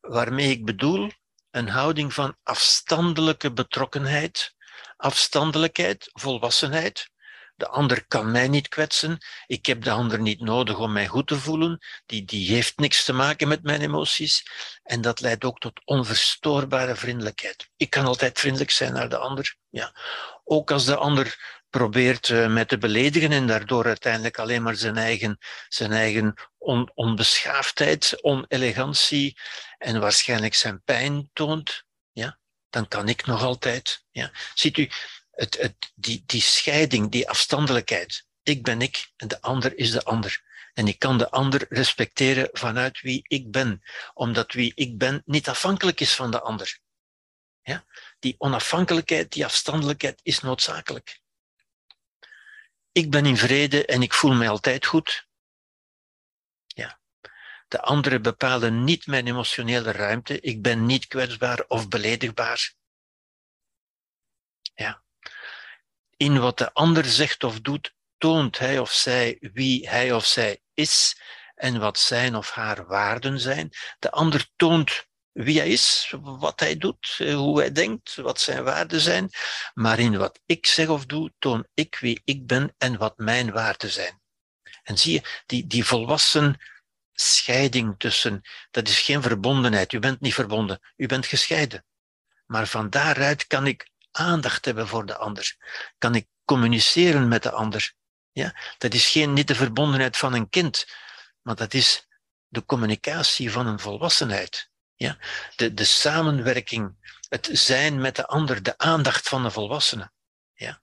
waarmee 0.00 0.50
ik 0.50 0.64
bedoel 0.64 1.10
een 1.50 1.68
houding 1.68 2.14
van 2.14 2.36
afstandelijke 2.42 3.52
betrokkenheid, 3.52 4.54
afstandelijkheid, 4.96 6.10
volwassenheid. 6.12 7.10
De 7.56 7.68
ander 7.68 8.06
kan 8.06 8.30
mij 8.30 8.48
niet 8.48 8.68
kwetsen. 8.68 9.18
Ik 9.46 9.66
heb 9.66 9.82
de 9.82 9.90
ander 9.90 10.20
niet 10.20 10.40
nodig 10.40 10.78
om 10.78 10.92
mij 10.92 11.06
goed 11.06 11.26
te 11.26 11.38
voelen. 11.38 11.78
Die, 12.06 12.24
die 12.24 12.54
heeft 12.54 12.78
niks 12.78 13.04
te 13.04 13.12
maken 13.12 13.48
met 13.48 13.62
mijn 13.62 13.80
emoties. 13.80 14.46
En 14.82 15.00
dat 15.00 15.20
leidt 15.20 15.44
ook 15.44 15.58
tot 15.58 15.80
onverstoorbare 15.84 16.96
vriendelijkheid. 16.96 17.70
Ik 17.76 17.90
kan 17.90 18.04
altijd 18.04 18.38
vriendelijk 18.38 18.70
zijn 18.70 18.92
naar 18.92 19.08
de 19.08 19.16
ander. 19.16 19.56
Ja. 19.70 19.94
Ook 20.44 20.70
als 20.70 20.84
de 20.84 20.96
ander 20.96 21.58
probeert 21.70 22.28
uh, 22.28 22.46
mij 22.46 22.64
te 22.64 22.78
beledigen 22.78 23.32
en 23.32 23.46
daardoor 23.46 23.84
uiteindelijk 23.84 24.38
alleen 24.38 24.62
maar 24.62 24.76
zijn 24.76 24.96
eigen, 24.96 25.38
zijn 25.68 25.92
eigen 25.92 26.34
on, 26.58 26.90
onbeschaafdheid, 26.94 28.18
onelegantie 28.22 29.38
en 29.80 30.00
waarschijnlijk 30.00 30.54
zijn 30.54 30.82
pijn 30.82 31.30
toont, 31.32 31.84
ja, 32.12 32.38
dan 32.70 32.88
kan 32.88 33.08
ik 33.08 33.26
nog 33.26 33.42
altijd. 33.42 34.04
Ja. 34.10 34.30
Ziet 34.54 34.78
u, 34.78 34.90
het, 35.30 35.58
het, 35.58 35.92
die, 35.94 36.22
die 36.26 36.40
scheiding, 36.40 37.10
die 37.10 37.28
afstandelijkheid. 37.28 38.26
Ik 38.42 38.62
ben 38.62 38.80
ik 38.80 39.10
en 39.16 39.28
de 39.28 39.40
ander 39.40 39.78
is 39.78 39.90
de 39.90 40.04
ander. 40.04 40.42
En 40.72 40.88
ik 40.88 40.98
kan 40.98 41.18
de 41.18 41.30
ander 41.30 41.66
respecteren 41.68 42.48
vanuit 42.52 43.00
wie 43.00 43.24
ik 43.26 43.50
ben, 43.50 43.82
omdat 44.14 44.52
wie 44.52 44.72
ik 44.74 44.98
ben 44.98 45.22
niet 45.24 45.48
afhankelijk 45.48 46.00
is 46.00 46.14
van 46.14 46.30
de 46.30 46.40
ander. 46.40 46.78
Ja? 47.62 47.84
Die 48.18 48.34
onafhankelijkheid, 48.38 49.32
die 49.32 49.44
afstandelijkheid 49.44 50.20
is 50.22 50.40
noodzakelijk. 50.40 51.20
Ik 52.92 53.10
ben 53.10 53.26
in 53.26 53.36
vrede 53.36 53.84
en 53.86 54.02
ik 54.02 54.12
voel 54.12 54.34
mij 54.34 54.48
altijd 54.48 54.86
goed. 54.86 55.28
De 57.70 57.80
anderen 57.80 58.22
bepalen 58.22 58.84
niet 58.84 59.06
mijn 59.06 59.26
emotionele 59.26 59.90
ruimte. 59.92 60.40
Ik 60.40 60.62
ben 60.62 60.86
niet 60.86 61.06
kwetsbaar 61.06 61.64
of 61.68 61.88
beledigbaar. 61.88 62.72
Ja. 64.74 65.02
In 66.16 66.38
wat 66.38 66.58
de 66.58 66.72
ander 66.72 67.04
zegt 67.04 67.44
of 67.44 67.60
doet, 67.60 67.94
toont 68.18 68.58
hij 68.58 68.78
of 68.78 68.92
zij 68.92 69.38
wie 69.52 69.88
hij 69.88 70.12
of 70.12 70.26
zij 70.26 70.60
is 70.74 71.20
en 71.54 71.80
wat 71.80 71.98
zijn 71.98 72.34
of 72.36 72.50
haar 72.50 72.86
waarden 72.86 73.40
zijn. 73.40 73.70
De 73.98 74.10
ander 74.10 74.50
toont 74.56 75.06
wie 75.32 75.58
hij 75.58 75.68
is, 75.68 76.14
wat 76.20 76.60
hij 76.60 76.76
doet, 76.76 77.16
eh, 77.18 77.34
hoe 77.34 77.58
hij 77.58 77.72
denkt, 77.72 78.14
wat 78.14 78.40
zijn 78.40 78.64
waarden 78.64 79.00
zijn. 79.00 79.30
Maar 79.74 79.98
in 79.98 80.16
wat 80.16 80.40
ik 80.46 80.66
zeg 80.66 80.88
of 80.88 81.06
doe, 81.06 81.32
toon 81.38 81.66
ik 81.74 81.96
wie 81.96 82.20
ik 82.24 82.46
ben 82.46 82.74
en 82.78 82.98
wat 82.98 83.18
mijn 83.18 83.52
waarden 83.52 83.90
zijn. 83.90 84.20
En 84.82 84.98
zie 84.98 85.12
je, 85.12 85.42
die, 85.46 85.66
die 85.66 85.84
volwassen 85.84 86.60
scheiding 87.20 87.94
tussen, 87.98 88.42
dat 88.70 88.88
is 88.88 89.00
geen 89.00 89.22
verbondenheid. 89.22 89.92
U 89.92 89.98
bent 89.98 90.20
niet 90.20 90.34
verbonden, 90.34 90.80
u 90.96 91.06
bent 91.06 91.26
gescheiden. 91.26 91.84
Maar 92.46 92.66
van 92.66 92.90
daaruit 92.90 93.46
kan 93.46 93.66
ik 93.66 93.90
aandacht 94.10 94.64
hebben 94.64 94.88
voor 94.88 95.06
de 95.06 95.16
ander. 95.16 95.56
Kan 95.98 96.14
ik 96.14 96.26
communiceren 96.44 97.28
met 97.28 97.42
de 97.42 97.50
ander. 97.50 97.92
Ja? 98.32 98.54
Dat 98.78 98.94
is 98.94 99.08
geen, 99.08 99.32
niet 99.32 99.48
de 99.48 99.54
verbondenheid 99.54 100.16
van 100.16 100.34
een 100.34 100.48
kind, 100.48 100.86
maar 101.42 101.54
dat 101.54 101.74
is 101.74 102.08
de 102.48 102.64
communicatie 102.64 103.50
van 103.50 103.66
een 103.66 103.78
volwassenheid. 103.78 104.70
Ja? 104.94 105.18
De, 105.56 105.74
de 105.74 105.84
samenwerking, 105.84 106.96
het 107.28 107.48
zijn 107.52 108.00
met 108.00 108.16
de 108.16 108.26
ander, 108.26 108.62
de 108.62 108.78
aandacht 108.78 109.28
van 109.28 109.42
de 109.42 109.50
volwassene. 109.50 110.12
Ja? 110.54 110.82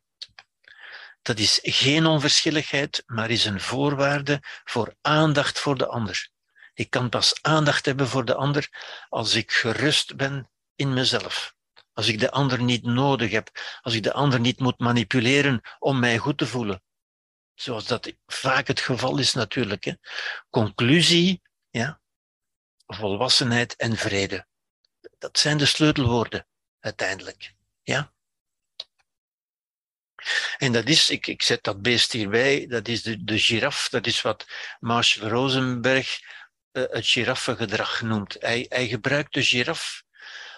Dat 1.28 1.40
is 1.40 1.60
geen 1.62 2.06
onverschilligheid, 2.06 3.04
maar 3.06 3.30
is 3.30 3.46
een 3.46 3.62
voorwaarde 3.62 4.40
voor 4.64 4.96
aandacht 5.02 5.60
voor 5.60 5.78
de 5.78 5.88
ander. 5.88 6.30
Ik 6.74 6.90
kan 6.90 7.10
pas 7.10 7.42
aandacht 7.42 7.86
hebben 7.86 8.08
voor 8.08 8.26
de 8.26 8.36
ander 8.36 8.70
als 9.10 9.36
ik 9.36 9.52
gerust 9.52 10.16
ben 10.16 10.50
in 10.76 10.94
mezelf. 10.94 11.56
Als 11.94 12.08
ik 12.08 12.20
de 12.20 12.32
ander 12.32 12.64
niet 12.64 12.84
nodig 12.84 13.32
heb, 13.32 13.50
als 13.82 13.94
ik 13.94 14.04
de 14.04 14.14
ander 14.14 14.40
niet 14.40 14.60
moet 14.60 14.80
manipuleren 14.80 15.62
om 15.80 16.00
mij 16.00 16.18
goed 16.18 16.38
te 16.38 16.48
voelen. 16.48 16.84
Zoals 17.54 17.86
dat 17.86 18.14
vaak 18.26 18.68
het 18.68 18.80
geval 18.80 19.18
is 19.18 19.34
natuurlijk. 19.34 19.84
Hè. 19.84 19.94
Conclusie, 20.50 21.42
ja, 21.70 22.02
volwassenheid 22.86 23.76
en 23.76 23.98
vrede. 23.98 24.48
Dat 25.18 25.40
zijn 25.40 25.58
de 25.58 25.66
sleutelwoorden 25.66 26.48
uiteindelijk. 26.80 27.54
Ja? 27.84 28.16
En 30.58 30.72
dat 30.72 30.88
is, 30.88 31.10
ik, 31.10 31.28
ik 31.28 31.42
zet 31.42 31.64
dat 31.64 31.82
beest 31.82 32.12
hierbij, 32.12 32.68
dat 32.68 32.88
is 32.88 33.04
de, 33.04 33.24
de 33.24 33.40
giraf, 33.40 33.90
dat 33.90 34.08
is 34.08 34.22
wat 34.22 34.46
Marshall 34.80 35.30
Rosenberg 35.30 36.20
uh, 36.72 36.84
het 36.90 37.08
giraffengedrag 37.08 38.02
noemt. 38.02 38.36
Hij, 38.40 38.66
hij 38.70 38.88
gebruikt 38.88 39.34
de 39.34 39.44
giraf 39.44 40.04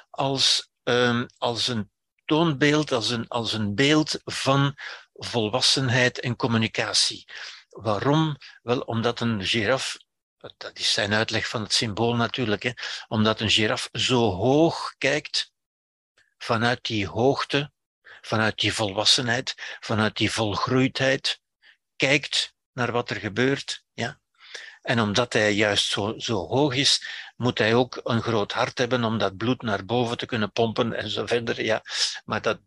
als, 0.09 0.69
um, 0.83 1.25
als 1.37 1.67
een 1.67 1.91
toonbeeld, 2.25 2.91
als 2.91 3.09
een, 3.09 3.27
als 3.27 3.53
een 3.53 3.75
beeld 3.75 4.19
van 4.23 4.75
volwassenheid 5.13 6.19
en 6.19 6.35
communicatie. 6.35 7.25
Waarom? 7.69 8.37
Wel 8.61 8.79
omdat 8.79 9.19
een 9.19 9.45
giraf 9.45 9.97
dat 10.39 10.79
is 10.79 10.93
zijn 10.93 11.13
uitleg 11.13 11.47
van 11.47 11.61
het 11.61 11.73
symbool 11.73 12.15
natuurlijk, 12.15 12.63
hè, 12.63 12.71
omdat 13.07 13.39
een 13.39 13.49
giraf 13.49 13.89
zo 13.91 14.31
hoog 14.31 14.95
kijkt, 14.97 15.51
vanuit 16.37 16.83
die 16.85 17.07
hoogte, 17.07 17.71
vanuit 18.21 18.59
die 18.59 18.73
volwassenheid, 18.73 19.77
vanuit 19.79 20.17
die 20.17 20.31
volgroeidheid, 20.31 21.41
kijkt 21.95 22.53
naar 22.73 22.91
wat 22.91 23.09
er 23.09 23.15
gebeurt. 23.15 23.83
Ja? 23.93 24.19
En 24.81 24.99
omdat 24.99 25.33
hij 25.33 25.53
juist 25.53 25.85
zo, 25.85 26.13
zo 26.17 26.47
hoog 26.47 26.75
is, 26.75 27.07
moet 27.35 27.57
hij 27.57 27.75
ook 27.75 27.99
een 28.03 28.21
groot 28.21 28.51
hart 28.51 28.77
hebben 28.77 29.03
om 29.03 29.17
dat 29.17 29.37
bloed 29.37 29.61
naar 29.61 29.85
boven 29.85 30.17
te 30.17 30.25
kunnen 30.25 30.51
pompen 30.51 30.93
en 30.93 31.09
zo 31.09 31.25
verder. 31.25 31.63
Ja. 31.63 31.81
Maar 32.25 32.41
dat, 32.41 32.59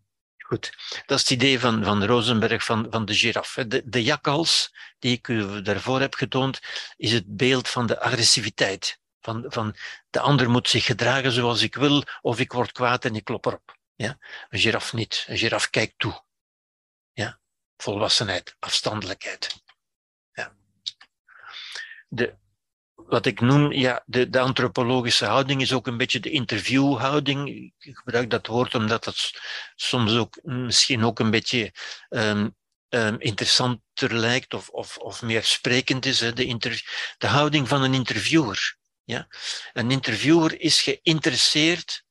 Goed, 0.52 0.72
dat 1.06 1.18
is 1.18 1.22
het 1.22 1.30
idee 1.30 1.60
van, 1.60 1.84
van 1.84 2.04
Rosenberg 2.04 2.64
van, 2.64 2.86
van 2.90 3.04
de 3.04 3.14
giraf. 3.14 3.58
De, 3.68 3.82
de 3.84 4.02
jakhals, 4.02 4.74
die 4.98 5.16
ik 5.16 5.28
u 5.28 5.62
daarvoor 5.62 6.00
heb 6.00 6.14
getoond, 6.14 6.60
is 6.96 7.12
het 7.12 7.36
beeld 7.36 7.68
van 7.68 7.86
de 7.86 8.00
agressiviteit. 8.00 9.00
Van, 9.20 9.44
van 9.48 9.76
de 10.10 10.20
ander 10.20 10.50
moet 10.50 10.68
zich 10.68 10.84
gedragen 10.84 11.32
zoals 11.32 11.62
ik 11.62 11.74
wil, 11.74 12.02
of 12.20 12.38
ik 12.38 12.52
word 12.52 12.72
kwaad 12.72 13.04
en 13.04 13.14
ik 13.14 13.24
klop 13.24 13.46
erop. 13.46 13.76
Ja? 14.02 14.18
Een 14.48 14.58
giraf 14.58 14.92
niet. 14.92 15.24
Een 15.28 15.38
giraf 15.38 15.70
kijkt 15.70 15.94
toe. 15.96 16.22
Ja? 17.12 17.38
Volwassenheid, 17.76 18.56
afstandelijkheid. 18.58 19.62
Ja. 20.32 20.54
De, 22.08 22.34
wat 22.94 23.26
ik 23.26 23.40
noem, 23.40 23.72
ja, 23.72 24.02
de, 24.06 24.40
antropologische 24.40 25.24
houding 25.24 25.60
is 25.60 25.72
ook 25.72 25.86
een 25.86 25.96
beetje 25.96 26.20
de 26.20 26.30
interviewhouding. 26.30 27.48
Ik 27.78 27.96
gebruik 27.96 28.30
dat 28.30 28.46
woord 28.46 28.74
omdat 28.74 29.04
dat 29.04 29.32
soms 29.74 30.16
ook 30.16 30.38
misschien 30.42 31.04
ook 31.04 31.18
een 31.18 31.30
beetje 31.30 31.72
um, 32.08 32.56
um, 32.88 33.20
interessanter 33.20 34.14
lijkt 34.14 34.54
of, 34.54 34.68
of, 34.68 34.98
of 34.98 35.22
meer 35.22 35.42
sprekend 35.42 36.06
is. 36.06 36.20
Hè? 36.20 36.32
De, 36.32 36.82
de 37.18 37.26
houding 37.26 37.68
van 37.68 37.82
een 37.82 37.94
interviewer. 37.94 38.76
Ja? 39.04 39.28
Een 39.72 39.90
interviewer 39.90 40.60
is 40.60 40.80
geïnteresseerd, 40.80 42.04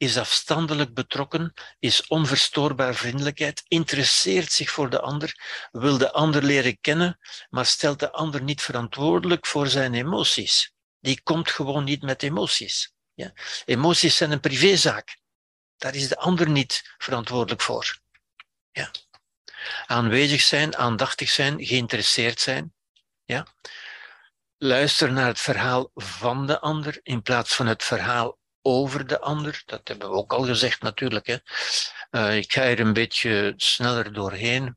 is 0.00 0.18
afstandelijk 0.18 0.94
betrokken, 0.94 1.52
is 1.78 2.06
onverstoorbaar 2.06 2.94
vriendelijkheid, 2.94 3.62
interesseert 3.68 4.52
zich 4.52 4.70
voor 4.70 4.90
de 4.90 5.00
ander, 5.00 5.34
wil 5.70 5.98
de 5.98 6.12
ander 6.12 6.42
leren 6.42 6.80
kennen, 6.80 7.18
maar 7.50 7.66
stelt 7.66 7.98
de 7.98 8.12
ander 8.12 8.42
niet 8.42 8.62
verantwoordelijk 8.62 9.46
voor 9.46 9.66
zijn 9.66 9.94
emoties. 9.94 10.72
Die 11.00 11.22
komt 11.22 11.50
gewoon 11.50 11.84
niet 11.84 12.02
met 12.02 12.22
emoties. 12.22 12.92
Ja? 13.14 13.32
Emoties 13.64 14.16
zijn 14.16 14.30
een 14.30 14.40
privézaak. 14.40 15.18
Daar 15.76 15.94
is 15.94 16.08
de 16.08 16.16
ander 16.16 16.48
niet 16.48 16.94
verantwoordelijk 16.98 17.62
voor. 17.62 17.98
Ja. 18.70 18.90
Aanwezig 19.86 20.40
zijn, 20.40 20.76
aandachtig 20.76 21.30
zijn, 21.30 21.64
geïnteresseerd 21.64 22.40
zijn. 22.40 22.74
Ja. 23.24 23.46
Luister 24.56 25.12
naar 25.12 25.26
het 25.26 25.40
verhaal 25.40 25.90
van 25.94 26.46
de 26.46 26.60
ander 26.60 27.00
in 27.02 27.22
plaats 27.22 27.54
van 27.54 27.66
het 27.66 27.82
verhaal 27.84 28.38
over 28.62 29.06
de 29.06 29.20
ander. 29.20 29.62
Dat 29.66 29.88
hebben 29.88 30.10
we 30.10 30.16
ook 30.16 30.32
al 30.32 30.44
gezegd 30.44 30.82
natuurlijk. 30.82 31.26
Hè. 31.26 31.36
Uh, 32.10 32.36
ik 32.36 32.52
ga 32.52 32.66
hier 32.66 32.80
een 32.80 32.92
beetje 32.92 33.54
sneller 33.56 34.12
doorheen. 34.12 34.76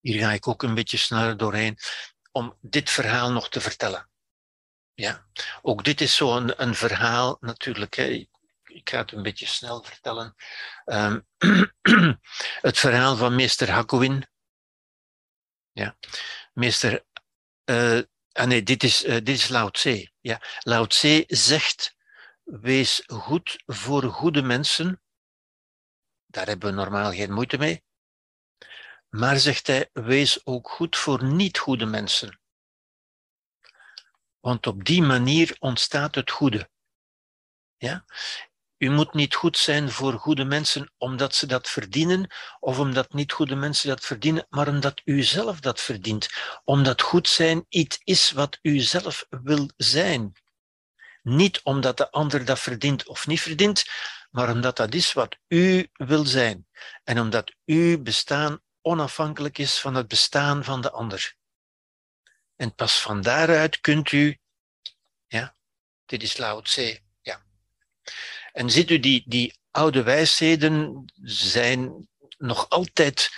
Hier 0.00 0.20
ga 0.20 0.32
ik 0.32 0.48
ook 0.48 0.62
een 0.62 0.74
beetje 0.74 0.96
sneller 0.96 1.36
doorheen 1.36 1.78
om 2.32 2.58
dit 2.60 2.90
verhaal 2.90 3.32
nog 3.32 3.48
te 3.48 3.60
vertellen. 3.60 4.08
Ja, 4.94 5.26
ook 5.62 5.84
dit 5.84 6.00
is 6.00 6.16
zo'n 6.16 6.62
een, 6.62 6.74
verhaal 6.74 7.36
natuurlijk. 7.40 7.94
Hè 7.94 8.26
ik 8.74 8.90
ga 8.90 8.98
het 8.98 9.12
een 9.12 9.22
beetje 9.22 9.46
snel 9.46 9.82
vertellen. 9.82 10.34
Um, 10.84 11.26
het 12.68 12.78
verhaal 12.78 13.16
van 13.16 13.34
meester 13.34 13.70
Hakuin. 13.70 14.28
Ja, 15.72 15.96
meester. 16.52 17.04
Uh, 17.64 18.00
ah 18.34 18.46
nee, 18.46 18.62
dit 18.62 18.82
is, 18.82 19.04
uh, 19.04 19.14
dit 19.14 19.28
is 19.28 19.48
Lao 19.48 19.70
Tse. 19.70 20.10
Ja, 20.20 20.40
Lao 20.58 20.86
Tse 20.86 21.24
zegt: 21.26 21.96
wees 22.42 23.02
goed 23.06 23.62
voor 23.66 24.02
goede 24.02 24.42
mensen. 24.42 25.02
Daar 26.26 26.46
hebben 26.46 26.68
we 26.68 26.74
normaal 26.74 27.12
geen 27.12 27.32
moeite 27.32 27.58
mee. 27.58 27.84
Maar 29.08 29.38
zegt 29.38 29.66
hij: 29.66 29.90
wees 29.92 30.46
ook 30.46 30.68
goed 30.70 30.96
voor 30.96 31.24
niet 31.24 31.58
goede 31.58 31.86
mensen. 31.86 32.40
Want 34.40 34.66
op 34.66 34.84
die 34.84 35.02
manier 35.02 35.56
ontstaat 35.58 36.14
het 36.14 36.30
goede. 36.30 36.70
Ja? 37.76 38.04
U 38.84 38.90
moet 38.90 39.14
niet 39.14 39.34
goed 39.34 39.58
zijn 39.58 39.90
voor 39.90 40.12
goede 40.12 40.44
mensen 40.44 40.92
omdat 40.98 41.34
ze 41.34 41.46
dat 41.46 41.68
verdienen, 41.68 42.30
of 42.60 42.78
omdat 42.78 43.12
niet 43.12 43.32
goede 43.32 43.54
mensen 43.54 43.88
dat 43.88 44.04
verdienen, 44.04 44.46
maar 44.48 44.68
omdat 44.68 45.00
u 45.04 45.22
zelf 45.22 45.60
dat 45.60 45.80
verdient. 45.80 46.28
Omdat 46.64 47.02
goed 47.02 47.28
zijn 47.28 47.66
iets 47.68 48.00
is 48.02 48.30
wat 48.30 48.58
u 48.62 48.78
zelf 48.78 49.26
wil 49.28 49.70
zijn. 49.76 50.32
Niet 51.22 51.60
omdat 51.62 51.96
de 51.96 52.10
ander 52.10 52.44
dat 52.44 52.60
verdient 52.60 53.08
of 53.08 53.26
niet 53.26 53.40
verdient, 53.40 53.84
maar 54.30 54.50
omdat 54.50 54.76
dat 54.76 54.94
is 54.94 55.12
wat 55.12 55.36
u 55.48 55.88
wil 55.92 56.24
zijn. 56.24 56.66
En 57.04 57.20
omdat 57.20 57.54
uw 57.64 58.02
bestaan 58.02 58.60
onafhankelijk 58.80 59.58
is 59.58 59.78
van 59.78 59.94
het 59.94 60.08
bestaan 60.08 60.64
van 60.64 60.80
de 60.80 60.90
ander. 60.90 61.34
En 62.56 62.74
pas 62.74 63.00
van 63.00 63.20
daaruit 63.20 63.80
kunt 63.80 64.12
u, 64.12 64.38
ja, 65.26 65.56
dit 66.06 66.22
is 66.22 66.36
Lao 66.36 66.62
en 68.54 68.70
ziet 68.70 68.90
u, 68.90 68.98
die, 69.00 69.22
die 69.26 69.58
oude 69.70 70.02
wijsheden 70.02 71.04
zijn 71.22 72.08
nog 72.38 72.68
altijd 72.68 73.30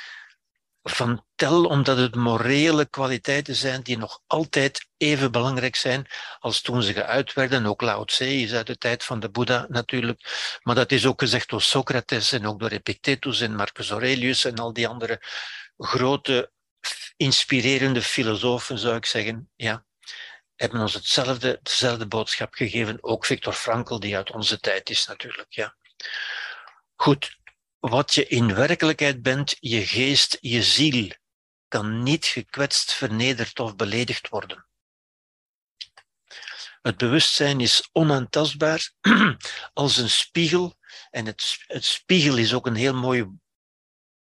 van 0.82 1.24
tel, 1.34 1.64
omdat 1.64 1.97
het 1.97 2.14
morele 2.14 2.86
kwaliteiten 2.86 3.55
zijn 3.55 3.82
die 3.82 3.98
nog 3.98 4.22
altijd 4.26 4.86
even 4.97 5.32
belangrijk 5.32 5.76
zijn 5.76 6.06
als 6.38 6.60
toen 6.60 6.82
ze 6.82 6.93
geuit 6.93 7.32
werden. 7.32 7.66
Ook 7.66 7.80
Lao 7.80 8.05
Tse 8.05 8.34
is 8.34 8.52
uit 8.52 8.66
de 8.66 8.78
tijd 8.78 9.05
van 9.05 9.20
de 9.20 9.28
Boeddha 9.28 9.66
natuurlijk, 9.68 10.20
maar 10.62 10.74
dat 10.74 10.93
is 10.93 11.06
ook 11.06 11.20
gezegd 11.20 11.48
door 11.48 11.62
Socrates 11.62 12.32
en 12.32 12.47
ook 12.47 12.60
door 12.60 12.70
Epictetus 12.70 13.40
en 13.40 13.55
Marcus 13.55 13.90
Aurelius 13.90 14.44
en 14.44 14.56
al 14.56 14.72
die 14.72 14.88
andere 14.88 15.22
grote, 15.76 16.51
inspirerende 17.16 18.02
filosofen, 18.02 18.78
zou 18.78 18.97
ik 18.97 19.06
zeggen. 19.06 19.51
Ja 19.56 19.84
hebben 20.56 20.80
ons 20.80 20.94
hetzelfde, 20.94 21.60
dezelfde 21.62 22.06
boodschap 22.06 22.54
gegeven. 22.54 22.98
Ook 23.02 23.26
Victor 23.26 23.52
Frankl, 23.52 23.98
die 23.98 24.16
uit 24.16 24.30
onze 24.30 24.60
tijd 24.60 24.90
is 24.90 25.06
natuurlijk. 25.06 25.52
Ja. 25.52 25.76
Goed, 26.94 27.38
wat 27.78 28.14
je 28.14 28.26
in 28.26 28.54
werkelijkheid 28.54 29.22
bent, 29.22 29.56
je 29.60 29.86
geest, 29.86 30.38
je 30.40 30.62
ziel, 30.62 31.10
kan 31.68 32.02
niet 32.02 32.24
gekwetst, 32.24 32.92
vernederd 32.92 33.60
of 33.60 33.76
beledigd 33.76 34.28
worden. 34.28 34.66
Het 36.82 36.96
bewustzijn 36.96 37.60
is 37.60 37.88
onaantastbaar 37.92 38.90
als 39.72 39.96
een 39.96 40.10
spiegel. 40.10 40.74
En 41.10 41.26
het, 41.26 41.58
het 41.66 41.84
spiegel 41.84 42.36
is 42.36 42.54
ook 42.54 42.66
een 42.66 42.74
heel 42.74 42.94
mooi 42.94 43.30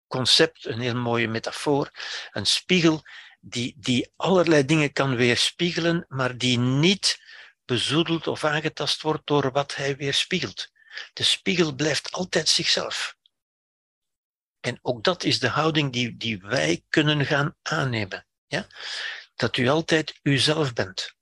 concept, 0.08 0.66
een 0.66 0.80
heel 0.80 0.96
mooie 0.96 1.28
metafoor. 1.28 1.92
Een 2.32 2.46
spiegel 2.46 3.04
die, 3.48 3.76
die 3.78 4.12
allerlei 4.16 4.66
dingen 4.66 4.94
kan 4.94 5.16
weerspiegelen, 5.16 6.06
maar 6.08 6.38
die 6.38 6.58
niet 6.58 7.20
bezoedeld 7.66 8.28
of 8.28 8.44
aangetast 8.44 9.02
wordt 9.02 9.28
door 9.28 9.52
wat 9.52 9.76
hij 9.76 9.96
weerspiegelt. 9.96 10.72
De 11.14 11.24
spiegel 11.24 11.76
blijft 11.76 12.12
altijd 12.12 12.50
zichzelf. 12.50 13.16
En 14.60 14.80
ook 14.82 15.04
dat 15.04 15.24
is 15.24 15.40
de 15.40 15.48
houding 15.48 15.94
die, 15.94 16.18
die 16.18 16.40
wij 16.42 16.84
kunnen 16.90 17.26
gaan 17.26 17.56
aannemen. 17.62 18.28
Ja? 18.48 18.68
Dat 19.36 19.58
u 19.58 19.68
altijd 19.68 20.20
uzelf 20.22 20.74
bent. 20.74 21.14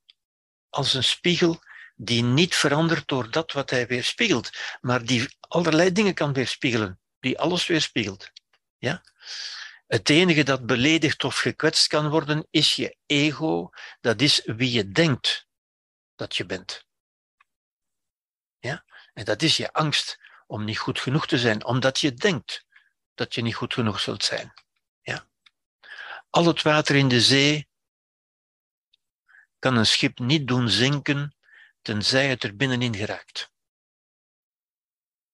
Als 0.70 0.94
een 0.94 1.04
spiegel 1.04 1.60
die 1.96 2.24
niet 2.24 2.56
verandert 2.56 3.08
door 3.08 3.32
dat 3.32 3.52
wat 3.52 3.70
hij 3.70 3.88
weerspiegelt, 3.88 4.50
maar 4.82 5.06
die 5.06 5.38
allerlei 5.40 5.92
dingen 5.92 6.14
kan 6.14 6.34
weerspiegelen, 6.34 7.00
die 7.20 7.40
alles 7.40 7.68
weerspiegelt. 7.68 8.32
Ja? 8.78 9.04
Het 9.94 10.10
enige 10.10 10.44
dat 10.44 10.66
beledigd 10.66 11.24
of 11.24 11.38
gekwetst 11.38 11.88
kan 11.88 12.10
worden, 12.10 12.48
is 12.50 12.76
je 12.76 12.98
ego. 13.06 13.70
Dat 14.02 14.22
is 14.22 14.42
wie 14.46 14.72
je 14.72 14.92
denkt 14.92 15.48
dat 16.16 16.36
je 16.36 16.46
bent. 16.46 16.86
Ja? 18.60 18.86
En 19.14 19.26
dat 19.26 19.42
is 19.42 19.58
je 19.58 19.74
angst 19.74 20.20
om 20.48 20.64
niet 20.64 20.78
goed 20.78 21.00
genoeg 21.00 21.28
te 21.28 21.38
zijn, 21.38 21.66
omdat 21.66 22.00
je 22.00 22.14
denkt 22.14 22.66
dat 23.14 23.36
je 23.36 23.42
niet 23.42 23.56
goed 23.56 23.74
genoeg 23.74 24.00
zult 24.00 24.24
zijn. 24.24 24.54
Ja? 25.02 25.28
Al 26.30 26.46
het 26.46 26.62
water 26.62 26.96
in 26.96 27.08
de 27.08 27.22
zee 27.22 27.68
kan 29.60 29.78
een 29.78 29.86
schip 29.86 30.20
niet 30.20 30.48
doen 30.48 30.70
zinken, 30.70 31.36
tenzij 31.82 32.28
het 32.28 32.44
er 32.44 32.56
binnenin 32.56 32.96
geraakt. 32.96 33.52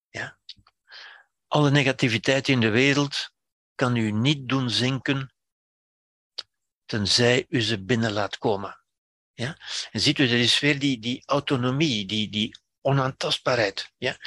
Ja? 0.10 0.38
Alle 1.48 1.72
negativiteit 1.72 2.48
in 2.48 2.60
de 2.60 2.70
wereld 2.70 3.38
kan 3.80 3.96
u 3.96 4.12
niet 4.12 4.50
doen 4.50 4.70
zinken, 4.70 5.34
tenzij 6.86 7.46
u 7.50 7.62
ze 7.62 7.84
binnen 7.84 8.12
laat 8.12 8.38
komen. 8.38 8.84
Ja? 9.34 9.58
En 9.92 10.00
ziet 10.00 10.20
u, 10.20 10.28
dat 10.28 10.38
is 10.38 10.60
weer 10.60 10.80
die, 10.80 11.00
die 11.00 11.24
autonomie, 11.26 12.06
die, 12.06 12.30
die 12.30 12.58
onaantastbaarheid. 12.82 13.92
Ja? 13.98 14.18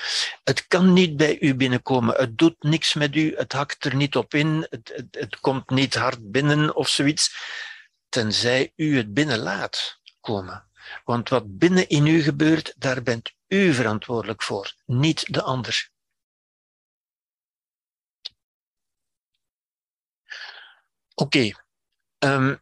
Het 0.44 0.66
kan 0.66 0.92
niet 0.92 1.16
bij 1.16 1.40
u 1.40 1.54
binnenkomen, 1.54 2.14
het 2.14 2.38
doet 2.38 2.62
niks 2.62 2.94
met 2.94 3.16
u, 3.16 3.36
het 3.36 3.52
hakt 3.52 3.84
er 3.84 3.94
niet 3.94 4.16
op 4.16 4.34
in, 4.34 4.66
het, 4.70 4.92
het, 4.94 5.06
het 5.10 5.40
komt 5.40 5.70
niet 5.70 5.94
hard 5.94 6.30
binnen 6.30 6.74
of 6.74 6.88
zoiets, 6.88 7.34
tenzij 8.08 8.72
u 8.76 8.96
het 8.96 9.14
binnen 9.14 9.38
laat 9.38 10.00
komen. 10.20 10.70
Want 11.04 11.28
wat 11.28 11.58
binnen 11.58 11.88
in 11.88 12.06
u 12.06 12.22
gebeurt, 12.22 12.74
daar 12.76 13.02
bent 13.02 13.32
u 13.48 13.74
verantwoordelijk 13.74 14.42
voor, 14.42 14.74
niet 14.86 15.32
de 15.34 15.42
ander. 15.42 15.90
Oké. 21.14 21.50
Ehm, 22.18 22.56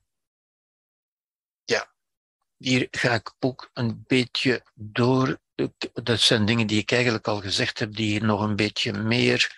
ja, 1.65 1.95
hier 2.57 2.89
ga 2.91 3.15
ik 3.15 3.35
ook 3.39 3.71
een 3.73 4.05
beetje 4.07 4.65
door. 4.75 5.41
Dat 5.93 6.21
zijn 6.21 6.47
dingen 6.47 6.67
die 6.67 6.79
ik 6.81 6.93
eigenlijk 6.93 7.29
al 7.29 7.41
gezegd 7.41 7.79
heb, 7.79 7.95
die 7.95 8.11
hier 8.11 8.25
nog 8.25 8.41
een 8.41 8.57
beetje 8.57 8.93
meer. 8.93 9.57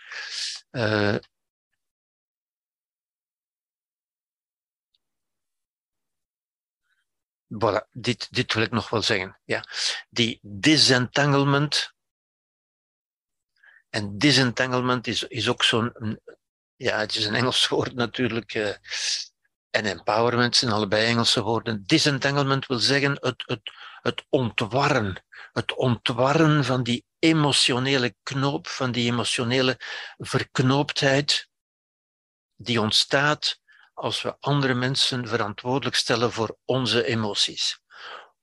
Uh, 0.70 1.16
voilà, 7.48 7.88
dit, 7.90 8.32
dit 8.32 8.54
wil 8.54 8.62
ik 8.62 8.70
nog 8.70 8.90
wel 8.90 9.02
zeggen. 9.02 9.40
Ja. 9.44 9.64
Die 10.10 10.38
disentanglement. 10.42 11.94
En 13.90 14.18
disentanglement 14.18 15.06
is, 15.06 15.22
is 15.22 15.48
ook 15.48 15.62
zo'n 15.62 16.20
ja, 16.82 16.98
het 16.98 17.16
is 17.16 17.24
een 17.24 17.34
Engels 17.34 17.68
woord 17.68 17.94
natuurlijk. 17.94 18.54
Uh, 18.54 18.74
en 19.70 19.84
empowerment 19.84 20.56
zijn 20.56 20.72
allebei 20.72 21.06
Engelse 21.06 21.42
woorden. 21.42 21.82
Disentanglement 21.86 22.66
wil 22.66 22.78
zeggen 22.78 23.16
het, 23.20 23.42
het, 23.46 23.72
het 24.00 24.24
ontwarren. 24.28 25.24
Het 25.52 25.74
ontwarren 25.74 26.64
van 26.64 26.82
die 26.82 27.04
emotionele 27.18 28.14
knoop, 28.22 28.66
van 28.68 28.92
die 28.92 29.10
emotionele 29.10 29.76
verknooptheid 30.18 31.48
die 32.56 32.80
ontstaat 32.80 33.60
als 33.94 34.22
we 34.22 34.36
andere 34.40 34.74
mensen 34.74 35.28
verantwoordelijk 35.28 35.96
stellen 35.96 36.32
voor 36.32 36.58
onze 36.64 37.04
emoties. 37.04 37.80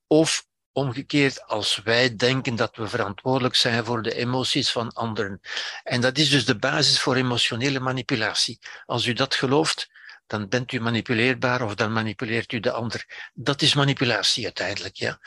Of 0.07 0.47
omgekeerd, 0.79 1.47
als 1.47 1.81
wij 1.83 2.15
denken 2.15 2.55
dat 2.55 2.75
we 2.75 2.87
verantwoordelijk 2.87 3.55
zijn 3.55 3.85
voor 3.85 4.01
de 4.01 4.13
emoties 4.13 4.71
van 4.71 4.91
anderen. 4.91 5.39
En 5.83 6.01
dat 6.01 6.17
is 6.17 6.29
dus 6.29 6.45
de 6.45 6.57
basis 6.57 6.99
voor 6.99 7.15
emotionele 7.15 7.79
manipulatie. 7.79 8.59
Als 8.85 9.05
u 9.05 9.13
dat 9.13 9.35
gelooft, 9.35 9.89
dan 10.27 10.47
bent 10.47 10.71
u 10.71 10.79
manipuleerbaar 10.79 11.61
of 11.61 11.75
dan 11.75 11.93
manipuleert 11.93 12.51
u 12.51 12.59
de 12.59 12.71
ander. 12.71 13.29
Dat 13.33 13.61
is 13.61 13.73
manipulatie 13.73 14.43
uiteindelijk, 14.43 14.95
ja. 14.95 15.19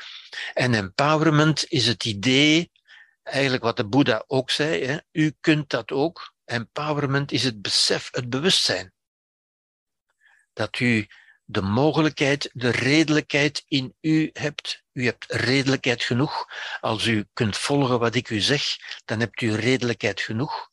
En 0.54 0.74
empowerment 0.74 1.64
is 1.68 1.86
het 1.86 2.04
idee, 2.04 2.70
eigenlijk 3.22 3.62
wat 3.62 3.76
de 3.76 3.86
Boeddha 3.86 4.24
ook 4.26 4.50
zei, 4.50 4.84
hè, 4.84 4.98
u 5.12 5.36
kunt 5.40 5.70
dat 5.70 5.92
ook. 5.92 6.34
Empowerment 6.44 7.32
is 7.32 7.44
het 7.44 7.62
besef, 7.62 8.08
het 8.10 8.30
bewustzijn. 8.30 8.92
Dat 10.52 10.78
u 10.78 11.08
de 11.44 11.62
mogelijkheid, 11.62 12.50
de 12.52 12.70
redelijkheid 12.70 13.64
in 13.68 13.96
u 14.00 14.30
hebt. 14.32 14.81
U 14.93 15.05
hebt 15.05 15.24
redelijkheid 15.28 16.02
genoeg. 16.02 16.47
Als 16.81 17.06
u 17.06 17.28
kunt 17.32 17.56
volgen 17.56 17.98
wat 17.98 18.14
ik 18.14 18.31
u 18.31 18.40
zeg, 18.40 18.62
dan 19.05 19.20
hebt 19.20 19.40
u 19.40 19.55
redelijkheid 19.55 20.20
genoeg 20.20 20.70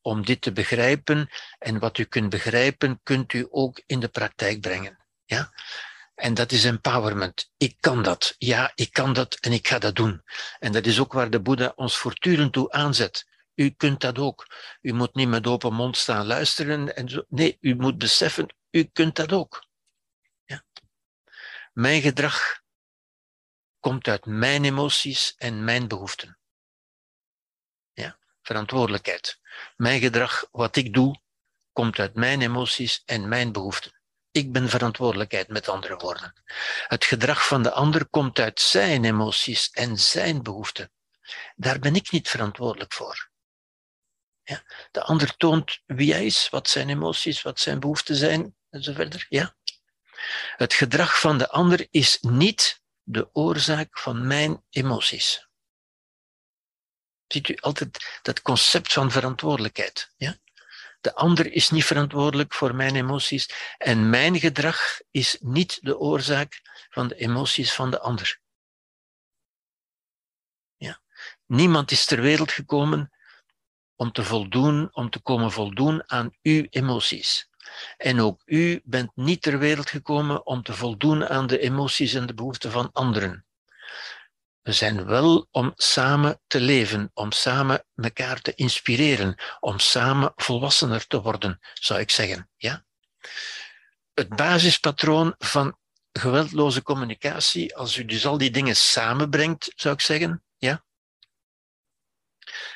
om 0.00 0.24
dit 0.24 0.40
te 0.40 0.52
begrijpen. 0.52 1.30
En 1.58 1.78
wat 1.78 1.98
u 1.98 2.04
kunt 2.04 2.30
begrijpen, 2.30 3.00
kunt 3.02 3.32
u 3.32 3.46
ook 3.50 3.82
in 3.86 4.00
de 4.00 4.08
praktijk 4.08 4.60
brengen. 4.60 5.04
Ja? 5.24 5.52
En 6.14 6.34
dat 6.34 6.52
is 6.52 6.64
empowerment. 6.64 7.50
Ik 7.56 7.76
kan 7.80 8.02
dat. 8.02 8.34
Ja, 8.38 8.72
ik 8.74 8.92
kan 8.92 9.12
dat 9.12 9.34
en 9.34 9.52
ik 9.52 9.68
ga 9.68 9.78
dat 9.78 9.96
doen. 9.96 10.22
En 10.58 10.72
dat 10.72 10.86
is 10.86 11.00
ook 11.00 11.12
waar 11.12 11.30
de 11.30 11.40
Boeddha 11.40 11.72
ons 11.76 11.96
voortdurend 11.96 12.52
toe 12.52 12.72
aanzet. 12.72 13.26
U 13.54 13.70
kunt 13.70 14.00
dat 14.00 14.18
ook. 14.18 14.46
U 14.80 14.92
moet 14.92 15.14
niet 15.14 15.28
met 15.28 15.46
open 15.46 15.74
mond 15.74 15.96
staan 15.96 16.26
luisteren. 16.26 16.96
En 16.96 17.08
zo. 17.08 17.24
Nee, 17.28 17.56
u 17.60 17.74
moet 17.74 17.98
beseffen, 17.98 18.54
u 18.70 18.84
kunt 18.84 19.16
dat 19.16 19.32
ook. 19.32 19.66
Ja. 20.44 20.64
Mijn 21.72 22.02
gedrag 22.02 22.62
komt 23.84 24.08
uit 24.08 24.26
mijn 24.26 24.64
emoties 24.64 25.34
en 25.36 25.64
mijn 25.64 25.88
behoeften. 25.88 26.38
Ja, 27.92 28.18
verantwoordelijkheid. 28.42 29.38
Mijn 29.76 30.00
gedrag, 30.00 30.48
wat 30.50 30.76
ik 30.76 30.94
doe, 30.94 31.20
komt 31.72 31.98
uit 31.98 32.14
mijn 32.14 32.42
emoties 32.42 33.02
en 33.04 33.28
mijn 33.28 33.52
behoeften. 33.52 34.00
Ik 34.30 34.52
ben 34.52 34.68
verantwoordelijkheid, 34.68 35.48
met 35.48 35.68
andere 35.68 35.96
woorden. 35.96 36.42
Het 36.86 37.04
gedrag 37.04 37.46
van 37.46 37.62
de 37.62 37.70
ander 37.70 38.06
komt 38.06 38.38
uit 38.38 38.60
zijn 38.60 39.04
emoties 39.04 39.70
en 39.70 39.98
zijn 39.98 40.42
behoeften. 40.42 40.92
Daar 41.56 41.78
ben 41.78 41.94
ik 41.94 42.10
niet 42.10 42.28
verantwoordelijk 42.28 42.92
voor. 42.92 43.30
Ja? 44.42 44.62
De 44.90 45.02
ander 45.02 45.36
toont 45.36 45.80
wie 45.86 46.12
hij 46.12 46.24
is, 46.24 46.48
wat 46.48 46.68
zijn 46.68 46.88
emoties, 46.88 47.42
wat 47.42 47.60
zijn 47.60 47.80
behoeften 47.80 48.16
zijn, 48.16 48.56
en 48.70 48.82
zo 48.82 48.92
verder. 48.92 49.26
Ja? 49.28 49.56
Het 50.56 50.74
gedrag 50.74 51.20
van 51.20 51.38
de 51.38 51.48
ander 51.48 51.86
is 51.90 52.18
niet 52.20 52.82
de 53.04 53.34
oorzaak 53.34 53.98
van 53.98 54.26
mijn 54.26 54.64
emoties. 54.70 55.48
Ziet 57.26 57.48
u 57.48 57.56
altijd 57.56 58.20
dat 58.22 58.42
concept 58.42 58.92
van 58.92 59.10
verantwoordelijkheid. 59.10 60.12
Ja? 60.16 60.36
De 61.00 61.14
ander 61.14 61.52
is 61.52 61.70
niet 61.70 61.84
verantwoordelijk 61.84 62.54
voor 62.54 62.74
mijn 62.74 62.96
emoties 62.96 63.74
en 63.78 64.10
mijn 64.10 64.38
gedrag 64.38 65.00
is 65.10 65.36
niet 65.40 65.78
de 65.82 65.98
oorzaak 65.98 66.60
van 66.90 67.08
de 67.08 67.14
emoties 67.14 67.72
van 67.72 67.90
de 67.90 68.00
ander. 68.00 68.40
Ja? 70.76 71.00
Niemand 71.46 71.90
is 71.90 72.04
ter 72.04 72.20
wereld 72.20 72.52
gekomen 72.52 73.12
om 73.96 74.12
te 74.12 74.24
voldoen, 74.24 74.88
om 74.92 75.10
te 75.10 75.20
komen 75.20 75.52
voldoen 75.52 76.10
aan 76.10 76.36
uw 76.42 76.66
emoties. 76.70 77.48
En 77.96 78.20
ook 78.20 78.42
u 78.44 78.80
bent 78.84 79.10
niet 79.14 79.42
ter 79.42 79.58
wereld 79.58 79.90
gekomen 79.90 80.46
om 80.46 80.62
te 80.62 80.72
voldoen 80.72 81.28
aan 81.28 81.46
de 81.46 81.58
emoties 81.58 82.14
en 82.14 82.26
de 82.26 82.34
behoeften 82.34 82.70
van 82.70 82.90
anderen. 82.92 83.44
We 84.62 84.72
zijn 84.72 85.04
wel 85.04 85.48
om 85.50 85.72
samen 85.76 86.40
te 86.46 86.60
leven, 86.60 87.10
om 87.14 87.32
samen 87.32 87.84
elkaar 87.94 88.40
te 88.40 88.54
inspireren, 88.54 89.42
om 89.60 89.78
samen 89.78 90.32
volwassener 90.36 91.06
te 91.06 91.22
worden, 91.22 91.60
zou 91.74 92.00
ik 92.00 92.10
zeggen. 92.10 92.50
Ja? 92.56 92.84
Het 94.14 94.28
basispatroon 94.28 95.34
van 95.38 95.78
geweldloze 96.12 96.82
communicatie, 96.82 97.76
als 97.76 97.96
u 97.96 98.04
dus 98.04 98.26
al 98.26 98.38
die 98.38 98.50
dingen 98.50 98.76
samenbrengt, 98.76 99.72
zou 99.74 99.94
ik 99.94 100.00
zeggen, 100.00 100.44
ja? 100.56 100.84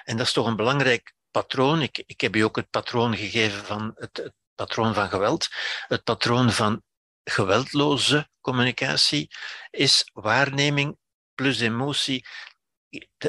En 0.04 0.16
dat 0.16 0.26
is 0.26 0.32
toch 0.32 0.46
een 0.46 0.56
belangrijk 0.56 1.14
patroon. 1.30 1.82
Ik, 1.82 2.02
ik 2.06 2.20
heb 2.20 2.36
u 2.36 2.40
ook 2.40 2.56
het 2.56 2.70
patroon 2.70 3.16
gegeven 3.16 3.64
van 3.64 3.92
het, 3.96 4.16
het 4.16 4.34
patroon 4.58 4.94
van 4.94 5.08
geweld. 5.08 5.48
Het 5.88 6.04
patroon 6.04 6.52
van 6.52 6.82
geweldloze 7.24 8.28
communicatie 8.40 9.30
is 9.70 10.10
waarneming 10.12 10.98
plus 11.34 11.60
emotie. 11.60 12.26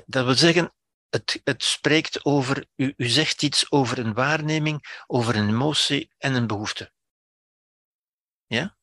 Dat 0.05 0.25
wil 0.25 0.35
zeggen, 0.35 0.73
het, 1.09 1.41
het 1.43 1.63
spreekt 1.63 2.25
over, 2.25 2.65
u, 2.75 2.93
u 2.97 3.07
zegt 3.07 3.43
iets 3.43 3.71
over 3.71 3.99
een 3.99 4.13
waarneming, 4.13 5.03
over 5.07 5.35
een 5.35 5.49
emotie 5.49 6.11
en 6.17 6.33
een 6.33 6.47
behoefte. 6.47 6.91
Ja? 8.45 8.77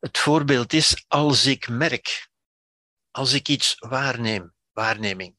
Het 0.00 0.18
voorbeeld 0.18 0.72
is 0.72 1.04
als 1.08 1.46
ik 1.46 1.68
merk, 1.68 2.28
als 3.10 3.32
ik 3.32 3.48
iets 3.48 3.76
waarneem, 3.78 4.54
waarneming, 4.72 5.36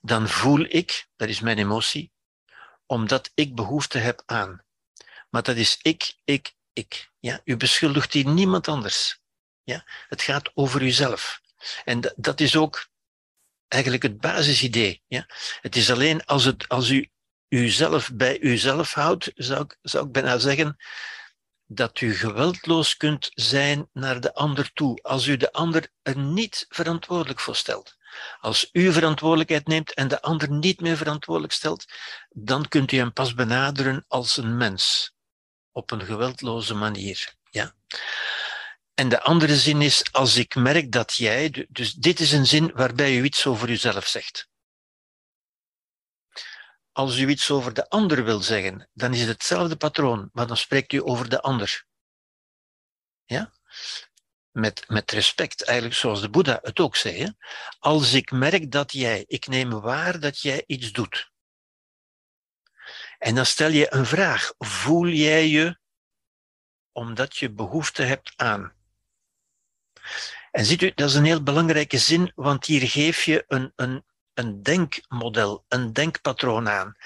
dan 0.00 0.28
voel 0.28 0.60
ik, 0.60 1.08
dat 1.16 1.28
is 1.28 1.40
mijn 1.40 1.58
emotie, 1.58 2.12
omdat 2.86 3.30
ik 3.34 3.54
behoefte 3.54 3.98
heb 3.98 4.22
aan. 4.26 4.65
Maar 5.28 5.42
dat 5.42 5.56
is 5.56 5.78
ik, 5.82 6.14
ik, 6.24 6.54
ik. 6.72 7.10
Ja? 7.18 7.40
U 7.44 7.56
beschuldigt 7.56 8.12
hier 8.12 8.26
niemand 8.26 8.68
anders. 8.68 9.20
Ja? 9.62 9.84
Het 10.08 10.22
gaat 10.22 10.50
over 10.54 10.82
uzelf. 10.82 11.40
En 11.84 12.12
dat 12.16 12.40
is 12.40 12.56
ook 12.56 12.88
eigenlijk 13.68 14.02
het 14.02 14.20
basisidee. 14.20 15.02
Ja? 15.06 15.26
Het 15.60 15.76
is 15.76 15.90
alleen 15.90 16.24
als, 16.24 16.44
het, 16.44 16.68
als 16.68 16.88
u 16.88 17.10
uzelf 17.48 18.12
bij 18.14 18.40
uzelf 18.40 18.92
houdt, 18.92 19.32
zou 19.34 19.64
ik, 19.64 19.78
zou 19.82 20.06
ik 20.06 20.12
bijna 20.12 20.38
zeggen, 20.38 20.76
dat 21.66 22.00
u 22.00 22.14
geweldloos 22.14 22.96
kunt 22.96 23.30
zijn 23.34 23.88
naar 23.92 24.20
de 24.20 24.34
ander 24.34 24.72
toe, 24.72 24.98
als 25.02 25.26
u 25.26 25.36
de 25.36 25.52
ander 25.52 25.88
er 26.02 26.18
niet 26.18 26.66
verantwoordelijk 26.68 27.40
voor 27.40 27.56
stelt. 27.56 27.96
Als 28.40 28.68
u 28.72 28.92
verantwoordelijkheid 28.92 29.66
neemt 29.66 29.94
en 29.94 30.08
de 30.08 30.22
ander 30.22 30.50
niet 30.50 30.80
meer 30.80 30.96
verantwoordelijk 30.96 31.52
stelt, 31.52 31.84
dan 32.28 32.68
kunt 32.68 32.92
u 32.92 32.96
hem 32.96 33.12
pas 33.12 33.34
benaderen 33.34 34.04
als 34.08 34.36
een 34.36 34.56
mens, 34.56 35.14
op 35.76 35.90
een 35.90 36.04
geweldloze 36.04 36.74
manier. 36.74 37.34
Ja? 37.50 37.74
En 38.94 39.08
de 39.08 39.20
andere 39.22 39.56
zin 39.56 39.82
is, 39.82 40.12
als 40.12 40.36
ik 40.36 40.54
merk 40.54 40.92
dat 40.92 41.14
jij, 41.14 41.66
dus 41.68 41.92
dit 41.92 42.20
is 42.20 42.32
een 42.32 42.46
zin 42.46 42.72
waarbij 42.74 43.16
u 43.16 43.24
iets 43.24 43.46
over 43.46 43.70
uzelf 43.70 44.06
zegt. 44.06 44.48
Als 46.92 47.18
u 47.18 47.28
iets 47.28 47.50
over 47.50 47.74
de 47.74 47.88
ander 47.88 48.24
wil 48.24 48.40
zeggen, 48.40 48.88
dan 48.92 49.12
is 49.12 49.20
het 49.20 49.28
hetzelfde 49.28 49.76
patroon, 49.76 50.30
maar 50.32 50.46
dan 50.46 50.56
spreekt 50.56 50.92
u 50.92 51.02
over 51.02 51.28
de 51.28 51.40
ander. 51.42 51.84
Ja? 53.24 53.52
Met, 54.50 54.84
met 54.88 55.10
respect, 55.10 55.64
eigenlijk 55.64 55.98
zoals 55.98 56.20
de 56.20 56.30
Boeddha 56.30 56.58
het 56.62 56.80
ook 56.80 56.96
zei. 56.96 57.34
Als 57.78 58.12
ik 58.12 58.30
merk 58.30 58.70
dat 58.70 58.92
jij, 58.92 59.24
ik 59.26 59.46
neem 59.46 59.70
waar 59.70 60.20
dat 60.20 60.40
jij 60.40 60.64
iets 60.66 60.92
doet. 60.92 61.30
En 63.18 63.34
dan 63.34 63.46
stel 63.46 63.70
je 63.70 63.94
een 63.94 64.06
vraag. 64.06 64.52
Voel 64.58 65.06
jij 65.06 65.48
je 65.48 65.78
omdat 66.92 67.36
je 67.36 67.50
behoefte 67.50 68.02
hebt 68.02 68.32
aan? 68.36 68.74
En 70.50 70.64
ziet 70.64 70.82
u, 70.82 70.92
dat 70.94 71.08
is 71.08 71.14
een 71.14 71.24
heel 71.24 71.42
belangrijke 71.42 71.98
zin, 71.98 72.32
want 72.34 72.66
hier 72.66 72.88
geef 72.88 73.24
je 73.24 73.44
een, 73.48 73.72
een, 73.76 74.04
een 74.34 74.62
denkmodel, 74.62 75.64
een 75.68 75.92
denkpatroon 75.92 76.68
aan. 76.68 76.96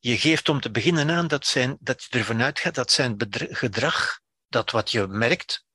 Je 0.00 0.18
geeft 0.18 0.48
om 0.48 0.60
te 0.60 0.70
beginnen 0.70 1.10
aan 1.10 1.26
dat, 1.26 1.46
zijn, 1.46 1.76
dat 1.80 2.02
je 2.02 2.18
ervan 2.18 2.42
uitgaat 2.42 2.74
dat 2.74 2.90
zijn 2.90 3.16
gedrag, 3.30 4.20
dat 4.48 4.70
wat 4.70 4.90
je 4.90 5.06
merkt, 5.06 5.66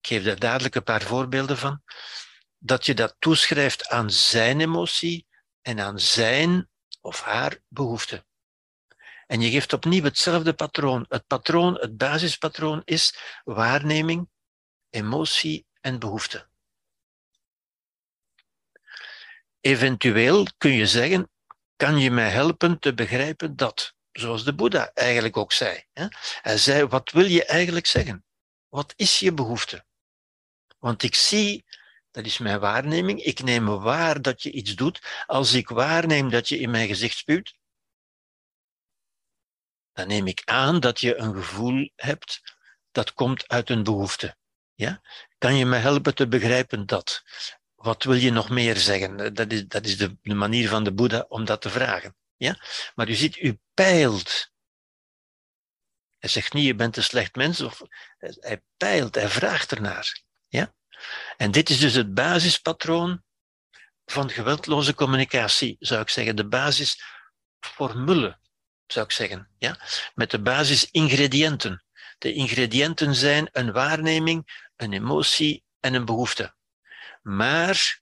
ik 0.00 0.06
geef 0.06 0.22
daar 0.22 0.38
dadelijk 0.38 0.74
een 0.74 0.82
paar 0.82 1.02
voorbeelden 1.02 1.58
van, 1.58 1.82
dat 2.58 2.86
je 2.86 2.94
dat 2.94 3.16
toeschrijft 3.18 3.88
aan 3.88 4.10
zijn 4.10 4.60
emotie 4.60 5.26
en 5.62 5.80
aan 5.80 6.00
zijn 6.00 6.68
of 7.00 7.20
haar 7.20 7.58
behoefte. 7.68 8.25
En 9.26 9.40
je 9.40 9.50
geeft 9.50 9.72
opnieuw 9.72 10.02
hetzelfde 10.02 10.54
patroon. 10.54 11.04
Het 11.08 11.26
patroon, 11.26 11.74
het 11.74 11.96
basispatroon 11.96 12.82
is 12.84 13.16
waarneming, 13.44 14.28
emotie 14.90 15.66
en 15.80 15.98
behoefte. 15.98 16.48
Eventueel 19.60 20.46
kun 20.58 20.72
je 20.72 20.86
zeggen, 20.86 21.30
kan 21.76 21.98
je 21.98 22.10
mij 22.10 22.30
helpen 22.30 22.78
te 22.78 22.94
begrijpen 22.94 23.56
dat, 23.56 23.94
zoals 24.12 24.44
de 24.44 24.54
Boeddha 24.54 24.90
eigenlijk 24.94 25.36
ook 25.36 25.52
zei. 25.52 25.84
Hij 26.42 26.58
zei, 26.58 26.86
wat 26.86 27.10
wil 27.10 27.24
je 27.24 27.44
eigenlijk 27.44 27.86
zeggen? 27.86 28.24
Wat 28.68 28.92
is 28.96 29.18
je 29.18 29.32
behoefte? 29.32 29.84
Want 30.78 31.02
ik 31.02 31.14
zie, 31.14 31.64
dat 32.10 32.24
is 32.24 32.38
mijn 32.38 32.60
waarneming, 32.60 33.22
ik 33.22 33.42
neem 33.42 33.66
waar 33.66 34.22
dat 34.22 34.42
je 34.42 34.50
iets 34.50 34.74
doet. 34.74 35.24
Als 35.26 35.52
ik 35.52 35.68
waarneem 35.68 36.30
dat 36.30 36.48
je 36.48 36.58
in 36.58 36.70
mijn 36.70 36.88
gezicht 36.88 37.16
spuwt, 37.16 37.54
dan 39.96 40.06
neem 40.06 40.26
ik 40.26 40.42
aan 40.44 40.80
dat 40.80 41.00
je 41.00 41.16
een 41.16 41.34
gevoel 41.34 41.90
hebt 41.94 42.40
dat 42.92 43.12
komt 43.12 43.48
uit 43.48 43.70
een 43.70 43.82
behoefte. 43.82 44.36
Ja? 44.74 45.02
Kan 45.38 45.56
je 45.56 45.66
me 45.66 45.76
helpen 45.76 46.14
te 46.14 46.28
begrijpen 46.28 46.86
dat? 46.86 47.22
Wat 47.74 48.02
wil 48.02 48.14
je 48.14 48.30
nog 48.30 48.48
meer 48.50 48.76
zeggen? 48.76 49.34
Dat 49.34 49.52
is, 49.52 49.66
dat 49.66 49.84
is 49.84 49.96
de, 49.96 50.16
de 50.22 50.34
manier 50.34 50.68
van 50.68 50.84
de 50.84 50.92
Boeddha 50.92 51.24
om 51.28 51.44
dat 51.44 51.60
te 51.60 51.70
vragen. 51.70 52.16
Ja? 52.36 52.58
Maar 52.94 53.08
u 53.08 53.14
ziet, 53.14 53.36
u 53.36 53.58
peilt. 53.74 54.50
Hij 56.18 56.30
zegt 56.30 56.52
niet, 56.52 56.66
je 56.66 56.74
bent 56.74 56.96
een 56.96 57.02
slecht 57.02 57.34
mens. 57.34 57.60
Of, 57.60 57.82
hij 58.18 58.62
peilt, 58.76 59.14
hij 59.14 59.28
vraagt 59.28 59.72
ernaar. 59.72 60.22
Ja? 60.48 60.74
En 61.36 61.50
dit 61.50 61.70
is 61.70 61.78
dus 61.78 61.94
het 61.94 62.14
basispatroon 62.14 63.24
van 64.04 64.30
geweldloze 64.30 64.94
communicatie, 64.94 65.76
zou 65.78 66.00
ik 66.00 66.08
zeggen. 66.08 66.36
De 66.36 66.48
basisformule, 66.48 68.38
zou 68.86 69.06
ik 69.06 69.12
zeggen. 69.12 69.48
Ja? 69.58 69.78
Met 70.14 70.30
de 70.30 70.42
basisingrediënten. 70.42 71.84
De 72.18 72.32
ingrediënten 72.32 73.14
zijn 73.14 73.48
een 73.52 73.72
waarneming, 73.72 74.70
een 74.76 74.92
emotie 74.92 75.64
en 75.80 75.94
een 75.94 76.04
behoefte. 76.04 76.54
Maar 77.22 78.00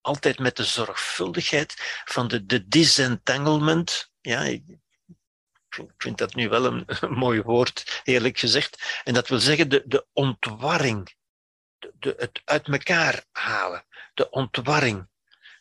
altijd 0.00 0.38
met 0.38 0.56
de 0.56 0.64
zorgvuldigheid 0.64 2.02
van 2.04 2.28
de, 2.28 2.46
de 2.46 2.68
disentanglement. 2.68 4.10
Ja, 4.20 4.42
ik 4.42 4.62
vind 5.96 6.18
dat 6.18 6.34
nu 6.34 6.48
wel 6.48 6.64
een, 6.64 6.86
mooi 7.24 7.42
woord, 7.42 8.00
eerlijk 8.04 8.38
gezegd. 8.38 9.00
En 9.04 9.14
dat 9.14 9.28
wil 9.28 9.38
zeggen 9.38 9.68
de, 9.68 9.82
de 9.86 10.06
ontwarring, 10.12 11.14
de, 11.78 11.92
de, 11.98 12.14
het 12.18 12.42
uit 12.44 12.68
elkaar 12.68 13.24
halen, 13.32 13.86
de 14.14 14.30
ontwarring. 14.30 15.08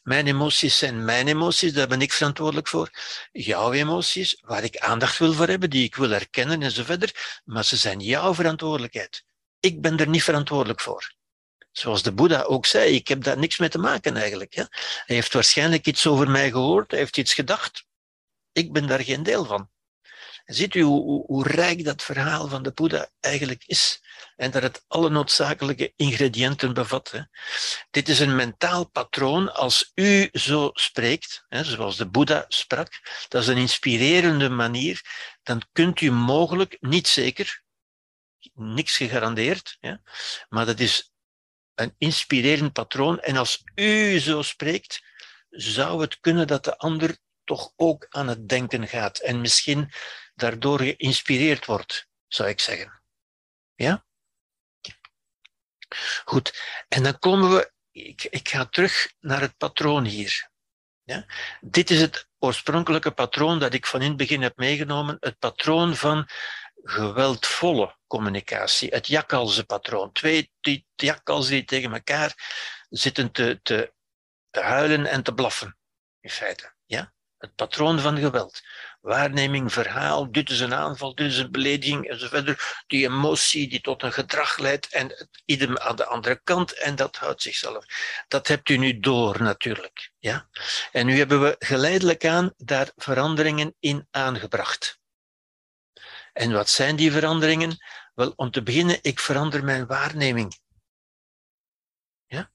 Mijn 0.09 0.27
emoties 0.27 0.77
zijn 0.77 1.05
mijn 1.05 1.27
emoties, 1.27 1.73
daar 1.73 1.87
ben 1.87 2.01
ik 2.01 2.13
verantwoordelijk 2.13 2.67
voor. 2.67 2.89
Jouw 3.31 3.71
emoties, 3.71 4.37
waar 4.41 4.63
ik 4.63 4.77
aandacht 4.77 5.17
wil 5.17 5.33
voor 5.33 5.47
hebben, 5.47 5.69
die 5.69 5.83
ik 5.83 5.95
wil 5.95 6.09
herkennen 6.09 6.61
en 6.61 6.71
zo 6.71 6.83
verder, 6.83 7.41
maar 7.45 7.65
ze 7.65 7.77
zijn 7.77 7.99
jouw 7.99 8.33
verantwoordelijkheid. 8.33 9.23
Ik 9.59 9.81
ben 9.81 9.97
er 9.97 10.07
niet 10.07 10.23
verantwoordelijk 10.23 10.81
voor. 10.81 11.13
Zoals 11.71 12.03
de 12.03 12.13
Boeddha 12.13 12.41
ook 12.41 12.65
zei, 12.65 12.95
ik 12.95 13.07
heb 13.07 13.23
daar 13.23 13.37
niks 13.37 13.57
mee 13.57 13.69
te 13.69 13.77
maken 13.77 14.17
eigenlijk. 14.17 14.55
Hij 14.55 14.67
heeft 15.05 15.33
waarschijnlijk 15.33 15.87
iets 15.87 16.07
over 16.07 16.29
mij 16.29 16.51
gehoord, 16.51 16.91
hij 16.91 16.99
heeft 16.99 17.17
iets 17.17 17.33
gedacht. 17.33 17.85
Ik 18.51 18.71
ben 18.73 18.87
daar 18.87 19.03
geen 19.03 19.23
deel 19.23 19.45
van. 19.45 19.69
Ziet 20.49 20.75
u 20.75 20.81
hoe, 20.81 21.47
rijk 21.47 21.83
dat 21.83 22.03
verhaal 22.03 22.47
van 22.47 22.63
de 22.63 22.71
Boeddha 22.71 23.09
eigenlijk 23.19 23.63
is? 23.65 24.03
En 24.35 24.51
dat 24.51 24.61
het 24.61 24.83
alle 24.87 25.09
noodzakelijke 25.09 25.93
ingrediënten 25.95 26.73
bevat. 26.73 27.11
Hè? 27.11 27.21
Dit 27.91 28.09
is 28.09 28.19
een 28.19 28.35
mentaal 28.35 28.89
patroon. 28.89 29.53
Als 29.53 29.91
u 29.95 30.29
zo 30.31 30.69
spreekt, 30.73 31.45
hè, 31.47 31.63
zoals 31.63 31.97
de 31.97 32.09
Boeddha 32.09 32.45
sprak, 32.47 32.91
dat 33.27 33.41
is 33.41 33.47
een 33.47 33.57
inspirerende 33.57 34.49
manier, 34.49 35.01
dan 35.43 35.61
kunt 35.71 36.01
u 36.01 36.11
mogelijk, 36.11 36.77
niet 36.79 37.07
zeker, 37.07 37.63
niks 38.53 38.97
gegarandeerd, 38.97 39.77
maar 40.49 40.65
dat 40.65 40.79
is 40.79 41.11
een 41.75 41.95
inspirerend 41.97 42.73
patroon. 42.73 43.19
En 43.19 43.37
als 43.37 43.63
u 43.75 44.19
zo 44.19 44.41
spreekt, 44.41 45.01
zou 45.49 46.01
het 46.01 46.19
kunnen 46.19 46.47
dat 46.47 46.63
de 46.63 46.77
ander 46.77 47.17
toch 47.43 47.73
ook 47.75 48.07
aan 48.09 48.27
het 48.27 48.49
denken 48.49 48.87
gaat 48.87 49.17
en 49.17 49.41
misschien 49.41 49.91
daardoor 50.39 50.79
geïnspireerd 50.79 51.65
wordt, 51.65 52.07
zou 52.27 52.49
ik 52.49 52.59
zeggen. 52.59 53.01
Ja? 53.75 54.05
Goed, 56.25 56.61
en 56.87 57.03
dan 57.03 57.19
komen 57.19 57.49
we, 57.49 57.71
ik, 57.91 58.23
ik 58.23 58.49
ga 58.49 58.65
terug 58.65 59.13
naar 59.19 59.41
het 59.41 59.57
patroon 59.57 60.05
hier. 60.05 60.49
Ja? 61.03 61.25
Dit 61.61 61.89
is 61.89 62.01
het 62.01 62.29
oorspronkelijke 62.39 63.11
patroon 63.11 63.59
dat 63.59 63.73
ik 63.73 63.85
van 63.85 64.01
in 64.01 64.07
het 64.07 64.17
begin 64.17 64.41
heb 64.41 64.57
meegenomen, 64.57 65.17
het 65.19 65.39
patroon 65.39 65.95
van 65.95 66.27
geweldvolle 66.83 67.97
communicatie, 68.07 68.89
het 68.89 69.07
jakkalzenpatroon. 69.07 70.11
Twee 70.11 70.51
die 70.59 70.87
die 70.95 71.65
tegen 71.65 71.93
elkaar 71.93 72.33
zitten 72.89 73.31
te, 73.31 73.59
te, 73.63 73.93
te 74.49 74.59
huilen 74.59 75.05
en 75.05 75.23
te 75.23 75.33
blaffen, 75.33 75.77
in 76.19 76.29
feite. 76.29 76.73
Ja? 76.85 77.13
Het 77.39 77.55
patroon 77.55 77.99
van 77.99 78.17
geweld. 78.17 78.61
Waarneming, 79.01 79.73
verhaal, 79.73 80.31
dit 80.31 80.49
is 80.49 80.59
een 80.59 80.73
aanval, 80.73 81.15
dit 81.15 81.31
is 81.31 81.37
een 81.37 81.51
belediging 81.51 82.09
enzovoort. 82.09 82.83
Die 82.87 83.05
emotie 83.05 83.69
die 83.69 83.81
tot 83.81 84.03
een 84.03 84.13
gedrag 84.13 84.57
leidt 84.57 84.87
en 84.87 85.29
idem 85.45 85.77
aan 85.77 85.95
de 85.95 86.05
andere 86.05 86.41
kant 86.43 86.73
en 86.73 86.95
dat 86.95 87.15
houdt 87.15 87.41
zichzelf. 87.41 87.85
Dat 88.27 88.47
hebt 88.47 88.69
u 88.69 88.77
nu 88.77 88.99
door 88.99 89.41
natuurlijk. 89.43 90.11
Ja? 90.17 90.49
En 90.91 91.05
nu 91.05 91.17
hebben 91.17 91.41
we 91.41 91.55
geleidelijk 91.59 92.25
aan 92.25 92.53
daar 92.57 92.91
veranderingen 92.95 93.75
in 93.79 94.07
aangebracht. 94.11 94.99
En 96.33 96.51
wat 96.51 96.69
zijn 96.69 96.95
die 96.95 97.11
veranderingen? 97.11 97.77
Wel, 98.13 98.33
om 98.35 98.51
te 98.51 98.63
beginnen, 98.63 98.99
ik 99.01 99.19
verander 99.19 99.63
mijn 99.63 99.87
waarneming. 99.87 100.59
Ja? 102.25 102.51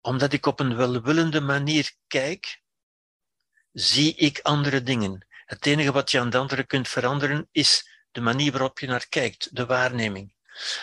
Omdat 0.00 0.32
ik 0.32 0.46
op 0.46 0.60
een 0.60 0.76
welwillende 0.76 1.40
manier 1.40 1.92
kijk, 2.06 2.64
zie 3.78 4.14
ik 4.14 4.40
andere 4.42 4.82
dingen. 4.82 5.26
Het 5.44 5.66
enige 5.66 5.92
wat 5.92 6.10
je 6.10 6.20
aan 6.20 6.30
de 6.30 6.38
andere 6.38 6.64
kunt 6.64 6.88
veranderen 6.88 7.48
is 7.52 7.88
de 8.10 8.20
manier 8.20 8.52
waarop 8.52 8.78
je 8.78 8.86
naar 8.86 9.08
kijkt, 9.08 9.56
de 9.56 9.66
waarneming. 9.66 10.34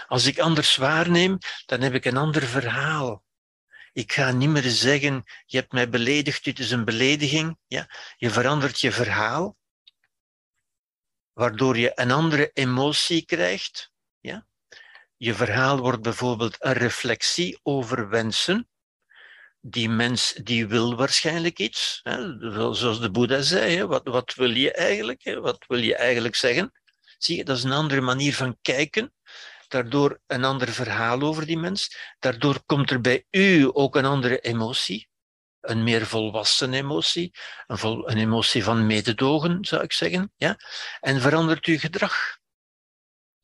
Als 0.07 0.25
ik 0.25 0.39
anders 0.39 0.75
waarneem, 0.75 1.37
dan 1.65 1.81
heb 1.81 1.93
ik 1.93 2.05
een 2.05 2.17
ander 2.17 2.43
verhaal. 2.43 3.23
Ik 3.93 4.11
ga 4.13 4.31
niet 4.31 4.49
meer 4.49 4.63
zeggen, 4.63 5.23
je 5.45 5.57
hebt 5.57 5.71
mij 5.71 5.89
beledigd, 5.89 6.43
dit 6.43 6.59
is 6.59 6.71
een 6.71 6.85
belediging. 6.85 7.57
Ja? 7.67 7.89
Je 8.17 8.29
verandert 8.29 8.79
je 8.79 8.91
verhaal 8.91 9.57
waardoor 11.33 11.77
je 11.77 11.91
een 11.95 12.11
andere 12.11 12.51
emotie 12.53 13.25
krijgt. 13.25 13.91
Ja? 14.19 14.47
Je 15.17 15.33
verhaal 15.33 15.77
wordt 15.77 16.01
bijvoorbeeld 16.01 16.55
een 16.59 16.73
reflectie 16.73 17.59
over 17.63 18.09
wensen. 18.09 18.67
Die 19.65 19.89
mens 19.89 20.33
die 20.43 20.67
wil 20.67 20.95
waarschijnlijk 20.95 21.59
iets, 21.59 21.99
hè? 22.03 22.15
zoals 22.75 22.99
de 22.99 23.11
Boeddha 23.11 23.41
zei. 23.41 23.75
Hè? 23.75 23.87
Wat, 23.87 24.07
wat 24.07 24.33
wil 24.33 24.49
je 24.49 24.71
eigenlijk? 24.71 25.23
Hè? 25.23 25.39
Wat 25.39 25.65
wil 25.67 25.79
je 25.79 25.95
eigenlijk 25.95 26.35
zeggen? 26.35 26.71
Zie 27.17 27.37
je, 27.37 27.43
dat 27.43 27.57
is 27.57 27.63
een 27.63 27.71
andere 27.71 28.01
manier 28.01 28.35
van 28.35 28.57
kijken. 28.61 29.13
Daardoor 29.67 30.19
een 30.27 30.43
ander 30.43 30.69
verhaal 30.69 31.21
over 31.21 31.45
die 31.45 31.57
mens. 31.57 31.97
Daardoor 32.19 32.63
komt 32.65 32.91
er 32.91 33.01
bij 33.01 33.25
u 33.29 33.69
ook 33.73 33.95
een 33.95 34.05
andere 34.05 34.39
emotie 34.39 35.07
een 35.63 35.83
meer 35.83 36.05
volwassen 36.05 36.73
emotie, 36.73 37.31
een, 37.67 38.11
een 38.11 38.17
emotie 38.17 38.63
van 38.63 38.85
mededogen, 38.85 39.65
zou 39.65 39.83
ik 39.83 39.93
zeggen, 39.93 40.31
ja? 40.35 40.57
en 40.99 41.21
verandert 41.21 41.65
uw 41.65 41.77
gedrag. 41.77 42.37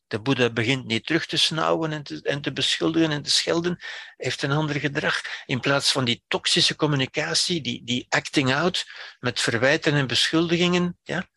De 0.10 0.20
Boeddha 0.20 0.50
begint 0.50 0.86
niet 0.86 1.06
terug 1.06 1.26
te 1.26 1.38
snauwen 1.38 1.92
en 1.92 2.04
te, 2.04 2.22
en 2.24 2.42
te 2.42 2.54
beschuldigen 2.54 3.12
en 3.12 3.22
te 3.22 3.30
schelden, 3.30 3.80
heeft 4.18 4.42
een 4.42 4.52
ander 4.52 4.76
gedrag. 4.76 5.22
In 5.46 5.60
plaats 5.60 5.92
van 5.92 6.06
die 6.06 6.24
toxische 6.28 6.76
communicatie, 6.76 7.62
die, 7.62 7.84
die 7.84 8.06
acting 8.10 8.54
out 8.54 8.86
met 9.20 9.40
verwijten 9.40 9.94
en 9.94 10.08
beschuldigingen, 10.08 10.98
ja, 11.04 11.30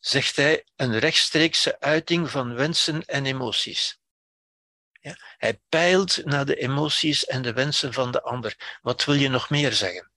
zegt 0.00 0.36
hij 0.36 0.64
een 0.76 0.98
rechtstreekse 0.98 1.80
uiting 1.80 2.30
van 2.30 2.54
wensen 2.54 3.04
en 3.04 3.26
emoties. 3.26 3.98
Ja, 5.00 5.16
hij 5.38 5.60
peilt 5.68 6.24
naar 6.24 6.46
de 6.46 6.56
emoties 6.56 7.24
en 7.24 7.42
de 7.42 7.52
wensen 7.52 7.92
van 7.92 8.10
de 8.10 8.22
ander. 8.22 8.78
Wat 8.82 9.04
wil 9.04 9.14
je 9.14 9.28
nog 9.28 9.50
meer 9.50 9.72
zeggen? 9.72 10.10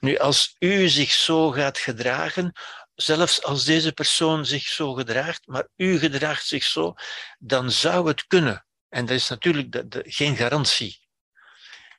Nu, 0.00 0.18
als 0.18 0.56
u 0.58 0.88
zich 0.88 1.10
zo 1.10 1.50
gaat 1.50 1.78
gedragen, 1.78 2.52
zelfs 2.94 3.42
als 3.42 3.64
deze 3.64 3.92
persoon 3.92 4.46
zich 4.46 4.66
zo 4.66 4.92
gedraagt, 4.92 5.46
maar 5.46 5.68
u 5.76 5.98
gedraagt 5.98 6.46
zich 6.46 6.64
zo, 6.64 6.94
dan 7.38 7.70
zou 7.70 8.08
het 8.08 8.26
kunnen. 8.26 8.66
En 8.88 9.06
dat 9.06 9.16
is 9.16 9.28
natuurlijk 9.28 9.90
de, 9.90 10.02
geen 10.06 10.36
garantie. 10.36 11.02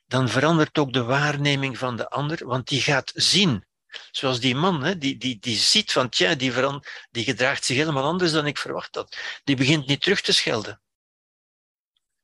Dan 0.06 0.28
verandert 0.28 0.78
ook 0.78 0.92
de 0.92 1.02
waarneming 1.02 1.78
van 1.78 1.96
de 1.96 2.08
ander, 2.08 2.46
want 2.46 2.68
die 2.68 2.80
gaat 2.80 3.12
zien. 3.14 3.66
Zoals 4.10 4.40
die 4.40 4.54
man, 4.54 4.82
hè, 4.82 4.98
die, 4.98 5.16
die, 5.16 5.38
die 5.38 5.56
ziet 5.56 5.92
van, 5.92 6.08
tja, 6.08 6.34
die, 6.34 6.52
verand, 6.52 6.86
die 7.10 7.24
gedraagt 7.24 7.64
zich 7.64 7.76
helemaal 7.76 8.04
anders 8.04 8.32
dan 8.32 8.46
ik 8.46 8.58
verwacht 8.58 8.94
had. 8.94 9.16
Die 9.44 9.56
begint 9.56 9.86
niet 9.86 10.00
terug 10.00 10.20
te 10.20 10.32
schelden. 10.32 10.80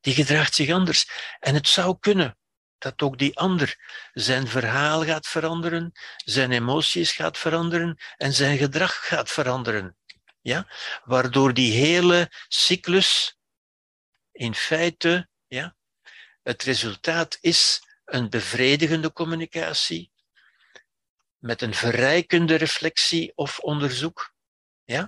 Die 0.00 0.14
gedraagt 0.14 0.54
zich 0.54 0.70
anders. 0.70 1.10
En 1.40 1.54
het 1.54 1.68
zou 1.68 1.96
kunnen 2.00 2.36
dat 2.82 3.02
ook 3.02 3.18
die 3.18 3.38
ander 3.38 3.76
zijn 4.12 4.48
verhaal 4.48 5.04
gaat 5.04 5.26
veranderen, 5.26 5.92
zijn 6.16 6.52
emoties 6.52 7.12
gaat 7.12 7.38
veranderen 7.38 7.98
en 8.16 8.32
zijn 8.32 8.58
gedrag 8.58 9.06
gaat 9.06 9.30
veranderen. 9.30 9.96
Ja? 10.40 10.72
Waardoor 11.04 11.54
die 11.54 11.72
hele 11.72 12.30
cyclus 12.48 13.38
in 14.32 14.54
feite 14.54 15.28
ja, 15.46 15.76
het 16.42 16.62
resultaat 16.62 17.38
is 17.40 17.82
een 18.04 18.30
bevredigende 18.30 19.12
communicatie 19.12 20.12
met 21.38 21.62
een 21.62 21.74
verrijkende 21.74 22.54
reflectie 22.54 23.32
of 23.34 23.58
onderzoek. 23.58 24.34
Ja? 24.84 25.06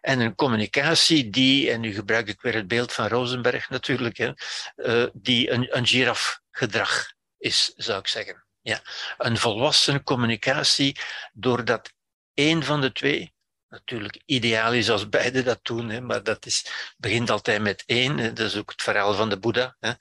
En 0.00 0.20
een 0.20 0.34
communicatie 0.34 1.30
die, 1.30 1.70
en 1.70 1.80
nu 1.80 1.94
gebruik 1.94 2.28
ik 2.28 2.40
weer 2.40 2.54
het 2.54 2.68
beeld 2.68 2.92
van 2.92 3.08
Rosenberg 3.08 3.70
natuurlijk, 3.70 4.16
hè, 4.16 4.32
uh, 4.76 5.08
die 5.12 5.50
een, 5.50 5.76
een 5.76 5.86
girafgedrag 5.86 7.12
is, 7.38 7.72
zou 7.76 7.98
ik 7.98 8.06
zeggen. 8.06 8.44
Ja. 8.60 8.82
Een 9.18 9.36
volwassen 9.36 10.02
communicatie, 10.02 10.96
doordat 11.32 11.92
één 12.34 12.62
van 12.62 12.80
de 12.80 12.92
twee, 12.92 13.32
natuurlijk 13.68 14.22
ideaal 14.24 14.72
is 14.72 14.90
als 14.90 15.08
beide 15.08 15.42
dat 15.42 15.58
doen, 15.62 15.88
hè, 15.88 16.00
maar 16.00 16.22
dat 16.22 16.46
is, 16.46 16.66
begint 16.96 17.30
altijd 17.30 17.62
met 17.62 17.82
één. 17.86 18.16
Dat 18.16 18.38
is 18.38 18.56
ook 18.56 18.70
het 18.70 18.82
verhaal 18.82 19.14
van 19.14 19.28
de 19.28 19.38
Boeddha. 19.38 19.76
Hè. 19.80 19.92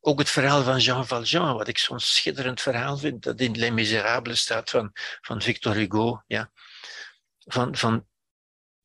Ook 0.00 0.18
het 0.18 0.30
verhaal 0.30 0.62
van 0.62 0.78
Jean 0.78 1.06
Valjean, 1.06 1.56
wat 1.56 1.68
ik 1.68 1.78
zo'n 1.78 2.00
schitterend 2.00 2.60
verhaal 2.60 2.96
vind, 2.96 3.22
dat 3.22 3.40
in 3.40 3.58
Les 3.58 3.70
Miserables 3.70 4.40
staat 4.40 4.70
van, 4.70 4.90
van 5.20 5.42
Victor 5.42 5.74
Hugo. 5.74 6.22
Ja. 6.26 6.50
Van, 7.38 7.76
van 7.76 8.06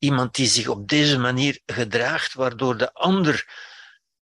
iemand 0.02 0.34
die 0.34 0.46
zich 0.46 0.68
op 0.68 0.88
deze 0.88 1.18
manier 1.18 1.60
gedraagt, 1.66 2.34
waardoor 2.34 2.76
de 2.76 2.92
ander 2.92 3.46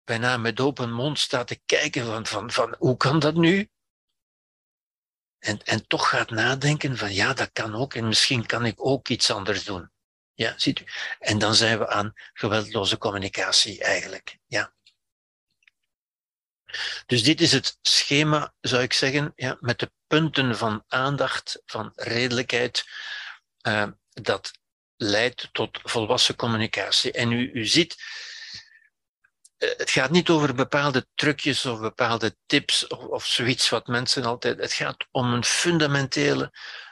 bijna 0.03 0.38
met 0.38 0.60
open 0.60 0.91
mond 0.91 1.19
staat 1.19 1.48
te 1.48 1.61
kijken 1.65 2.06
van, 2.06 2.26
van, 2.26 2.52
van 2.52 2.76
hoe 2.80 2.98
kan 2.98 3.19
dat 3.19 3.35
nu? 3.35 3.69
En, 5.39 5.64
en 5.64 5.88
toch 5.88 6.10
gaat 6.10 6.30
nadenken 6.30 6.98
van 6.98 7.14
ja, 7.14 7.34
dat 7.34 7.49
kan 7.53 7.76
ook 7.76 7.94
en 7.94 8.07
misschien 8.07 8.45
kan 8.45 8.65
ik 8.65 8.85
ook 8.85 9.07
iets 9.07 9.31
anders 9.31 9.64
doen. 9.64 9.91
Ja, 10.34 10.53
ziet 10.57 10.80
u. 10.80 10.85
En 11.19 11.38
dan 11.38 11.56
zijn 11.56 11.80
we 11.80 11.88
aan 11.88 12.14
geweldloze 12.34 12.98
communicatie 12.98 13.84
eigenlijk. 13.84 14.38
Ja. 14.45 14.73
Dus 17.06 17.23
dit 17.23 17.41
is 17.41 17.52
het 17.52 17.77
schema, 17.81 18.53
zou 18.61 18.81
ik 18.81 18.94
zeggen, 18.94 19.34
ja, 19.35 19.57
met 19.60 19.80
de 19.80 19.91
punten 20.07 20.57
van 20.57 20.84
aandacht, 20.88 21.61
van 21.65 21.91
redelijkheid, 21.95 22.85
uh, 23.68 23.88
dat 24.10 24.52
leidt 24.98 25.49
tot 25.52 25.80
volwassen 25.84 26.36
communicatie. 26.36 27.11
En 27.11 27.32
u, 27.32 27.52
u 27.53 27.65
ziet, 27.65 27.95
eh, 29.57 29.69
het 29.78 29.90
gaat 29.90 30.11
niet 30.11 30.30
over 30.30 30.56
bepaalde 30.56 31.07
trucjes 31.15 31.65
of 31.65 31.80
bepaalde 31.80 32.36
tips 32.45 32.88
of, 32.88 32.99
of 32.99 33.26
zoiets 33.26 33.69
wat 33.69 33.88
mensen 33.88 34.24
altijd. 34.24 34.60
Het 34.60 34.74
gaat 34.74 35.07
om 35.11 35.34
een 35.34 35.44
fundamentele 35.44 36.52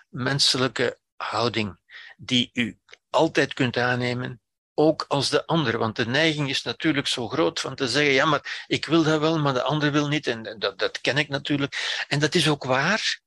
menselijke 0.09 0.99
houding 1.15 1.77
die 2.17 2.49
u 2.53 2.79
altijd 3.09 3.53
kunt 3.53 3.77
aannemen, 3.77 4.41
ook 4.73 5.05
als 5.07 5.29
de 5.29 5.45
ander. 5.45 5.77
Want 5.77 5.95
de 5.95 6.05
neiging 6.05 6.49
is 6.49 6.63
natuurlijk 6.63 7.07
zo 7.07 7.27
groot 7.27 7.59
van 7.59 7.75
te 7.75 7.87
zeggen: 7.87 8.13
ja, 8.13 8.25
maar 8.25 8.65
ik 8.67 8.85
wil 8.85 9.03
dat 9.03 9.19
wel, 9.19 9.39
maar 9.39 9.53
de 9.53 9.61
ander 9.61 9.91
wil 9.91 10.07
niet. 10.07 10.27
En 10.27 10.59
dat, 10.59 10.79
dat 10.79 11.01
ken 11.01 11.17
ik 11.17 11.29
natuurlijk. 11.29 12.05
En 12.07 12.19
dat 12.19 12.35
is 12.35 12.49
ook 12.49 12.63
waar. 12.63 13.21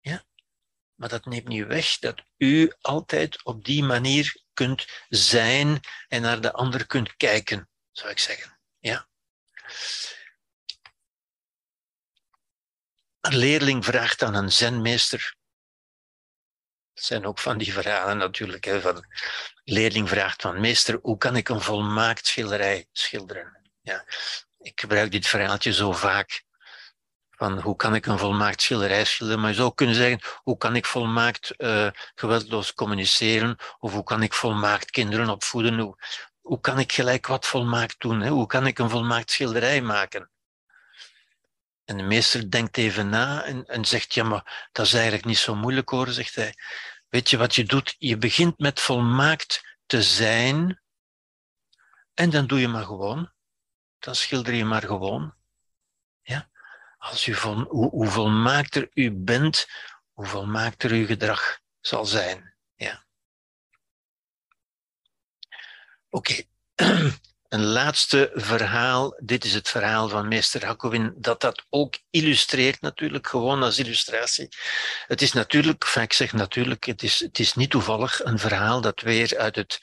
Ja. 0.00 0.24
Maar 1.02 1.10
dat 1.10 1.24
neemt 1.24 1.48
niet 1.48 1.66
weg 1.66 1.98
dat 1.98 2.22
u 2.36 2.72
altijd 2.80 3.44
op 3.44 3.64
die 3.64 3.82
manier 3.82 4.42
kunt 4.52 4.86
zijn 5.08 5.80
en 6.08 6.22
naar 6.22 6.40
de 6.40 6.52
ander 6.52 6.86
kunt 6.86 7.16
kijken 7.16 7.68
zou 7.90 8.10
ik 8.10 8.18
zeggen. 8.18 8.58
Ja. 8.78 9.08
Een 13.20 13.36
leerling 13.36 13.84
vraagt 13.84 14.22
aan 14.22 14.34
een 14.34 14.52
zenmeester. 14.52 15.36
Dat 16.92 17.04
zijn 17.04 17.26
ook 17.26 17.38
van 17.38 17.58
die 17.58 17.72
verhalen 17.72 18.16
natuurlijk. 18.16 18.64
Hè, 18.64 18.80
van, 18.80 19.06
leerling 19.64 20.08
vraagt 20.08 20.42
van 20.42 20.60
meester, 20.60 20.98
hoe 21.02 21.18
kan 21.18 21.36
ik 21.36 21.48
een 21.48 21.60
volmaakt 21.60 22.26
schilderij 22.26 22.88
schilderen? 22.92 23.70
Ja, 23.80 24.04
ik 24.58 24.80
gebruik 24.80 25.10
dit 25.10 25.26
verhaaltje 25.26 25.72
zo 25.72 25.92
vaak. 25.92 26.44
Hoe 27.50 27.76
kan 27.76 27.94
ik 27.94 28.06
een 28.06 28.18
volmaakt 28.18 28.62
schilderij 28.62 29.04
schilderen? 29.04 29.40
Maar 29.40 29.50
je 29.50 29.56
zou 29.56 29.74
kunnen 29.74 29.94
zeggen, 29.94 30.20
hoe 30.42 30.56
kan 30.56 30.76
ik 30.76 30.86
volmaakt 30.86 31.54
uh, 31.58 31.88
geweldloos 32.14 32.74
communiceren? 32.74 33.56
Of 33.78 33.92
hoe 33.92 34.04
kan 34.04 34.22
ik 34.22 34.32
volmaakt 34.32 34.90
kinderen 34.90 35.28
opvoeden? 35.28 35.78
Hoe, 35.78 35.96
hoe 36.40 36.60
kan 36.60 36.78
ik 36.78 36.92
gelijk 36.92 37.26
wat 37.26 37.46
volmaakt 37.46 38.00
doen? 38.00 38.20
Hè? 38.20 38.30
Hoe 38.30 38.46
kan 38.46 38.66
ik 38.66 38.78
een 38.78 38.90
volmaakt 38.90 39.30
schilderij 39.30 39.80
maken? 39.80 40.30
En 41.84 41.96
de 41.96 42.02
meester 42.02 42.50
denkt 42.50 42.76
even 42.76 43.08
na 43.08 43.44
en, 43.44 43.64
en 43.66 43.84
zegt, 43.84 44.14
ja, 44.14 44.24
maar 44.24 44.68
dat 44.72 44.86
is 44.86 44.92
eigenlijk 44.92 45.24
niet 45.24 45.38
zo 45.38 45.54
moeilijk 45.54 45.88
hoor, 45.88 46.08
zegt 46.08 46.34
hij. 46.34 46.54
Weet 47.08 47.30
je 47.30 47.36
wat 47.36 47.54
je 47.54 47.64
doet? 47.64 47.94
Je 47.98 48.18
begint 48.18 48.58
met 48.58 48.80
volmaakt 48.80 49.78
te 49.86 50.02
zijn 50.02 50.82
en 52.14 52.30
dan 52.30 52.46
doe 52.46 52.60
je 52.60 52.68
maar 52.68 52.84
gewoon. 52.84 53.32
Dan 53.98 54.14
schilder 54.14 54.54
je 54.54 54.64
maar 54.64 54.82
gewoon. 54.82 55.34
Ja? 56.22 56.50
Als 57.02 57.26
u 57.26 57.34
vol, 57.34 57.54
hoe, 57.54 57.90
hoe 57.90 58.08
volmaakter 58.08 58.88
u 58.94 59.12
bent, 59.12 59.66
hoe 60.12 60.26
volmaakter 60.26 60.90
uw 60.90 61.06
gedrag 61.06 61.58
zal 61.80 62.04
zijn. 62.04 62.54
Oké, 66.10 66.42
een 67.54 67.64
laatste 67.64 68.30
verhaal. 68.34 69.18
Dit 69.22 69.44
is 69.44 69.54
het 69.54 69.68
verhaal 69.68 70.08
van 70.08 70.28
meester 70.28 70.64
Hakovin, 70.64 71.14
dat 71.16 71.40
dat 71.40 71.64
ook 71.70 71.98
illustreert 72.10 72.80
natuurlijk, 72.80 73.26
gewoon 73.26 73.62
als 73.62 73.78
illustratie. 73.78 74.48
Het 75.06 75.22
is 75.22 75.32
natuurlijk, 75.32 75.84
ik 75.84 76.12
zeg 76.12 76.32
natuurlijk, 76.32 76.84
het 76.84 77.02
is, 77.02 77.18
het 77.18 77.38
is 77.38 77.54
niet 77.54 77.70
toevallig 77.70 78.24
een 78.24 78.38
verhaal 78.38 78.80
dat 78.80 79.00
weer 79.00 79.38
uit, 79.38 79.56
het, 79.56 79.80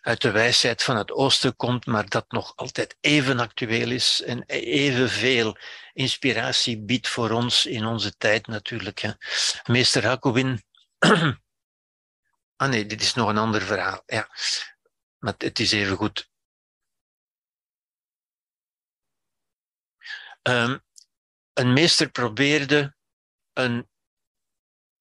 uit 0.00 0.20
de 0.20 0.30
wijsheid 0.30 0.82
van 0.82 0.96
het 0.96 1.12
oosten 1.12 1.56
komt, 1.56 1.86
maar 1.86 2.08
dat 2.08 2.30
nog 2.30 2.56
altijd 2.56 2.96
even 3.00 3.38
actueel 3.38 3.90
is 3.90 4.22
en 4.22 4.42
evenveel 4.46 5.56
inspiratie 5.92 6.80
biedt 6.80 7.08
voor 7.08 7.30
ons 7.30 7.66
in 7.66 7.84
onze 7.84 8.16
tijd 8.16 8.46
natuurlijk. 8.46 8.98
Hè. 8.98 9.10
Meester 9.64 10.06
Hakovin... 10.06 10.62
ah 12.56 12.68
nee, 12.68 12.86
dit 12.86 13.00
is 13.00 13.14
nog 13.14 13.28
een 13.28 13.38
ander 13.38 13.62
verhaal. 13.62 14.02
Ja. 14.06 14.28
Maar 15.18 15.34
het 15.36 15.58
is 15.58 15.72
even 15.72 15.96
goed. 15.96 16.30
Um, 20.42 20.84
een 21.52 21.72
meester 21.72 22.10
probeerde 22.10 22.96
een 23.52 23.88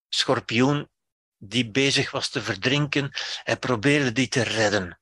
schorpioen 0.10 0.90
die 1.38 1.70
bezig 1.70 2.12
was 2.12 2.30
te 2.30 2.42
verdrinken, 2.42 3.12
hij 3.44 3.58
probeerde 3.58 4.12
die 4.12 4.28
te 4.28 4.42
redden. 4.42 5.00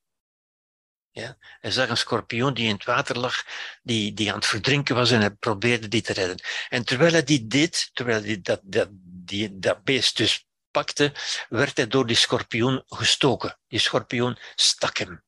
Ja? 1.12 1.38
Hij 1.40 1.72
zag 1.72 1.90
een 1.90 1.98
schorpioen 1.98 2.54
die 2.54 2.68
in 2.68 2.76
het 2.76 2.86
water 2.86 3.20
lag, 3.20 3.46
die, 3.84 4.14
die 4.14 4.30
aan 4.30 4.38
het 4.38 4.46
verdrinken 4.46 4.96
was 4.96 5.12
en 5.12 5.20
hij 5.20 5.32
probeerde 5.32 5.88
die 5.88 6.02
te 6.02 6.14
redden. 6.14 6.40
En 6.70 6.86
terwijl 6.86 7.12
hij 7.12 7.24
die 7.24 7.48
deed, 7.48 7.90
terwijl 7.94 8.24
hij 8.24 8.42
dat, 8.42 8.60
dat, 8.64 8.88
die, 9.02 9.60
dat 9.60 9.84
beest 9.84 10.18
dus 10.18 10.48
pakte, 10.72 11.14
werd 11.50 11.78
hij 11.78 11.88
door 11.88 12.06
die 12.06 12.16
schorpioen 12.16 12.84
gestoken. 12.86 13.60
Die 13.68 13.80
schorpioen 13.80 14.38
stak 14.56 14.98
hem. 14.98 15.24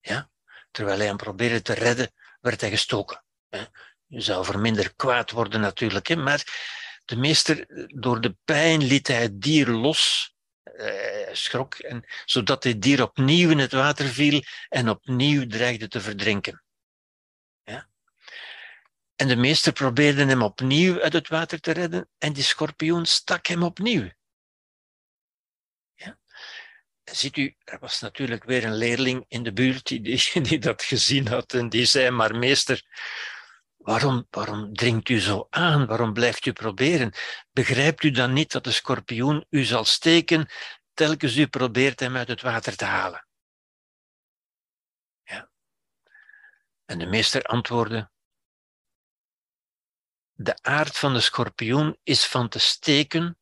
Ja? 0.00 0.30
Terwijl 0.70 0.98
hij 0.98 1.06
hem 1.06 1.16
probeerde 1.16 1.62
te 1.62 1.72
redden, 1.72 2.12
werd 2.40 2.60
hij 2.60 2.70
gestoken. 2.70 3.24
Je 4.06 4.20
zou 4.20 4.44
voor 4.44 4.58
minder 4.58 4.94
kwaad 4.94 5.30
worden 5.30 5.60
natuurlijk, 5.60 6.06
hè? 6.06 6.16
maar 6.16 6.44
de 7.04 7.16
meester, 7.16 7.66
door 8.00 8.20
de 8.20 8.36
pijn 8.44 8.82
liet 8.82 9.06
hij 9.06 9.22
het 9.22 9.40
dier 9.40 9.68
los. 9.68 10.34
Hij 10.62 11.28
schrok, 11.32 11.74
en, 11.74 12.04
zodat 12.24 12.64
het 12.64 12.82
dier 12.82 13.02
opnieuw 13.02 13.50
in 13.50 13.58
het 13.58 13.72
water 13.72 14.06
viel 14.06 14.42
en 14.68 14.88
opnieuw 14.88 15.46
dreigde 15.46 15.88
te 15.88 16.00
verdrinken. 16.00 16.62
Ja? 17.64 17.88
En 19.16 19.28
de 19.28 19.36
meester 19.36 19.72
probeerde 19.72 20.24
hem 20.24 20.42
opnieuw 20.42 21.00
uit 21.00 21.12
het 21.12 21.28
water 21.28 21.60
te 21.60 21.72
redden 21.72 22.08
en 22.18 22.32
die 22.32 22.42
schorpioen 22.42 23.06
stak 23.06 23.46
hem 23.46 23.62
opnieuw. 23.62 24.08
Ziet 27.04 27.36
u, 27.36 27.54
er 27.64 27.78
was 27.78 28.00
natuurlijk 28.00 28.44
weer 28.44 28.64
een 28.64 28.76
leerling 28.76 29.24
in 29.28 29.42
de 29.42 29.52
buurt 29.52 29.86
die, 29.86 30.00
die, 30.42 30.58
dat 30.58 30.82
gezien 30.82 31.28
had 31.28 31.54
en 31.54 31.68
die 31.68 31.84
zei, 31.84 32.10
maar 32.10 32.36
meester, 32.36 32.84
waarom, 33.82 34.26
waarom 34.30 34.74
dringt 34.74 35.08
u 35.08 35.20
zo 35.20 35.46
aan? 35.50 35.86
Waarom 35.86 36.12
blijft 36.12 36.46
u 36.46 36.52
proberen? 36.52 37.12
Begrijpt 37.52 38.02
u 38.02 38.10
dan 38.10 38.32
niet 38.32 38.52
dat 38.52 38.64
de 38.64 38.72
schorpioen 38.72 39.46
u 39.50 39.64
zal 39.64 39.84
steken 39.84 40.48
telkens 40.94 41.36
u 41.36 41.46
probeert 41.46 42.00
hem 42.00 42.16
uit 42.16 42.28
het 42.28 42.42
water 42.42 42.76
te 42.76 42.84
halen? 42.84 43.26
Ja. 45.24 45.50
En 46.84 46.98
de 46.98 47.06
meester 47.06 47.42
antwoordde, 47.42 48.10
de 50.32 50.62
aard 50.62 50.98
van 50.98 51.12
de 51.12 51.20
schorpioen 51.20 51.98
is 52.02 52.26
van 52.26 52.48
te 52.48 52.58
steken 52.58 53.36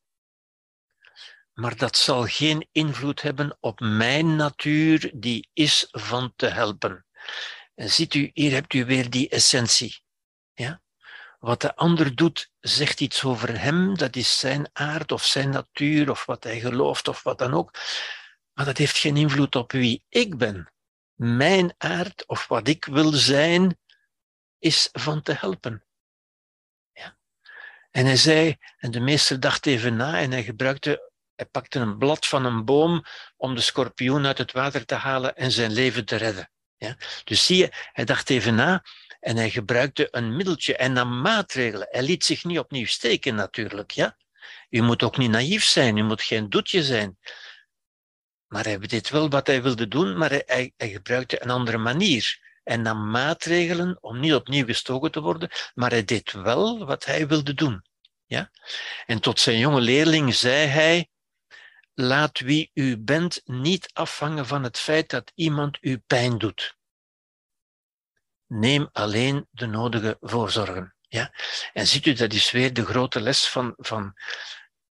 maar 1.53 1.77
dat 1.77 1.97
zal 1.97 2.25
geen 2.25 2.67
invloed 2.71 3.21
hebben 3.21 3.57
op 3.59 3.79
mijn 3.79 4.35
natuur, 4.35 5.11
die 5.15 5.49
is 5.53 5.87
van 5.91 6.33
te 6.35 6.45
helpen. 6.45 7.05
En 7.75 7.89
ziet 7.89 8.13
u, 8.13 8.29
hier 8.33 8.51
hebt 8.51 8.73
u 8.73 8.85
weer 8.85 9.09
die 9.09 9.29
essentie. 9.29 10.03
Wat 11.39 11.61
de 11.61 11.75
ander 11.75 12.15
doet, 12.15 12.51
zegt 12.59 12.99
iets 12.99 13.23
over 13.23 13.59
hem, 13.59 13.97
dat 13.97 14.15
is 14.15 14.39
zijn 14.39 14.69
aard 14.73 15.11
of 15.11 15.25
zijn 15.25 15.49
natuur 15.49 16.09
of 16.09 16.25
wat 16.25 16.43
hij 16.43 16.59
gelooft 16.59 17.07
of 17.07 17.23
wat 17.23 17.37
dan 17.37 17.53
ook. 17.53 17.71
Maar 18.53 18.65
dat 18.65 18.77
heeft 18.77 18.97
geen 18.97 19.17
invloed 19.17 19.55
op 19.55 19.71
wie 19.71 20.03
ik 20.09 20.37
ben. 20.37 20.71
Mijn 21.15 21.73
aard 21.77 22.27
of 22.27 22.47
wat 22.47 22.67
ik 22.67 22.85
wil 22.85 23.11
zijn, 23.11 23.77
is 24.59 24.89
van 24.91 25.21
te 25.21 25.33
helpen. 25.33 25.85
Ja? 26.93 27.17
En 27.91 28.05
hij 28.05 28.15
zei, 28.15 28.57
en 28.77 28.91
de 28.91 28.99
meester 28.99 29.39
dacht 29.39 29.65
even 29.65 29.95
na 29.95 30.19
en 30.19 30.31
hij 30.31 30.43
gebruikte 30.43 31.11
hij 31.41 31.49
pakte 31.49 31.79
een 31.79 31.97
blad 31.97 32.25
van 32.25 32.45
een 32.45 32.65
boom 32.65 33.05
om 33.37 33.55
de 33.55 33.61
schorpioen 33.61 34.25
uit 34.25 34.37
het 34.37 34.51
water 34.51 34.85
te 34.85 34.95
halen 34.95 35.35
en 35.35 35.51
zijn 35.51 35.71
leven 35.71 36.05
te 36.05 36.15
redden. 36.15 36.51
Ja? 36.77 36.95
Dus 37.23 37.45
zie 37.45 37.57
je, 37.57 37.69
hij 37.91 38.05
dacht 38.05 38.29
even 38.29 38.55
na 38.55 38.83
en 39.21 39.35
hij 39.35 39.49
gebruikte 39.49 40.07
een 40.11 40.35
middeltje 40.35 40.75
en 40.75 40.93
nam 40.93 41.21
maatregelen. 41.21 41.87
Hij 41.89 42.03
liet 42.03 42.25
zich 42.25 42.43
niet 42.43 42.59
opnieuw 42.59 42.85
steken 42.85 43.35
natuurlijk. 43.35 43.91
Ja? 43.91 44.17
U 44.69 44.81
moet 44.81 45.03
ook 45.03 45.17
niet 45.17 45.29
naïef 45.29 45.63
zijn, 45.63 45.97
u 45.97 46.03
moet 46.03 46.21
geen 46.21 46.49
doetje 46.49 46.83
zijn. 46.83 47.17
maar 48.47 48.63
hij 48.63 48.77
deed 48.79 49.09
wel 49.09 49.29
wat 49.29 49.47
hij 49.47 49.61
wilde 49.61 49.87
doen, 49.87 50.17
maar 50.17 50.41
hij, 50.45 50.73
gebruikte 50.77 51.43
een 51.43 51.49
andere 51.49 51.77
manier. 51.77 52.39
En 52.63 52.81
nam 52.81 53.09
maatregelen 53.09 53.97
om 54.01 54.19
niet 54.19 54.33
opnieuw 54.33 54.65
gestoken 54.65 55.11
te 55.11 55.21
worden, 55.21 55.49
maar 55.73 55.89
hij 55.89 56.05
deed 56.05 56.31
wel 56.31 56.85
wat 56.85 57.05
hij 57.05 57.27
wilde 57.27 57.53
doen. 57.53 57.85
Ja? 58.25 58.51
En 59.05 59.19
tot 59.19 59.39
zijn 59.39 59.57
jonge 59.57 59.81
leerling 59.81 60.35
zei 60.35 60.67
hij, 60.67 61.09
laat 61.93 62.39
wie 62.39 62.71
u 62.73 62.97
bent 62.97 63.41
niet 63.45 63.89
afhangen 63.93 64.45
van 64.45 64.63
het 64.63 64.77
feit 64.79 65.09
dat 65.09 65.31
iemand 65.35 65.77
u 65.81 65.97
pijn 65.97 66.37
doet. 66.37 66.79
Neem 68.53 68.89
alleen 68.91 69.47
de 69.51 69.65
nodige 69.65 70.17
voorzorgen. 70.21 70.95
Ja? 71.07 71.33
En 71.73 71.87
ziet 71.87 72.05
u, 72.05 72.13
dat 72.13 72.33
is 72.33 72.51
weer 72.51 72.73
de 72.73 72.85
grote 72.85 73.21
les 73.21 73.47
van, 73.47 73.73
van, 73.77 74.13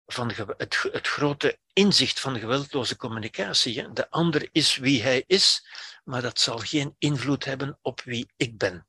van 0.06 0.32
het, 0.58 0.88
het 0.92 1.08
grote 1.08 1.60
inzicht 1.74 2.20
van 2.20 2.40
geweldloze 2.40 2.96
communicatie. 2.96 3.92
De 3.92 4.10
ander 4.10 4.50
is 4.52 4.76
wie 4.76 5.02
hij 5.02 5.24
is, 5.28 5.68
maar 6.04 6.22
dat 6.22 6.40
zal 6.40 6.58
geen 6.58 6.96
invloed 6.98 7.46
hebben 7.46 7.80
op 7.82 8.02
wie 8.02 8.32
ik 8.36 8.58
ben. 8.58 8.88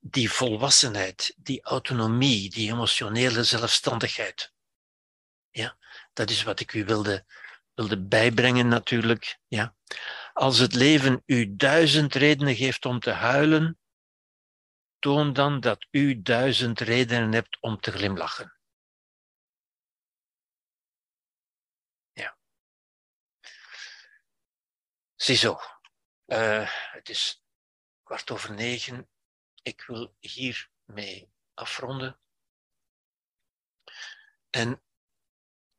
Die 0.00 0.30
volwassenheid, 0.30 1.34
die 1.36 1.62
autonomie, 1.62 2.50
die 2.50 2.72
emotionele 2.72 3.44
zelfstandigheid. 3.44 4.52
Ja, 5.50 5.76
dat 6.12 6.30
is 6.30 6.42
wat 6.42 6.60
ik 6.60 6.72
u 6.72 6.84
wilde, 6.84 7.24
wilde 7.74 8.00
bijbrengen 8.00 8.68
natuurlijk. 8.68 9.38
Ja. 9.48 9.74
Als 10.32 10.58
het 10.58 10.74
leven 10.74 11.22
u 11.26 11.56
duizend 11.56 12.14
redenen 12.14 12.56
geeft 12.56 12.86
om 12.86 13.00
te 13.00 13.10
huilen, 13.10 13.78
toon 14.98 15.32
dan 15.32 15.60
dat 15.60 15.86
u 15.90 16.22
duizend 16.22 16.80
redenen 16.80 17.32
hebt 17.32 17.58
om 17.60 17.80
te 17.80 17.92
glimlachen. 17.92 18.58
Ziezo, 25.18 25.60
uh, 26.26 26.70
het 26.92 27.08
is 27.08 27.44
kwart 28.02 28.30
over 28.30 28.52
negen. 28.52 29.08
Ik 29.62 29.82
wil 29.86 30.14
hiermee 30.18 31.32
afronden. 31.54 32.20
En 34.50 34.82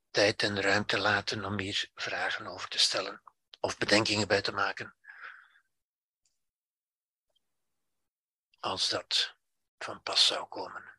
tijd 0.10 0.44
en 0.44 0.62
ruimte 0.62 1.00
laten 1.00 1.46
om 1.46 1.60
hier 1.60 1.90
vragen 1.96 2.48
over 2.48 2.70
te 2.70 2.80
stellen 2.80 3.22
of 3.60 3.78
bedenkingen 3.78 4.28
bij 4.28 4.42
te 4.42 4.52
maken. 4.52 4.96
Als 8.60 8.90
dat 8.90 9.36
van 9.78 10.02
pas 10.04 10.26
zou 10.26 10.48
komen. 10.48 10.98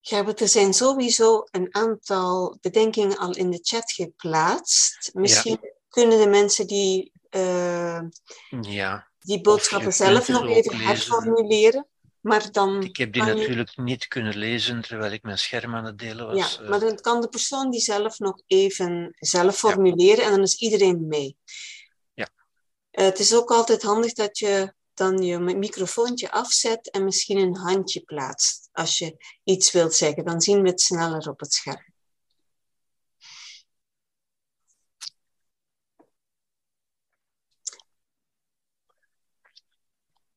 Gerbert, 0.00 0.40
er 0.40 0.48
zijn 0.48 0.74
sowieso 0.74 1.44
een 1.50 1.74
aantal 1.74 2.58
bedenkingen 2.60 3.18
al 3.18 3.36
in 3.36 3.50
de 3.50 3.58
chat 3.62 3.92
geplaatst. 3.92 5.10
Misschien 5.14 5.58
kunnen 5.88 6.18
de 6.18 6.28
mensen 6.28 6.66
die, 6.66 7.12
uh, 7.30 8.00
ja. 8.60 9.08
die 9.18 9.40
boodschappen 9.40 9.92
zelf 9.92 10.28
nog 10.28 10.46
even 10.46 10.76
herformuleren. 10.76 11.86
Maar 12.20 12.52
dan 12.52 12.82
ik 12.82 12.96
heb 12.96 13.12
die 13.12 13.22
natuurlijk 13.22 13.76
niet 13.76 14.08
kunnen 14.08 14.36
lezen 14.36 14.80
terwijl 14.80 15.12
ik 15.12 15.22
mijn 15.22 15.38
scherm 15.38 15.74
aan 15.74 15.84
het 15.84 15.98
delen 15.98 16.26
was. 16.26 16.58
Ja, 16.60 16.68
maar 16.68 16.80
dan 16.80 17.00
kan 17.00 17.20
de 17.20 17.28
persoon 17.28 17.70
die 17.70 17.80
zelf 17.80 18.18
nog 18.18 18.42
even 18.46 19.16
zelf 19.18 19.56
formuleren 19.56 20.24
en 20.24 20.30
dan 20.30 20.42
is 20.42 20.56
iedereen 20.56 21.06
mee. 21.06 21.36
Uh, 22.98 23.04
het 23.04 23.18
is 23.18 23.34
ook 23.34 23.50
altijd 23.50 23.82
handig 23.82 24.12
dat 24.12 24.38
je 24.38 24.74
dan 24.94 25.22
je 25.22 25.38
microfoontje 25.38 26.30
afzet 26.30 26.90
en 26.90 27.04
misschien 27.04 27.38
een 27.38 27.56
handje 27.56 28.00
plaatst 28.00 28.68
als 28.72 28.98
je 28.98 29.16
iets 29.44 29.72
wilt 29.72 29.94
zeggen. 29.94 30.24
Dan 30.24 30.40
zien 30.40 30.62
we 30.62 30.68
het 30.68 30.80
sneller 30.80 31.28
op 31.28 31.40
het 31.40 31.52
scherm. 31.52 31.92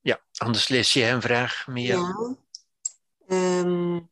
Ja, 0.01 0.21
anders 0.37 0.67
lees 0.67 0.93
jij 0.93 1.13
een 1.13 1.21
vraag, 1.21 1.67
Mia. 1.67 1.95
Ja. 1.97 2.37
Um, 3.27 4.09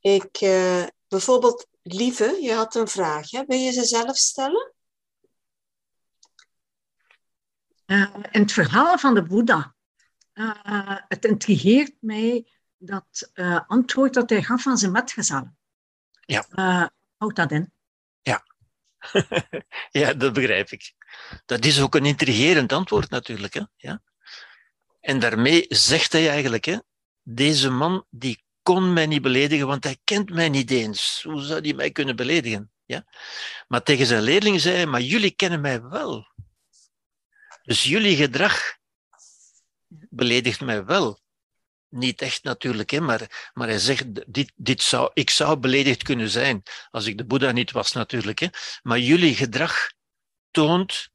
ik, 0.00 0.40
uh, 0.40 0.86
bijvoorbeeld, 1.08 1.66
Lieve, 1.82 2.38
je 2.40 2.52
had 2.52 2.74
een 2.74 2.88
vraag. 2.88 3.30
Hè? 3.30 3.44
Wil 3.46 3.58
je 3.58 3.72
ze 3.72 3.84
zelf 3.84 4.16
stellen? 4.16 4.72
Uh, 7.88 8.14
in 8.30 8.40
het 8.40 8.52
verhaal 8.52 8.98
van 8.98 9.14
de 9.14 9.22
Boeddha, 9.22 9.74
uh, 10.34 10.96
het 11.08 11.24
intrigeert 11.24 11.94
mij 12.00 12.46
dat 12.76 13.30
uh, 13.34 13.60
antwoord 13.66 14.14
dat 14.14 14.30
hij 14.30 14.42
gaf 14.42 14.66
aan 14.66 14.78
zijn 14.78 14.92
metgezellen. 14.92 15.58
Ja. 16.20 16.46
houdt 17.16 17.36
dat 17.36 17.52
in? 17.52 17.72
Ja. 18.22 18.44
ja, 20.00 20.14
dat 20.14 20.32
begrijp 20.32 20.70
ik. 20.70 20.92
Dat 21.46 21.64
is 21.64 21.80
ook 21.80 21.94
een 21.94 22.04
intrigerend 22.06 22.72
antwoord 22.72 23.10
natuurlijk. 23.10 23.54
Hè? 23.54 23.62
Ja. 23.76 24.02
En 25.00 25.18
daarmee 25.18 25.66
zegt 25.68 26.12
hij 26.12 26.28
eigenlijk, 26.28 26.64
hè, 26.64 26.78
deze 27.22 27.70
man 27.70 28.06
die 28.10 28.44
kon 28.62 28.92
mij 28.92 29.06
niet 29.06 29.22
beledigen, 29.22 29.66
want 29.66 29.84
hij 29.84 29.98
kent 30.04 30.30
mij 30.30 30.48
niet 30.48 30.70
eens. 30.70 31.22
Hoe 31.22 31.40
zou 31.40 31.60
hij 31.60 31.74
mij 31.74 31.90
kunnen 31.90 32.16
beledigen? 32.16 32.72
Ja? 32.84 33.04
Maar 33.68 33.82
tegen 33.82 34.06
zijn 34.06 34.22
leerling 34.22 34.60
zei 34.60 34.74
hij, 34.74 34.86
maar 34.86 35.00
jullie 35.00 35.30
kennen 35.30 35.60
mij 35.60 35.82
wel. 35.82 36.26
Dus 37.68 37.82
jullie 37.82 38.16
gedrag 38.16 38.76
beledigt 39.88 40.60
mij 40.60 40.84
wel. 40.84 41.20
Niet 41.88 42.22
echt 42.22 42.42
natuurlijk, 42.42 42.90
hè, 42.90 43.00
maar, 43.00 43.50
maar 43.54 43.68
hij 43.68 43.78
zegt, 43.78 44.32
dit, 44.32 44.52
dit 44.56 44.82
zou, 44.82 45.10
ik 45.14 45.30
zou 45.30 45.58
beledigd 45.58 46.02
kunnen 46.02 46.28
zijn 46.28 46.62
als 46.90 47.06
ik 47.06 47.18
de 47.18 47.24
Boeddha 47.24 47.50
niet 47.52 47.70
was 47.70 47.92
natuurlijk. 47.92 48.38
Hè. 48.38 48.46
Maar 48.82 48.98
jullie 48.98 49.34
gedrag 49.34 49.92
toont 50.50 51.10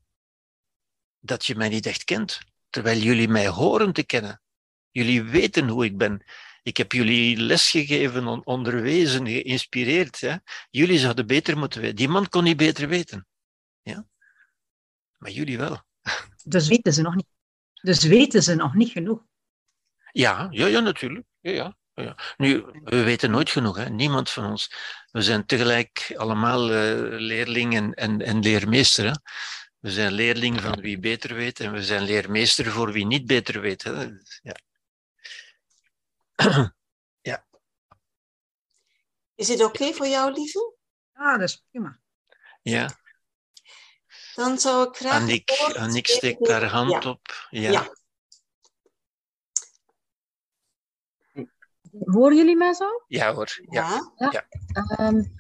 dat 1.20 1.46
je 1.46 1.56
mij 1.56 1.70
niet 1.70 1.86
echt 1.86 2.04
kent, 2.04 2.40
terwijl 2.70 3.00
jullie 3.00 3.28
mij 3.28 3.48
horen 3.48 3.94
te 3.94 4.04
kennen. 4.04 4.42
Jullie 4.92 5.24
weten 5.24 5.68
hoe 5.68 5.86
ik 5.86 5.98
ben. 5.98 6.24
Ik 6.64 6.78
heb 6.78 6.92
jullie 6.92 7.38
lesgegeven, 7.38 8.46
onderwezen, 8.46 9.28
geïnspireerd. 9.28 10.20
Ja? 10.20 10.44
Jullie 10.70 11.00
zouden 11.00 11.28
beter 11.28 11.58
moeten 11.58 11.82
weten. 11.82 11.96
Die 11.96 12.10
man 12.10 12.30
kon 12.30 12.44
niet 12.44 12.58
beter 12.58 12.88
weten. 12.88 13.28
Ja? 13.82 14.06
Maar 15.18 15.32
jullie 15.32 15.58
wel. 15.58 15.92
Dus 16.44 16.68
weten 16.68 16.94
ze 16.94 17.02
nog 17.02 17.16
niet. 17.16 17.28
Dus 17.82 18.04
weten 18.04 18.44
ze 18.44 18.56
nog 18.56 18.74
niet 18.74 18.92
genoeg. 18.92 19.24
Ja, 20.12 20.48
ja, 20.52 20.66
ja 20.66 20.80
natuurlijk. 20.80 21.26
Ja, 21.40 21.52
ja. 21.52 21.78
Ja. 21.96 22.18
Nu, 22.38 22.66
we 22.84 23.04
weten 23.04 23.32
nooit 23.32 23.50
genoeg, 23.50 23.76
hè? 23.78 23.90
niemand 23.90 24.30
van 24.30 24.46
ons. 24.46 24.74
We 25.12 25.22
zijn 25.22 25.46
tegelijk 25.46 26.14
allemaal 26.18 26.72
uh, 26.72 27.20
leerling 27.20 27.76
en, 27.76 27.94
en, 27.94 28.22
en 28.22 28.40
leermeester. 28.40 29.06
Hè? 29.06 29.12
We 29.80 29.92
zijn 29.92 30.12
leerling 30.12 30.62
van 30.62 30.82
wie 30.82 31.00
beter 31.00 31.36
weet 31.36 31.60
en 31.60 31.72
we 31.72 31.84
zijn 31.84 32.04
leermeester 32.04 32.66
voor 32.72 32.92
wie 32.92 33.06
niet 33.06 33.26
beter 33.26 33.62
weet. 33.62 33.84
Hè? 33.84 34.10
Ja. 34.42 34.56
ja. 37.32 37.46
Is 39.36 39.48
het 39.48 39.64
oké 39.64 39.94
voor 39.94 40.08
jou, 40.08 40.34
lieve? 40.34 40.76
Ja, 41.14 41.38
dat 41.38 41.50
is 41.50 41.66
prima. 41.72 42.00
Ja. 42.62 43.02
Dan 44.36 44.58
zou 44.58 44.88
ik 44.88 44.96
graag... 44.96 45.14
Annick, 45.14 45.52
Annick 45.76 46.08
steekt 46.08 46.48
haar 46.48 46.66
hand 46.66 47.06
op. 47.06 47.48
Ja. 47.50 47.72
ja. 47.72 47.96
Horen 52.00 52.38
jullie 52.38 52.56
mij 52.56 52.74
zo? 52.74 53.04
Ja 53.08 53.34
hoor. 53.34 53.60
Ja. 53.70 54.12
ja. 54.16 54.46
Um, 55.00 55.34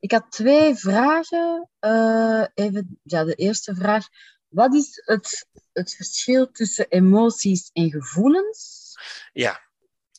ik 0.00 0.12
had 0.12 0.30
twee 0.30 0.74
vragen. 0.74 1.70
Uh, 1.80 2.44
even, 2.54 2.98
ja, 3.02 3.24
de 3.24 3.34
eerste 3.34 3.74
vraag. 3.74 4.06
Wat 4.48 4.74
is 4.74 5.02
het, 5.04 5.48
het 5.72 5.94
verschil 5.94 6.50
tussen 6.50 6.86
emoties 6.88 7.70
en 7.72 7.90
gevoelens? 7.90 8.92
Ja, 9.32 9.60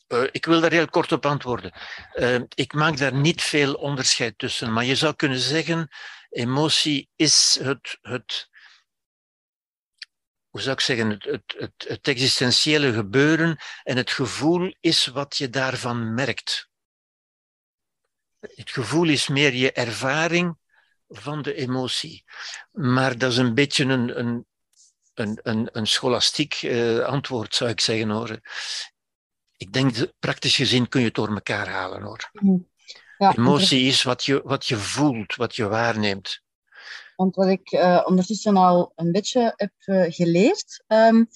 uh, 0.08 0.22
ik 0.30 0.46
wil 0.46 0.60
daar 0.60 0.70
heel 0.70 0.88
kort 0.88 1.12
op 1.12 1.26
antwoorden. 1.26 1.72
Uh, 2.14 2.40
ik 2.54 2.72
maak 2.72 2.96
daar 2.96 3.14
niet 3.14 3.42
veel 3.42 3.74
onderscheid 3.74 4.38
tussen, 4.38 4.72
maar 4.72 4.84
je 4.84 4.94
zou 4.94 5.14
kunnen 5.14 5.38
zeggen 5.38 5.88
emotie 6.30 7.08
is 7.16 7.58
het, 7.62 7.98
het 8.02 8.48
hoe 10.56 10.64
zou 10.64 10.76
ik 10.76 10.80
zeggen, 10.80 11.10
het, 11.10 11.24
het, 11.58 11.84
het, 11.88 12.08
existentiële 12.08 12.92
gebeuren 12.92 13.58
en 13.82 13.96
het 13.96 14.10
gevoel 14.10 14.74
is 14.80 15.06
wat 15.06 15.36
je 15.36 15.50
daarvan 15.50 16.14
merkt. 16.14 16.68
Het 18.38 18.70
gevoel 18.70 19.08
is 19.08 19.28
meer 19.28 19.54
je 19.54 19.72
ervaring 19.72 20.56
van 21.08 21.42
de 21.42 21.54
emotie. 21.54 22.24
Maar 22.72 23.18
dat 23.18 23.32
is 23.32 23.36
een 23.36 23.54
beetje 23.54 23.84
een, 23.84 24.18
een, 24.18 24.46
een, 25.14 25.40
een, 25.42 25.68
een 25.72 25.86
scholastiek 25.86 26.62
uh, 26.62 26.98
antwoord, 26.98 27.54
zou 27.54 27.70
ik 27.70 27.80
zeggen 27.80 28.10
hoor. 28.10 28.40
Ik 29.56 29.72
denk, 29.72 30.12
praktisch 30.18 30.56
gezien 30.56 30.88
kun 30.88 31.00
je 31.00 31.06
het 31.06 31.14
door 31.14 31.28
elkaar 31.28 31.68
halen 31.68 32.02
hoor. 32.02 32.30
Mm. 32.32 32.68
Ja, 33.18 33.34
Emotie 33.36 33.86
is 33.86 34.02
wat 34.02 34.24
je, 34.24 34.40
wat 34.44 34.66
je 34.66 34.76
voelt, 34.76 35.34
wat 35.34 35.56
je 35.56 35.68
waarneemt. 35.68 36.40
Want 37.16 37.34
wat 37.36 37.46
ik 37.46 37.72
uh, 37.72 38.02
ondertussen 38.04 38.56
al 38.56 38.92
een 38.96 39.12
beetje 39.12 39.52
heb 39.56 39.72
uh, 39.84 40.04
geleerd, 40.08 40.84
um, 40.88 41.28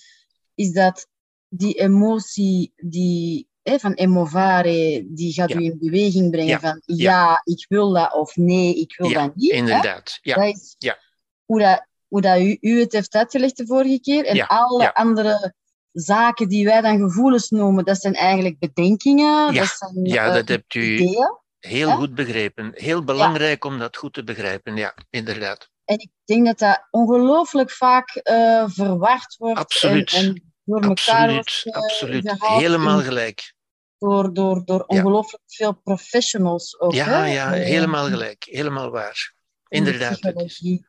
is 0.54 0.72
dat 0.72 1.06
die 1.48 1.74
emotie 1.74 2.72
die 2.76 3.48
hè, 3.62 3.78
van 3.78 3.92
emovare, 3.92 5.06
die 5.08 5.32
gaat 5.32 5.48
Ja. 5.48 5.56
u 5.56 5.64
in 5.64 5.78
beweging 5.80 6.30
brengen 6.30 6.48
Ja. 6.50 6.60
van 6.60 6.82
Ja. 6.84 7.40
ik 7.44 7.66
wil 7.68 7.92
dat 7.92 8.12
of 8.14 8.36
nee, 8.36 8.74
ik 8.74 8.96
wil 8.96 9.12
dat 9.12 9.34
niet. 9.36 9.50
hè. 9.50 9.56
Inderdaad. 9.56 10.18
Ja. 10.22 10.34
Dat 10.34 10.44
is 10.44 10.74
Ja. 10.78 10.98
hoe, 11.44 11.60
dat, 11.60 11.86
hoe 12.08 12.20
dat 12.20 12.40
u, 12.40 12.56
u 12.60 12.80
het 12.80 12.92
heeft 12.92 13.14
uitgelegd 13.14 13.56
de 13.56 13.66
vorige 13.66 14.00
keer. 14.00 14.24
En 14.26 14.46
alle 14.46 14.94
andere 14.94 15.54
zaken 15.92 16.48
die 16.48 16.64
wij 16.64 16.80
dan 16.80 16.98
gevoelens 16.98 17.50
noemen, 17.50 17.84
dat 17.84 18.00
zijn 18.00 18.14
eigenlijk 18.14 18.58
bedenkingen. 18.58 19.52
Ja, 19.52 19.60
Dat 19.60 19.74
zijn, 19.78 20.04
ja, 20.04 20.26
eh, 20.26 20.34
dat 20.34 20.48
hebt 20.48 20.74
u 20.74 20.94
ideeën. 20.94 21.38
Heel 21.60 21.90
goed 21.90 22.14
begrepen. 22.14 22.70
Heel 22.74 23.04
belangrijk 23.04 23.64
om 23.64 23.78
dat 23.78 23.96
goed 23.96 24.12
te 24.12 24.24
begrijpen. 24.24 24.76
Ja, 24.76 24.94
inderdaad. 25.10 25.68
En 25.84 25.98
ik 25.98 26.10
denk 26.24 26.46
dat 26.46 26.58
dat 26.58 26.86
ongelooflijk 26.90 27.70
vaak 27.70 28.08
eh, 28.10 28.64
verward 28.68 29.36
wordt. 29.38 29.58
Absoluut. 29.58 30.12
En, 30.12 30.24
en 30.26 30.52
door 30.64 30.80
elkaar 30.82 31.32
wordt 31.32 31.62
Absoluut. 31.70 31.74
eh, 31.74 31.82
Absoluut. 31.82 32.34
Helemaal 32.60 33.00
gelijk. 33.00 33.54
door, 33.98 34.34
door, 34.34 34.64
door 34.64 34.78
Ja. 34.78 34.84
ongelooflijk 34.98 35.42
veel 35.46 35.72
professionals 35.72 36.80
ook. 36.80 36.92
Ja, 36.92 37.04
hè? 37.04 37.24
ja, 37.26 37.54
Eh, 37.54 37.62
helemaal 37.64 38.06
gelijk. 38.08 38.44
Helemaal 38.50 38.90
waar. 38.90 39.34
in 39.68 39.84
de 39.84 39.92
Inderdaad. 39.92 40.34
is-. 40.44 40.82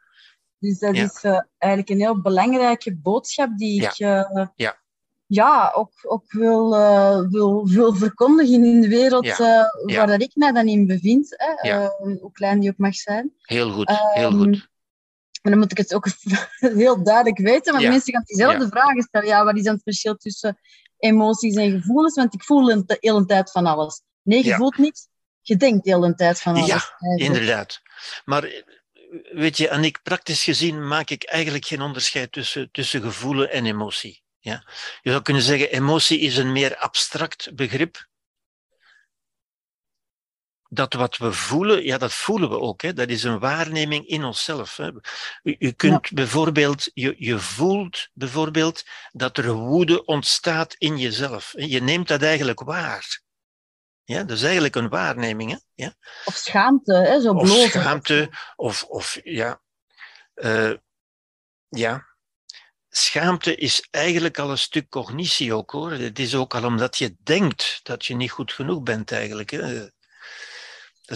Dus 0.59 0.79
dat 0.79 0.95
is 0.95 1.23
eigenlijk 1.57 1.89
een 1.89 1.99
heel 1.99 2.21
belangrijke 2.21 2.95
boodschap 2.97 3.57
die 3.57 3.81
ik 3.83 3.97
Ja. 5.35 5.71
ook, 5.75 5.91
ook 6.01 6.31
wil, 6.31 6.75
eh, 6.75 7.21
wil, 7.29 7.67
wil 7.67 7.95
verkondigen 7.95 8.63
in 8.65 8.81
de 8.81 8.87
wereld 8.87 9.25
Ja. 9.25 9.37
eh, 9.37 9.65
Ja. 9.85 9.97
waar 9.97 10.07
dat 10.07 10.21
ik 10.21 10.31
mij 10.35 10.51
dan 10.51 10.67
in 10.67 10.87
bevind, 10.87 11.33
hè, 11.37 11.69
Ja. 11.69 11.81
eh, 11.81 11.89
hoe 11.99 12.31
klein 12.31 12.59
die 12.59 12.69
ook 12.69 12.77
mag 12.77 12.95
zijn. 12.95 13.33
Heel 13.41 13.71
goed. 13.71 13.89
Heel 14.13 14.29
Ehm, 14.29 14.37
goed. 14.37 14.69
Maar 15.41 15.51
dan 15.51 15.57
moet 15.61 15.71
ik 15.71 15.77
het 15.77 15.93
ook 15.93 16.07
heel 16.83 17.03
duidelijk 17.03 17.37
weten, 17.37 17.73
want 17.73 17.87
mensen 17.87 18.13
gaan 18.13 18.23
diezelfde 18.25 18.67
vragen 18.67 19.01
stellen. 19.01 19.27
Ja, 19.27 19.43
wat 19.43 19.57
is 19.57 19.63
dan 19.63 19.73
het 19.73 19.83
verschil 19.83 20.15
tussen 20.15 20.59
emoties 20.97 21.55
en 21.55 21.71
gevoelens? 21.71 22.15
Want 22.15 22.33
ik 22.33 22.43
voel 22.43 22.65
de 22.85 22.97
hele 22.99 23.25
tijd 23.25 23.51
van 23.51 23.65
alles. 23.65 24.01
Nee, 24.21 24.45
je 24.45 24.53
voelt 24.55 24.77
niets. 24.77 25.07
Je 25.41 25.55
denkt 25.57 25.83
de 25.85 25.91
hele 25.91 26.15
tijd 26.15 26.41
van 26.41 26.53
alles. 26.55 26.67
Ja, 26.67 26.95
eigenlijk. 26.99 27.39
Inderdaad. 27.39 27.81
Maar 28.25 28.63
weet 29.31 29.57
je, 29.57 29.71
Annick, 29.71 29.99
praktisch 30.03 30.43
gezien 30.43 30.87
maak 30.87 31.09
ik 31.09 31.23
eigenlijk 31.23 31.65
geen 31.65 31.81
onderscheid 31.81 32.31
tussen, 32.31 32.69
tussen 32.71 33.01
gevoelen 33.01 33.51
en 33.51 33.65
emotie. 33.65 34.21
Ja? 34.41 34.63
Je 35.01 35.09
zou 35.09 35.21
kunnen 35.21 35.43
zeggen, 35.43 35.71
emotie 35.71 36.19
is 36.19 36.37
een 36.37 36.51
meer 36.51 36.77
abstract 36.77 37.55
begrip. 37.55 38.09
Dat 40.69 40.93
wat 40.93 41.17
we 41.17 41.33
voelen, 41.33 41.83
ja, 41.83 41.97
dat 41.97 42.13
voelen 42.13 42.49
we 42.49 42.59
ook. 42.59 42.81
Hè? 42.81 42.93
Dat 42.93 43.09
is 43.09 43.23
een 43.23 43.39
waarneming 43.39 44.07
in 44.07 44.23
onszelf. 44.23 44.77
Hè? 44.77 44.89
Je, 45.41 45.55
je 45.59 45.73
kunt 45.73 46.11
bijvoorbeeld, 46.11 46.91
je, 46.93 47.15
je 47.17 47.39
voelt 47.39 48.09
bijvoorbeeld 48.13 48.83
dat 49.11 49.37
er 49.37 49.51
woede 49.53 50.05
ontstaat 50.05 50.73
in 50.77 50.97
jezelf. 50.97 51.53
Je 51.55 51.81
neemt 51.81 52.07
dat 52.07 52.21
eigenlijk 52.21 52.59
waar. 52.59 53.21
Ja, 54.03 54.23
dat 54.23 54.37
is 54.37 54.43
eigenlijk 54.43 54.75
een 54.75 54.89
waarneming. 54.89 55.51
Hè? 55.51 55.57
Ja? 55.73 55.93
Of 56.25 56.35
schaamte, 56.35 56.93
hè, 56.93 57.21
zo 57.21 57.33
Of 57.33 57.49
schaamte, 57.49 58.29
of, 58.55 58.83
of 58.83 59.19
ja. 59.23 59.61
eh, 60.33 60.73
ja. 61.69 62.10
Schaamte 62.93 63.55
is 63.55 63.87
eigenlijk 63.91 64.39
al 64.39 64.49
een 64.51 64.57
stuk 64.57 64.89
cognitie 64.89 65.53
ook 65.53 65.71
hoor. 65.71 65.91
Het 65.91 66.19
is 66.19 66.35
ook 66.35 66.55
al 66.55 66.63
omdat 66.65 66.97
je 66.97 67.15
denkt 67.23 67.79
dat 67.83 68.05
je 68.05 68.15
niet 68.15 68.31
goed 68.31 68.53
genoeg 68.53 68.83
bent 68.83 69.11
eigenlijk. 69.11 69.49
Hè. 69.49 69.79
Dat 69.79 69.91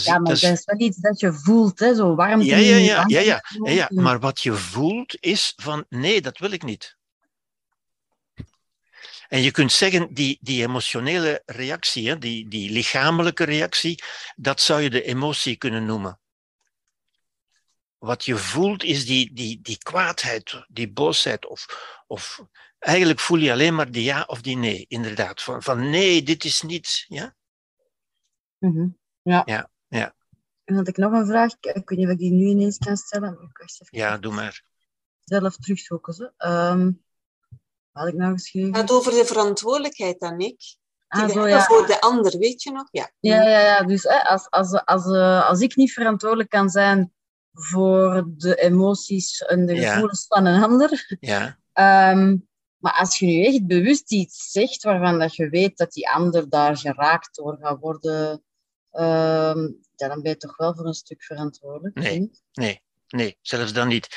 is- 0.01 0.05
Ja, 0.05 0.13
maar 0.19 0.23
dat 0.33 0.41
is- 0.41 0.65
wel 0.65 0.79
iets 0.79 0.97
dat 0.97 1.19
je 1.19 1.33
voelt, 1.33 1.79
hè, 1.79 1.95
zo 1.95 2.15
warmte. 2.15 2.45
Ja, 2.45 2.57
ja, 2.57 2.75
je 2.75 2.83
ja, 2.83 3.03
ja, 3.07 3.19
ja, 3.19 3.43
ja, 3.63 3.71
ja, 3.71 3.87
maar 3.89 4.19
wat 4.19 4.41
je 4.41 4.53
voelt 4.53 5.17
is 5.19 5.53
van 5.55 5.85
nee, 5.89 6.21
dat 6.21 6.37
wil 6.37 6.51
ik 6.51 6.63
niet. 6.63 6.95
En 9.27 9.41
je 9.41 9.51
kunt 9.51 9.71
zeggen, 9.71 10.13
die, 10.13 10.37
die 10.41 10.61
emotionele 10.63 11.41
reactie, 11.45 12.09
hè, 12.09 12.17
die, 12.17 12.47
die 12.47 12.71
lichamelijke 12.71 13.43
reactie, 13.43 14.03
dat 14.35 14.61
zou 14.61 14.81
je 14.81 14.89
de 14.89 15.03
emotie 15.03 15.55
kunnen 15.55 15.85
noemen. 15.85 16.19
Wat 18.05 18.25
je 18.25 18.37
voelt 18.37 18.83
is 18.83 19.05
die, 19.05 19.33
die, 19.33 19.61
die 19.61 19.77
kwaadheid, 19.77 20.65
die 20.67 20.91
boosheid. 20.91 21.47
Of, 21.47 21.65
of 22.07 22.45
eigenlijk 22.79 23.19
voel 23.19 23.37
je 23.37 23.51
alleen 23.51 23.75
maar 23.75 23.91
die 23.91 24.03
ja 24.03 24.23
of 24.27 24.41
die 24.41 24.57
nee, 24.57 24.85
inderdaad. 24.87 25.41
Van, 25.41 25.63
van 25.63 25.89
nee, 25.89 26.23
dit 26.23 26.43
is 26.43 26.61
niet. 26.61 27.05
Ja? 27.07 27.35
Mhm. 28.57 28.87
Ja. 29.21 29.41
Ja, 29.45 29.69
ja. 29.87 30.15
En 30.63 30.75
had 30.75 30.87
ik 30.87 30.97
nog 30.97 31.11
een 31.11 31.25
vraag, 31.25 31.51
ik 31.59 31.89
weet 31.89 31.97
niet 31.97 32.07
of 32.07 32.13
ik 32.13 32.17
die 32.17 32.31
nu 32.31 32.45
ineens 32.45 32.77
kan 32.77 32.97
stellen. 32.97 33.33
maar 33.33 33.43
Ik 33.43 33.57
wacht 33.57 33.81
even 33.81 33.97
ja, 33.97 34.17
doe 34.17 34.33
maar. 34.33 34.63
zelf 35.23 35.55
terugzoeken. 35.57 36.13
Zo. 36.13 36.29
Ehm, 36.37 36.85
wat 37.91 38.03
had 38.03 38.07
ik 38.07 38.13
nou 38.13 38.33
geschreven? 38.33 38.69
Het 38.69 38.77
gaat 38.77 38.91
over 38.91 39.11
de 39.11 39.25
verantwoordelijkheid 39.25 40.19
dan 40.19 40.39
ik. 40.39 40.59
Die 41.07 41.23
Ah, 41.23 41.29
zo, 41.29 41.47
ja. 41.47 41.63
voor 41.63 41.87
de 41.87 42.01
ander, 42.01 42.37
weet 42.37 42.63
je 42.63 42.71
nog? 42.71 42.87
Ja. 42.91 43.11
Ja, 43.19 43.43
ja, 43.43 43.59
ja. 43.59 43.83
Dus 43.83 44.03
hè, 44.03 44.23
als, 44.23 44.49
als, 44.49 44.85
als, 44.85 45.05
eh, 45.05 45.49
als 45.49 45.59
ik 45.59 45.75
niet 45.75 45.93
verantwoordelijk 45.93 46.49
kan 46.49 46.69
zijn 46.69 47.13
voor 47.55 48.25
de 48.37 48.55
emoties 48.55 49.41
en 49.41 49.65
de 49.65 49.75
Ja. 49.75 49.91
gevoelens 49.91 50.25
van 50.27 50.45
een 50.45 50.63
ander. 50.63 51.17
Ja, 51.19 51.57
ehm, 51.73 52.37
maar 52.77 52.93
als 52.93 53.19
je 53.19 53.25
nu 53.25 53.45
echt 53.45 53.67
bewust 53.67 54.11
iets 54.11 54.51
zegt 54.51 54.83
waarvan 54.83 55.19
dat 55.19 55.35
je 55.35 55.49
weet 55.49 55.77
dat 55.77 55.91
die 55.91 56.09
ander 56.09 56.49
daar 56.49 56.77
geraakt 56.77 57.35
door 57.35 57.57
gaat 57.61 57.79
worden, 57.79 58.43
ehm, 58.91 59.59
ja, 59.95 60.07
dan 60.07 60.21
ben 60.21 60.31
je 60.31 60.37
toch 60.37 60.57
wel 60.57 60.75
voor 60.75 60.85
een 60.85 60.93
stuk 60.93 61.23
verantwoordelijk. 61.23 61.95
Nee. 61.95 62.31
nee, 62.53 62.81
nee, 63.07 63.37
zelfs 63.41 63.73
dan 63.73 63.87
niet. 63.87 64.07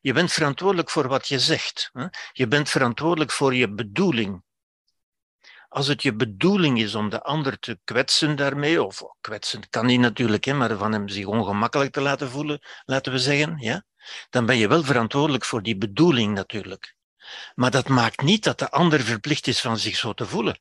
Je 0.00 0.12
bent 0.12 0.32
verantwoordelijk 0.32 0.90
voor 0.90 1.08
wat 1.08 1.28
je 1.28 1.38
zegt. 1.38 1.90
Hè? 1.92 2.06
Je 2.32 2.48
bent 2.48 2.68
verantwoordelijk 2.68 3.30
voor 3.30 3.54
je 3.54 3.72
bedoeling. 3.74 4.42
Als 5.68 5.86
het 5.86 6.02
je 6.02 6.14
bedoeling 6.14 6.78
is 6.78 6.94
om 6.94 7.08
de 7.08 7.22
ander 7.22 7.58
te 7.58 7.78
kwetsen 7.84 8.36
daarmee, 8.36 8.82
of 8.82 9.02
kwetsen 9.20 9.68
kan 9.70 9.86
niet 9.86 10.00
natuurlijk, 10.00 10.44
hè, 10.44 10.54
maar 10.54 10.76
van 10.76 10.92
hem 10.92 11.08
zich 11.08 11.26
ongemakkelijk 11.26 11.92
te 11.92 12.00
laten 12.00 12.30
voelen, 12.30 12.60
laten 12.84 13.12
we 13.12 13.18
zeggen, 13.18 13.58
ja, 13.58 13.84
dan 14.30 14.46
ben 14.46 14.56
je 14.56 14.68
wel 14.68 14.84
verantwoordelijk 14.84 15.44
voor 15.44 15.62
die 15.62 15.76
bedoeling 15.76 16.34
natuurlijk. 16.34 16.96
Maar 17.54 17.70
dat 17.70 17.88
maakt 17.88 18.22
niet 18.22 18.44
dat 18.44 18.58
de 18.58 18.70
ander 18.70 19.00
verplicht 19.00 19.46
is 19.46 19.60
van 19.60 19.78
zich 19.78 19.96
zo 19.96 20.12
te 20.12 20.26
voelen. 20.26 20.60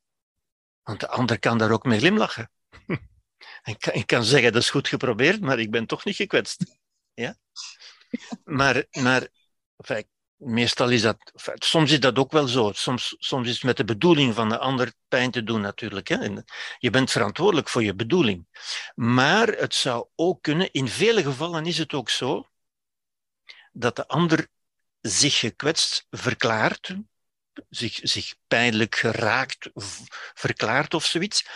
Want 0.83 0.99
de 0.99 1.07
ander 1.07 1.39
kan 1.39 1.57
daar 1.57 1.71
ook 1.71 1.85
mee 1.85 1.99
glimlachen. 1.99 2.51
En 3.61 3.77
kan, 3.77 3.93
ik 3.93 4.07
kan 4.07 4.23
zeggen, 4.23 4.53
dat 4.53 4.61
is 4.61 4.69
goed 4.69 4.87
geprobeerd, 4.87 5.41
maar 5.41 5.59
ik 5.59 5.71
ben 5.71 5.85
toch 5.85 6.05
niet 6.05 6.15
gekwetst. 6.15 6.79
Ja? 7.13 7.35
Maar, 8.43 8.85
maar 8.91 9.27
enfin, 9.77 10.07
meestal 10.37 10.89
is 10.89 11.01
dat, 11.01 11.17
soms 11.55 11.91
is 11.91 11.99
dat 11.99 12.17
ook 12.17 12.31
wel 12.31 12.47
zo. 12.47 12.71
Soms, 12.73 13.15
soms 13.19 13.47
is 13.47 13.53
het 13.53 13.63
met 13.63 13.77
de 13.77 13.85
bedoeling 13.85 14.33
van 14.33 14.49
de 14.49 14.57
ander 14.57 14.93
pijn 15.07 15.31
te 15.31 15.43
doen 15.43 15.61
natuurlijk. 15.61 16.07
Hè? 16.07 16.29
Je 16.77 16.89
bent 16.89 17.11
verantwoordelijk 17.11 17.69
voor 17.69 17.83
je 17.83 17.95
bedoeling. 17.95 18.47
Maar 18.95 19.47
het 19.47 19.75
zou 19.75 20.07
ook 20.15 20.41
kunnen, 20.41 20.71
in 20.71 20.87
vele 20.87 21.23
gevallen 21.23 21.65
is 21.65 21.77
het 21.77 21.93
ook 21.93 22.09
zo, 22.09 22.47
dat 23.71 23.95
de 23.95 24.07
ander 24.07 24.47
zich 25.01 25.39
gekwetst 25.39 26.07
verklaart, 26.09 26.95
zich, 27.69 27.99
zich 28.01 28.35
pijnlijk 28.47 28.95
geraakt 28.95 29.69
verklaart 30.33 30.93
of 30.93 31.05
zoiets, 31.05 31.47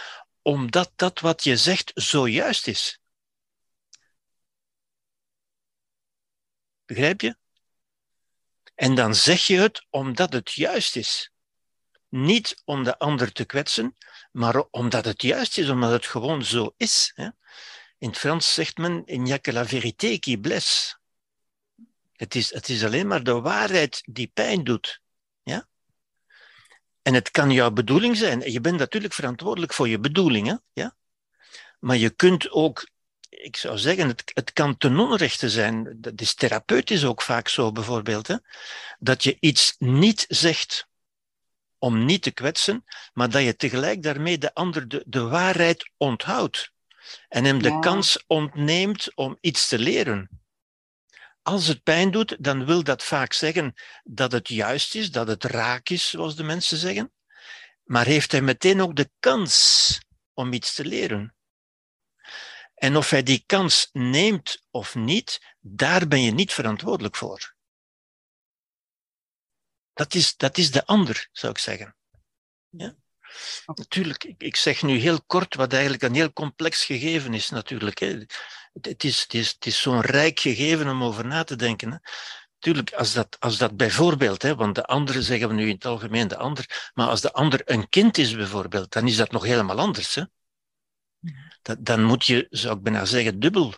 omdat 0.41 0.91
dat 0.95 1.20
wat 1.20 1.44
je 1.44 1.58
zegt 1.58 1.91
zo 1.95 2.28
juist 2.28 2.68
is. 2.68 2.99
Begrijp 6.86 7.22
je? 7.22 7.41
En 8.82 8.95
dan 8.95 9.16
zeg 9.16 9.48
je 9.48 9.58
het 9.58 9.86
omdat 9.90 10.34
het 10.34 10.52
juist 10.52 10.95
is. 10.95 11.32
Niet 12.10 12.62
om 12.66 12.84
de 12.84 12.98
ander 12.98 13.32
te 13.32 13.45
kwetsen, 13.45 13.95
maar 14.32 14.64
omdat 14.70 15.06
het 15.06 15.22
juist 15.22 15.58
is, 15.58 15.70
omdat 15.70 15.91
het 15.91 16.06
gewoon 16.06 16.44
zo 16.44 16.74
is. 16.78 17.14
In 17.98 18.08
het 18.10 18.18
Frans 18.18 18.53
zegt 18.53 18.78
men, 18.78 19.06
il 19.06 19.22
n'y 19.22 19.40
que 19.40 19.53
la 19.53 19.66
vérité 19.66 20.18
qui 20.20 20.40
blesse. 20.40 20.99
Het 22.14 22.36
is, 22.36 22.53
het 22.53 22.70
is 22.70 22.84
alleen 22.84 23.08
maar 23.08 23.24
de 23.24 23.41
waarheid 23.41 24.02
die 24.06 24.32
pijn 24.34 24.64
doet. 24.64 25.02
Ja? 25.44 25.68
En 27.02 27.14
het 27.14 27.32
kan 27.32 27.52
jouw 27.52 27.72
bedoeling 27.72 28.18
zijn. 28.18 28.52
Je 28.52 28.62
bent 28.62 28.78
natuurlijk 28.78 29.14
verantwoordelijk 29.14 29.74
voor 29.74 29.88
je 29.88 29.99
bedoelingen. 29.99 30.64
Ja? 30.74 30.95
Maar 31.80 31.98
je 31.98 32.10
kunt 32.10 32.49
ook, 32.49 32.90
ik 33.32 33.56
zou 33.56 33.78
zeggen, 33.78 34.08
het, 34.08 34.32
het 34.34 34.53
kan 34.53 34.78
ten 34.78 34.99
onrechte 34.99 35.49
zijn. 35.49 35.98
Dat 35.98 36.22
is 36.22 36.34
therapeutisch 36.34 37.06
ook 37.06 37.22
vaak 37.22 37.48
zo 37.48 37.72
bijvoorbeeld. 37.72 38.28
Hè? 38.28 38.36
Dat 38.99 39.24
je 39.24 39.38
iets 39.40 39.76
niet 39.78 40.26
zegt 40.28 40.88
om 41.78 42.06
niet 42.06 42.22
te 42.22 42.32
kwetsen, 42.32 42.86
maar 43.14 43.30
dat 43.30 43.44
je 43.44 43.56
tegelijk 43.56 44.03
daarmee 44.03 44.38
de 44.38 44.53
ander 44.53 44.88
de, 44.88 45.03
de 45.08 45.22
waarheid 45.22 45.91
onthoudt. 45.98 46.72
En 47.30 47.44
hem 47.44 47.62
de 47.62 47.70
Ja. 47.70 47.80
kans 47.80 48.24
ontneemt 48.28 49.16
om 49.16 49.38
iets 49.41 49.68
te 49.68 49.80
leren. 49.80 50.30
Als 51.41 51.68
het 51.68 51.84
pijn 51.84 52.12
doet, 52.12 52.36
dan 52.40 52.66
wil 52.66 52.84
dat 52.84 53.03
vaak 53.03 53.34
zeggen 53.34 53.74
dat 54.03 54.32
het 54.32 54.48
juist 54.48 54.95
is, 54.95 55.12
dat 55.12 55.28
het 55.28 55.44
raak 55.44 55.90
is, 55.90 56.10
zoals 56.10 56.36
de 56.36 56.44
mensen 56.44 56.78
zeggen. 56.78 57.12
Maar 57.84 58.06
heeft 58.06 58.32
hij 58.32 58.41
meteen 58.41 58.82
ook 58.82 58.95
de 58.95 59.10
kans 59.20 59.99
om 60.34 60.53
iets 60.53 60.74
te 60.74 60.86
leren. 60.86 61.36
En 62.82 62.98
of 62.98 63.10
hij 63.10 63.24
die 63.24 63.44
kans 63.45 63.90
neemt 63.91 64.64
of 64.72 64.95
niet, 64.95 65.56
daar 65.60 66.08
ben 66.08 66.22
je 66.22 66.32
niet 66.32 66.53
verantwoordelijk 66.53 67.16
voor. 67.16 67.56
Dat 69.94 70.14
is, 70.14 70.38
dat 70.38 70.58
is 70.58 70.72
de 70.72 70.86
ander, 70.86 71.30
zou 71.32 71.52
ik 71.52 71.58
zeggen. 71.58 71.95
Ja? 72.70 72.95
Natuurlijk, 73.66 74.34
ik, 74.38 74.56
zeg 74.56 74.82
nu 74.82 74.98
heel 74.98 75.22
kort 75.22 75.56
wat 75.56 75.74
eigenlijk 75.74 76.03
een 76.03 76.14
heel 76.14 76.34
complex 76.34 76.86
gegeven 76.86 77.34
is 77.34 77.49
natuurlijk. 77.49 77.99
Het, 77.99 79.03
is, 79.03 79.22
het 79.22 79.34
is, 79.34 79.52
het 79.52 79.66
is 79.66 79.82
zo'n 79.82 80.02
rijk 80.02 80.40
gegeven 80.40 80.90
om 80.90 81.03
over 81.03 81.26
na 81.26 81.44
te 81.44 81.56
denken. 81.56 81.91
Hè. 81.91 81.98
Tuurlijk, 82.60 82.94
als 82.94 83.14
dat, 83.14 83.40
als 83.40 83.58
dat 83.58 83.78
bijvoorbeeld, 83.78 84.41
hè, 84.41 84.56
want 84.56 84.76
de 84.76 84.86
andere 84.86 85.22
zeggen 85.22 85.48
we 85.48 85.53
nu 85.53 85.68
in 85.68 85.76
het 85.76 85.86
algemeen 85.86 86.28
de 86.28 86.38
ander, 86.38 86.91
maar 86.94 87.08
als 87.08 87.22
de 87.22 87.34
ander 87.34 87.62
een 87.66 87.90
kind 87.90 88.18
is 88.18 88.36
bijvoorbeeld, 88.36 88.91
dan 88.91 89.08
is 89.08 89.16
dat 89.16 89.32
nog 89.32 89.44
helemaal 89.44 89.80
anders. 89.80 90.16
Hè? 90.16 90.24
Dat, 91.62 91.86
dan 91.86 92.04
moet 92.04 92.26
je, 92.26 92.48
zou 92.50 92.78
ik 92.78 92.84
bijna 92.84 93.06
zeggen, 93.06 93.40
dubbel 93.40 93.74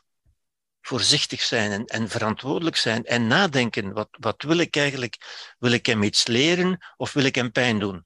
voorzichtig 0.81 1.41
zijn 1.41 1.71
en, 1.71 1.85
en 1.85 2.09
verantwoordelijk 2.09 2.75
zijn 2.75 3.05
en 3.05 3.27
nadenken. 3.27 3.93
Wat, 3.93 4.09
wat 4.19 4.41
wil 4.41 4.57
ik 4.57 4.75
eigenlijk? 4.75 5.17
Wil 5.59 5.71
ik 5.71 5.85
hem 5.85 6.03
iets 6.03 6.27
leren 6.27 6.85
of 6.97 7.13
wil 7.13 7.23
ik 7.23 7.35
hem 7.35 7.51
pijn 7.51 7.79
doen? 7.79 8.05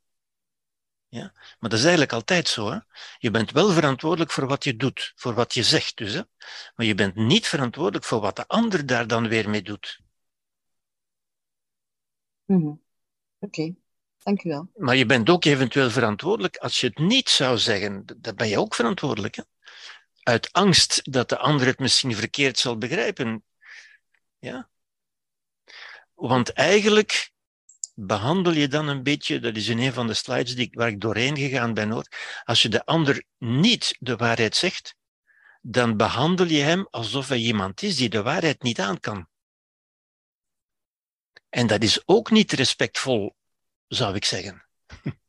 Ja? 1.08 1.32
Maar 1.34 1.70
dat 1.70 1.80
is 1.80 1.82
eigenlijk 1.82 2.14
altijd 2.14 2.48
zo. 2.48 2.72
Hè? 2.72 2.78
Je 3.18 3.32
bent 3.32 3.52
wel 3.52 3.72
verantwoordelijk 3.72 4.32
voor 4.32 4.48
wat 4.48 4.64
je 4.64 4.76
doet, 4.76 5.12
voor 5.16 5.34
wat 5.34 5.54
je 5.54 5.64
zegt 5.64 5.98
dus. 5.98 6.14
Hè? 6.14 6.22
Maar 6.76 6.86
je 6.86 6.96
bent 6.96 7.16
niet 7.16 7.48
verantwoordelijk 7.48 8.06
voor 8.06 8.20
wat 8.20 8.36
de 8.36 8.48
ander 8.48 8.86
daar 8.86 9.08
dan 9.08 9.28
weer 9.28 9.50
mee 9.50 9.62
doet. 9.62 10.00
Mhm. 12.46 12.74
Oké, 13.40 13.76
dank 14.24 14.44
u 14.44 14.50
wel. 14.50 14.72
Maar 14.76 14.96
je 14.96 15.06
bent 15.06 15.30
ook 15.30 15.46
eventueel 15.46 15.90
verantwoordelijk 15.90 16.58
als 16.58 16.80
je 16.80 16.88
het 16.88 16.98
niet 16.98 17.30
zou 17.30 17.58
zeggen. 17.58 18.06
Dan 18.18 18.36
ben 18.36 18.48
je 18.48 18.60
ook 18.60 18.76
verantwoordelijk. 18.76 19.36
Hè? 19.36 19.44
Uit 20.28 20.54
angst 20.54 21.12
dat 21.12 21.30
de 21.30 21.38
ander 21.38 21.68
het 21.68 21.80
misschien 21.80 22.16
verkeerd 22.16 22.60
zal 22.60 22.78
begrijpen. 22.78 23.44
Ja? 24.40 24.70
Want 26.14 26.54
eigenlijk 26.54 27.32
behandel 27.94 28.54
je 28.54 28.68
dan 28.68 28.88
een 28.88 29.04
beetje, 29.04 29.40
dat 29.40 29.56
is 29.56 29.68
in 29.68 29.80
een 29.80 29.94
van 29.94 30.08
de 30.08 30.14
slides 30.14 30.56
die, 30.56 30.70
waar 30.72 30.88
ik 30.88 31.02
doorheen 31.02 31.38
gegaan 31.38 31.74
ben 31.74 31.90
hoor, 31.90 32.08
als 32.44 32.62
je 32.62 32.70
de 32.70 32.86
ander 32.86 33.24
niet 33.38 33.96
de 34.00 34.16
waarheid 34.16 34.56
zegt, 34.56 34.96
dan 35.62 35.98
behandel 35.98 36.46
je 36.46 36.62
hem 36.62 36.88
alsof 36.90 37.28
hij 37.28 37.40
iemand 37.40 37.82
is 37.82 37.96
die 37.96 38.10
de 38.10 38.22
waarheid 38.22 38.62
niet 38.62 38.80
aan 38.80 39.00
kan. 39.00 39.28
En 41.50 41.68
dat 41.68 41.84
is 41.84 42.08
ook 42.08 42.32
niet 42.32 42.52
respectvol, 42.52 43.36
zou 43.88 44.16
ik 44.16 44.26
zeggen. 44.26 44.68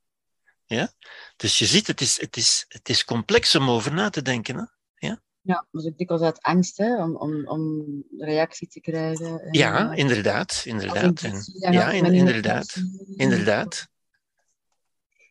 ja? 0.66 0.92
Dus 1.36 1.58
je 1.58 1.66
ziet, 1.66 1.86
het 1.86 2.00
is, 2.00 2.20
het, 2.20 2.36
is, 2.36 2.64
het 2.68 2.88
is 2.88 3.04
complex 3.04 3.54
om 3.54 3.70
over 3.70 3.94
na 3.94 4.10
te 4.10 4.22
denken. 4.22 4.56
Hè? 4.56 4.76
Ja, 4.98 5.20
Ja, 5.40 5.66
is 5.72 5.86
ook 5.86 5.98
dikwijls 5.98 6.22
uit 6.22 6.42
angst 6.42 6.76
hè, 6.76 7.02
om, 7.02 7.16
om, 7.16 7.46
om 7.48 7.84
reactie 8.18 8.68
te 8.68 8.80
krijgen. 8.80 9.40
En, 9.40 9.52
ja 9.52 9.90
eh, 9.92 9.98
inderdaad. 9.98 10.62
inderdaad. 10.66 11.22
En, 11.22 11.42
ja, 11.72 11.90
in- 11.90 12.04
inderdaad. 12.14 12.82
inderdaad. 13.16 13.88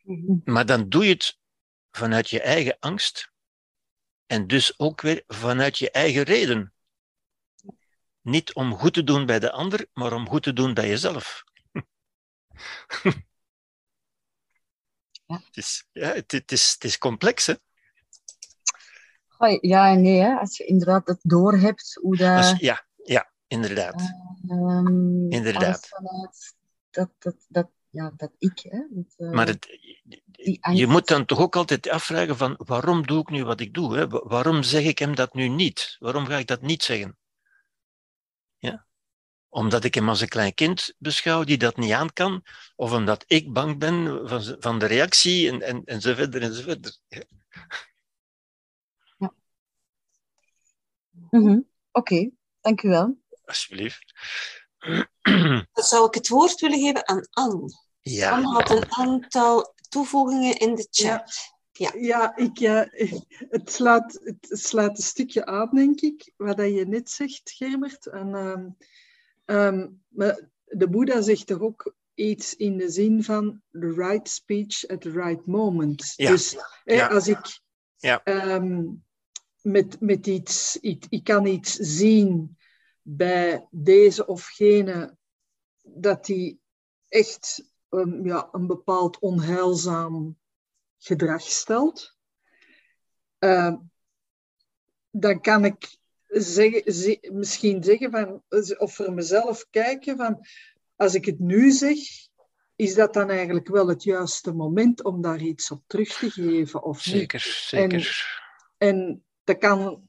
Mhm. 0.02 0.32
Maar 0.44 0.66
dan 0.66 0.88
doe 0.88 1.04
je 1.04 1.12
het 1.12 1.38
vanuit 1.90 2.30
je 2.30 2.40
eigen 2.40 2.76
angst. 2.80 3.32
En 4.26 4.46
dus 4.46 4.78
ook 4.78 5.00
weer 5.00 5.22
vanuit 5.26 5.78
je 5.78 5.90
eigen 5.90 6.22
reden. 6.22 6.72
Niet 8.20 8.54
om 8.54 8.74
goed 8.74 8.94
te 8.94 9.04
doen 9.04 9.26
bij 9.26 9.38
de 9.38 9.52
ander, 9.52 9.86
maar 9.92 10.12
om 10.12 10.28
goed 10.28 10.42
te 10.42 10.52
doen 10.52 10.74
bij 10.74 10.88
jezelf. 10.88 11.44
Ja. 11.72 11.82
Het 15.44 15.56
is, 15.56 15.86
ja, 15.92 16.12
het, 16.12 16.32
het 16.32 16.52
is, 16.52 16.72
het 16.72 16.84
is 16.84 16.98
complex, 16.98 17.46
hè? 17.46 17.54
Goh, 19.38 19.58
Ja 19.60 19.90
en 19.92 20.00
nee, 20.00 20.20
hè. 20.20 20.34
als 20.38 20.56
je 20.56 20.64
inderdaad 20.64 21.06
het 21.06 21.20
doorhebt 21.22 21.98
hoe 22.00 22.16
dat... 22.16 22.36
Als- 22.36 22.58
ja, 22.58 22.86
ja, 23.04 23.30
inderdaad. 23.46 24.02
ehm, 24.48 25.30
Inderdaad. 25.30 25.88
vanuit 25.88 26.56
dat, 26.90 27.10
dat, 27.18 27.36
dat, 27.48 27.68
ja, 27.90 28.12
dat 28.16 28.32
ik, 28.38 28.58
hè. 28.58 28.78
Dat, 28.90 29.14
eh, 29.16 29.30
Maar 29.30 29.46
het, 29.46 29.66
je 30.72 30.86
moet 30.86 31.06
dan 31.06 31.24
toch 31.24 31.38
ook 31.40 31.56
altijd 31.56 31.88
afvragen 31.88 32.36
van 32.36 32.54
waarom 32.58 33.06
doe 33.06 33.20
ik 33.20 33.30
nu 33.30 33.44
wat 33.44 33.60
ik 33.60 33.74
doe? 33.74 33.96
Hè? 33.96 34.08
Wa- 34.08 34.24
Waarom 34.26 34.62
zeg 34.62 34.84
ik 34.84 34.98
hem 34.98 35.14
dat 35.14 35.34
nu 35.34 35.48
niet? 35.48 35.96
Waarom 35.98 36.26
ga 36.26 36.36
ik 36.36 36.46
dat 36.46 36.62
niet 36.62 36.82
zeggen? 36.82 37.18
Ja? 38.56 38.86
Omdat 39.48 39.84
ik 39.84 39.94
hem 39.94 40.08
als 40.08 40.20
een 40.20 40.28
klein 40.28 40.54
kind 40.54 40.94
beschouw 40.98 41.44
die 41.44 41.58
dat 41.58 41.76
niet 41.76 41.92
aan 41.92 42.12
kan, 42.12 42.42
of 42.76 42.92
omdat 42.92 43.24
ik 43.26 43.52
bang 43.52 43.78
ben 43.78 44.28
van, 44.28 44.56
van 44.58 44.78
de 44.78 44.86
reactie 44.86 45.50
en, 45.50 45.62
en, 45.62 45.84
en 45.84 46.00
zo 46.00 46.14
verder 46.14 46.42
en 46.42 46.54
zo 46.54 46.62
verder. 46.62 46.96
Ja. 51.30 51.38
Mhm. 51.38 51.60
Oké, 51.92 52.30
dank 52.60 52.82
u 52.82 52.88
wel. 52.88 53.18
Alsjeblieft. 53.44 54.14
Dan 55.72 55.84
zou 55.84 56.06
ik 56.06 56.14
het 56.14 56.28
woord 56.28 56.60
willen 56.60 56.78
geven 56.78 57.08
aan 57.08 57.28
Anne. 57.30 57.70
Ja, 58.00 58.30
Anne 58.30 58.48
had 58.48 58.70
een 58.70 58.92
aantal 58.92 59.74
toevoegingen 59.88 60.56
in 60.56 60.74
de 60.74 60.86
chat. 60.90 61.56
Ja, 61.98 62.36
ik, 62.36 62.60
eh, 62.60 62.82
het, 63.50 63.72
slaat, 63.72 64.18
het 64.22 64.48
slaat 64.50 64.98
een 64.98 65.04
stukje 65.04 65.46
aan, 65.46 65.70
denk 65.72 66.00
ik, 66.00 66.32
wat 66.36 66.56
dat 66.56 66.74
je 66.74 66.86
net 66.86 67.10
zegt, 67.10 67.50
Gerbert. 67.50 68.06
En, 68.06 68.34
ehm, 68.34 68.68
ehm, 69.44 69.88
maar 70.08 70.48
de 70.64 70.88
Boeddha 70.88 71.20
zegt 71.20 71.46
toch 71.46 71.60
ook 71.60 71.94
iets 72.14 72.56
in 72.56 72.76
de 72.76 72.90
zin 72.90 73.24
van 73.24 73.62
the 73.70 73.92
right 73.92 74.28
speech 74.28 74.86
at 74.86 75.00
the 75.00 75.10
right 75.10 75.46
moment. 75.46 76.12
Ja, 76.16 76.30
Dus 76.30 76.56
hè, 76.84 76.94
ja. 76.94 77.06
als 77.06 77.28
ik 77.28 77.60
Ja. 77.96 78.22
Ehm, 79.68 79.70
met, 79.70 80.00
met 80.00 80.26
iets, 80.26 80.78
ik, 80.80 81.04
ik 81.08 81.24
kan 81.24 81.46
iets 81.46 81.74
zien 81.74 82.56
bij 83.02 83.66
deze 83.70 84.26
of 84.26 84.46
gene, 84.46 85.16
dat 85.82 86.24
die 86.24 86.60
echt 87.08 87.72
ehm, 87.88 88.26
ja, 88.26 88.48
een 88.52 88.66
bepaald 88.66 89.18
onheilzaam 89.18 90.38
gedrag 90.98 91.42
stelt, 91.42 92.16
eh, 93.38 93.74
dan 95.10 95.40
kan 95.40 95.64
ik 95.64 95.96
zeggen, 96.26 97.38
misschien 97.38 97.82
zeggen 97.84 98.10
van, 98.10 98.42
of 98.78 98.94
voor 98.94 99.12
mezelf 99.12 99.66
kijken 99.70 100.16
van, 100.16 100.46
als 100.96 101.14
ik 101.14 101.24
het 101.24 101.38
nu 101.38 101.70
zeg, 101.70 101.98
is 102.76 102.94
dat 102.94 103.14
dan 103.14 103.30
eigenlijk 103.30 103.68
wel 103.68 103.88
het 103.88 104.02
juiste 104.02 104.52
moment 104.52 105.04
om 105.04 105.22
daar 105.22 105.40
iets 105.40 105.70
op 105.70 105.82
terug 105.86 106.18
te 106.18 106.30
geven 106.30 106.82
of 106.82 107.06
niet? 107.06 107.14
zeker, 107.14 107.40
zeker. 107.40 108.42
En 108.76 109.24
dat 109.48 109.58
kan, 109.58 110.08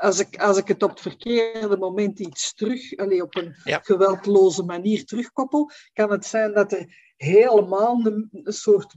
als 0.00 0.18
ik, 0.18 0.36
als 0.36 0.56
ik 0.56 0.68
het 0.68 0.82
op 0.82 0.90
het 0.90 1.00
verkeerde 1.00 1.76
moment 1.76 2.18
iets 2.18 2.54
terug, 2.54 2.96
allee, 2.96 3.22
op 3.22 3.36
een 3.36 3.54
Ja. 3.64 3.80
geweldloze 3.82 4.62
manier 4.62 5.04
terugkoppel, 5.04 5.70
kan 5.92 6.10
het 6.10 6.26
zijn 6.26 6.54
dat 6.54 6.72
er 6.72 7.12
helemaal 7.16 8.06
een, 8.06 8.28
een 8.32 8.52
soort 8.52 8.94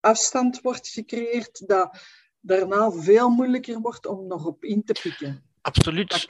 afstand 0.00 0.60
wordt 0.60 0.88
gecreëerd, 0.88 1.68
dat 1.68 1.98
daarna 2.40 2.90
veel 2.90 3.28
moeilijker 3.28 3.80
wordt 3.80 4.06
om 4.06 4.26
nog 4.26 4.44
op 4.44 4.64
in 4.64 4.84
te 4.84 4.96
pikken. 5.02 5.42
Absoluut. 5.60 6.26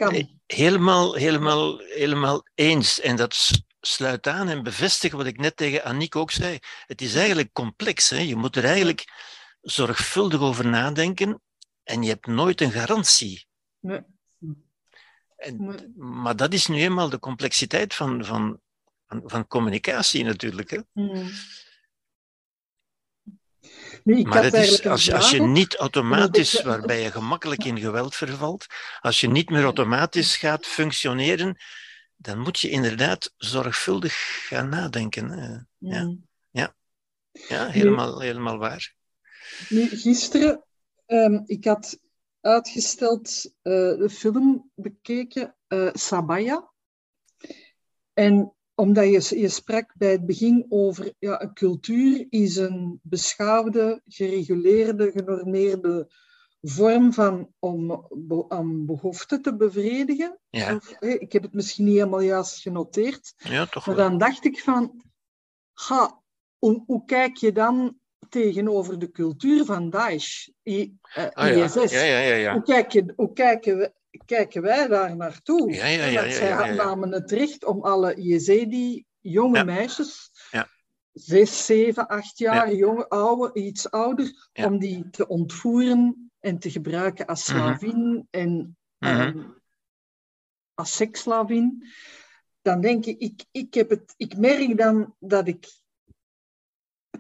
Helemaal, 0.47 1.15
helemaal, 1.15 1.79
helemaal 1.79 2.47
eens. 2.55 3.01
En 3.01 3.17
dat 3.17 3.51
sluit 3.81 4.27
aan 4.27 4.49
en 4.49 4.63
bevestigt 4.63 5.15
wat 5.15 5.27
ik 5.27 5.39
net 5.39 5.57
tegen 5.57 5.85
Aniek 5.85 6.17
ook 6.17 6.31
zei. 6.31 6.59
Het 6.87 7.01
is 7.01 7.15
eigenlijk 7.15 7.53
complex. 7.53 8.11
Hè? 8.11 8.19
Je 8.19 8.37
moet 8.37 8.57
er 8.57 8.65
eigenlijk 8.65 9.05
zorgvuldig 9.61 10.41
over 10.41 10.67
nadenken 10.67 11.41
en 11.87 12.03
je 12.03 12.09
hebt 12.09 12.27
nooit 12.27 12.61
een 12.61 12.71
garantie. 12.71 13.47
Nee. 13.81 14.01
En, 15.37 15.65
Nee. 15.65 15.93
maar 15.97 16.37
dat 16.37 16.53
is 16.53 16.67
nu 16.67 16.77
eenmaal 16.77 17.09
de 17.09 17.19
complexiteit 17.19 17.95
van, 17.95 18.25
van, 18.25 18.61
van, 19.07 19.23
van 19.25 19.47
communicatie 19.47 20.25
natuurlijk. 20.25 20.71
Hè? 20.71 20.81
Nu, 24.05 24.19
ik 24.19 24.27
Maar 24.27 24.55
is, 24.55 24.87
als, 24.87 25.05
je- 25.05 25.15
als 25.15 25.31
je 25.31 25.41
niet 25.43 25.77
automatisch, 25.77 26.63
waarbij 26.63 27.03
je 27.03 27.11
gemakkelijk 27.11 27.65
in 27.65 27.79
geweld 27.79 28.15
vervalt, 28.15 28.67
als 29.01 29.21
je 29.21 29.29
niet 29.29 29.51
meer 29.51 29.63
automatisch 29.65 30.37
gaat 30.37 30.67
functioneren, 30.67 31.57
dan 32.17 32.39
moet 32.39 32.61
je 32.61 32.69
inderdaad 32.71 33.33
zorgvuldig 33.37 34.15
gaan 34.49 34.69
nadenken. 34.69 35.29
hè. 35.29 35.49
Ja. 35.91 36.03
Mm. 36.03 36.25
Ja, 37.49 37.67
helemaal, 37.69 38.21
helemaal 38.21 38.59
waar. 38.59 38.95
Nu, 39.69 39.89
gisteren, 39.89 40.65
ehm, 41.07 41.43
ik 41.45 41.65
had 41.65 41.99
uitgesteld 42.41 43.45
eh, 43.63 43.73
de 43.73 44.11
film 44.11 44.71
bekeken, 44.75 45.57
eh, 45.67 45.89
Sabaya. 45.93 46.73
En 48.13 48.55
omdat 48.75 49.29
je, 49.29 49.41
je 49.41 49.49
sprak 49.49 49.95
bij 49.97 50.11
het 50.11 50.27
begin 50.27 50.67
over 50.69 51.15
ja, 51.19 51.43
een 51.43 51.55
cultuur 51.55 52.27
is 52.29 52.57
een 52.57 53.01
beschaafde, 53.03 54.03
gereguleerde, 54.05 55.11
genormeerde 55.11 56.11
vorm 56.61 57.13
van 57.13 57.53
om 57.59 58.07
be- 58.11 58.45
aan 58.49 58.87
behoeften 58.87 59.43
te 59.43 59.57
bevredigen. 59.57 60.39
Ja, 60.51 60.75
Of, 60.75 60.91
ik 61.01 61.33
heb 61.33 61.43
het 61.43 61.53
misschien 61.53 61.85
niet 61.85 61.95
helemaal 61.95 62.21
juist 62.21 62.61
genoteerd. 62.61 63.35
ja 63.37 63.67
toch 63.67 63.87
Maar 63.87 63.97
dan 63.97 64.19
dacht 64.19 64.45
ik 64.45 64.61
van, 64.61 65.03
hoe, 66.59 66.83
hoe 66.87 67.05
kijk 67.05 67.37
je 67.37 67.53
dan 67.53 67.99
tegenover 68.29 68.99
de 68.99 69.11
cultuur 69.11 69.65
van 69.65 69.91
Daesh, 69.91 70.49
I, 70.65 70.97
eh, 71.15 71.27
Ah, 71.33 71.49
ja. 71.57 71.65
ISS? 71.65 71.93
Ja, 71.93 72.03
ja, 72.03 72.19
ja, 72.19 72.35
ja. 72.35 72.53
Hoe, 72.53 72.63
kijk 72.63 72.93
je, 72.93 73.13
hoe 73.17 73.33
kijken, 73.33 73.79
we, 73.79 73.93
kijken 74.25 74.63
wij 74.63 74.87
daar 74.87 75.17
naartoe? 75.17 75.73
Ja, 75.73 75.87
ja, 75.87 76.03
En 76.03 76.13
ja, 76.13 76.21
dat 76.23 76.31
ja, 76.31 76.37
zij 76.37 76.75
namen 76.75 77.13
het 77.13 77.31
recht 77.31 77.65
om 77.65 77.83
alle 77.83 78.23
Jezidi 78.23 79.05
jonge 79.21 79.65
meisjes 79.65 80.31
Ja. 80.51 80.69
zes, 81.13 81.67
zeven, 81.67 82.07
acht 82.07 82.39
jaar, 82.39 82.75
jonge, 82.75 83.09
oude, 83.09 83.61
iets 83.61 83.91
ouder, 83.91 84.49
om 84.53 84.79
die 84.79 85.11
te 85.11 85.29
ontvoeren 85.29 86.31
en 86.41 86.59
te 86.59 86.71
gebruiken 86.71 87.27
als 87.27 87.53
Mhm. 87.53 87.59
slavin 87.59 88.27
en 88.31 88.77
Mhm. 88.99 89.21
ehm, 89.21 89.43
als 90.75 90.97
seksslavin, 90.97 91.87
dan 92.63 92.81
denk 92.81 93.07
ik, 93.07 93.19
ik, 93.19 93.45
ik, 93.51 93.75
heb 93.75 93.91
het, 93.91 94.15
ik 94.17 94.37
merk 94.37 94.77
dan 94.77 95.15
dat 95.19 95.49
ik 95.49 95.67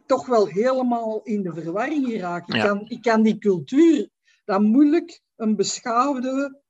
toch 0.07 0.27
wel 0.27 0.47
helemaal 0.47 1.20
in 1.23 1.43
de 1.43 1.53
verwarring 1.53 2.20
raak. 2.20 2.49
Ik, 2.49 2.61
kan, 2.61 2.89
ik 2.89 3.03
kan 3.03 3.23
die 3.23 3.39
cultuur 3.39 4.09
dan 4.45 4.62
moeilijk 4.65 5.20
een 5.37 5.57
beschaafde 5.57 6.61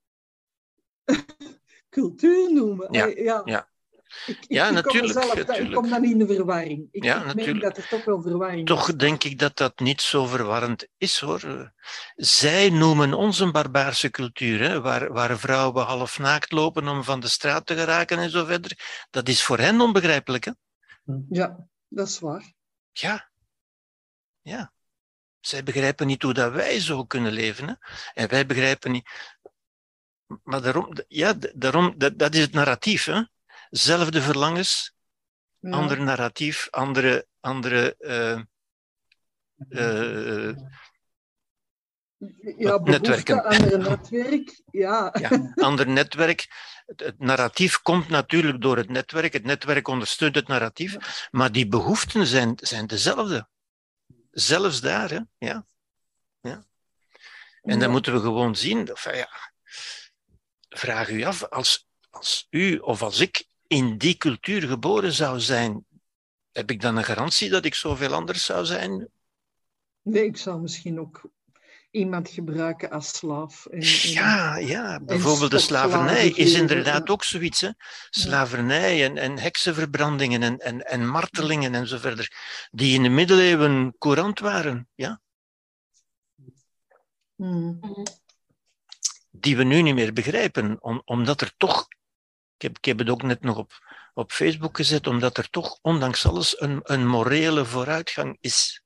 cultuur 1.91 2.53
noemen. 2.53 2.89
Ja, 2.91 3.07
Eh, 3.07 3.25
ja. 3.25 3.43
ja. 3.45 3.69
Ik, 4.27 4.39
ik, 4.39 4.45
Ja, 4.49 4.67
ik 4.69 4.75
natuurlijk, 4.75 5.49
ik 5.59 5.73
kom 5.73 5.89
dan 5.91 6.05
in 6.05 6.19
de 6.19 6.27
verwarring. 6.27 6.89
Ik, 6.91 7.05
Ja, 7.05 7.25
natuurlijk. 7.25 7.61
dat 7.61 7.77
er 7.77 7.89
toch 7.89 8.05
wel 8.05 8.23
verwarring 8.23 8.67
Toch 8.67 8.89
is. 8.89 8.95
denk 8.95 9.25
ik 9.25 9.39
dat 9.39 9.57
dat 9.57 9.79
niet 9.79 10.01
zo 10.01 10.27
verwarrend 10.27 10.89
is 10.99 11.21
hoor. 11.21 11.73
Zij 12.15 12.71
noemen 12.71 13.15
ons 13.15 13.39
een 13.39 13.53
barbaarse 13.53 14.11
cultuur, 14.11 14.61
hè, 14.61 14.81
waar, 14.81 15.13
waar 15.13 15.39
vrouwen 15.39 15.85
half 15.85 16.19
naakt 16.19 16.53
lopen 16.53 16.89
om 16.89 17.05
van 17.05 17.21
de 17.21 17.29
straat 17.29 17.67
te 17.67 17.75
geraken 17.75 18.19
en 18.19 18.31
zo 18.31 18.45
verder. 18.45 19.07
Dat 19.11 19.29
is 19.29 19.43
voor 19.43 19.59
hen 19.59 19.81
onbegrijpelijk. 19.81 20.45
Hè? 20.45 20.53
Ja, 21.29 21.69
dat 21.89 22.09
is 22.09 22.19
waar. 22.19 22.55
Ja. 22.99 23.31
Ja. 24.43 24.73
Zij 25.41 25.63
begrijpen 25.63 26.07
niet 26.07 26.23
hoe 26.23 26.35
dat 26.35 26.53
wij 26.53 26.81
zo 26.81 27.05
kunnen 27.05 27.33
leven. 27.33 27.69
Hè? 27.69 27.75
En 28.15 28.29
wij 28.29 28.47
begrijpen 28.47 28.91
niet. 28.91 29.09
Maar 30.43 30.63
daarom, 30.63 30.93
ja, 31.09 31.35
daarom 31.55 31.95
dat, 31.99 32.19
dat 32.19 32.35
is 32.35 32.41
het 32.41 32.53
narratief. 32.53 33.05
Hè? 33.05 33.23
Zelfde 33.71 34.23
verlangens, 34.23 34.95
Ja. 35.59 35.71
ander 35.71 36.03
narratief, 36.03 36.69
andere, 36.71 37.27
andere 37.41 37.97
eh, 37.97 38.41
eh, 39.69 40.57
ja, 42.59 42.79
netwerken. 42.79 43.45
aan 43.45 43.73
een 43.73 43.83
netwerk. 43.83 44.61
Ja. 44.71 45.15
ja, 45.21 45.53
ander 45.55 45.89
netwerk. 45.89 46.47
Het, 46.87 47.01
het 47.01 47.19
narratief 47.19 47.83
komt 47.83 48.09
natuurlijk 48.09 48.63
door 48.63 48.77
het 48.77 48.89
netwerk. 48.89 49.33
Het 49.33 49.45
netwerk 49.45 49.89
ondersteunt 49.89 50.35
het 50.35 50.49
narratief. 50.49 51.29
Maar 51.31 51.53
die 51.53 51.69
behoeften 51.69 52.27
zijn, 52.27 52.53
zijn 52.57 52.87
dezelfde. 52.87 53.49
Zelfs 54.31 54.81
daar, 54.81 55.11
hè? 55.11 55.21
Ja. 55.39 55.67
ja. 56.41 56.67
En 57.63 57.79
dan 57.79 57.91
moeten 57.91 58.13
we 58.13 58.21
gewoon 58.21 58.57
zien. 58.57 58.89
Enfin, 58.89 59.17
ja, 59.17 59.53
vraag 60.69 61.11
u 61.11 61.23
af, 61.23 61.43
als, 61.43 61.89
als 62.11 62.47
u 62.51 62.77
of 62.77 63.03
als 63.03 63.21
ik 63.21 63.47
in 63.67 63.99
die 63.99 64.17
cultuur 64.17 64.63
geboren 64.63 65.13
zou 65.13 65.41
zijn, 65.41 65.85
heb 66.53 66.71
ik 66.71 66.81
dan 66.81 66.97
een 66.97 67.05
garantie 67.05 67.51
dat 67.51 67.65
ik 67.65 67.75
zoveel 67.75 68.13
anders 68.13 68.45
zou 68.45 68.65
zijn? 68.65 69.09
Nee, 70.03 70.25
ik 70.25 70.37
zou 70.37 70.61
misschien 70.61 71.01
ook 71.01 71.23
iemand 71.97 72.29
gebruiken 72.29 72.91
als 72.91 73.09
slaaf. 73.09 73.67
En, 73.67 73.81
en- 73.81 74.11
Ja, 74.11 74.57
ja. 74.57 75.01
bijvoorbeeld 75.01 75.51
de 75.51 75.59
slavernij 75.59 76.29
is 76.29 76.53
inderdaad 76.53 77.11
ook 77.11 77.25
zoiets. 77.25 77.61
Hè? 77.61 77.71
Slavernij 78.11 79.05
en, 79.05 79.17
en 79.17 79.39
heksenverbrandingen 79.39 80.43
en, 80.43 80.59
en, 80.59 80.81
en 80.87 81.09
martelingen 81.09 81.75
en 81.75 81.87
zo 81.87 81.99
verder, 81.99 82.33
die 82.71 82.95
in 82.95 83.03
de 83.03 83.09
middeleeuwen 83.09 83.95
courant 83.99 84.39
waren, 84.39 84.89
ja? 84.95 85.21
Hmm. 87.37 87.81
die 89.31 89.57
we 89.57 89.65
nu 89.65 89.83
niet 89.83 89.95
meer 89.95 90.13
begrijpen, 90.13 90.83
om, 90.83 91.03
omdat 91.05 91.41
er 91.41 91.53
toch, 91.57 91.87
ik 92.57 92.63
heb, 92.63 92.77
ik 92.77 92.85
heb 92.85 92.99
het 92.99 93.09
ook 93.09 93.23
net 93.23 93.43
nog 93.43 93.57
op, 93.57 93.73
op 94.15 94.33
Facebook 94.33 94.77
gezet, 94.77 95.07
omdat 95.07 95.37
er 95.37 95.51
toch, 95.51 95.79
ondanks 95.83 96.27
alles, 96.27 96.61
een, 96.61 96.81
een 96.83 97.07
morele 97.07 97.65
vooruitgang 97.65 98.37
is. 98.41 98.83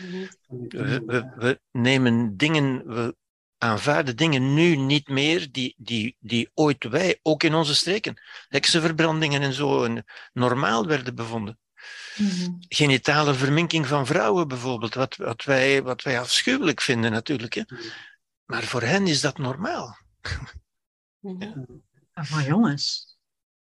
Mhm. 0.00 0.26
We, 0.68 1.02
we, 1.06 1.32
we 1.36 1.60
nemen 1.70 2.36
dingen, 2.36 2.86
we 2.86 3.16
aanvaarden 3.58 4.16
dingen 4.16 4.54
nu 4.54 4.76
niet 4.76 5.08
meer 5.08 5.52
die, 5.52 5.74
die, 5.76 6.16
die 6.18 6.50
ooit 6.54 6.84
wij, 6.84 7.18
ook 7.22 7.42
in 7.42 7.54
onze 7.54 7.74
streken, 7.74 8.22
heksenverbrandingen 8.48 9.42
en 9.42 9.52
zo, 9.52 9.84
en 9.84 10.04
normaal 10.32 10.86
werden 10.86 11.14
bevonden. 11.14 11.58
Mhm. 12.16 12.50
Genitale 12.68 13.34
verminking 13.34 13.86
van 13.86 14.06
vrouwen 14.06 14.48
bijvoorbeeld, 14.48 14.94
wat, 14.94 15.16
wat, 15.16 15.44
wij, 15.44 15.82
wat 15.82 16.02
wij 16.02 16.20
afschuwelijk 16.20 16.80
vinden 16.80 17.10
natuurlijk. 17.10 17.54
Hè. 17.54 17.62
Maar 18.44 18.62
voor 18.62 18.82
hen 18.82 19.06
is 19.06 19.20
dat 19.20 19.38
normaal. 19.38 19.98
Mhm. 21.20 21.42
En 22.12 22.26
van 22.26 22.44
jongens. 22.44 23.18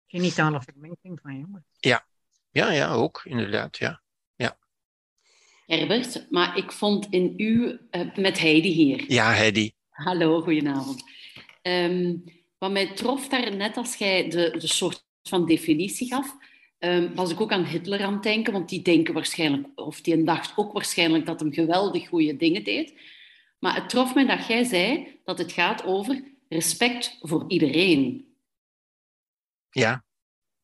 Genitale 0.05 0.61
verminking 0.61 1.19
van 1.21 1.39
jongens. 1.39 1.65
Ja, 1.79 2.05
ja, 2.51 2.91
ook, 2.91 3.21
inderdaad, 3.23 3.77
ja. 3.77 4.01
Herbert, 5.67 6.27
maar 6.29 6.57
ik 6.57 6.71
vond 6.71 7.07
in 7.09 7.33
u, 7.37 7.79
eh, 7.89 8.15
met 8.15 8.39
Heidi 8.39 8.69
hier. 8.69 9.11
Ja, 9.11 9.31
Heidi. 9.31 9.73
Hallo, 9.89 10.41
goedenavond. 10.41 11.03
Ehm, 11.61 12.15
wat 12.57 12.71
mij 12.71 12.93
trof 12.93 13.27
daar 13.27 13.55
net 13.55 13.77
als 13.77 13.95
jij 13.95 14.29
de, 14.29 14.55
de 14.59 14.67
soort 14.67 15.05
van 15.23 15.45
definitie 15.45 16.07
gaf, 16.07 16.35
ehm, 16.79 17.13
was 17.13 17.31
ik 17.31 17.41
ook 17.41 17.51
aan 17.51 17.65
Hitler 17.65 18.03
aan 18.03 18.13
het 18.13 18.23
denken, 18.23 18.53
want 18.53 18.69
die 18.69 18.81
denken 18.81 19.13
waarschijnlijk, 19.13 19.67
of 19.75 20.01
die 20.01 20.23
dacht 20.23 20.53
ook 20.55 20.73
waarschijnlijk 20.73 21.25
dat 21.25 21.39
hem 21.39 21.53
geweldig 21.53 22.07
goede 22.07 22.35
dingen 22.37 22.63
deed. 22.63 22.93
Maar 23.59 23.75
het 23.75 23.89
trof 23.89 24.13
mij 24.13 24.25
dat 24.25 24.47
jij 24.47 24.63
zei 24.63 25.07
dat 25.23 25.37
het 25.37 25.51
gaat 25.51 25.83
over 25.85 26.23
respect 26.49 27.17
voor 27.21 27.45
iedereen. 27.47 28.25
Ja, 29.69 30.05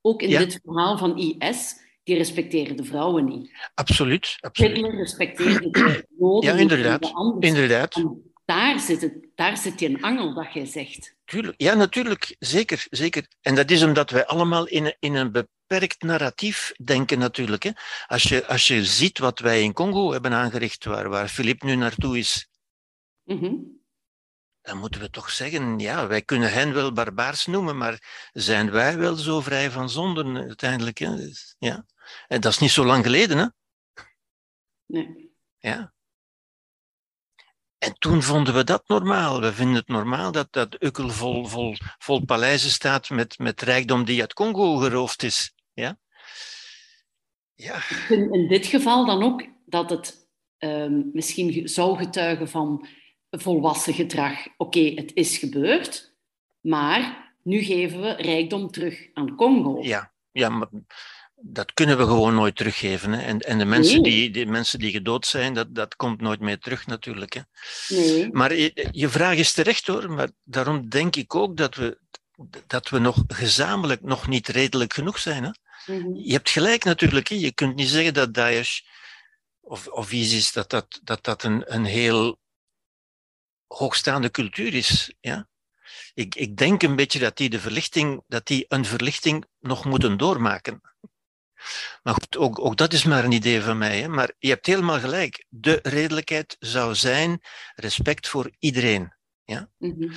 Ook 0.05 0.21
in 0.21 0.29
Ja. 0.29 0.39
dit 0.39 0.59
verhaal 0.63 0.97
van 0.97 1.17
IS, 1.17 1.75
die 2.03 2.15
respecteren 2.17 2.75
de 2.77 2.83
vrouwen 2.83 3.25
niet. 3.25 3.51
absoluut. 3.73 4.35
absoluut. 4.39 4.71
Hitler 4.75 4.95
respecteerde 4.95 5.69
de 5.69 6.05
Joden 6.19 6.53
Ja, 6.53 6.57
inderdaad. 6.59 7.11
Inderdaad. 7.39 7.95
En 7.95 8.31
daar 8.45 8.79
zit, 8.79 9.01
het, 9.01 9.13
daar 9.35 9.57
zit 9.57 9.79
die 9.79 10.03
angel 10.03 10.33
dat 10.33 10.53
jij 10.53 10.65
zegt. 10.65 11.15
Tuurlijk. 11.25 11.61
Ja, 11.61 11.73
natuurlijk. 11.73 12.35
Zeker, 12.39 12.85
zeker. 12.89 13.27
En 13.41 13.55
dat 13.55 13.71
is 13.71 13.83
omdat 13.83 14.09
wij 14.09 14.25
allemaal 14.25 14.67
in, 14.67 14.85
een- 14.85 14.95
in 14.99 15.13
een 15.15 15.31
beperkt 15.31 16.01
narratief 16.01 16.71
denken 16.83 17.19
natuurlijk. 17.19 17.63
Hè. 17.63 17.71
Als, 18.07 18.23
je, 18.23 18.45
als 18.47 18.67
je 18.67 18.85
ziet 18.85 19.19
wat 19.19 19.39
wij 19.39 19.61
in 19.63 19.73
Congo 19.73 20.11
hebben 20.11 20.33
aangericht, 20.33 20.85
waar, 20.85 21.09
waar 21.09 21.27
Filip 21.27 21.63
nu 21.63 21.75
naartoe 21.75 22.17
is, 22.17 22.47
Mhm. 23.23 23.53
dan 24.61 24.77
moeten 24.77 25.01
we 25.01 25.09
toch 25.09 25.29
zeggen, 25.31 25.79
ja, 25.79 26.07
wij 26.07 26.21
kunnen 26.21 26.51
hen 26.53 26.73
wel 26.73 26.91
barbaars 26.93 27.45
noemen, 27.45 27.77
maar 27.77 28.27
zijn 28.33 28.71
wij 28.71 28.97
wel 28.97 29.15
zo 29.15 29.41
vrij 29.41 29.71
van 29.71 29.89
zonden 29.89 30.37
uiteindelijk? 30.37 30.97
Hè? 30.97 31.09
Ja. 31.57 31.85
En 32.27 32.41
dat 32.41 32.51
is 32.51 32.59
niet 32.59 32.71
zo 32.71 32.85
lang 32.85 33.03
geleden, 33.03 33.37
hè? 33.37 33.45
Nee. 34.85 35.31
Ja. 35.59 35.93
En 37.77 37.93
toen 37.99 38.21
vonden 38.21 38.53
we 38.53 38.63
dat 38.63 38.87
normaal. 38.87 39.41
We 39.41 39.53
vinden 39.53 39.75
het 39.75 39.87
normaal 39.87 40.31
dat 40.31 40.47
dat 40.51 40.83
Ukkel 40.83 41.09
vol, 41.09 41.45
vol, 41.45 41.75
vol 41.97 42.25
paleizen 42.25 42.69
staat 42.69 43.09
met, 43.09 43.37
met 43.39 43.61
rijkdom 43.61 44.05
die 44.05 44.21
uit 44.21 44.33
Congo 44.33 44.75
geroofd 44.77 45.23
is. 45.23 45.53
Ja? 45.73 45.99
Ja, 47.53 47.75
Ik 47.75 48.03
vind 48.07 48.33
in 48.33 48.47
dit 48.47 48.65
geval 48.65 49.05
dan 49.05 49.23
ook 49.23 49.45
dat 49.65 49.89
het 49.89 50.29
ehm, 50.57 51.01
misschien 51.13 51.67
zou 51.69 51.97
getuigen 51.97 52.49
van 52.49 52.87
volwassen 53.29 53.93
gedrag. 53.93 54.47
Oké, 54.57 54.79
het 54.79 55.11
is 55.13 55.37
gebeurd, 55.37 56.15
maar 56.61 57.33
nu 57.43 57.61
geven 57.61 58.01
we 58.01 58.13
rijkdom 58.13 58.71
terug 58.71 59.09
aan 59.13 59.35
Congo. 59.35 59.81
ja, 59.81 60.13
ja 60.31 60.49
maar 60.49 60.69
dat 61.45 61.73
kunnen 61.73 61.97
we 61.97 62.03
gewoon 62.03 62.35
nooit 62.35 62.55
teruggeven. 62.55 63.11
Hè. 63.11 63.21
En, 63.21 63.39
en 63.39 63.57
de, 63.57 63.65
mensen 63.65 64.01
Nee. 64.01 64.11
die, 64.11 64.29
die 64.29 64.45
mensen 64.45 64.79
die 64.79 64.91
gedood 64.91 65.25
zijn, 65.25 65.53
dat, 65.53 65.75
dat 65.75 65.95
komt 65.95 66.21
nooit 66.21 66.39
meer 66.39 66.59
terug 66.59 66.85
natuurlijk. 66.85 67.33
Hè. 67.33 67.41
Nee. 67.87 68.29
Maar 68.31 68.55
je, 68.55 68.87
je 68.91 69.09
vraag 69.09 69.35
is 69.35 69.53
terecht 69.53 69.87
hoor, 69.87 70.11
maar 70.11 70.29
daarom 70.43 70.89
denk 70.89 71.15
ik 71.15 71.35
ook 71.35 71.57
dat 71.57 71.75
we, 71.75 71.97
dat 72.67 72.89
we 72.89 72.99
nog 72.99 73.23
gezamenlijk 73.27 74.01
nog 74.01 74.27
niet 74.27 74.47
redelijk 74.47 74.93
genoeg 74.93 75.19
zijn. 75.19 75.43
Hè. 75.43 75.51
Mhm. 75.93 76.15
Je 76.15 76.33
hebt 76.33 76.49
gelijk 76.49 76.83
natuurlijk. 76.83 77.27
Hè. 77.27 77.35
Je 77.35 77.51
kunt 77.51 77.75
niet 77.75 77.89
zeggen 77.89 78.13
dat 78.13 78.33
Daesh 78.33 78.79
of, 79.59 79.87
of 79.87 80.11
ISIS 80.11 80.51
dat 80.51 80.69
dat, 80.69 80.99
dat, 81.03 81.23
dat 81.23 81.43
een, 81.43 81.73
een 81.73 81.85
heel 81.85 82.39
hoogstaande 83.67 84.31
cultuur 84.31 84.73
is. 84.73 85.13
Ja? 85.19 85.47
Ik, 86.13 86.35
ik 86.35 86.57
denk 86.57 86.83
een 86.83 86.95
beetje 86.95 87.19
dat 87.19 87.37
die, 87.37 87.49
de 87.49 87.59
verlichting, 87.59 88.23
dat 88.27 88.47
die 88.47 88.65
een 88.67 88.85
verlichting 88.85 89.45
nog 89.59 89.85
moeten 89.85 90.17
doormaken. 90.17 90.81
Maar 92.03 92.13
goed, 92.13 92.37
ook, 92.37 92.59
ook 92.59 92.77
dat 92.77 92.93
is 92.93 93.03
maar 93.03 93.23
een 93.23 93.31
idee 93.31 93.61
van 93.61 93.77
mij. 93.77 93.99
Hè. 93.99 94.07
Maar 94.07 94.31
je 94.39 94.49
hebt 94.49 94.65
helemaal 94.65 94.99
gelijk. 94.99 95.45
De 95.49 95.79
redelijkheid 95.83 96.55
zou 96.59 96.95
zijn 96.95 97.41
respect 97.75 98.27
voor 98.27 98.51
iedereen. 98.59 99.13
Mhm. 99.77 100.13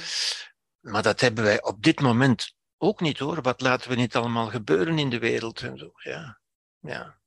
Maar 0.80 1.02
dat 1.02 1.20
hebben 1.20 1.44
wij 1.44 1.62
op 1.62 1.82
dit 1.82 2.00
moment 2.00 2.54
ook 2.78 3.00
niet 3.00 3.18
hoor. 3.18 3.42
Wat 3.42 3.60
laten 3.60 3.90
we 3.90 3.96
niet 3.96 4.16
allemaal 4.16 4.46
gebeuren 4.46 4.98
in 4.98 5.10
de 5.10 5.18
wereld 5.18 5.60
en 5.60 5.78
zo. 5.78 5.90
Ja. 5.94 6.40
ja. 6.80 7.18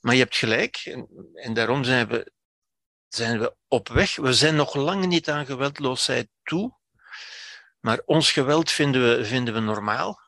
Maar 0.00 0.14
je 0.14 0.20
hebt 0.20 0.36
gelijk. 0.36 0.76
En, 0.76 1.08
en 1.34 1.54
daarom 1.54 1.84
zijn 1.84 2.08
we, 2.08 2.32
zijn 3.08 3.38
we 3.38 3.56
op 3.68 3.88
weg. 3.88 4.16
We 4.16 4.32
zijn 4.32 4.56
nog 4.56 4.74
lang 4.74 5.06
niet 5.06 5.30
aan 5.30 5.46
geweldloosheid 5.46 6.28
toe. 6.42 6.74
Maar 7.80 8.02
ons 8.04 8.32
geweld 8.32 8.70
vinden 8.70 9.02
we, 9.02 9.24
vinden 9.24 9.54
we 9.54 9.60
normaal. 9.60 10.20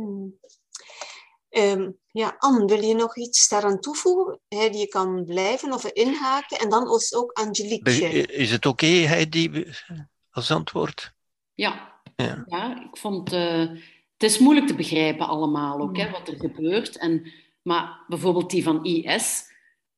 Hmm. 0.00 0.38
Ehm, 1.48 1.90
ja, 2.12 2.36
Anne, 2.38 2.64
wil 2.64 2.82
je 2.82 2.94
nog 2.94 3.16
iets 3.16 3.48
daaraan 3.48 3.80
toevoegen? 3.80 4.40
Heidi, 4.48 4.78
je 4.78 4.88
kan 4.88 5.24
blijven 5.24 5.72
of 5.72 5.84
inhaken. 5.84 6.58
En 6.58 6.68
dan 6.68 6.94
is 6.94 7.14
ook 7.14 7.32
Angelique. 7.32 8.26
Is 8.26 8.50
het 8.50 8.66
oké, 8.66 8.84
okay, 8.84 9.06
Heidi, 9.06 9.66
als 10.30 10.50
antwoord? 10.50 11.12
Ja, 11.54 12.00
ja. 12.16 12.44
ja 12.46 12.84
ik 12.90 12.96
vond... 12.96 13.32
Uh, 13.32 13.70
het 14.12 14.30
is 14.30 14.38
moeilijk 14.38 14.66
te 14.66 14.74
begrijpen 14.74 15.26
allemaal 15.26 15.80
ook, 15.80 15.96
hè, 15.96 16.10
wat 16.10 16.28
er 16.28 16.36
gebeurt. 16.36 16.96
En, 16.96 17.32
maar 17.62 18.04
bijvoorbeeld 18.08 18.50
die 18.50 18.62
van 18.62 18.84
IS, 18.84 19.44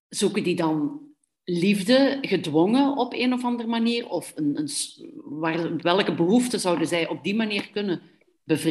zoeken 0.08 0.42
die 0.42 0.56
dan 0.56 1.00
liefde 1.44 2.18
gedwongen 2.20 2.96
op 2.96 3.12
een 3.12 3.32
of 3.32 3.44
andere 3.44 3.68
manier? 3.68 4.08
Of 4.08 4.32
een, 4.34 4.58
een, 4.58 4.68
waar, 5.24 5.76
welke 5.76 6.14
behoeften 6.14 6.60
zouden 6.60 6.86
zij 6.86 7.08
op 7.08 7.22
die 7.22 7.34
manier 7.34 7.70
kunnen 7.70 8.02
Dus 8.44 8.62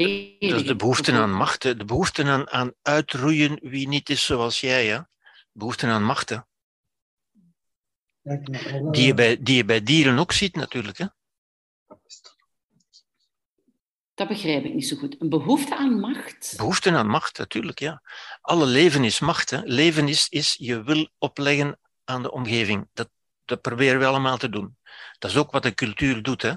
de 0.65 0.75
behoefte 0.77 1.11
aan 1.11 1.33
macht, 1.33 1.61
de 1.61 1.85
behoefte 1.85 2.23
aan, 2.23 2.49
aan 2.49 2.73
uitroeien 2.81 3.59
wie 3.61 3.87
niet 3.87 4.09
is 4.09 4.25
zoals 4.25 4.59
jij. 4.59 4.87
Hè? 4.87 4.99
Behoefte 5.51 5.87
aan 5.87 6.03
macht. 6.03 6.29
Hè? 6.29 6.37
Die, 8.91 9.05
je 9.05 9.13
bij, 9.13 9.37
die 9.41 9.55
je 9.55 9.65
bij 9.65 9.83
dieren 9.83 10.19
ook 10.19 10.31
ziet 10.31 10.55
natuurlijk. 10.55 10.97
Hè? 10.97 11.05
Dat 14.13 14.27
begrijp 14.27 14.65
ik 14.65 14.73
niet 14.73 14.87
zo 14.87 14.95
goed. 14.95 15.15
Een 15.19 15.29
behoefte 15.29 15.77
aan 15.77 15.99
macht? 15.99 16.53
Behoefte 16.57 16.91
aan 16.91 17.07
macht, 17.07 17.37
natuurlijk, 17.37 17.79
ja. 17.79 18.01
Alle 18.41 18.65
leven 18.65 19.03
is 19.03 19.19
macht. 19.19 19.49
Hè. 19.49 19.61
Leven 19.63 20.07
is, 20.07 20.29
is 20.29 20.55
je 20.59 20.83
wil 20.83 21.09
opleggen 21.17 21.79
aan 22.03 22.21
de 22.21 22.31
omgeving. 22.31 22.89
Dat, 22.93 23.09
dat 23.45 23.61
proberen 23.61 23.99
we 23.99 24.05
allemaal 24.05 24.37
te 24.37 24.49
doen. 24.49 24.77
Dat 25.19 25.31
is 25.31 25.37
ook 25.37 25.51
wat 25.51 25.63
de 25.63 25.73
cultuur 25.73 26.23
doet. 26.23 26.41
Hè. 26.41 26.53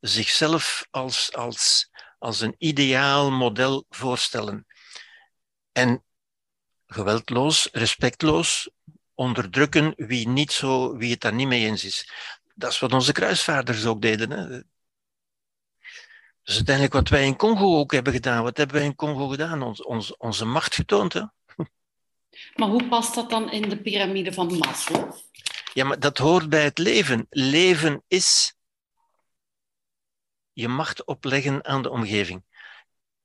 Zichzelf 0.00 0.86
als, 0.90 1.32
als, 1.32 1.90
als 2.22 2.40
een 2.40 2.54
ideaal 2.58 3.30
model 3.30 3.84
voorstellen. 3.88 4.66
En 5.72 6.04
geweldloos, 6.86 7.68
respectloos, 7.72 8.70
onderdrukken 9.14 9.92
wie, 9.96 10.28
niet 10.28 10.52
zo, 10.52 10.96
wie 10.96 11.10
het 11.10 11.20
daar 11.20 11.34
niet 11.34 11.46
mee 11.46 11.66
eens 11.66 11.84
is. 11.84 12.12
Dat 12.54 12.72
is 12.72 12.78
wat 12.78 12.92
onze 12.92 13.12
kruisvaarders 13.12 13.86
ook 13.86 14.02
deden. 14.02 14.30
Hè. 14.30 14.48
Dus 16.42 16.54
uiteindelijk 16.54 16.94
wat 16.94 17.08
wij 17.08 17.26
in 17.26 17.36
Congo 17.36 17.78
ook 17.78 17.92
hebben 17.92 18.12
gedaan. 18.12 18.42
Wat 18.42 18.56
hebben 18.56 18.76
wij 18.76 18.84
in 18.84 18.94
Congo 18.94 19.28
gedaan? 19.28 19.62
Ons, 19.62 19.82
ons, 19.82 20.16
onze 20.16 20.44
macht 20.44 20.74
getoond. 20.74 21.12
Hè? 21.12 21.22
Maar 22.54 22.68
hoe 22.68 22.88
past 22.88 23.14
dat 23.14 23.30
dan 23.30 23.50
in 23.50 23.68
de 23.68 23.76
piramide 23.76 24.32
van 24.32 24.58
Maslow? 24.58 25.12
Ja, 25.72 25.84
maar 25.84 26.00
dat 26.00 26.18
hoort 26.18 26.48
bij 26.48 26.64
het 26.64 26.78
leven. 26.78 27.26
Leven 27.30 28.02
is 28.08 28.54
je 30.52 30.68
macht 30.68 31.04
opleggen 31.04 31.64
aan 31.64 31.82
de 31.82 31.90
omgeving. 31.90 32.44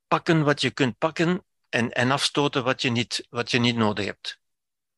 Pakken 0.06 0.44
wat 0.44 0.60
je 0.60 0.70
kunt 0.70 0.98
pakken 0.98 1.44
en, 1.68 1.92
en 1.92 2.10
afstoten 2.10 2.64
wat 2.64 2.82
je 2.82 2.90
niet, 2.90 3.26
wat 3.30 3.50
je 3.50 3.58
niet 3.58 3.76
nodig 3.76 4.04
hebt. 4.04 4.38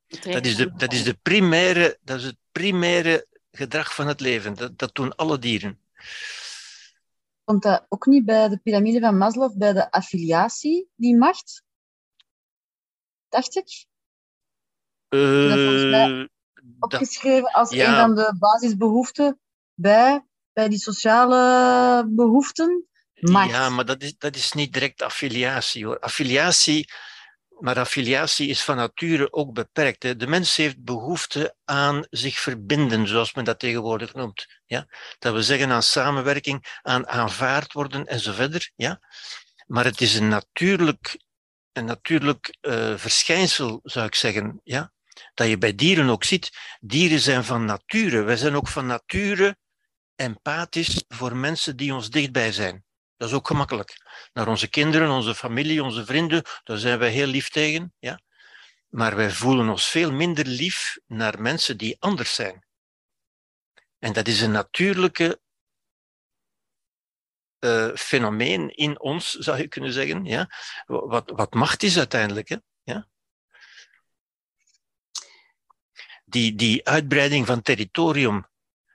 Dat 0.06 0.46
is, 0.46 0.56
de, 0.56 0.72
dat, 0.74 0.92
is 0.92 1.04
de 1.04 1.14
primaire, 1.14 1.98
dat 2.02 2.18
is 2.18 2.24
het 2.24 2.36
primaire 2.52 3.26
gedrag 3.50 3.94
van 3.94 4.06
het 4.06 4.20
leven. 4.20 4.54
Dat, 4.54 4.78
dat 4.78 4.94
doen 4.94 5.16
alle 5.16 5.38
dieren. 5.38 5.80
Komt 7.44 7.62
dat 7.62 7.86
ook 7.88 8.06
niet 8.06 8.24
bij 8.24 8.48
de 8.48 8.58
piramide 8.58 9.00
van 9.00 9.18
Maslow, 9.18 9.58
bij 9.58 9.72
de 9.72 9.90
affiliatie, 9.90 10.88
die 10.94 11.16
macht? 11.16 11.62
Dacht 13.28 13.56
ik. 13.56 13.86
Uh, 15.08 16.26
opgeschreven 16.78 17.52
als 17.52 17.70
een 17.70 17.96
van 17.96 18.14
de 18.14 18.36
basisbehoeften 18.38 19.40
bij, 19.74 20.24
bij 20.52 20.68
die 20.68 20.78
sociale 20.78 22.06
behoeften. 22.08 22.84
Ja, 23.14 23.68
maar 23.68 23.84
dat 23.84 24.02
is, 24.02 24.14
dat 24.18 24.36
is 24.36 24.52
niet 24.52 24.72
direct 24.72 25.02
affiliatie 25.02 25.84
hoor. 25.86 25.98
Affiliatie 25.98 26.88
maar 27.60 27.78
affiliatie 27.78 28.48
is 28.48 28.62
van 28.62 28.76
nature 28.76 29.32
ook 29.32 29.52
beperkt. 29.52 30.18
De 30.18 30.26
mens 30.26 30.56
heeft 30.56 30.84
behoefte 30.84 31.54
aan 31.64 32.06
zich 32.10 32.38
verbinden, 32.38 33.08
zoals 33.08 33.34
men 33.34 33.44
dat 33.44 33.58
tegenwoordig 33.58 34.14
noemt. 34.14 34.46
Ja? 34.66 34.86
Dat 35.18 35.34
we 35.34 35.42
zeggen 35.42 35.70
aan 35.70 35.82
samenwerking, 35.82 36.78
aan 36.82 37.08
aanvaard 37.08 37.72
worden 37.72 38.06
en 38.06 38.20
zo 38.20 38.32
verder. 38.32 38.70
Ja? 38.76 39.00
Maar 39.66 39.84
het 39.84 40.00
is 40.00 40.14
een 40.14 40.28
natuurlijk, 40.28 41.20
een 41.72 41.84
natuurlijk 41.84 42.56
uh, 42.60 42.96
verschijnsel, 42.96 43.80
zou 43.82 44.06
ik 44.06 44.14
zeggen. 44.14 44.60
Ja? 44.64 44.92
Dat 45.34 45.48
je 45.48 45.58
bij 45.58 45.74
dieren 45.74 46.08
ook 46.08 46.24
ziet. 46.24 46.50
Dieren 46.80 47.20
zijn 47.20 47.44
van 47.44 47.64
nature. 47.64 48.22
Wij 48.22 48.36
zijn 48.36 48.56
ook 48.56 48.68
van 48.68 48.86
nature 48.86 49.56
empathisch 50.20 51.04
voor 51.08 51.36
mensen 51.36 51.76
die 51.76 51.94
ons 51.94 52.10
dichtbij 52.10 52.52
zijn. 52.52 52.84
Dat 53.16 53.28
is 53.28 53.34
ook 53.34 53.46
gemakkelijk. 53.46 53.96
Naar 54.32 54.48
onze 54.48 54.68
kinderen, 54.68 55.10
onze 55.10 55.34
familie, 55.34 55.82
onze 55.82 56.04
vrienden, 56.04 56.42
daar 56.62 56.78
zijn 56.78 56.98
wij 56.98 57.10
heel 57.10 57.26
lief 57.26 57.48
tegen. 57.48 57.94
Ja? 57.98 58.20
Maar 58.88 59.16
wij 59.16 59.30
voelen 59.30 59.68
ons 59.68 59.88
veel 59.88 60.12
minder 60.12 60.46
lief 60.46 60.98
naar 61.06 61.40
mensen 61.40 61.76
die 61.76 61.96
anders 61.98 62.34
zijn. 62.34 62.64
En 63.98 64.12
dat 64.12 64.28
is 64.28 64.40
een 64.40 64.50
natuurlijke 64.50 65.40
uh, 67.60 67.94
fenomeen 67.94 68.70
in 68.76 69.00
ons, 69.00 69.30
zou 69.30 69.58
je 69.58 69.68
kunnen 69.68 69.92
zeggen. 69.92 70.24
Ja? 70.24 70.50
Wat, 70.86 71.30
wat 71.30 71.54
macht 71.54 71.82
is 71.82 71.98
uiteindelijk. 71.98 72.58
Ja? 72.82 73.08
Die, 76.24 76.54
die 76.54 76.86
uitbreiding 76.86 77.46
van 77.46 77.62
territorium 77.62 78.49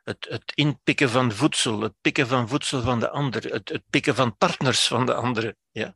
het, 0.06 0.26
het 0.30 0.52
inpikken 0.56 1.10
van 1.10 1.32
voedsel, 1.32 1.82
het 1.82 1.94
pikken 2.02 2.28
van 2.28 2.48
voedsel 2.48 2.82
van 2.82 3.00
de 3.00 3.10
ander, 3.10 3.44
het, 3.44 3.70
het 3.70 3.84
pikken 3.90 4.16
van 4.16 4.38
partners 4.38 4.88
van 4.88 5.06
de 5.06 5.14
andere. 5.14 5.56
Ja. 5.72 5.96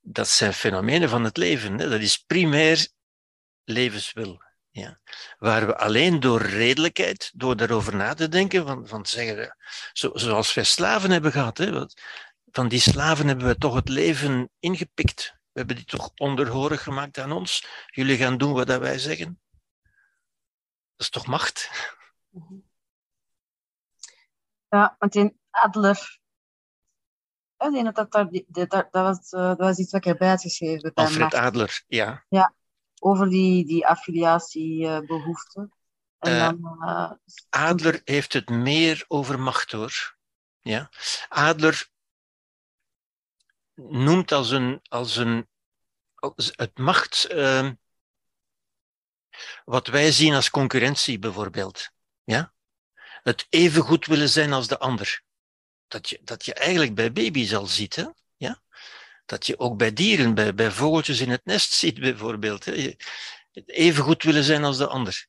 Dat 0.00 0.28
zijn 0.28 0.52
fenomenen 0.52 1.08
van 1.08 1.24
het 1.24 1.36
leven. 1.36 1.78
Hè. 1.78 1.88
Dat 1.88 2.00
is 2.00 2.18
primair 2.18 2.88
levenswil. 3.64 4.44
Ja. 4.70 5.00
Waar 5.38 5.66
we 5.66 5.76
alleen 5.76 6.20
door 6.20 6.42
redelijkheid, 6.42 7.30
door 7.34 7.56
daarover 7.56 7.96
na 7.96 8.14
te 8.14 8.28
denken, 8.28 8.66
van, 8.66 8.86
van 8.86 9.06
zeggen, 9.06 9.56
zo, 9.92 10.10
zoals 10.14 10.54
wij 10.54 10.64
slaven 10.64 11.10
hebben 11.10 11.32
gehad, 11.32 11.58
hè, 11.58 11.86
van 12.50 12.68
die 12.68 12.80
slaven 12.80 13.26
hebben 13.26 13.46
we 13.46 13.56
toch 13.56 13.74
het 13.74 13.88
leven 13.88 14.50
ingepikt. 14.58 15.34
We 15.52 15.58
hebben 15.58 15.76
die 15.76 15.84
toch 15.84 16.10
onderhorig 16.16 16.82
gemaakt 16.82 17.18
aan 17.18 17.32
ons. 17.32 17.66
Jullie 17.86 18.16
gaan 18.16 18.38
doen 18.38 18.52
wat 18.52 18.78
wij 18.78 18.98
zeggen. 18.98 19.40
Dat 20.96 21.06
is 21.06 21.10
toch 21.10 21.26
macht? 21.26 21.70
Ja, 24.68 24.96
want 24.98 25.14
in 25.14 25.38
Adler. 25.50 26.18
dat, 27.56 27.94
dat, 27.94 28.42
dat, 28.46 28.70
dat, 28.70 28.88
was, 28.90 29.30
eh, 29.30 29.40
dat 29.40 29.58
was 29.58 29.78
iets 29.78 29.92
wat 29.92 30.04
ik 30.04 30.12
erbij 30.12 30.28
had 30.28 30.40
geschreven. 30.40 30.94
Alfred 30.94 31.34
Adler, 31.34 31.84
ja. 31.86 32.24
Ja, 32.28 32.54
over 32.98 33.28
die, 33.28 33.66
die 33.66 33.86
affiliatiebehoeften. 33.86 35.72
Uh, 36.20 36.38
dan, 36.38 36.78
uh, 36.80 37.12
Adler 37.50 38.00
heeft 38.04 38.32
het 38.32 38.48
meer 38.48 39.04
over 39.08 39.40
macht 39.40 39.72
hoor. 39.72 40.16
Ja. 40.60 40.90
Adler 41.28 41.88
noemt 43.74 44.32
als 44.32 44.50
een, 44.50 44.80
als 44.88 45.16
een 45.16 45.48
als 46.26 46.52
het 46.56 46.78
macht. 46.78 47.32
Uh, 47.32 47.70
wat 49.64 49.86
wij 49.86 50.12
zien 50.12 50.34
als 50.34 50.50
concurrentie 50.50 51.18
bijvoorbeeld. 51.18 51.90
Ja? 52.24 52.54
Het 53.26 53.46
even 53.48 53.82
goed 53.82 54.06
willen 54.06 54.28
zijn 54.28 54.52
als 54.52 54.68
de 54.68 54.78
ander. 54.78 55.22
Dat 55.88 56.08
je, 56.08 56.20
dat 56.22 56.44
je 56.44 56.54
eigenlijk 56.54 56.94
bij 56.94 57.12
baby's 57.12 57.54
al 57.54 57.66
ziet. 57.66 57.96
Hè? 57.96 58.04
Ja? 58.36 58.62
Dat 59.24 59.46
je 59.46 59.58
ook 59.58 59.76
bij 59.76 59.92
dieren, 59.92 60.34
bij, 60.34 60.54
bij 60.54 60.70
vogeltjes 60.70 61.20
in 61.20 61.30
het 61.30 61.44
nest 61.44 61.72
ziet 61.72 62.00
bijvoorbeeld. 62.00 62.64
Hè? 62.64 62.94
Even 63.66 64.04
goed 64.04 64.22
willen 64.22 64.44
zijn 64.44 64.64
als 64.64 64.76
de 64.76 64.86
ander. 64.86 65.26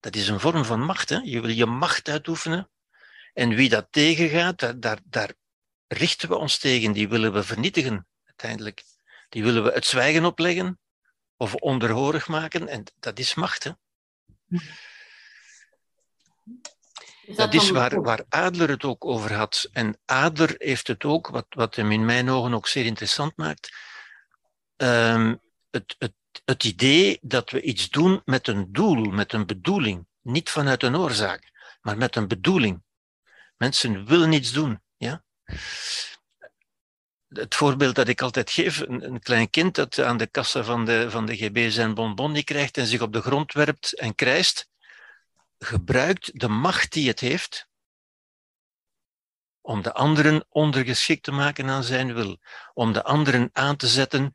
Dat 0.00 0.16
is 0.16 0.28
een 0.28 0.40
vorm 0.40 0.64
van 0.64 0.80
macht. 0.80 1.08
Hè? 1.08 1.16
Je 1.16 1.40
wil 1.40 1.50
je 1.50 1.66
macht 1.66 2.08
uitoefenen. 2.08 2.70
En 3.32 3.48
wie 3.48 3.68
dat 3.68 3.86
tegengaat, 3.90 4.58
daar, 4.58 4.80
daar, 4.80 4.98
daar 5.04 5.32
richten 5.86 6.28
we 6.28 6.36
ons 6.36 6.58
tegen. 6.58 6.92
Die 6.92 7.08
willen 7.08 7.32
we 7.32 7.42
vernietigen 7.42 8.06
uiteindelijk. 8.24 8.84
Die 9.28 9.42
willen 9.42 9.64
we 9.64 9.72
het 9.72 9.86
zwijgen 9.86 10.24
opleggen 10.24 10.80
of 11.36 11.54
onderhorig 11.54 12.28
maken. 12.28 12.68
En 12.68 12.84
dat 13.00 13.18
is 13.18 13.34
macht. 13.34 13.64
Hè? 13.64 13.70
Dat, 17.26 17.36
dat 17.36 17.54
is 17.54 17.70
waar, 17.70 18.02
waar 18.02 18.24
Adler 18.28 18.68
het 18.68 18.84
ook 18.84 19.04
over 19.04 19.32
had. 19.32 19.68
En 19.72 19.98
Adler 20.04 20.54
heeft 20.58 20.86
het 20.86 21.04
ook, 21.04 21.28
wat, 21.28 21.46
wat 21.48 21.76
hem 21.76 21.92
in 21.92 22.04
mijn 22.04 22.30
ogen 22.30 22.54
ook 22.54 22.68
zeer 22.68 22.84
interessant 22.84 23.36
maakt, 23.36 23.74
um, 24.76 25.40
het, 25.70 25.94
het, 25.98 26.14
het 26.44 26.64
idee 26.64 27.18
dat 27.22 27.50
we 27.50 27.60
iets 27.60 27.90
doen 27.90 28.22
met 28.24 28.48
een 28.48 28.72
doel, 28.72 29.04
met 29.04 29.32
een 29.32 29.46
bedoeling. 29.46 30.06
Niet 30.20 30.50
vanuit 30.50 30.82
een 30.82 30.96
oorzaak, 30.96 31.50
maar 31.80 31.96
met 31.96 32.16
een 32.16 32.28
bedoeling. 32.28 32.82
Mensen 33.56 34.06
willen 34.06 34.32
iets 34.32 34.52
doen. 34.52 34.82
Ja? 34.96 35.22
het 37.38 37.54
voorbeeld 37.54 37.94
dat 37.94 38.08
ik 38.08 38.22
altijd 38.22 38.50
geef, 38.50 38.80
een, 38.80 39.04
een, 39.04 39.20
klein 39.20 39.50
kind 39.50 39.74
dat 39.74 39.98
aan 39.98 40.16
de 40.16 40.26
kassa 40.26 40.62
van 40.62 40.84
de, 40.84 41.10
van 41.10 41.26
de 41.26 41.36
GB 41.36 41.70
zijn 41.70 41.94
bonbon 41.94 42.32
niet 42.32 42.44
krijgt 42.44 42.76
en 42.76 42.86
zich 42.86 43.00
op 43.00 43.12
de 43.12 43.20
grond 43.20 43.52
werpt 43.52 43.98
en 43.98 44.14
krijst, 44.14 44.68
gebruikt 45.64 46.40
de 46.40 46.48
macht 46.48 46.92
die 46.92 47.08
het 47.08 47.20
heeft 47.20 47.68
om 49.60 49.82
de 49.82 49.92
anderen 49.92 50.46
ondergeschikt 50.48 51.22
te 51.22 51.32
maken 51.32 51.68
aan 51.68 51.84
zijn 51.84 52.14
wil, 52.14 52.38
om 52.74 52.92
de 52.92 53.02
anderen 53.02 53.50
aan 53.52 53.76
te 53.76 53.86
zetten 53.86 54.32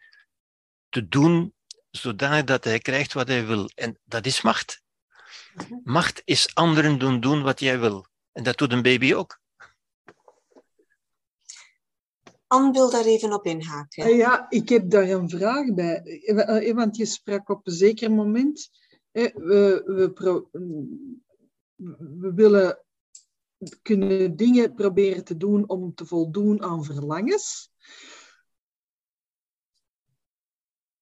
te 0.90 1.08
doen 1.08 1.54
zodanig 1.92 2.44
dat 2.44 2.64
hij 2.64 2.80
krijgt 2.80 3.14
wat 3.14 3.28
hij 3.28 3.46
wil. 3.46 3.70
En 3.76 4.00
dat 4.04 4.26
is 4.26 4.42
macht. 4.42 4.82
Mhm. 5.54 5.74
Macht 5.84 6.22
is 6.26 6.56
anderen 6.56 7.00
doen 7.00 7.20
doen 7.20 7.42
wat 7.42 7.60
jij 7.60 7.80
wil. 7.80 8.06
En 8.32 8.44
dat 8.44 8.58
doet 8.58 8.72
een 8.72 8.82
baby 8.82 9.14
ook. 9.14 9.40
Anne 12.48 12.72
wil 12.72 12.90
daar 12.90 13.06
even 13.06 13.34
op 13.34 13.46
inhaken. 13.46 14.04
Ah 14.04 14.16
Ja, 14.16 14.46
ik 14.50 14.70
heb 14.70 14.90
daar 14.90 15.10
een 15.10 15.30
vraag 15.30 15.74
bij. 15.74 16.02
Eh, 16.04 16.68
eh, 16.70 16.76
Want 16.76 16.98
je 16.98 17.06
sprak 17.06 17.50
op 17.50 17.68
een 17.68 17.74
zeker 17.74 18.12
moment. 18.12 18.70
Eh, 19.12 19.34
We, 19.34 19.84
we, 19.86 20.12
pro- 20.12 20.50
we 22.20 22.34
willen 22.34 22.84
kunnen 23.82 24.36
dingen 24.36 24.74
proberen 24.74 25.24
te 25.24 25.38
doen 25.38 25.70
om 25.70 25.94
te 25.94 26.06
voldoen 26.06 26.62
aan 26.62 26.84
verlangens. 26.84 27.72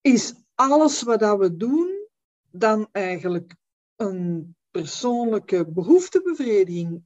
Is 0.02 0.34
alles 0.56 1.02
wat 1.02 1.20
dat 1.20 1.40
we 1.40 1.58
doen 1.58 2.08
dan 2.52 2.88
eigenlijk 2.92 3.56
een 3.96 4.56
persoonlijke 4.72 5.72
behoeftebevrediging? 5.72 7.04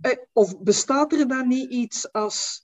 Eh, 0.00 0.18
Of 0.32 0.60
bestaat 0.60 1.12
er 1.12 1.28
dan 1.28 1.48
niet 1.48 1.70
iets 1.70 2.12
als 2.12 2.62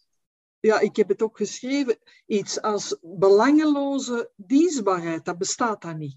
ja, 0.60 0.80
ik 0.80 0.96
heb 0.96 1.08
het 1.08 1.22
ook 1.22 1.36
geschreven, 1.36 1.98
iets 2.26 2.60
als 2.60 2.98
belangeloze 3.02 4.30
dienstbaarheid, 4.36 5.24
dat 5.24 5.38
bestaat 5.38 5.82
dan 5.82 5.98
niet. 5.98 6.16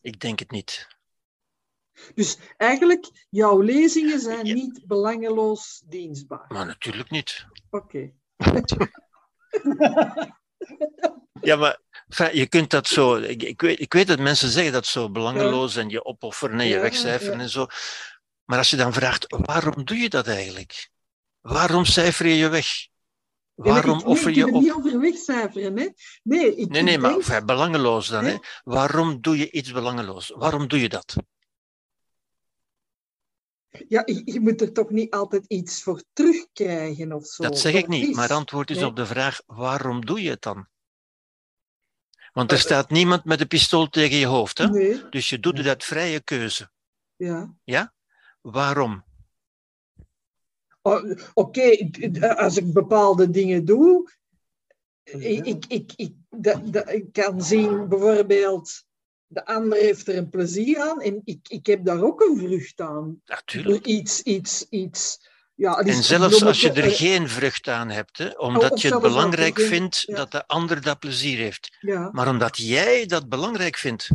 Ik 0.00 0.20
denk 0.20 0.38
het 0.38 0.50
niet. 0.50 0.97
Dus 2.14 2.38
eigenlijk, 2.56 3.26
jouw 3.30 3.60
lezingen 3.60 4.20
zijn 4.30 4.46
Ja. 4.46 4.54
niet 4.54 4.82
belangeloos 4.86 5.82
dienstbaar. 5.86 6.44
Maar 6.48 6.66
natuurlijk 6.66 7.10
niet. 7.10 7.46
Oké. 7.70 8.10
Ja, 11.40 11.56
maar 11.56 11.80
enfin, 12.08 12.36
je 12.38 12.46
kunt 12.46 12.70
dat 12.70 12.86
zo. 12.86 13.16
Ik, 13.16 13.42
ik, 13.42 13.60
weet, 13.60 13.80
ik 13.80 13.92
weet 13.92 14.06
dat 14.06 14.18
mensen 14.18 14.48
zeggen 14.48 14.72
dat 14.72 14.86
zo 14.86 15.10
belangeloos 15.10 15.76
en 15.76 15.88
je 15.88 16.04
opofferen 16.04 16.60
en 16.60 16.66
je 16.66 16.74
Ja, 16.74 16.80
wegcijferen 16.80 17.36
ja. 17.36 17.42
en 17.42 17.48
zo. 17.48 17.66
Maar 18.44 18.58
als 18.58 18.70
je 18.70 18.76
dan 18.76 18.92
vraagt, 18.92 19.26
waarom 19.28 19.84
doe 19.84 19.96
je 19.96 20.08
dat 20.08 20.26
eigenlijk? 20.26 20.90
Waarom 21.40 21.84
cijfer 21.84 22.26
je 22.26 22.36
je 22.36 22.48
weg? 22.48 22.66
Waarom 23.54 23.98
ik, 23.98 24.06
offer 24.06 24.30
je 24.30 24.46
ik 24.46 24.54
op? 24.54 24.62
niet 24.62 24.72
over 24.72 25.00
wegcijferen, 25.00 25.78
hè. 25.78 25.88
Nee, 26.22 26.56
ik, 26.56 26.68
Nee, 26.68 26.82
nee, 26.82 26.94
ik 26.94 27.00
maar 27.00 27.10
denk- 27.10 27.22
enfin, 27.22 27.46
belangeloos 27.46 28.08
dan. 28.08 28.24
Hè? 28.24 28.36
Waarom 28.64 29.20
doe 29.20 29.38
je 29.38 29.50
iets 29.50 29.72
belangeloos? 29.72 30.32
Waarom 30.36 30.68
doe 30.68 30.80
je 30.80 30.88
dat? 30.88 31.16
Ja, 33.88 34.02
je, 34.04 34.40
moet 34.40 34.60
er 34.60 34.72
toch 34.72 34.90
niet 34.90 35.14
altijd 35.14 35.44
iets 35.46 35.82
voor 35.82 36.02
terugkrijgen 36.12 37.12
of 37.12 37.26
zo. 37.26 37.42
Dat 37.42 37.58
zeg 37.58 37.74
ik 37.74 37.80
Dat 37.80 37.88
niet, 37.88 38.14
maar 38.14 38.32
antwoord 38.32 38.70
is 38.70 38.76
Nee. 38.76 38.86
op 38.86 38.96
de 38.96 39.06
vraag: 39.06 39.42
waarom 39.46 40.06
doe 40.06 40.22
je 40.22 40.30
het 40.30 40.42
dan? 40.42 40.68
Want 42.32 42.50
er 42.50 42.56
Eh, 42.56 42.62
staat 42.62 42.90
niemand 42.90 43.24
met 43.24 43.40
een 43.40 43.46
pistool 43.46 43.88
tegen 43.88 44.16
je 44.18 44.26
hoofd, 44.26 44.58
hè? 44.58 44.68
Nee, 44.68 45.08
Dus 45.08 45.28
je 45.28 45.40
doet 45.40 45.58
het 45.58 45.66
uit 45.66 45.84
vrije 45.84 46.20
keuze. 46.20 46.70
ja. 47.64 47.94
Waarom? 48.40 49.04
Oh, 50.82 51.10
Oké, 51.34 51.90
als 52.36 52.56
ik 52.56 52.72
bepaalde 52.72 53.30
dingen 53.30 53.64
doe, 53.64 54.10
ik, 55.02 55.46
ik, 55.46 55.64
ik, 55.68 55.92
ik, 55.96 56.14
dat, 56.30 56.72
dat, 56.72 56.88
ik 56.92 57.12
kan 57.12 57.42
zien 57.42 57.88
bijvoorbeeld, 57.88 58.84
de 59.28 59.46
ander 59.46 59.78
heeft 59.78 60.08
er 60.08 60.16
een 60.16 60.28
plezier 60.28 60.80
aan 60.80 61.00
en 61.00 61.20
ik, 61.24 61.48
ik 61.48 61.66
heb 61.66 61.84
daar 61.84 62.02
ook 62.02 62.20
een 62.20 62.38
vrucht 62.38 62.80
aan. 62.80 63.22
Natuurlijk. 63.24 63.86
Iets, 63.86 64.22
iets, 64.22 64.66
iets. 64.68 65.26
Ja, 65.54 65.78
En 65.78 66.02
zelfs 66.02 66.42
als 66.42 66.60
je 66.60 66.72
er 66.72 66.90
geen 66.90 67.28
vrucht 67.28 67.68
aan 67.68 67.88
hebt, 67.88 68.18
hè, 68.18 68.28
of 68.28 68.36
omdat 68.36 68.80
je 68.80 68.88
het 68.92 69.02
belangrijk 69.02 69.60
vindt 69.60 70.00
ja. 70.00 70.14
dat 70.14 70.30
de 70.30 70.46
ander 70.46 70.82
dat 70.82 70.98
plezier 70.98 71.38
heeft. 71.38 71.76
Ja, 71.80 72.10
Maar 72.12 72.28
omdat 72.28 72.56
jij 72.56 73.06
dat 73.06 73.28
belangrijk 73.28 73.76
vindt. 73.76 74.08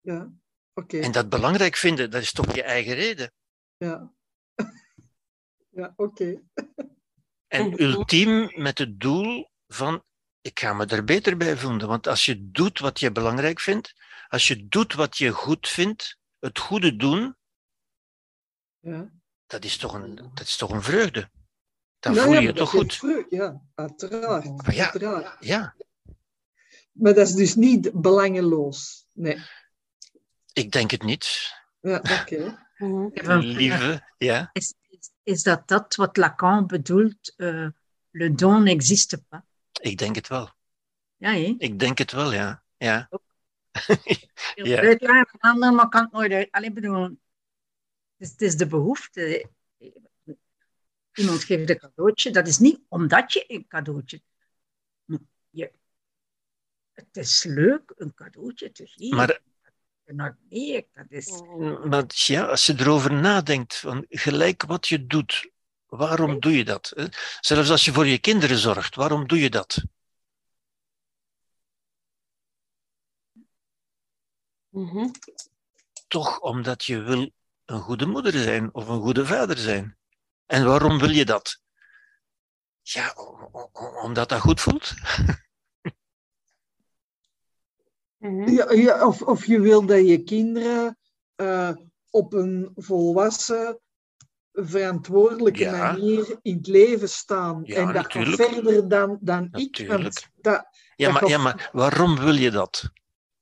ja, 0.00 0.30
oké. 0.74 0.98
En 0.98 1.12
dat 1.12 1.28
belangrijk 1.28 1.76
vinden, 1.76 2.10
dat 2.10 2.22
is 2.22 2.32
toch 2.32 2.54
je 2.54 2.62
eigen 2.62 2.94
reden. 2.94 3.32
Ja, 3.76 4.12
ja 5.78 5.92
oké. 5.96 6.42
En 7.46 7.82
ultiem 7.82 8.50
met 8.54 8.78
het 8.78 9.00
doel 9.00 9.50
van, 9.68 10.04
ik 10.40 10.60
ga 10.60 10.72
me 10.72 10.86
er 10.86 11.04
beter 11.04 11.36
bij 11.36 11.56
voelen. 11.56 11.88
Want 11.88 12.06
als 12.06 12.24
je 12.24 12.50
doet 12.50 12.78
wat 12.78 13.00
je 13.00 13.12
belangrijk 13.12 13.60
vindt, 13.60 13.94
als 14.30 14.48
je 14.48 14.68
doet 14.68 14.94
wat 14.94 15.16
je 15.18 15.30
goed 15.30 15.68
vindt, 15.68 16.18
het 16.38 16.58
goede 16.58 16.96
doen, 16.96 17.36
Ja. 18.78 19.10
dat 19.46 19.64
is 19.64 19.76
toch 19.76 19.92
een, 19.92 20.14
dat 20.34 20.46
is 20.46 20.56
toch 20.56 20.70
een 20.70 20.82
vreugde. 20.82 21.30
Dan 21.98 22.12
Nou 22.14 22.24
voel 22.24 22.34
ja, 22.34 22.40
je 22.40 22.46
je 22.46 22.52
toch 22.52 22.70
goed. 22.70 22.94
vreugde, 22.94 23.36
Ja, 23.36 23.60
uiteraard. 23.74 24.44
Maar 24.62 24.74
ja. 24.74 24.82
uiteraard. 24.84 25.44
Ja, 25.44 25.74
Maar 26.92 27.14
dat 27.14 27.26
is 27.28 27.34
dus 27.34 27.54
niet 27.54 27.92
belangeloos. 27.92 29.06
Nee. 29.12 29.38
ik 30.52 30.72
denk 30.72 30.90
het 30.90 31.02
niet. 31.02 31.52
Ja, 31.80 31.96
oké. 31.96 32.38
Mhm. 32.80 32.94
Een 32.94 33.10
vraag. 33.14 33.42
Lieve, 33.42 34.12
ja. 34.18 34.50
Is, 34.52 34.74
is, 34.88 35.10
is 35.22 35.42
dat 35.42 35.68
dat 35.68 35.94
wat 35.94 36.16
Lacan 36.16 36.66
bedoelt? 36.66 37.34
eh, 37.36 37.66
le 38.10 38.34
don 38.34 38.62
n'existe 38.62 39.22
pas. 39.28 39.40
Ik 39.80 39.98
denk 39.98 40.14
het 40.14 40.28
wel. 40.28 40.50
Ja, 41.16 41.30
hè? 41.32 41.54
Ik 41.58 41.78
denk 41.78 41.98
het 41.98 42.12
wel, 42.12 42.32
ja. 42.32 42.62
ja. 42.76 43.08
Ja. 44.54 44.80
uitleggen 44.80 45.38
van 45.38 45.50
anderen, 45.50 45.74
maar 45.74 45.88
kan 45.88 46.02
het 46.02 46.12
nooit 46.12 46.32
uit. 46.32 46.48
Alleen 46.50 46.74
bedoel, 46.74 47.02
het 47.02 47.18
is, 48.16 48.30
het 48.30 48.42
is 48.42 48.56
de 48.56 48.66
behoefte. 48.66 49.50
Iemand 51.14 51.44
geeft 51.44 51.70
een 51.70 51.78
cadeautje, 51.78 52.30
dat 52.30 52.46
is 52.46 52.58
niet 52.58 52.80
omdat 52.88 53.32
je 53.32 53.44
een 53.46 53.66
cadeautje. 53.68 54.22
Je, 55.50 55.72
het 56.92 57.16
is 57.16 57.44
leuk 57.44 57.92
een 57.96 58.14
cadeautje 58.14 58.72
te 58.72 58.86
geven. 58.86 59.16
Maar, 59.16 59.40
dat 60.92 61.06
is. 61.08 61.42
maar 61.84 62.04
ja, 62.06 62.44
als 62.44 62.66
je 62.66 62.74
erover 62.78 63.12
nadenkt, 63.12 63.76
van 63.76 64.04
gelijk 64.08 64.62
wat 64.62 64.88
je 64.88 65.06
doet, 65.06 65.50
waarom 65.86 66.40
doe 66.40 66.56
je 66.56 66.64
dat? 66.64 66.92
Zelfs 67.40 67.70
als 67.70 67.84
je 67.84 67.92
voor 67.92 68.06
je 68.06 68.18
kinderen 68.18 68.58
zorgt, 68.58 68.94
waarom 68.94 69.28
doe 69.28 69.40
je 69.40 69.50
dat? 69.50 69.84
Mhm. 74.70 75.08
Toch 76.08 76.40
omdat 76.40 76.84
je 76.84 77.00
wil 77.00 77.30
een 77.64 77.80
goede 77.80 78.06
moeder 78.06 78.32
zijn 78.32 78.74
of 78.74 78.88
een 78.88 79.00
goede 79.00 79.26
vader 79.26 79.58
zijn. 79.58 79.98
En 80.46 80.64
waarom 80.64 80.98
wil 80.98 81.10
je 81.10 81.24
dat? 81.24 81.60
Ja, 82.82 83.14
omdat 84.02 84.28
dat 84.28 84.40
goed 84.40 84.60
voelt. 84.60 84.92
Mhm. 88.18 88.48
Ja, 88.50 88.72
ja, 88.72 89.06
of, 89.06 89.22
of 89.22 89.46
je 89.46 89.60
wil 89.60 89.86
dat 89.86 90.06
je 90.08 90.22
kinderen 90.22 90.98
eh, 91.34 91.70
op 92.10 92.32
een 92.32 92.72
volwassen, 92.76 93.80
verantwoordelijke 94.52 95.58
Ja. 95.62 95.92
manier 95.92 96.38
in 96.42 96.56
het 96.56 96.66
leven 96.66 97.08
staan. 97.08 97.60
Ja, 97.64 97.76
en 97.76 97.84
dat 97.86 97.94
natuurlijk. 97.94 98.42
gaat 98.42 98.52
verder 98.52 98.88
dan, 98.88 99.18
dan 99.20 99.48
ik. 99.52 99.84
Want 99.88 100.30
dat, 100.34 100.66
Ja 100.96 101.04
Dat 101.04 101.12
maar, 101.12 101.20
gaat- 101.20 101.30
ja, 101.30 101.38
maar 101.38 101.70
waarom 101.72 102.16
wil 102.18 102.34
je 102.34 102.50
dat? 102.50 102.90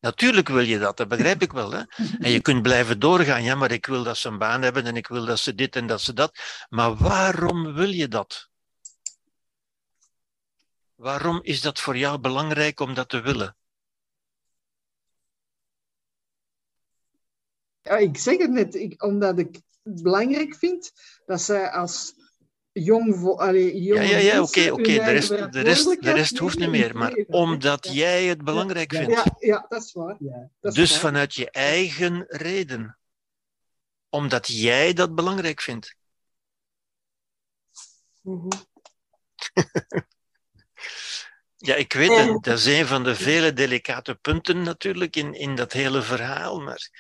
Natuurlijk 0.00 0.48
wil 0.48 0.58
je 0.58 0.78
dat, 0.78 0.96
dat 0.96 1.08
begrijp 1.08 1.42
ik 1.42 1.52
wel. 1.52 1.70
Hè? 1.70 1.82
En 2.24 2.30
je 2.30 2.40
kunt 2.40 2.62
blijven 2.62 2.98
doorgaan. 2.98 3.42
Ja, 3.42 3.54
maar 3.54 3.70
ik 3.70 3.86
wil 3.86 4.02
dat 4.02 4.16
ze 4.16 4.28
een 4.28 4.38
baan 4.38 4.62
hebben 4.62 4.86
en 4.86 4.96
ik 4.96 5.06
wil 5.06 5.24
dat 5.24 5.38
ze 5.38 5.54
dit 5.54 5.76
en 5.76 5.86
dat 5.86 6.00
ze 6.00 6.12
dat. 6.12 6.38
Maar 6.68 6.96
waarom 6.96 7.74
wil 7.74 7.90
je 7.90 8.08
dat? 8.08 8.48
Waarom 10.94 11.40
is 11.42 11.60
dat 11.60 11.80
voor 11.80 11.96
jou 11.96 12.18
belangrijk 12.18 12.80
om 12.80 12.94
dat 12.94 13.08
te 13.08 13.20
willen? 13.20 13.56
ja, 17.88 17.96
ik 17.96 18.18
zeg 18.18 18.38
het 18.38 18.50
net, 18.50 18.74
ik, 18.74 19.02
omdat 19.02 19.38
ik 19.38 19.60
het 19.82 20.02
belangrijk 20.02 20.54
vind 20.54 20.92
dat 21.26 21.40
zij 21.40 21.70
als 21.70 22.14
jong, 22.82 23.24
allee, 23.38 23.82
Ja, 23.82 23.94
jonge 23.94 24.06
ja, 24.06 24.18
ja, 24.18 24.40
mensen 24.40 24.42
oké, 24.72 24.72
oké. 24.72 24.92
De 25.04 25.10
rest, 25.10 25.28
de, 25.28 25.60
rest, 25.60 26.02
de 26.02 26.12
rest 26.12 26.38
hoeft 26.38 26.58
niet 26.58 26.68
meer. 26.70 26.96
Maar 26.96 27.12
omdat 27.26 27.84
Ja. 27.86 27.92
jij 27.92 28.24
het 28.24 28.44
belangrijk 28.44 28.94
vindt. 28.94 29.12
Ja, 29.12 29.24
ja, 29.38 29.66
dat 29.68 29.82
is 29.82 29.92
waar. 29.92 30.16
Dat 30.60 30.72
is 30.72 30.74
Dus 30.74 30.90
waar. 30.90 31.00
vanuit 31.00 31.34
je 31.34 31.50
eigen 31.50 32.24
reden. 32.28 32.98
Omdat 34.08 34.46
jij 34.46 34.92
dat 34.92 35.14
belangrijk 35.14 35.60
vindt. 35.60 35.96
Mhm. 38.22 38.48
Ja, 41.56 41.74
ik 41.74 41.92
weet 41.92 42.16
het. 42.16 42.42
Dat 42.44 42.58
is 42.58 42.64
een 42.66 42.86
van 42.86 43.04
de 43.04 43.14
vele 43.14 43.52
delicate 43.52 44.14
punten 44.14 44.62
natuurlijk 44.62 45.16
in, 45.16 45.34
in 45.34 45.54
dat 45.54 45.72
hele 45.72 46.02
verhaal. 46.02 46.60
Maar 46.60 46.90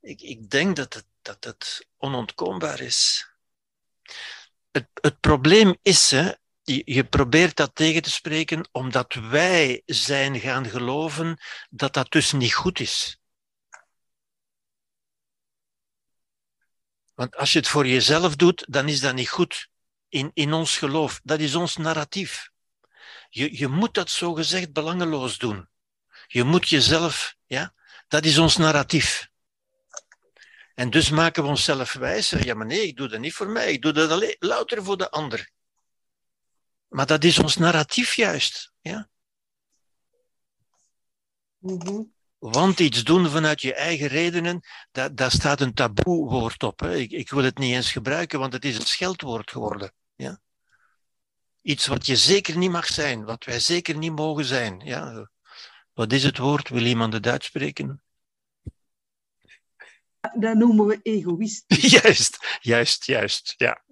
ik, 0.00 0.20
ik 0.20 0.50
denk 0.50 0.76
dat 0.76 0.94
het, 0.94 1.06
dat 1.22 1.44
het 1.44 1.86
onontkoombaar 1.96 2.80
is. 2.80 3.28
Het, 4.70 5.20
probleem 5.20 5.76
is, 5.82 6.10
hè, 6.10 6.32
je, 6.62 6.82
je 6.84 7.04
probeert 7.04 7.56
dat 7.56 7.74
tegen 7.74 8.02
te 8.02 8.10
spreken 8.10 8.68
omdat 8.72 9.14
wij 9.14 9.82
zijn 9.86 10.40
gaan 10.40 10.66
geloven 10.66 11.38
dat 11.70 11.94
dat 11.94 12.10
dus 12.12 12.32
niet 12.32 12.54
goed 12.54 12.80
is. 12.80 13.20
Want 17.14 17.36
als 17.36 17.52
je 17.52 17.58
het 17.58 17.68
voor 17.68 17.86
jezelf 17.86 18.36
doet, 18.36 18.66
dan 18.68 18.88
is 18.88 19.00
dat 19.00 19.14
niet 19.14 19.28
goed. 19.28 19.68
In, 20.08 20.30
in 20.34 20.52
ons 20.52 20.78
geloof. 20.78 21.20
Dat 21.22 21.40
is 21.40 21.54
ons 21.54 21.76
narratief. 21.76 22.50
Je, 23.28 23.58
je 23.58 23.68
moet 23.68 23.94
dat 23.94 24.10
zogezegd 24.10 24.72
belangeloos 24.72 25.38
doen. 25.38 25.68
Je 26.26 26.44
moet 26.44 26.68
jezelf, 26.68 27.34
ja, 27.46 27.74
dat 28.08 28.24
is 28.24 28.38
ons 28.38 28.56
narratief. 28.56 29.29
En 30.74 30.90
dus 30.90 31.10
maken 31.10 31.42
we 31.42 31.48
onszelf 31.48 31.92
wijs. 31.92 32.30
Ja, 32.30 32.54
maar 32.54 32.66
nee, 32.66 32.86
ik 32.86 32.96
doe 32.96 33.08
dat 33.08 33.20
niet 33.20 33.34
voor 33.34 33.48
mij. 33.48 33.72
Ik 33.72 33.82
doe 33.82 33.92
dat 33.92 34.10
alleen 34.10 34.36
louter 34.38 34.84
voor 34.84 34.96
de 34.96 35.10
ander. 35.10 35.50
Maar 36.88 37.06
dat 37.06 37.24
is 37.24 37.38
ons 37.38 37.56
narratief 37.56 38.14
juist. 38.14 38.72
Ja? 38.80 39.08
Mhm. 41.58 42.02
Want 42.38 42.80
iets 42.80 43.04
doen 43.04 43.28
vanuit 43.28 43.60
je 43.60 43.74
eigen 43.74 44.06
redenen, 44.06 44.60
dat, 44.90 45.16
daar 45.16 45.30
staat 45.30 45.60
een 45.60 45.74
taboewoord 45.74 46.62
op. 46.62 46.80
Hè. 46.80 46.96
Ik, 46.96 47.10
ik 47.10 47.30
wil 47.30 47.44
het 47.44 47.58
niet 47.58 47.74
eens 47.74 47.92
gebruiken, 47.92 48.38
want 48.38 48.52
het 48.52 48.64
is 48.64 48.76
een 48.76 48.86
scheldwoord 48.86 49.50
geworden. 49.50 49.92
Ja? 50.14 50.40
Iets 51.62 51.86
wat 51.86 52.06
je 52.06 52.16
zeker 52.16 52.56
niet 52.56 52.70
mag 52.70 52.86
zijn, 52.86 53.24
wat 53.24 53.44
wij 53.44 53.60
zeker 53.60 53.96
niet 53.96 54.12
mogen 54.12 54.44
zijn. 54.44 54.80
Ja? 54.84 55.30
Wat 55.92 56.12
is 56.12 56.22
het 56.22 56.38
woord? 56.38 56.68
Wil 56.68 56.84
iemand 56.84 57.12
het 57.12 57.26
uitspreken? 57.26 58.02
Dat 60.20 60.56
noemen 60.56 60.86
we 60.86 61.00
egoïst. 61.02 61.64
Juist, 62.00 62.58
juist, 62.60 63.04
juist. 63.04 63.54
Ja, 63.56 63.82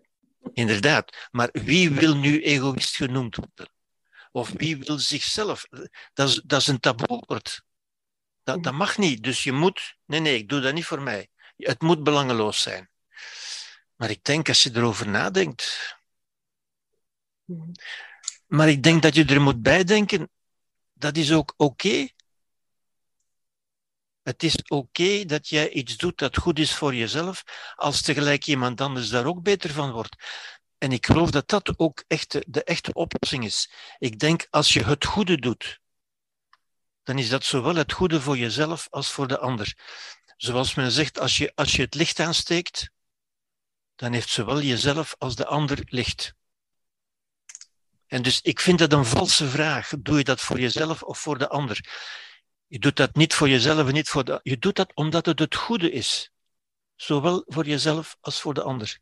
inderdaad. 0.52 1.28
Maar 1.30 1.48
wie 1.52 1.90
wil 1.90 2.16
nu 2.16 2.42
egoïst 2.42 2.96
genoemd 2.96 3.36
worden? 3.36 3.72
Of 4.32 4.52
wie 4.56 4.76
wil 4.76 4.98
zichzelf? 4.98 5.66
Dat 6.12 6.28
is, 6.28 6.42
dat 6.44 6.60
is 6.60 6.66
een 6.66 6.80
taboewoord. 6.80 7.62
Dat, 8.42 8.62
dat 8.62 8.72
mag 8.72 8.98
niet. 8.98 9.22
Dus 9.22 9.44
je 9.44 9.52
moet. 9.52 9.96
Nee, 10.04 10.20
nee, 10.20 10.36
ik 10.36 10.48
doe 10.48 10.60
dat 10.60 10.74
niet 10.74 10.84
voor 10.84 11.02
mij. 11.02 11.28
Het 11.56 11.80
moet 11.80 12.02
belangeloos 12.02 12.62
zijn. 12.62 12.90
Maar 13.96 14.10
ik 14.10 14.24
denk, 14.24 14.48
als 14.48 14.62
je 14.62 14.70
erover 14.74 15.08
nadenkt. 15.08 15.96
Mhm. 17.44 17.70
Maar 18.46 18.68
ik 18.68 18.82
denk 18.82 19.02
dat 19.02 19.14
je 19.14 19.24
er 19.24 19.40
moet 19.40 19.62
bijdenken. 19.62 20.30
Dat 20.92 21.16
is 21.16 21.32
ook 21.32 21.54
oké. 21.56 22.08
Het 24.28 24.42
is 24.42 24.56
oké 24.66 25.24
dat 25.24 25.48
jij 25.48 25.70
iets 25.70 25.96
doet 25.96 26.18
dat 26.18 26.36
goed 26.36 26.58
is 26.58 26.74
voor 26.74 26.94
jezelf, 26.94 27.44
als 27.74 28.02
tegelijk 28.02 28.46
iemand 28.46 28.80
anders 28.80 29.08
daar 29.08 29.26
ook 29.26 29.42
beter 29.42 29.70
van 29.70 29.92
wordt. 29.92 30.16
En 30.78 30.92
ik 30.92 31.06
geloof 31.06 31.30
dat 31.30 31.48
dat 31.48 31.78
ook 31.78 32.04
echt 32.06 32.32
de, 32.32 32.44
de 32.46 32.64
echte 32.64 32.92
oplossing 32.92 33.44
is. 33.44 33.70
Ik 33.98 34.18
denk, 34.18 34.46
als 34.50 34.72
je 34.72 34.84
het 34.84 35.04
goede 35.04 35.38
doet, 35.38 35.80
dan 37.02 37.18
is 37.18 37.28
dat 37.28 37.44
zowel 37.44 37.74
het 37.74 37.92
goede 37.92 38.20
voor 38.20 38.36
jezelf 38.36 38.86
als 38.90 39.10
voor 39.10 39.28
de 39.28 39.38
ander. 39.38 39.76
Zoals 40.36 40.74
men 40.74 40.90
zegt, 40.90 41.18
als 41.18 41.36
je, 41.36 41.52
als 41.54 41.72
je 41.72 41.82
het 41.82 41.94
licht 41.94 42.20
aansteekt, 42.20 42.90
dan 43.96 44.12
heeft 44.12 44.28
zowel 44.28 44.62
jezelf 44.62 45.14
als 45.18 45.36
de 45.36 45.46
ander 45.46 45.78
licht. 45.84 46.34
En 48.06 48.22
dus 48.22 48.40
ik 48.40 48.60
vind 48.60 48.78
dat 48.78 48.92
een 48.92 49.04
valse 49.04 49.48
vraag. 49.48 49.92
Doe 49.98 50.18
je 50.18 50.24
dat 50.24 50.40
voor 50.40 50.60
jezelf 50.60 51.02
of 51.02 51.18
voor 51.18 51.38
de 51.38 51.48
ander? 51.48 51.80
Je 52.68 52.78
doet 52.78 52.96
dat 52.96 53.14
niet 53.14 53.34
voor 53.34 53.48
jezelf 53.48 53.86
en 53.86 53.92
niet 53.92 54.08
voor 54.08 54.24
de 54.24 54.40
Je 54.42 54.58
doet 54.58 54.76
dat 54.76 54.94
omdat 54.94 55.26
het 55.26 55.38
het 55.38 55.54
goede 55.54 55.90
is. 55.90 56.30
Zowel 56.96 57.44
voor 57.46 57.66
jezelf 57.66 58.16
als 58.20 58.40
voor 58.40 58.54
de 58.54 58.62
ander. 58.62 58.98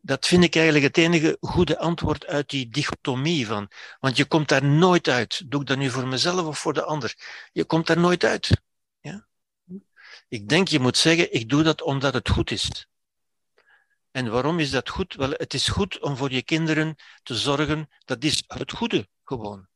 Dat 0.00 0.26
vind 0.26 0.44
ik 0.44 0.54
eigenlijk 0.54 0.84
het 0.84 0.96
enige 0.96 1.36
goede 1.40 1.78
antwoord 1.78 2.26
uit 2.26 2.50
die 2.50 2.68
dichotomie 2.68 3.46
van. 3.46 3.70
Want 4.00 4.16
je 4.16 4.24
komt 4.24 4.48
daar 4.48 4.64
nooit 4.64 5.08
uit. 5.08 5.50
Doe 5.50 5.60
ik 5.60 5.66
dat 5.66 5.78
nu 5.78 5.90
voor 5.90 6.08
mezelf 6.08 6.46
of 6.46 6.58
voor 6.58 6.72
de 6.72 6.84
ander? 6.84 7.14
Je 7.52 7.64
komt 7.64 7.86
daar 7.86 7.98
nooit 7.98 8.24
uit. 8.24 8.60
Ja? 9.00 9.26
Ik 10.28 10.48
denk 10.48 10.68
je 10.68 10.78
moet 10.78 10.96
zeggen, 10.96 11.32
ik 11.32 11.48
doe 11.48 11.62
dat 11.62 11.82
omdat 11.82 12.14
het 12.14 12.28
goed 12.28 12.50
is. 12.50 12.86
En 14.10 14.30
waarom 14.30 14.58
is 14.58 14.70
dat 14.70 14.88
goed? 14.88 15.14
Wel, 15.14 15.30
het 15.30 15.54
is 15.54 15.68
goed 15.68 16.00
om 16.00 16.16
voor 16.16 16.32
je 16.32 16.42
kinderen 16.42 16.96
te 17.22 17.34
zorgen. 17.34 17.88
Dat 18.04 18.24
is 18.24 18.44
het 18.46 18.72
goede 18.72 19.08
gewoon. 19.24 19.70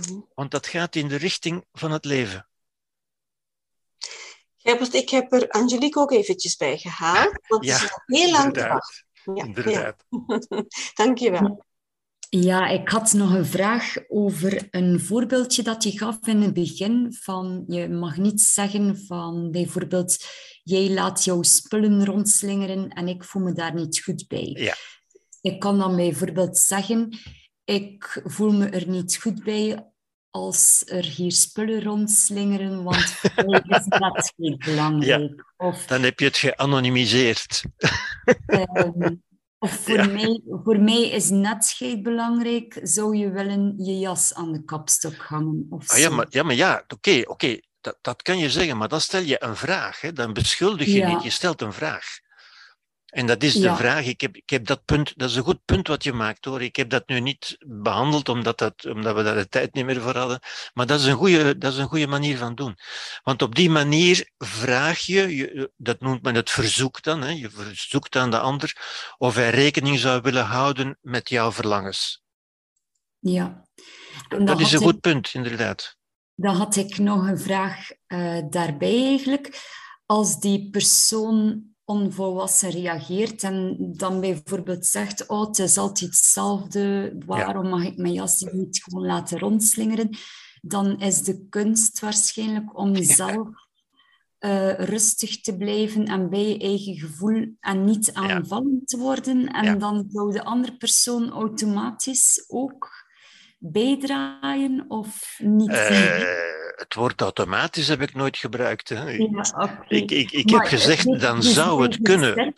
Mhm. 0.00 0.20
Want 0.34 0.50
dat 0.50 0.66
gaat 0.66 0.96
in 0.96 1.08
de 1.08 1.16
richting 1.16 1.64
van 1.72 1.90
het 1.90 2.04
leven. 2.04 2.48
Gerbert, 4.56 4.94
ik 4.94 5.10
heb 5.10 5.32
er 5.32 5.48
Angelique 5.48 6.00
ook 6.00 6.12
eventjes 6.12 6.56
bij 6.56 6.78
gehaald. 6.78 7.38
Want 7.48 7.64
Ja, 7.64 7.74
is 7.74 7.90
heel 8.06 8.30
lang 8.30 8.44
Inderdaad. 8.46 9.04
Ja, 9.24 9.44
Inderdaad. 9.44 10.04
ja. 10.08 10.64
Dankjewel. 11.04 11.64
Ja, 12.28 12.68
ik 12.68 12.88
had 12.88 13.12
nog 13.12 13.34
een 13.34 13.46
vraag 13.46 13.94
over 14.08 14.68
een 14.70 15.00
voorbeeldje 15.00 15.62
dat 15.62 15.82
je 15.82 15.98
gaf 15.98 16.18
in 16.26 16.42
het 16.42 16.54
begin. 16.54 17.14
Van 17.20 17.64
je 17.66 17.88
mag 17.88 18.16
niet 18.16 18.40
zeggen 18.40 18.98
van 18.98 19.50
bijvoorbeeld, 19.50 20.16
jij 20.62 20.90
laat 20.90 21.24
jouw 21.24 21.42
spullen 21.42 22.04
rondslingeren 22.04 22.88
en 22.88 23.08
ik 23.08 23.24
voel 23.24 23.42
me 23.42 23.52
daar 23.52 23.74
niet 23.74 24.02
goed 24.02 24.28
bij. 24.28 24.50
Ja. 24.58 24.74
Ik 25.40 25.60
kan 25.60 25.78
dan 25.78 25.96
bijvoorbeeld 25.96 26.58
zeggen, 26.58 27.18
ik 27.66 28.20
voel 28.24 28.52
me 28.52 28.66
er 28.68 28.88
niet 28.88 29.16
goed 29.16 29.44
bij 29.44 29.90
als 30.30 30.82
er 30.86 31.04
hier 31.04 31.32
spullen 31.32 31.82
rondslingeren, 31.82 32.82
want 32.82 33.04
voor 33.08 33.44
mij 33.50 33.62
is 33.78 33.84
dat 33.86 34.32
niet 34.36 34.64
belangrijk. 34.64 35.52
Of 35.56 35.86
Dan 35.86 36.02
heb 36.02 36.18
je 36.20 36.24
het 36.26 36.36
geanonimiseerd. 36.36 37.62
Ehm, 38.46 39.14
of 39.58 39.70
voor, 39.84 39.96
Ja. 39.96 40.06
mij, 40.06 40.40
voor 40.46 40.78
mij 40.80 41.02
is 41.08 41.30
netheid 41.30 42.02
belangrijk. 42.02 42.78
Zou 42.82 43.16
je 43.16 43.30
willen 43.30 43.74
je 43.84 43.98
jas 43.98 44.34
aan 44.34 44.52
de 44.52 44.64
kapstok 44.64 45.16
hangen? 45.16 45.66
Of 45.70 45.90
Ah, 45.90 45.98
ja, 45.98 46.10
maar 46.10 46.26
ja, 46.28 46.42
maar 46.42 46.54
ja 46.54 46.84
oké, 46.88 47.22
oké. 47.24 47.60
Dat, 47.80 47.98
dat 48.00 48.22
kan 48.22 48.38
je 48.38 48.50
zeggen, 48.50 48.76
maar 48.76 48.88
dan 48.88 49.00
stel 49.00 49.20
je 49.22 49.42
een 49.42 49.56
vraag. 49.56 50.00
Hè? 50.00 50.12
Dan 50.12 50.32
beschuldig 50.32 50.86
je 50.86 50.92
Ja. 50.98 51.08
niet, 51.14 51.22
je 51.22 51.30
stelt 51.30 51.62
een 51.62 51.72
vraag. 51.72 52.04
En 53.06 53.26
dat 53.26 53.42
is 53.42 53.54
de 53.54 53.76
vraag. 53.76 54.04
Ik 54.06 54.20
heb, 54.20 54.36
ik 54.36 54.50
heb 54.50 54.66
dat 54.66 54.84
punt, 54.84 55.18
dat 55.18 55.30
is 55.30 55.36
een 55.36 55.42
goed 55.42 55.64
punt 55.64 55.88
wat 55.88 56.04
je 56.04 56.12
maakt 56.12 56.44
hoor. 56.44 56.62
Ik 56.62 56.76
heb 56.76 56.90
dat 56.90 57.08
nu 57.08 57.20
niet 57.20 57.56
behandeld 57.66 58.28
omdat, 58.28 58.58
dat, 58.58 58.86
omdat 58.86 59.14
we 59.14 59.22
daar 59.22 59.34
de 59.34 59.48
tijd 59.48 59.74
niet 59.74 59.84
meer 59.84 60.00
voor 60.00 60.16
hadden. 60.16 60.40
Maar 60.74 60.86
dat 60.86 61.00
is 61.00 61.06
een 61.06 61.16
goede, 61.16 61.58
dat 61.58 61.72
is 61.72 61.78
een 61.78 61.88
goede 61.88 62.06
manier 62.06 62.38
van 62.38 62.54
doen. 62.54 62.76
Want 63.22 63.42
op 63.42 63.54
die 63.54 63.70
manier 63.70 64.30
vraag 64.38 64.98
je, 64.98 65.36
je 65.36 65.72
dat 65.76 66.00
noemt 66.00 66.22
men 66.22 66.34
het 66.34 66.50
verzoek 66.50 67.02
dan, 67.02 67.22
hè? 67.22 67.30
je 67.30 67.50
verzoekt 67.50 68.16
aan 68.16 68.30
de 68.30 68.38
ander 68.38 68.76
of 69.18 69.34
hij 69.34 69.50
rekening 69.50 69.98
zou 69.98 70.20
willen 70.22 70.44
houden 70.44 70.98
met 71.00 71.28
jouw 71.28 71.52
verlangens. 71.52 72.22
Ja. 73.18 73.64
Dat 74.28 74.60
is 74.60 74.72
een 74.72 74.80
goed 74.80 74.94
ik- 74.94 75.00
punt, 75.00 75.34
inderdaad. 75.34 75.96
Dan 76.34 76.54
had 76.54 76.76
ik 76.76 76.98
nog 76.98 77.26
een 77.26 77.38
vraag 77.38 77.90
eh, 78.06 78.42
daarbij 78.50 79.04
eigenlijk. 79.04 79.74
Als 80.06 80.40
die 80.40 80.70
persoon 80.70 81.64
onvolwassen 81.86 82.70
reageert 82.70 83.42
en 83.42 83.76
dan 83.78 84.20
bijvoorbeeld 84.20 84.86
zegt, 84.86 85.26
oh, 85.26 85.46
het 85.46 85.58
is 85.58 85.78
altijd 85.78 86.10
hetzelfde, 86.10 87.14
waarom 87.26 87.68
mag 87.68 87.84
ik 87.84 87.96
mijn 87.96 88.12
jas 88.12 88.40
niet 88.40 88.82
gewoon 88.82 89.06
laten 89.06 89.38
rondslingeren? 89.38 90.10
Dan 90.60 91.00
is 91.00 91.22
de 91.22 91.46
kunst 91.48 92.00
waarschijnlijk 92.00 92.78
om 92.78 92.96
zelf 93.02 93.48
eh, 94.38 94.72
rustig 94.72 95.40
te 95.40 95.56
blijven 95.56 96.04
en 96.04 96.30
bij 96.30 96.48
je 96.48 96.58
eigen 96.58 96.94
gevoel 96.94 97.56
en 97.60 97.84
niet 97.84 98.12
aanvallen 98.12 98.82
te 98.84 98.98
worden. 98.98 99.46
En 99.46 99.78
dan 99.78 100.04
zou 100.08 100.32
de 100.32 100.44
andere 100.44 100.76
persoon 100.76 101.30
automatisch 101.30 102.44
ook 102.48 103.06
bijdraaien 103.58 104.84
of 104.88 105.38
niet? 105.42 105.70
Eh, 105.70 106.65
het 106.76 106.94
woord 106.94 107.20
automatisch 107.20 107.88
heb 107.88 108.00
ik 108.00 108.14
nooit 108.14 108.36
gebruikt. 108.36 108.88
Hè. 108.88 109.10
Ik, 109.10 109.30
Ja, 109.30 109.84
ik, 109.88 110.10
ik, 110.10 110.30
ik 110.32 110.48
heb 110.50 110.58
Maar 110.58 110.66
gezegd, 110.68 111.04
het- 111.04 111.20
dan 111.20 111.40
dus 111.40 111.52
zou 111.54 111.82
het 111.82 112.02
kunnen. 112.02 112.54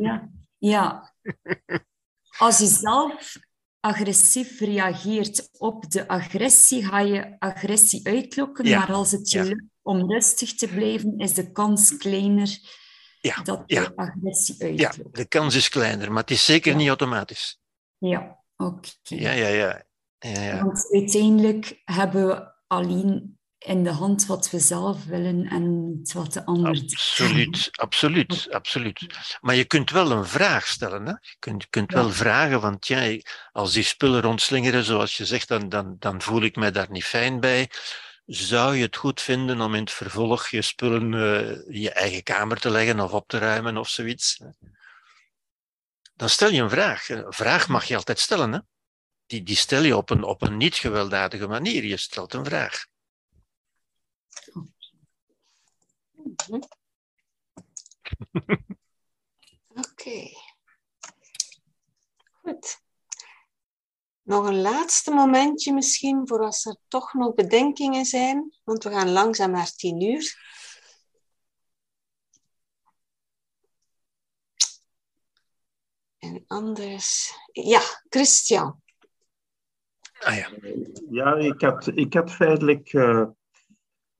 ja. 0.00 0.30
ja. 0.58 1.14
Als 2.38 2.58
je 2.58 2.66
zelf 2.66 3.36
agressief 3.80 4.60
reageert 4.60 5.48
op 5.58 5.90
de 5.90 6.08
agressie, 6.08 6.84
ga 6.86 6.98
je 7.00 7.36
agressie 7.38 8.06
uitlokken. 8.06 8.64
Ja, 8.64 8.78
Maar 8.78 8.92
als 8.92 9.10
het 9.12 9.30
je 9.30 9.38
ja. 9.38 9.44
lukt 9.44 9.64
om 9.82 10.10
rustig 10.12 10.54
te 10.54 10.68
blijven, 10.68 11.18
is 11.18 11.34
de 11.34 11.52
kans 11.52 11.96
kleiner 11.96 12.58
Ja, 13.20 13.42
dat 13.42 13.62
je 13.66 13.74
ja. 13.74 13.92
agressie 13.96 14.74
Ja, 14.76 14.86
uitlokt. 14.88 15.16
de 15.16 15.24
kans 15.28 15.54
is 15.54 15.68
kleiner, 15.68 16.12
maar 16.12 16.20
het 16.22 16.30
is 16.30 16.44
zeker 16.44 16.70
Ja. 16.72 16.76
niet 16.78 16.88
automatisch. 16.88 17.58
Ja, 17.98 18.38
oké. 18.56 18.88
Ja, 19.02 19.30
ja, 19.30 19.48
ja. 19.48 19.82
ja, 20.18 20.40
ja. 20.42 20.64
Want 20.64 20.88
uiteindelijk 20.92 21.80
hebben 21.84 22.26
we 22.26 22.52
alleen 22.66 23.35
in 23.66 23.84
de 23.84 23.90
hand 23.90 24.26
wat 24.26 24.50
we 24.50 24.58
zelf 24.58 25.04
willen 25.04 25.46
en 25.46 26.00
wat 26.12 26.32
de 26.32 26.44
ander. 26.44 26.70
Absoluut, 26.70 27.68
absoluut, 27.72 28.46
absoluut. 28.50 29.06
Maar 29.40 29.54
je 29.54 29.64
kunt 29.64 29.90
wel 29.90 30.10
een 30.10 30.26
vraag 30.26 30.66
stellen. 30.66 31.06
Hè? 31.06 31.10
Je 31.10 31.36
kunt, 31.38 31.68
kunt 31.70 31.90
Ja. 31.90 31.96
wel 31.96 32.10
vragen, 32.10 32.60
want 32.60 32.86
ja, 32.86 33.18
als 33.52 33.72
die 33.72 33.82
spullen 33.82 34.20
rondslingeren, 34.22 34.84
zoals 34.84 35.16
je 35.16 35.24
zegt, 35.24 35.48
dan, 35.48 35.68
dan, 35.68 35.96
dan 35.98 36.22
voel 36.22 36.42
ik 36.42 36.56
mij 36.56 36.70
daar 36.70 36.90
niet 36.90 37.04
fijn 37.04 37.40
bij. 37.40 37.70
Zou 38.26 38.76
je 38.76 38.82
het 38.82 38.96
goed 38.96 39.20
vinden 39.20 39.60
om 39.60 39.74
in 39.74 39.80
het 39.80 39.92
vervolg 39.92 40.48
je 40.48 40.62
spullen 40.62 41.14
eh, 41.14 41.50
in 41.74 41.80
je 41.80 41.90
eigen 41.90 42.22
kamer 42.22 42.60
te 42.60 42.70
leggen 42.70 43.00
of 43.00 43.12
op 43.12 43.28
te 43.28 43.38
ruimen 43.38 43.76
of 43.76 43.88
zoiets? 43.88 44.40
Dan 46.14 46.28
stel 46.28 46.50
je 46.50 46.62
een 46.62 46.70
vraag. 46.70 47.08
Een 47.08 47.24
vraag 47.32 47.68
mag 47.68 47.84
je 47.84 47.96
altijd 47.96 48.18
stellen. 48.18 48.52
Hè? 48.52 48.58
Die, 49.26 49.42
die 49.42 49.56
stel 49.56 49.82
je 49.82 49.96
op 49.96 50.10
een, 50.10 50.22
op 50.22 50.42
een 50.42 50.56
niet 50.56 50.74
gewelddadige 50.74 51.46
manier. 51.46 51.84
Je 51.84 51.96
stelt 51.96 52.34
een 52.34 52.44
vraag. 52.44 52.86
Oké. 59.68 60.28
Goed. 62.42 62.80
Nog 64.22 64.46
een 64.46 64.60
laatste 64.60 65.10
momentje 65.10 65.72
misschien, 65.72 66.28
voor 66.28 66.40
als 66.40 66.64
er 66.64 66.76
toch 66.88 67.14
nog 67.14 67.34
bedenkingen 67.34 68.04
zijn, 68.04 68.56
want 68.64 68.84
we 68.84 68.90
gaan 68.90 69.10
langzaam 69.10 69.50
naar 69.50 69.72
tien 69.72 70.00
uur. 70.00 70.44
En 76.18 76.44
anders, 76.46 77.32
ja, 77.52 77.80
Christian. 78.08 78.82
Ah 80.18 80.36
ja. 80.36 80.50
Ja, 81.10 81.36
ik 81.36 81.60
had, 81.60 81.86
ik 81.86 82.14
had 82.14 82.32
feitelijk 82.32 82.92
uh, 82.92 83.28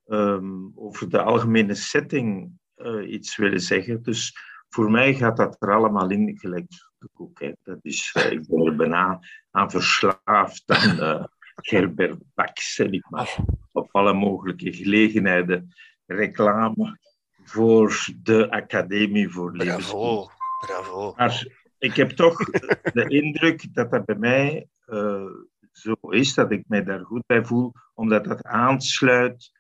um, 0.07 0.73
over 0.75 1.09
de 1.09 1.23
algemene 1.23 1.75
setting 1.75 2.51
uh, 2.77 3.13
iets 3.13 3.37
willen 3.37 3.61
zeggen. 3.61 4.03
Dus 4.03 4.37
voor 4.69 4.91
mij 4.91 5.15
gaat 5.15 5.37
dat 5.37 5.57
er 5.59 5.75
allemaal 5.75 6.11
in, 6.11 6.39
gelijk 6.39 6.69
de 6.99 7.09
koek. 7.13 7.41
Hè. 7.41 7.53
Dat 7.63 7.79
is, 7.83 8.15
uh, 8.17 8.31
ik 8.31 8.49
ben 8.49 8.67
er 8.67 8.77
bijna 8.77 9.21
aan 9.51 9.71
verslaafd 9.71 10.63
aan 10.67 10.97
uh, 10.97 11.25
Gerbert 11.55 12.19
Bax. 12.35 12.79
En 12.79 12.93
ik 12.93 13.11
maak 13.11 13.37
op 13.73 13.89
alle 13.91 14.13
mogelijke 14.13 14.73
gelegenheden 14.73 15.75
reclame 16.07 16.99
voor 17.45 18.07
de 18.23 18.51
Academie 18.51 19.29
voor 19.29 19.53
Bravo, 19.53 20.31
bravo. 20.67 21.15
Maar 21.17 21.47
ik 21.79 21.97
heb 21.97 22.11
toch 22.11 22.45
de 22.93 23.09
indruk 23.09 23.75
dat 23.75 23.91
dat 23.91 24.05
bij 24.05 24.17
mij 24.17 24.69
uh, 24.87 25.31
zo 25.73 25.93
is, 26.09 26.35
dat 26.35 26.51
ik 26.51 26.65
mij 26.67 26.85
daar 26.85 27.05
goed 27.05 27.27
bij 27.27 27.45
voel, 27.45 27.73
omdat 27.95 28.25
dat 28.25 28.43
aansluit 28.43 29.51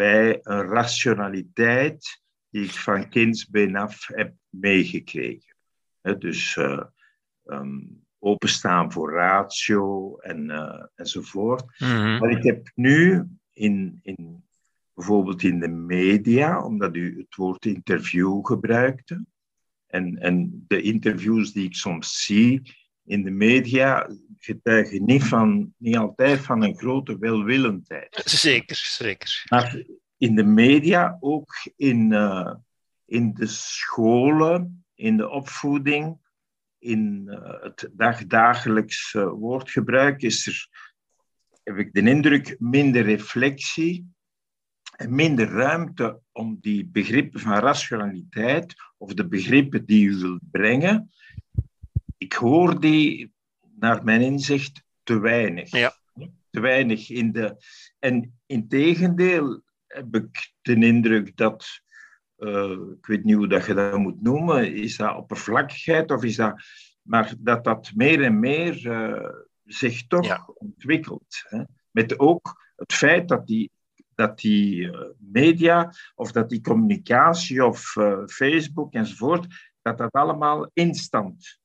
bij 0.00 0.38
een 0.42 0.66
rationaliteit 0.66 2.22
die 2.50 2.64
ik 2.64 2.70
van 2.70 3.08
kindsbeen 3.08 3.76
af 3.76 4.06
heb 4.06 4.34
meegekregen. 4.48 5.54
dus 6.18 6.56
uh, 6.56 6.82
um, 7.44 8.04
openstaan 8.18 8.92
voor 8.92 9.12
ratio 9.12 10.16
en, 10.16 10.48
uh, 10.48 10.84
enzovoort. 10.94 11.78
Mhm. 11.78 12.18
Maar 12.18 12.30
ik 12.30 12.42
heb 12.42 12.70
nu 12.74 13.24
in, 13.52 14.00
in, 14.02 14.44
bijvoorbeeld 14.94 15.42
in 15.42 15.60
de 15.60 15.68
media, 15.68 16.64
omdat 16.64 16.96
u 16.96 17.18
het 17.18 17.36
woord 17.36 17.64
interview 17.64 18.46
gebruikte, 18.46 19.24
en, 19.86 20.18
en 20.18 20.64
de 20.68 20.82
interviews 20.82 21.52
die 21.52 21.64
ik 21.64 21.74
soms 21.74 22.24
zie 22.24 22.62
in 23.10 23.22
de 23.22 23.30
media, 23.30 24.10
getuigen 24.38 25.04
niet, 25.04 25.24
van, 25.24 25.74
niet 25.76 25.96
altijd 25.96 26.40
van 26.40 26.62
een 26.62 26.76
grote 26.76 27.18
welwillendheid. 27.18 28.22
Zeker, 28.24 28.76
zeker. 28.76 29.44
Maar 29.48 29.84
in 30.16 30.34
de 30.34 30.44
media, 30.44 31.16
ook 31.20 31.54
in, 31.76 32.12
uh, 32.12 32.54
in 33.04 33.34
de 33.34 33.46
scholen, 33.46 34.84
in 34.94 35.16
de 35.16 35.28
opvoeding, 35.28 36.18
in 36.78 37.22
uh, 37.26 37.62
het 37.62 37.90
dagdagelijks 37.92 39.14
uh, 39.14 39.28
woordgebruik, 39.28 40.22
is 40.22 40.46
er, 40.46 40.68
heb 41.62 41.76
ik 41.76 41.92
de 41.92 42.00
indruk, 42.02 42.56
minder 42.58 43.02
reflectie 43.02 44.12
en 44.96 45.14
minder 45.14 45.48
ruimte 45.48 46.20
om 46.32 46.58
die 46.60 46.86
begrippen 46.86 47.40
van 47.40 47.58
rationaliteit 47.58 48.74
of 48.98 49.14
de 49.14 49.28
begrippen 49.28 49.84
die 49.84 50.08
u 50.08 50.16
wilt 50.18 50.50
brengen. 50.50 51.10
Ik 52.20 52.32
hoor 52.32 52.80
die, 52.80 53.32
naar 53.76 54.04
mijn 54.04 54.20
inzicht, 54.20 54.82
te 55.02 55.18
weinig. 55.20 55.70
Ja. 55.70 55.92
Te 56.50 56.60
weinig 56.60 57.10
in 57.10 57.32
de. 57.32 57.56
En 57.98 58.40
in 58.46 58.68
tegendeel 58.68 59.62
heb 59.86 60.14
ik 60.14 60.52
de 60.62 60.74
indruk 60.74 61.36
dat. 61.36 61.66
Uh, 62.38 62.70
ik 62.70 63.06
weet 63.06 63.24
niet 63.24 63.36
hoe 63.36 63.48
dat 63.48 63.66
je 63.66 63.74
dat 63.74 63.98
moet 63.98 64.22
noemen. 64.22 64.74
Is 64.74 64.96
dat 64.96 65.16
oppervlakkigheid 65.16 66.10
of 66.10 66.24
is 66.24 66.36
dat. 66.36 66.62
Maar 67.02 67.34
dat 67.38 67.64
dat 67.64 67.92
meer 67.94 68.22
en 68.22 68.38
meer 68.38 68.86
uh, 68.86 69.30
zich 69.64 70.06
toch 70.06 70.26
Ja. 70.26 70.48
ontwikkelt. 70.54 71.44
Hè? 71.48 71.62
Met 71.90 72.18
ook 72.18 72.72
het 72.76 72.92
feit 72.92 73.28
dat 73.28 73.46
die 73.46 73.70
dat 74.14 74.38
die 74.38 74.76
uh, 74.76 75.00
media 75.18 75.92
of 76.14 76.32
dat 76.32 76.48
die 76.48 76.60
communicatie 76.60 77.64
of 77.64 77.96
Facebook 78.26 78.92
enzovoort, 78.92 79.46
dat 79.82 79.98
dat 79.98 80.12
allemaal 80.12 80.70
instant 80.72 81.59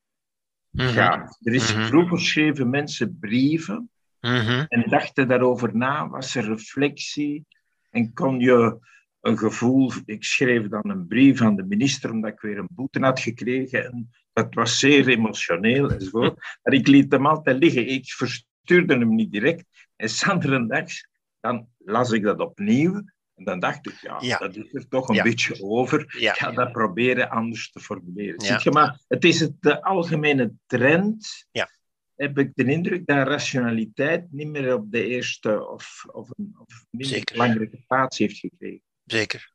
Mhm, 0.76 0.88
gaat. 0.88 1.38
Er 1.42 1.54
is 1.54 1.76
Mhm. 1.76 1.86
vroeger 1.86 2.20
schreven 2.20 2.70
mensen 2.70 3.18
brieven 3.20 3.90
mhm. 4.22 4.66
en 4.68 4.90
dachten 4.90 5.28
daarover 5.28 5.78
na, 5.78 6.10
was 6.10 6.36
er 6.36 6.46
reflectie 6.46 7.46
en 7.90 8.14
kon 8.14 8.40
je 8.40 8.78
een 9.22 9.38
gevoel, 9.38 9.92
ik 10.06 10.24
schreef 10.24 10.68
dan 10.68 10.90
een 10.90 11.08
brief 11.08 11.42
aan 11.42 11.56
de 11.56 11.64
minister 11.64 12.12
omdat 12.12 12.32
ik 12.32 12.40
weer 12.40 12.58
een 12.58 12.70
boete 12.72 13.00
had 13.00 13.20
gekregen 13.20 13.86
en 13.86 14.10
dat 14.34 14.54
was 14.54 14.80
zeer 14.80 15.08
emotioneel 15.08 15.92
enzovoort. 15.92 16.36
Maar 16.64 16.74
ik 16.74 16.88
liet 16.88 17.12
hem 17.12 17.26
altijd 17.26 17.58
liggen, 17.58 17.88
ik 17.88 18.12
verstuurde 18.12 18.98
hem 18.98 19.16
niet 19.16 19.32
direct 19.32 19.66
en 19.96 20.10
s'andere 20.10 20.68
dags 20.68 21.08
dan 21.40 21.68
las 21.78 22.12
ik 22.12 22.24
dat 22.24 22.40
opnieuw 22.40 23.04
en 23.36 23.44
dan 23.44 23.60
dacht 23.60 23.88
ik, 23.88 24.00
ja, 24.02 24.18
Ja. 24.22 24.38
dat 24.38 24.56
is 24.56 24.74
er 24.74 24.88
toch 24.88 25.10
een 25.10 25.16
Ja. 25.16 25.24
beetje 25.24 25.64
over. 25.64 26.16
Ja. 26.20 26.32
Ik 26.32 26.38
ga 26.38 26.52
dat 26.52 26.72
proberen 26.72 27.30
anders 27.30 27.72
te 27.72 27.80
formuleren. 27.80 28.44
Ja. 28.44 28.60
Zie 28.60 28.60
je, 28.64 28.72
maar 28.72 29.00
het 29.08 29.24
is 29.24 29.40
het, 29.40 29.62
de 29.62 29.84
algemene 29.84 30.54
trend, 30.66 31.48
Ja. 31.52 31.70
heb 32.16 32.38
ik 32.38 32.52
de 32.54 32.64
indruk 32.64 33.06
dat 33.06 33.28
rationaliteit 33.28 34.32
niet 34.32 34.48
meer 34.48 34.74
op 34.74 34.92
de 34.92 35.08
eerste 35.08 35.68
of, 35.68 36.06
of 36.12 36.30
een 36.38 36.56
of 36.58 36.86
minder 36.90 37.10
Zeker. 37.18 37.36
belangrijke 37.36 37.84
plaats 37.88 38.18
heeft 38.18 38.38
gekregen. 38.38 38.82
Zeker. 39.06 39.54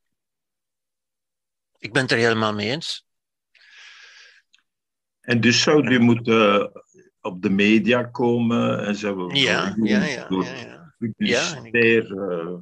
Ik 1.79 1.93
ben 1.93 2.03
het 2.03 2.11
er 2.11 2.19
helemaal 2.19 2.55
mee 2.55 2.71
eens. 2.71 3.09
En 5.21 5.41
dus 5.41 5.63
zou 5.63 5.89
u 5.91 5.99
moeten 5.99 6.73
op 7.21 7.43
de 7.43 7.51
media 7.51 8.03
komen 8.05 8.87
en 8.87 8.95
zo. 8.97 9.31
Ja, 9.33 9.75
ja, 9.83 10.05
ja. 10.05 10.27
ja, 10.29 10.55
ja. 10.55 10.95
publicitair, 10.99 12.31
eh, 12.31 12.55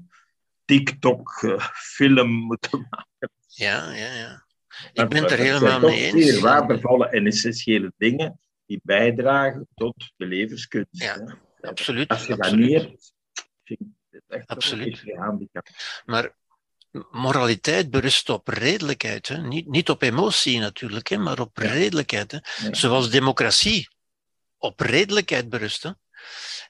TikTok-film 0.69 2.29
moeten 2.31 2.87
maken. 2.91 3.31
ja, 3.47 3.93
ja, 3.93 4.13
ja. 4.15 4.47
Ik 4.93 5.09
ben 5.09 5.23
het 5.23 5.31
er 5.31 5.39
helemaal 5.39 5.81
mee 5.81 6.13
eens. 6.13 6.25
Zeer 6.27 6.41
waardevolle 6.41 7.09
en 7.09 7.27
essentiële 7.27 7.93
dingen 7.97 8.41
die 8.67 8.81
bijdragen 8.83 9.69
tot 9.75 10.13
de 10.17 10.27
levenskunst. 10.27 10.89
Ja, 10.91 11.15
hè. 11.15 11.69
Absoluut. 11.69 12.09
Als 12.09 12.27
je 12.27 12.37
dat 12.37 12.55
niet 12.57 12.73
hebt, 12.73 13.13
vind 13.65 13.81
ik 13.81 13.87
het 14.11 14.23
echt 14.29 14.47
Absoluut. 14.49 14.85
een 14.85 14.91
beetje 14.91 15.11
gehandicapt. 15.13 16.03
Maar 16.07 16.37
moraliteit 17.11 17.91
berust 17.91 18.29
op 18.29 18.49
redelijkheid. 18.49 19.29
Hè? 19.29 19.37
Niet, 19.37 19.67
niet 19.69 19.91
op 19.91 20.03
emotie 20.03 20.59
natuurlijk, 20.59 21.09
hè? 21.09 21.17
maar 21.17 21.41
op 21.41 21.59
Ja. 21.59 21.69
redelijkheid. 21.73 22.31
Hè? 22.33 22.39
Ja. 22.67 22.75
Zoals 22.75 23.11
democratie 23.11 23.89
op 24.59 24.81
redelijkheid 24.81 25.49
berust. 25.49 25.83
Hè? 25.83 25.91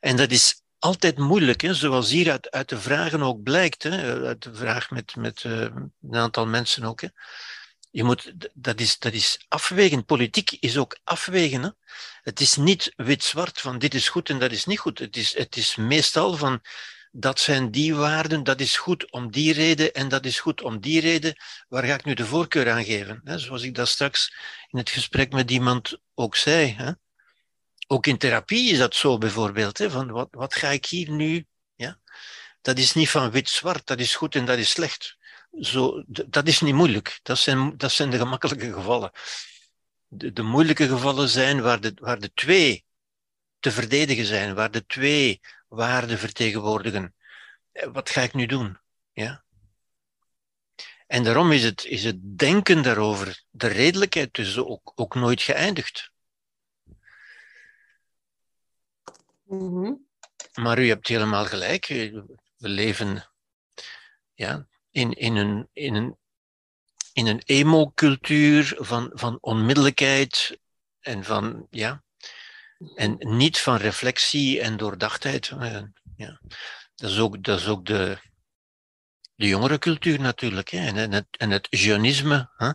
En 0.00 0.16
dat 0.16 0.30
is 0.30 0.62
altijd 0.78 1.18
moeilijk, 1.18 1.60
hè? 1.60 1.74
zoals 1.74 2.10
hier 2.10 2.30
uit, 2.30 2.50
uit 2.50 2.68
de 2.68 2.78
vragen 2.78 3.22
ook 3.22 3.42
blijkt. 3.42 3.82
Hè? 3.82 4.26
Uit 4.26 4.42
de 4.42 4.54
vraag 4.54 4.90
met, 4.90 5.16
met 5.16 5.44
eh, 5.44 5.60
een 5.60 6.16
aantal 6.16 6.46
mensen 6.46 6.84
ook. 6.84 7.00
Hè? 7.00 7.08
Je 7.90 8.04
moet, 8.04 8.32
dat, 8.54 8.80
is, 8.80 8.98
dat 8.98 9.12
is 9.12 9.44
afwegen. 9.48 10.04
Politiek 10.04 10.50
is 10.50 10.76
ook 10.76 10.98
afwegen. 11.04 11.62
Hè? 11.62 11.70
Het 12.22 12.40
is 12.40 12.56
niet 12.56 12.92
wit-zwart 12.96 13.60
van 13.60 13.78
dit 13.78 13.94
is 13.94 14.08
goed 14.08 14.30
en 14.30 14.38
dat 14.38 14.52
is 14.52 14.64
niet 14.64 14.78
goed. 14.78 14.98
Het 14.98 15.16
is, 15.16 15.36
het 15.36 15.56
is 15.56 15.76
meestal 15.76 16.36
van 16.36 16.62
dat 17.12 17.40
zijn 17.40 17.70
die 17.70 17.94
waarden, 17.94 18.44
dat 18.44 18.60
is 18.60 18.76
goed 18.76 19.10
om 19.10 19.30
die 19.30 19.52
reden 19.52 19.94
en 19.94 20.08
dat 20.08 20.24
is 20.24 20.40
goed 20.40 20.62
om 20.62 20.80
die 20.80 21.00
reden. 21.00 21.36
Waar 21.68 21.84
ga 21.84 21.94
ik 21.94 22.04
nu 22.04 22.14
de 22.14 22.26
voorkeur 22.26 22.70
aan 22.70 22.84
geven? 22.84 23.20
Hè? 23.24 23.38
Zoals 23.38 23.62
ik 23.62 23.74
dat 23.74 23.88
straks 23.88 24.34
in 24.70 24.78
het 24.78 24.90
gesprek 24.90 25.32
met 25.32 25.50
iemand 25.50 25.98
ook 26.14 26.36
zei. 26.36 26.74
Hè? 26.76 26.92
Ook 27.90 28.06
in 28.06 28.18
therapie 28.18 28.70
is 28.70 28.78
dat 28.78 28.94
zo 28.94 29.18
bijvoorbeeld. 29.18 29.78
Hè? 29.78 29.90
Van 29.90 30.10
wat, 30.10 30.28
wat 30.30 30.54
ga 30.54 30.68
ik 30.68 30.86
hier 30.86 31.10
nu? 31.10 31.46
Ja? 31.74 32.00
Dat 32.60 32.78
is 32.78 32.94
niet 32.94 33.10
van 33.10 33.30
wit-zwart, 33.30 33.86
dat 33.86 33.98
is 34.00 34.14
goed 34.14 34.34
en 34.34 34.44
dat 34.44 34.58
is 34.58 34.70
slecht. 34.70 35.16
Zo, 35.60 36.04
dat 36.06 36.48
is 36.48 36.60
niet 36.60 36.74
moeilijk. 36.74 37.20
Dat 37.22 37.38
zijn, 37.38 37.76
dat 37.76 37.92
zijn 37.92 38.10
de 38.10 38.18
gemakkelijke 38.18 38.72
gevallen. 38.72 39.10
De, 40.06 40.32
de 40.32 40.42
moeilijke 40.42 40.88
gevallen 40.88 41.28
zijn 41.28 41.60
waar 41.62 41.80
de, 41.80 41.92
waar 41.94 42.18
de 42.18 42.32
twee 42.34 42.84
te 43.58 43.70
verdedigen 43.70 44.24
zijn, 44.24 44.54
waar 44.54 44.70
de 44.70 44.86
twee 44.86 45.40
waarden 45.68 46.18
vertegenwoordigen. 46.18 47.14
Eh, 47.72 47.88
Wat 47.92 48.10
ga 48.10 48.20
ik 48.20 48.34
nu 48.34 48.46
doen? 48.46 48.78
Ja? 49.12 49.44
En 51.06 51.24
daarom 51.24 51.52
is 51.52 51.64
het, 51.64 51.84
is 51.84 52.04
het 52.04 52.38
denken 52.38 52.82
daarover, 52.82 53.44
de 53.50 53.66
redelijkheid 53.66 54.34
dus 54.34 54.58
ook, 54.58 54.92
ook 54.94 55.14
nooit 55.14 55.42
geëindigd. 55.42 56.12
Mhm. 59.48 59.92
Maar 60.54 60.78
u 60.78 60.88
hebt 60.88 61.08
helemaal 61.08 61.44
gelijk. 61.44 61.88
eh, 61.88 62.12
We 62.56 62.68
leven 62.68 63.30
ja, 64.34 64.66
in, 64.90 65.12
in 65.12 65.36
een, 65.36 65.68
in 65.72 65.94
een, 65.94 66.16
in 67.12 67.26
een 67.26 67.42
emo-cultuur 67.44 68.74
van, 68.78 69.10
van 69.14 69.38
onmiddellijkheid 69.40 70.58
en 71.00 71.24
van, 71.24 71.66
ja, 71.70 72.02
en 72.94 73.16
niet 73.18 73.58
van 73.58 73.76
reflectie 73.76 74.60
en 74.60 74.76
doordachtheid. 74.76 75.48
Eh, 75.48 75.82
Ja. 76.16 76.40
Dat 76.94 77.10
is 77.10 77.18
ook, 77.18 77.42
dat 77.44 77.58
is 77.58 77.66
ook 77.66 77.86
de, 77.86 78.18
de 79.34 79.46
jongere 79.46 79.78
cultuur 79.78 80.20
natuurlijk. 80.20 80.68
Hè. 80.68 80.78
En, 80.86 80.96
en, 80.96 81.12
het, 81.12 81.26
en 81.30 81.50
het 81.50 81.66
jeunisme. 81.70 82.50
Hè. 82.56 82.70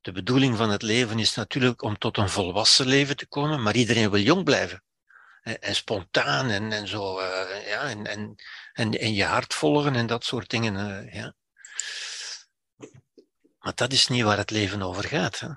De 0.00 0.12
bedoeling 0.12 0.56
van 0.56 0.70
het 0.70 0.82
leven 0.82 1.18
is 1.18 1.34
natuurlijk 1.34 1.82
om 1.82 1.98
tot 1.98 2.16
een 2.16 2.28
volwassen 2.28 2.86
leven 2.86 3.16
te 3.16 3.26
komen, 3.26 3.62
maar 3.62 3.74
iedereen 3.76 4.10
wil 4.10 4.20
jong 4.20 4.44
blijven. 4.44 4.82
En, 5.42 5.74
spontaan 5.74 6.50
en, 6.50 6.72
en 6.72 6.88
zo. 6.88 7.18
eh, 7.18 7.66
ja, 7.68 7.82
en, 7.82 8.06
en, 8.06 8.34
en, 8.72 8.92
en 8.92 9.14
je 9.14 9.24
hart 9.24 9.54
volgen 9.54 9.94
en 9.94 10.06
dat 10.06 10.24
soort 10.24 10.50
dingen. 10.50 10.76
eh, 10.76 11.14
ja. 11.14 11.34
Maar 13.58 13.74
dat 13.74 13.92
is 13.92 14.08
niet 14.08 14.22
waar 14.22 14.36
het 14.36 14.50
leven 14.50 14.82
over 14.82 15.04
gaat. 15.04 15.38
Hè? 15.40 15.48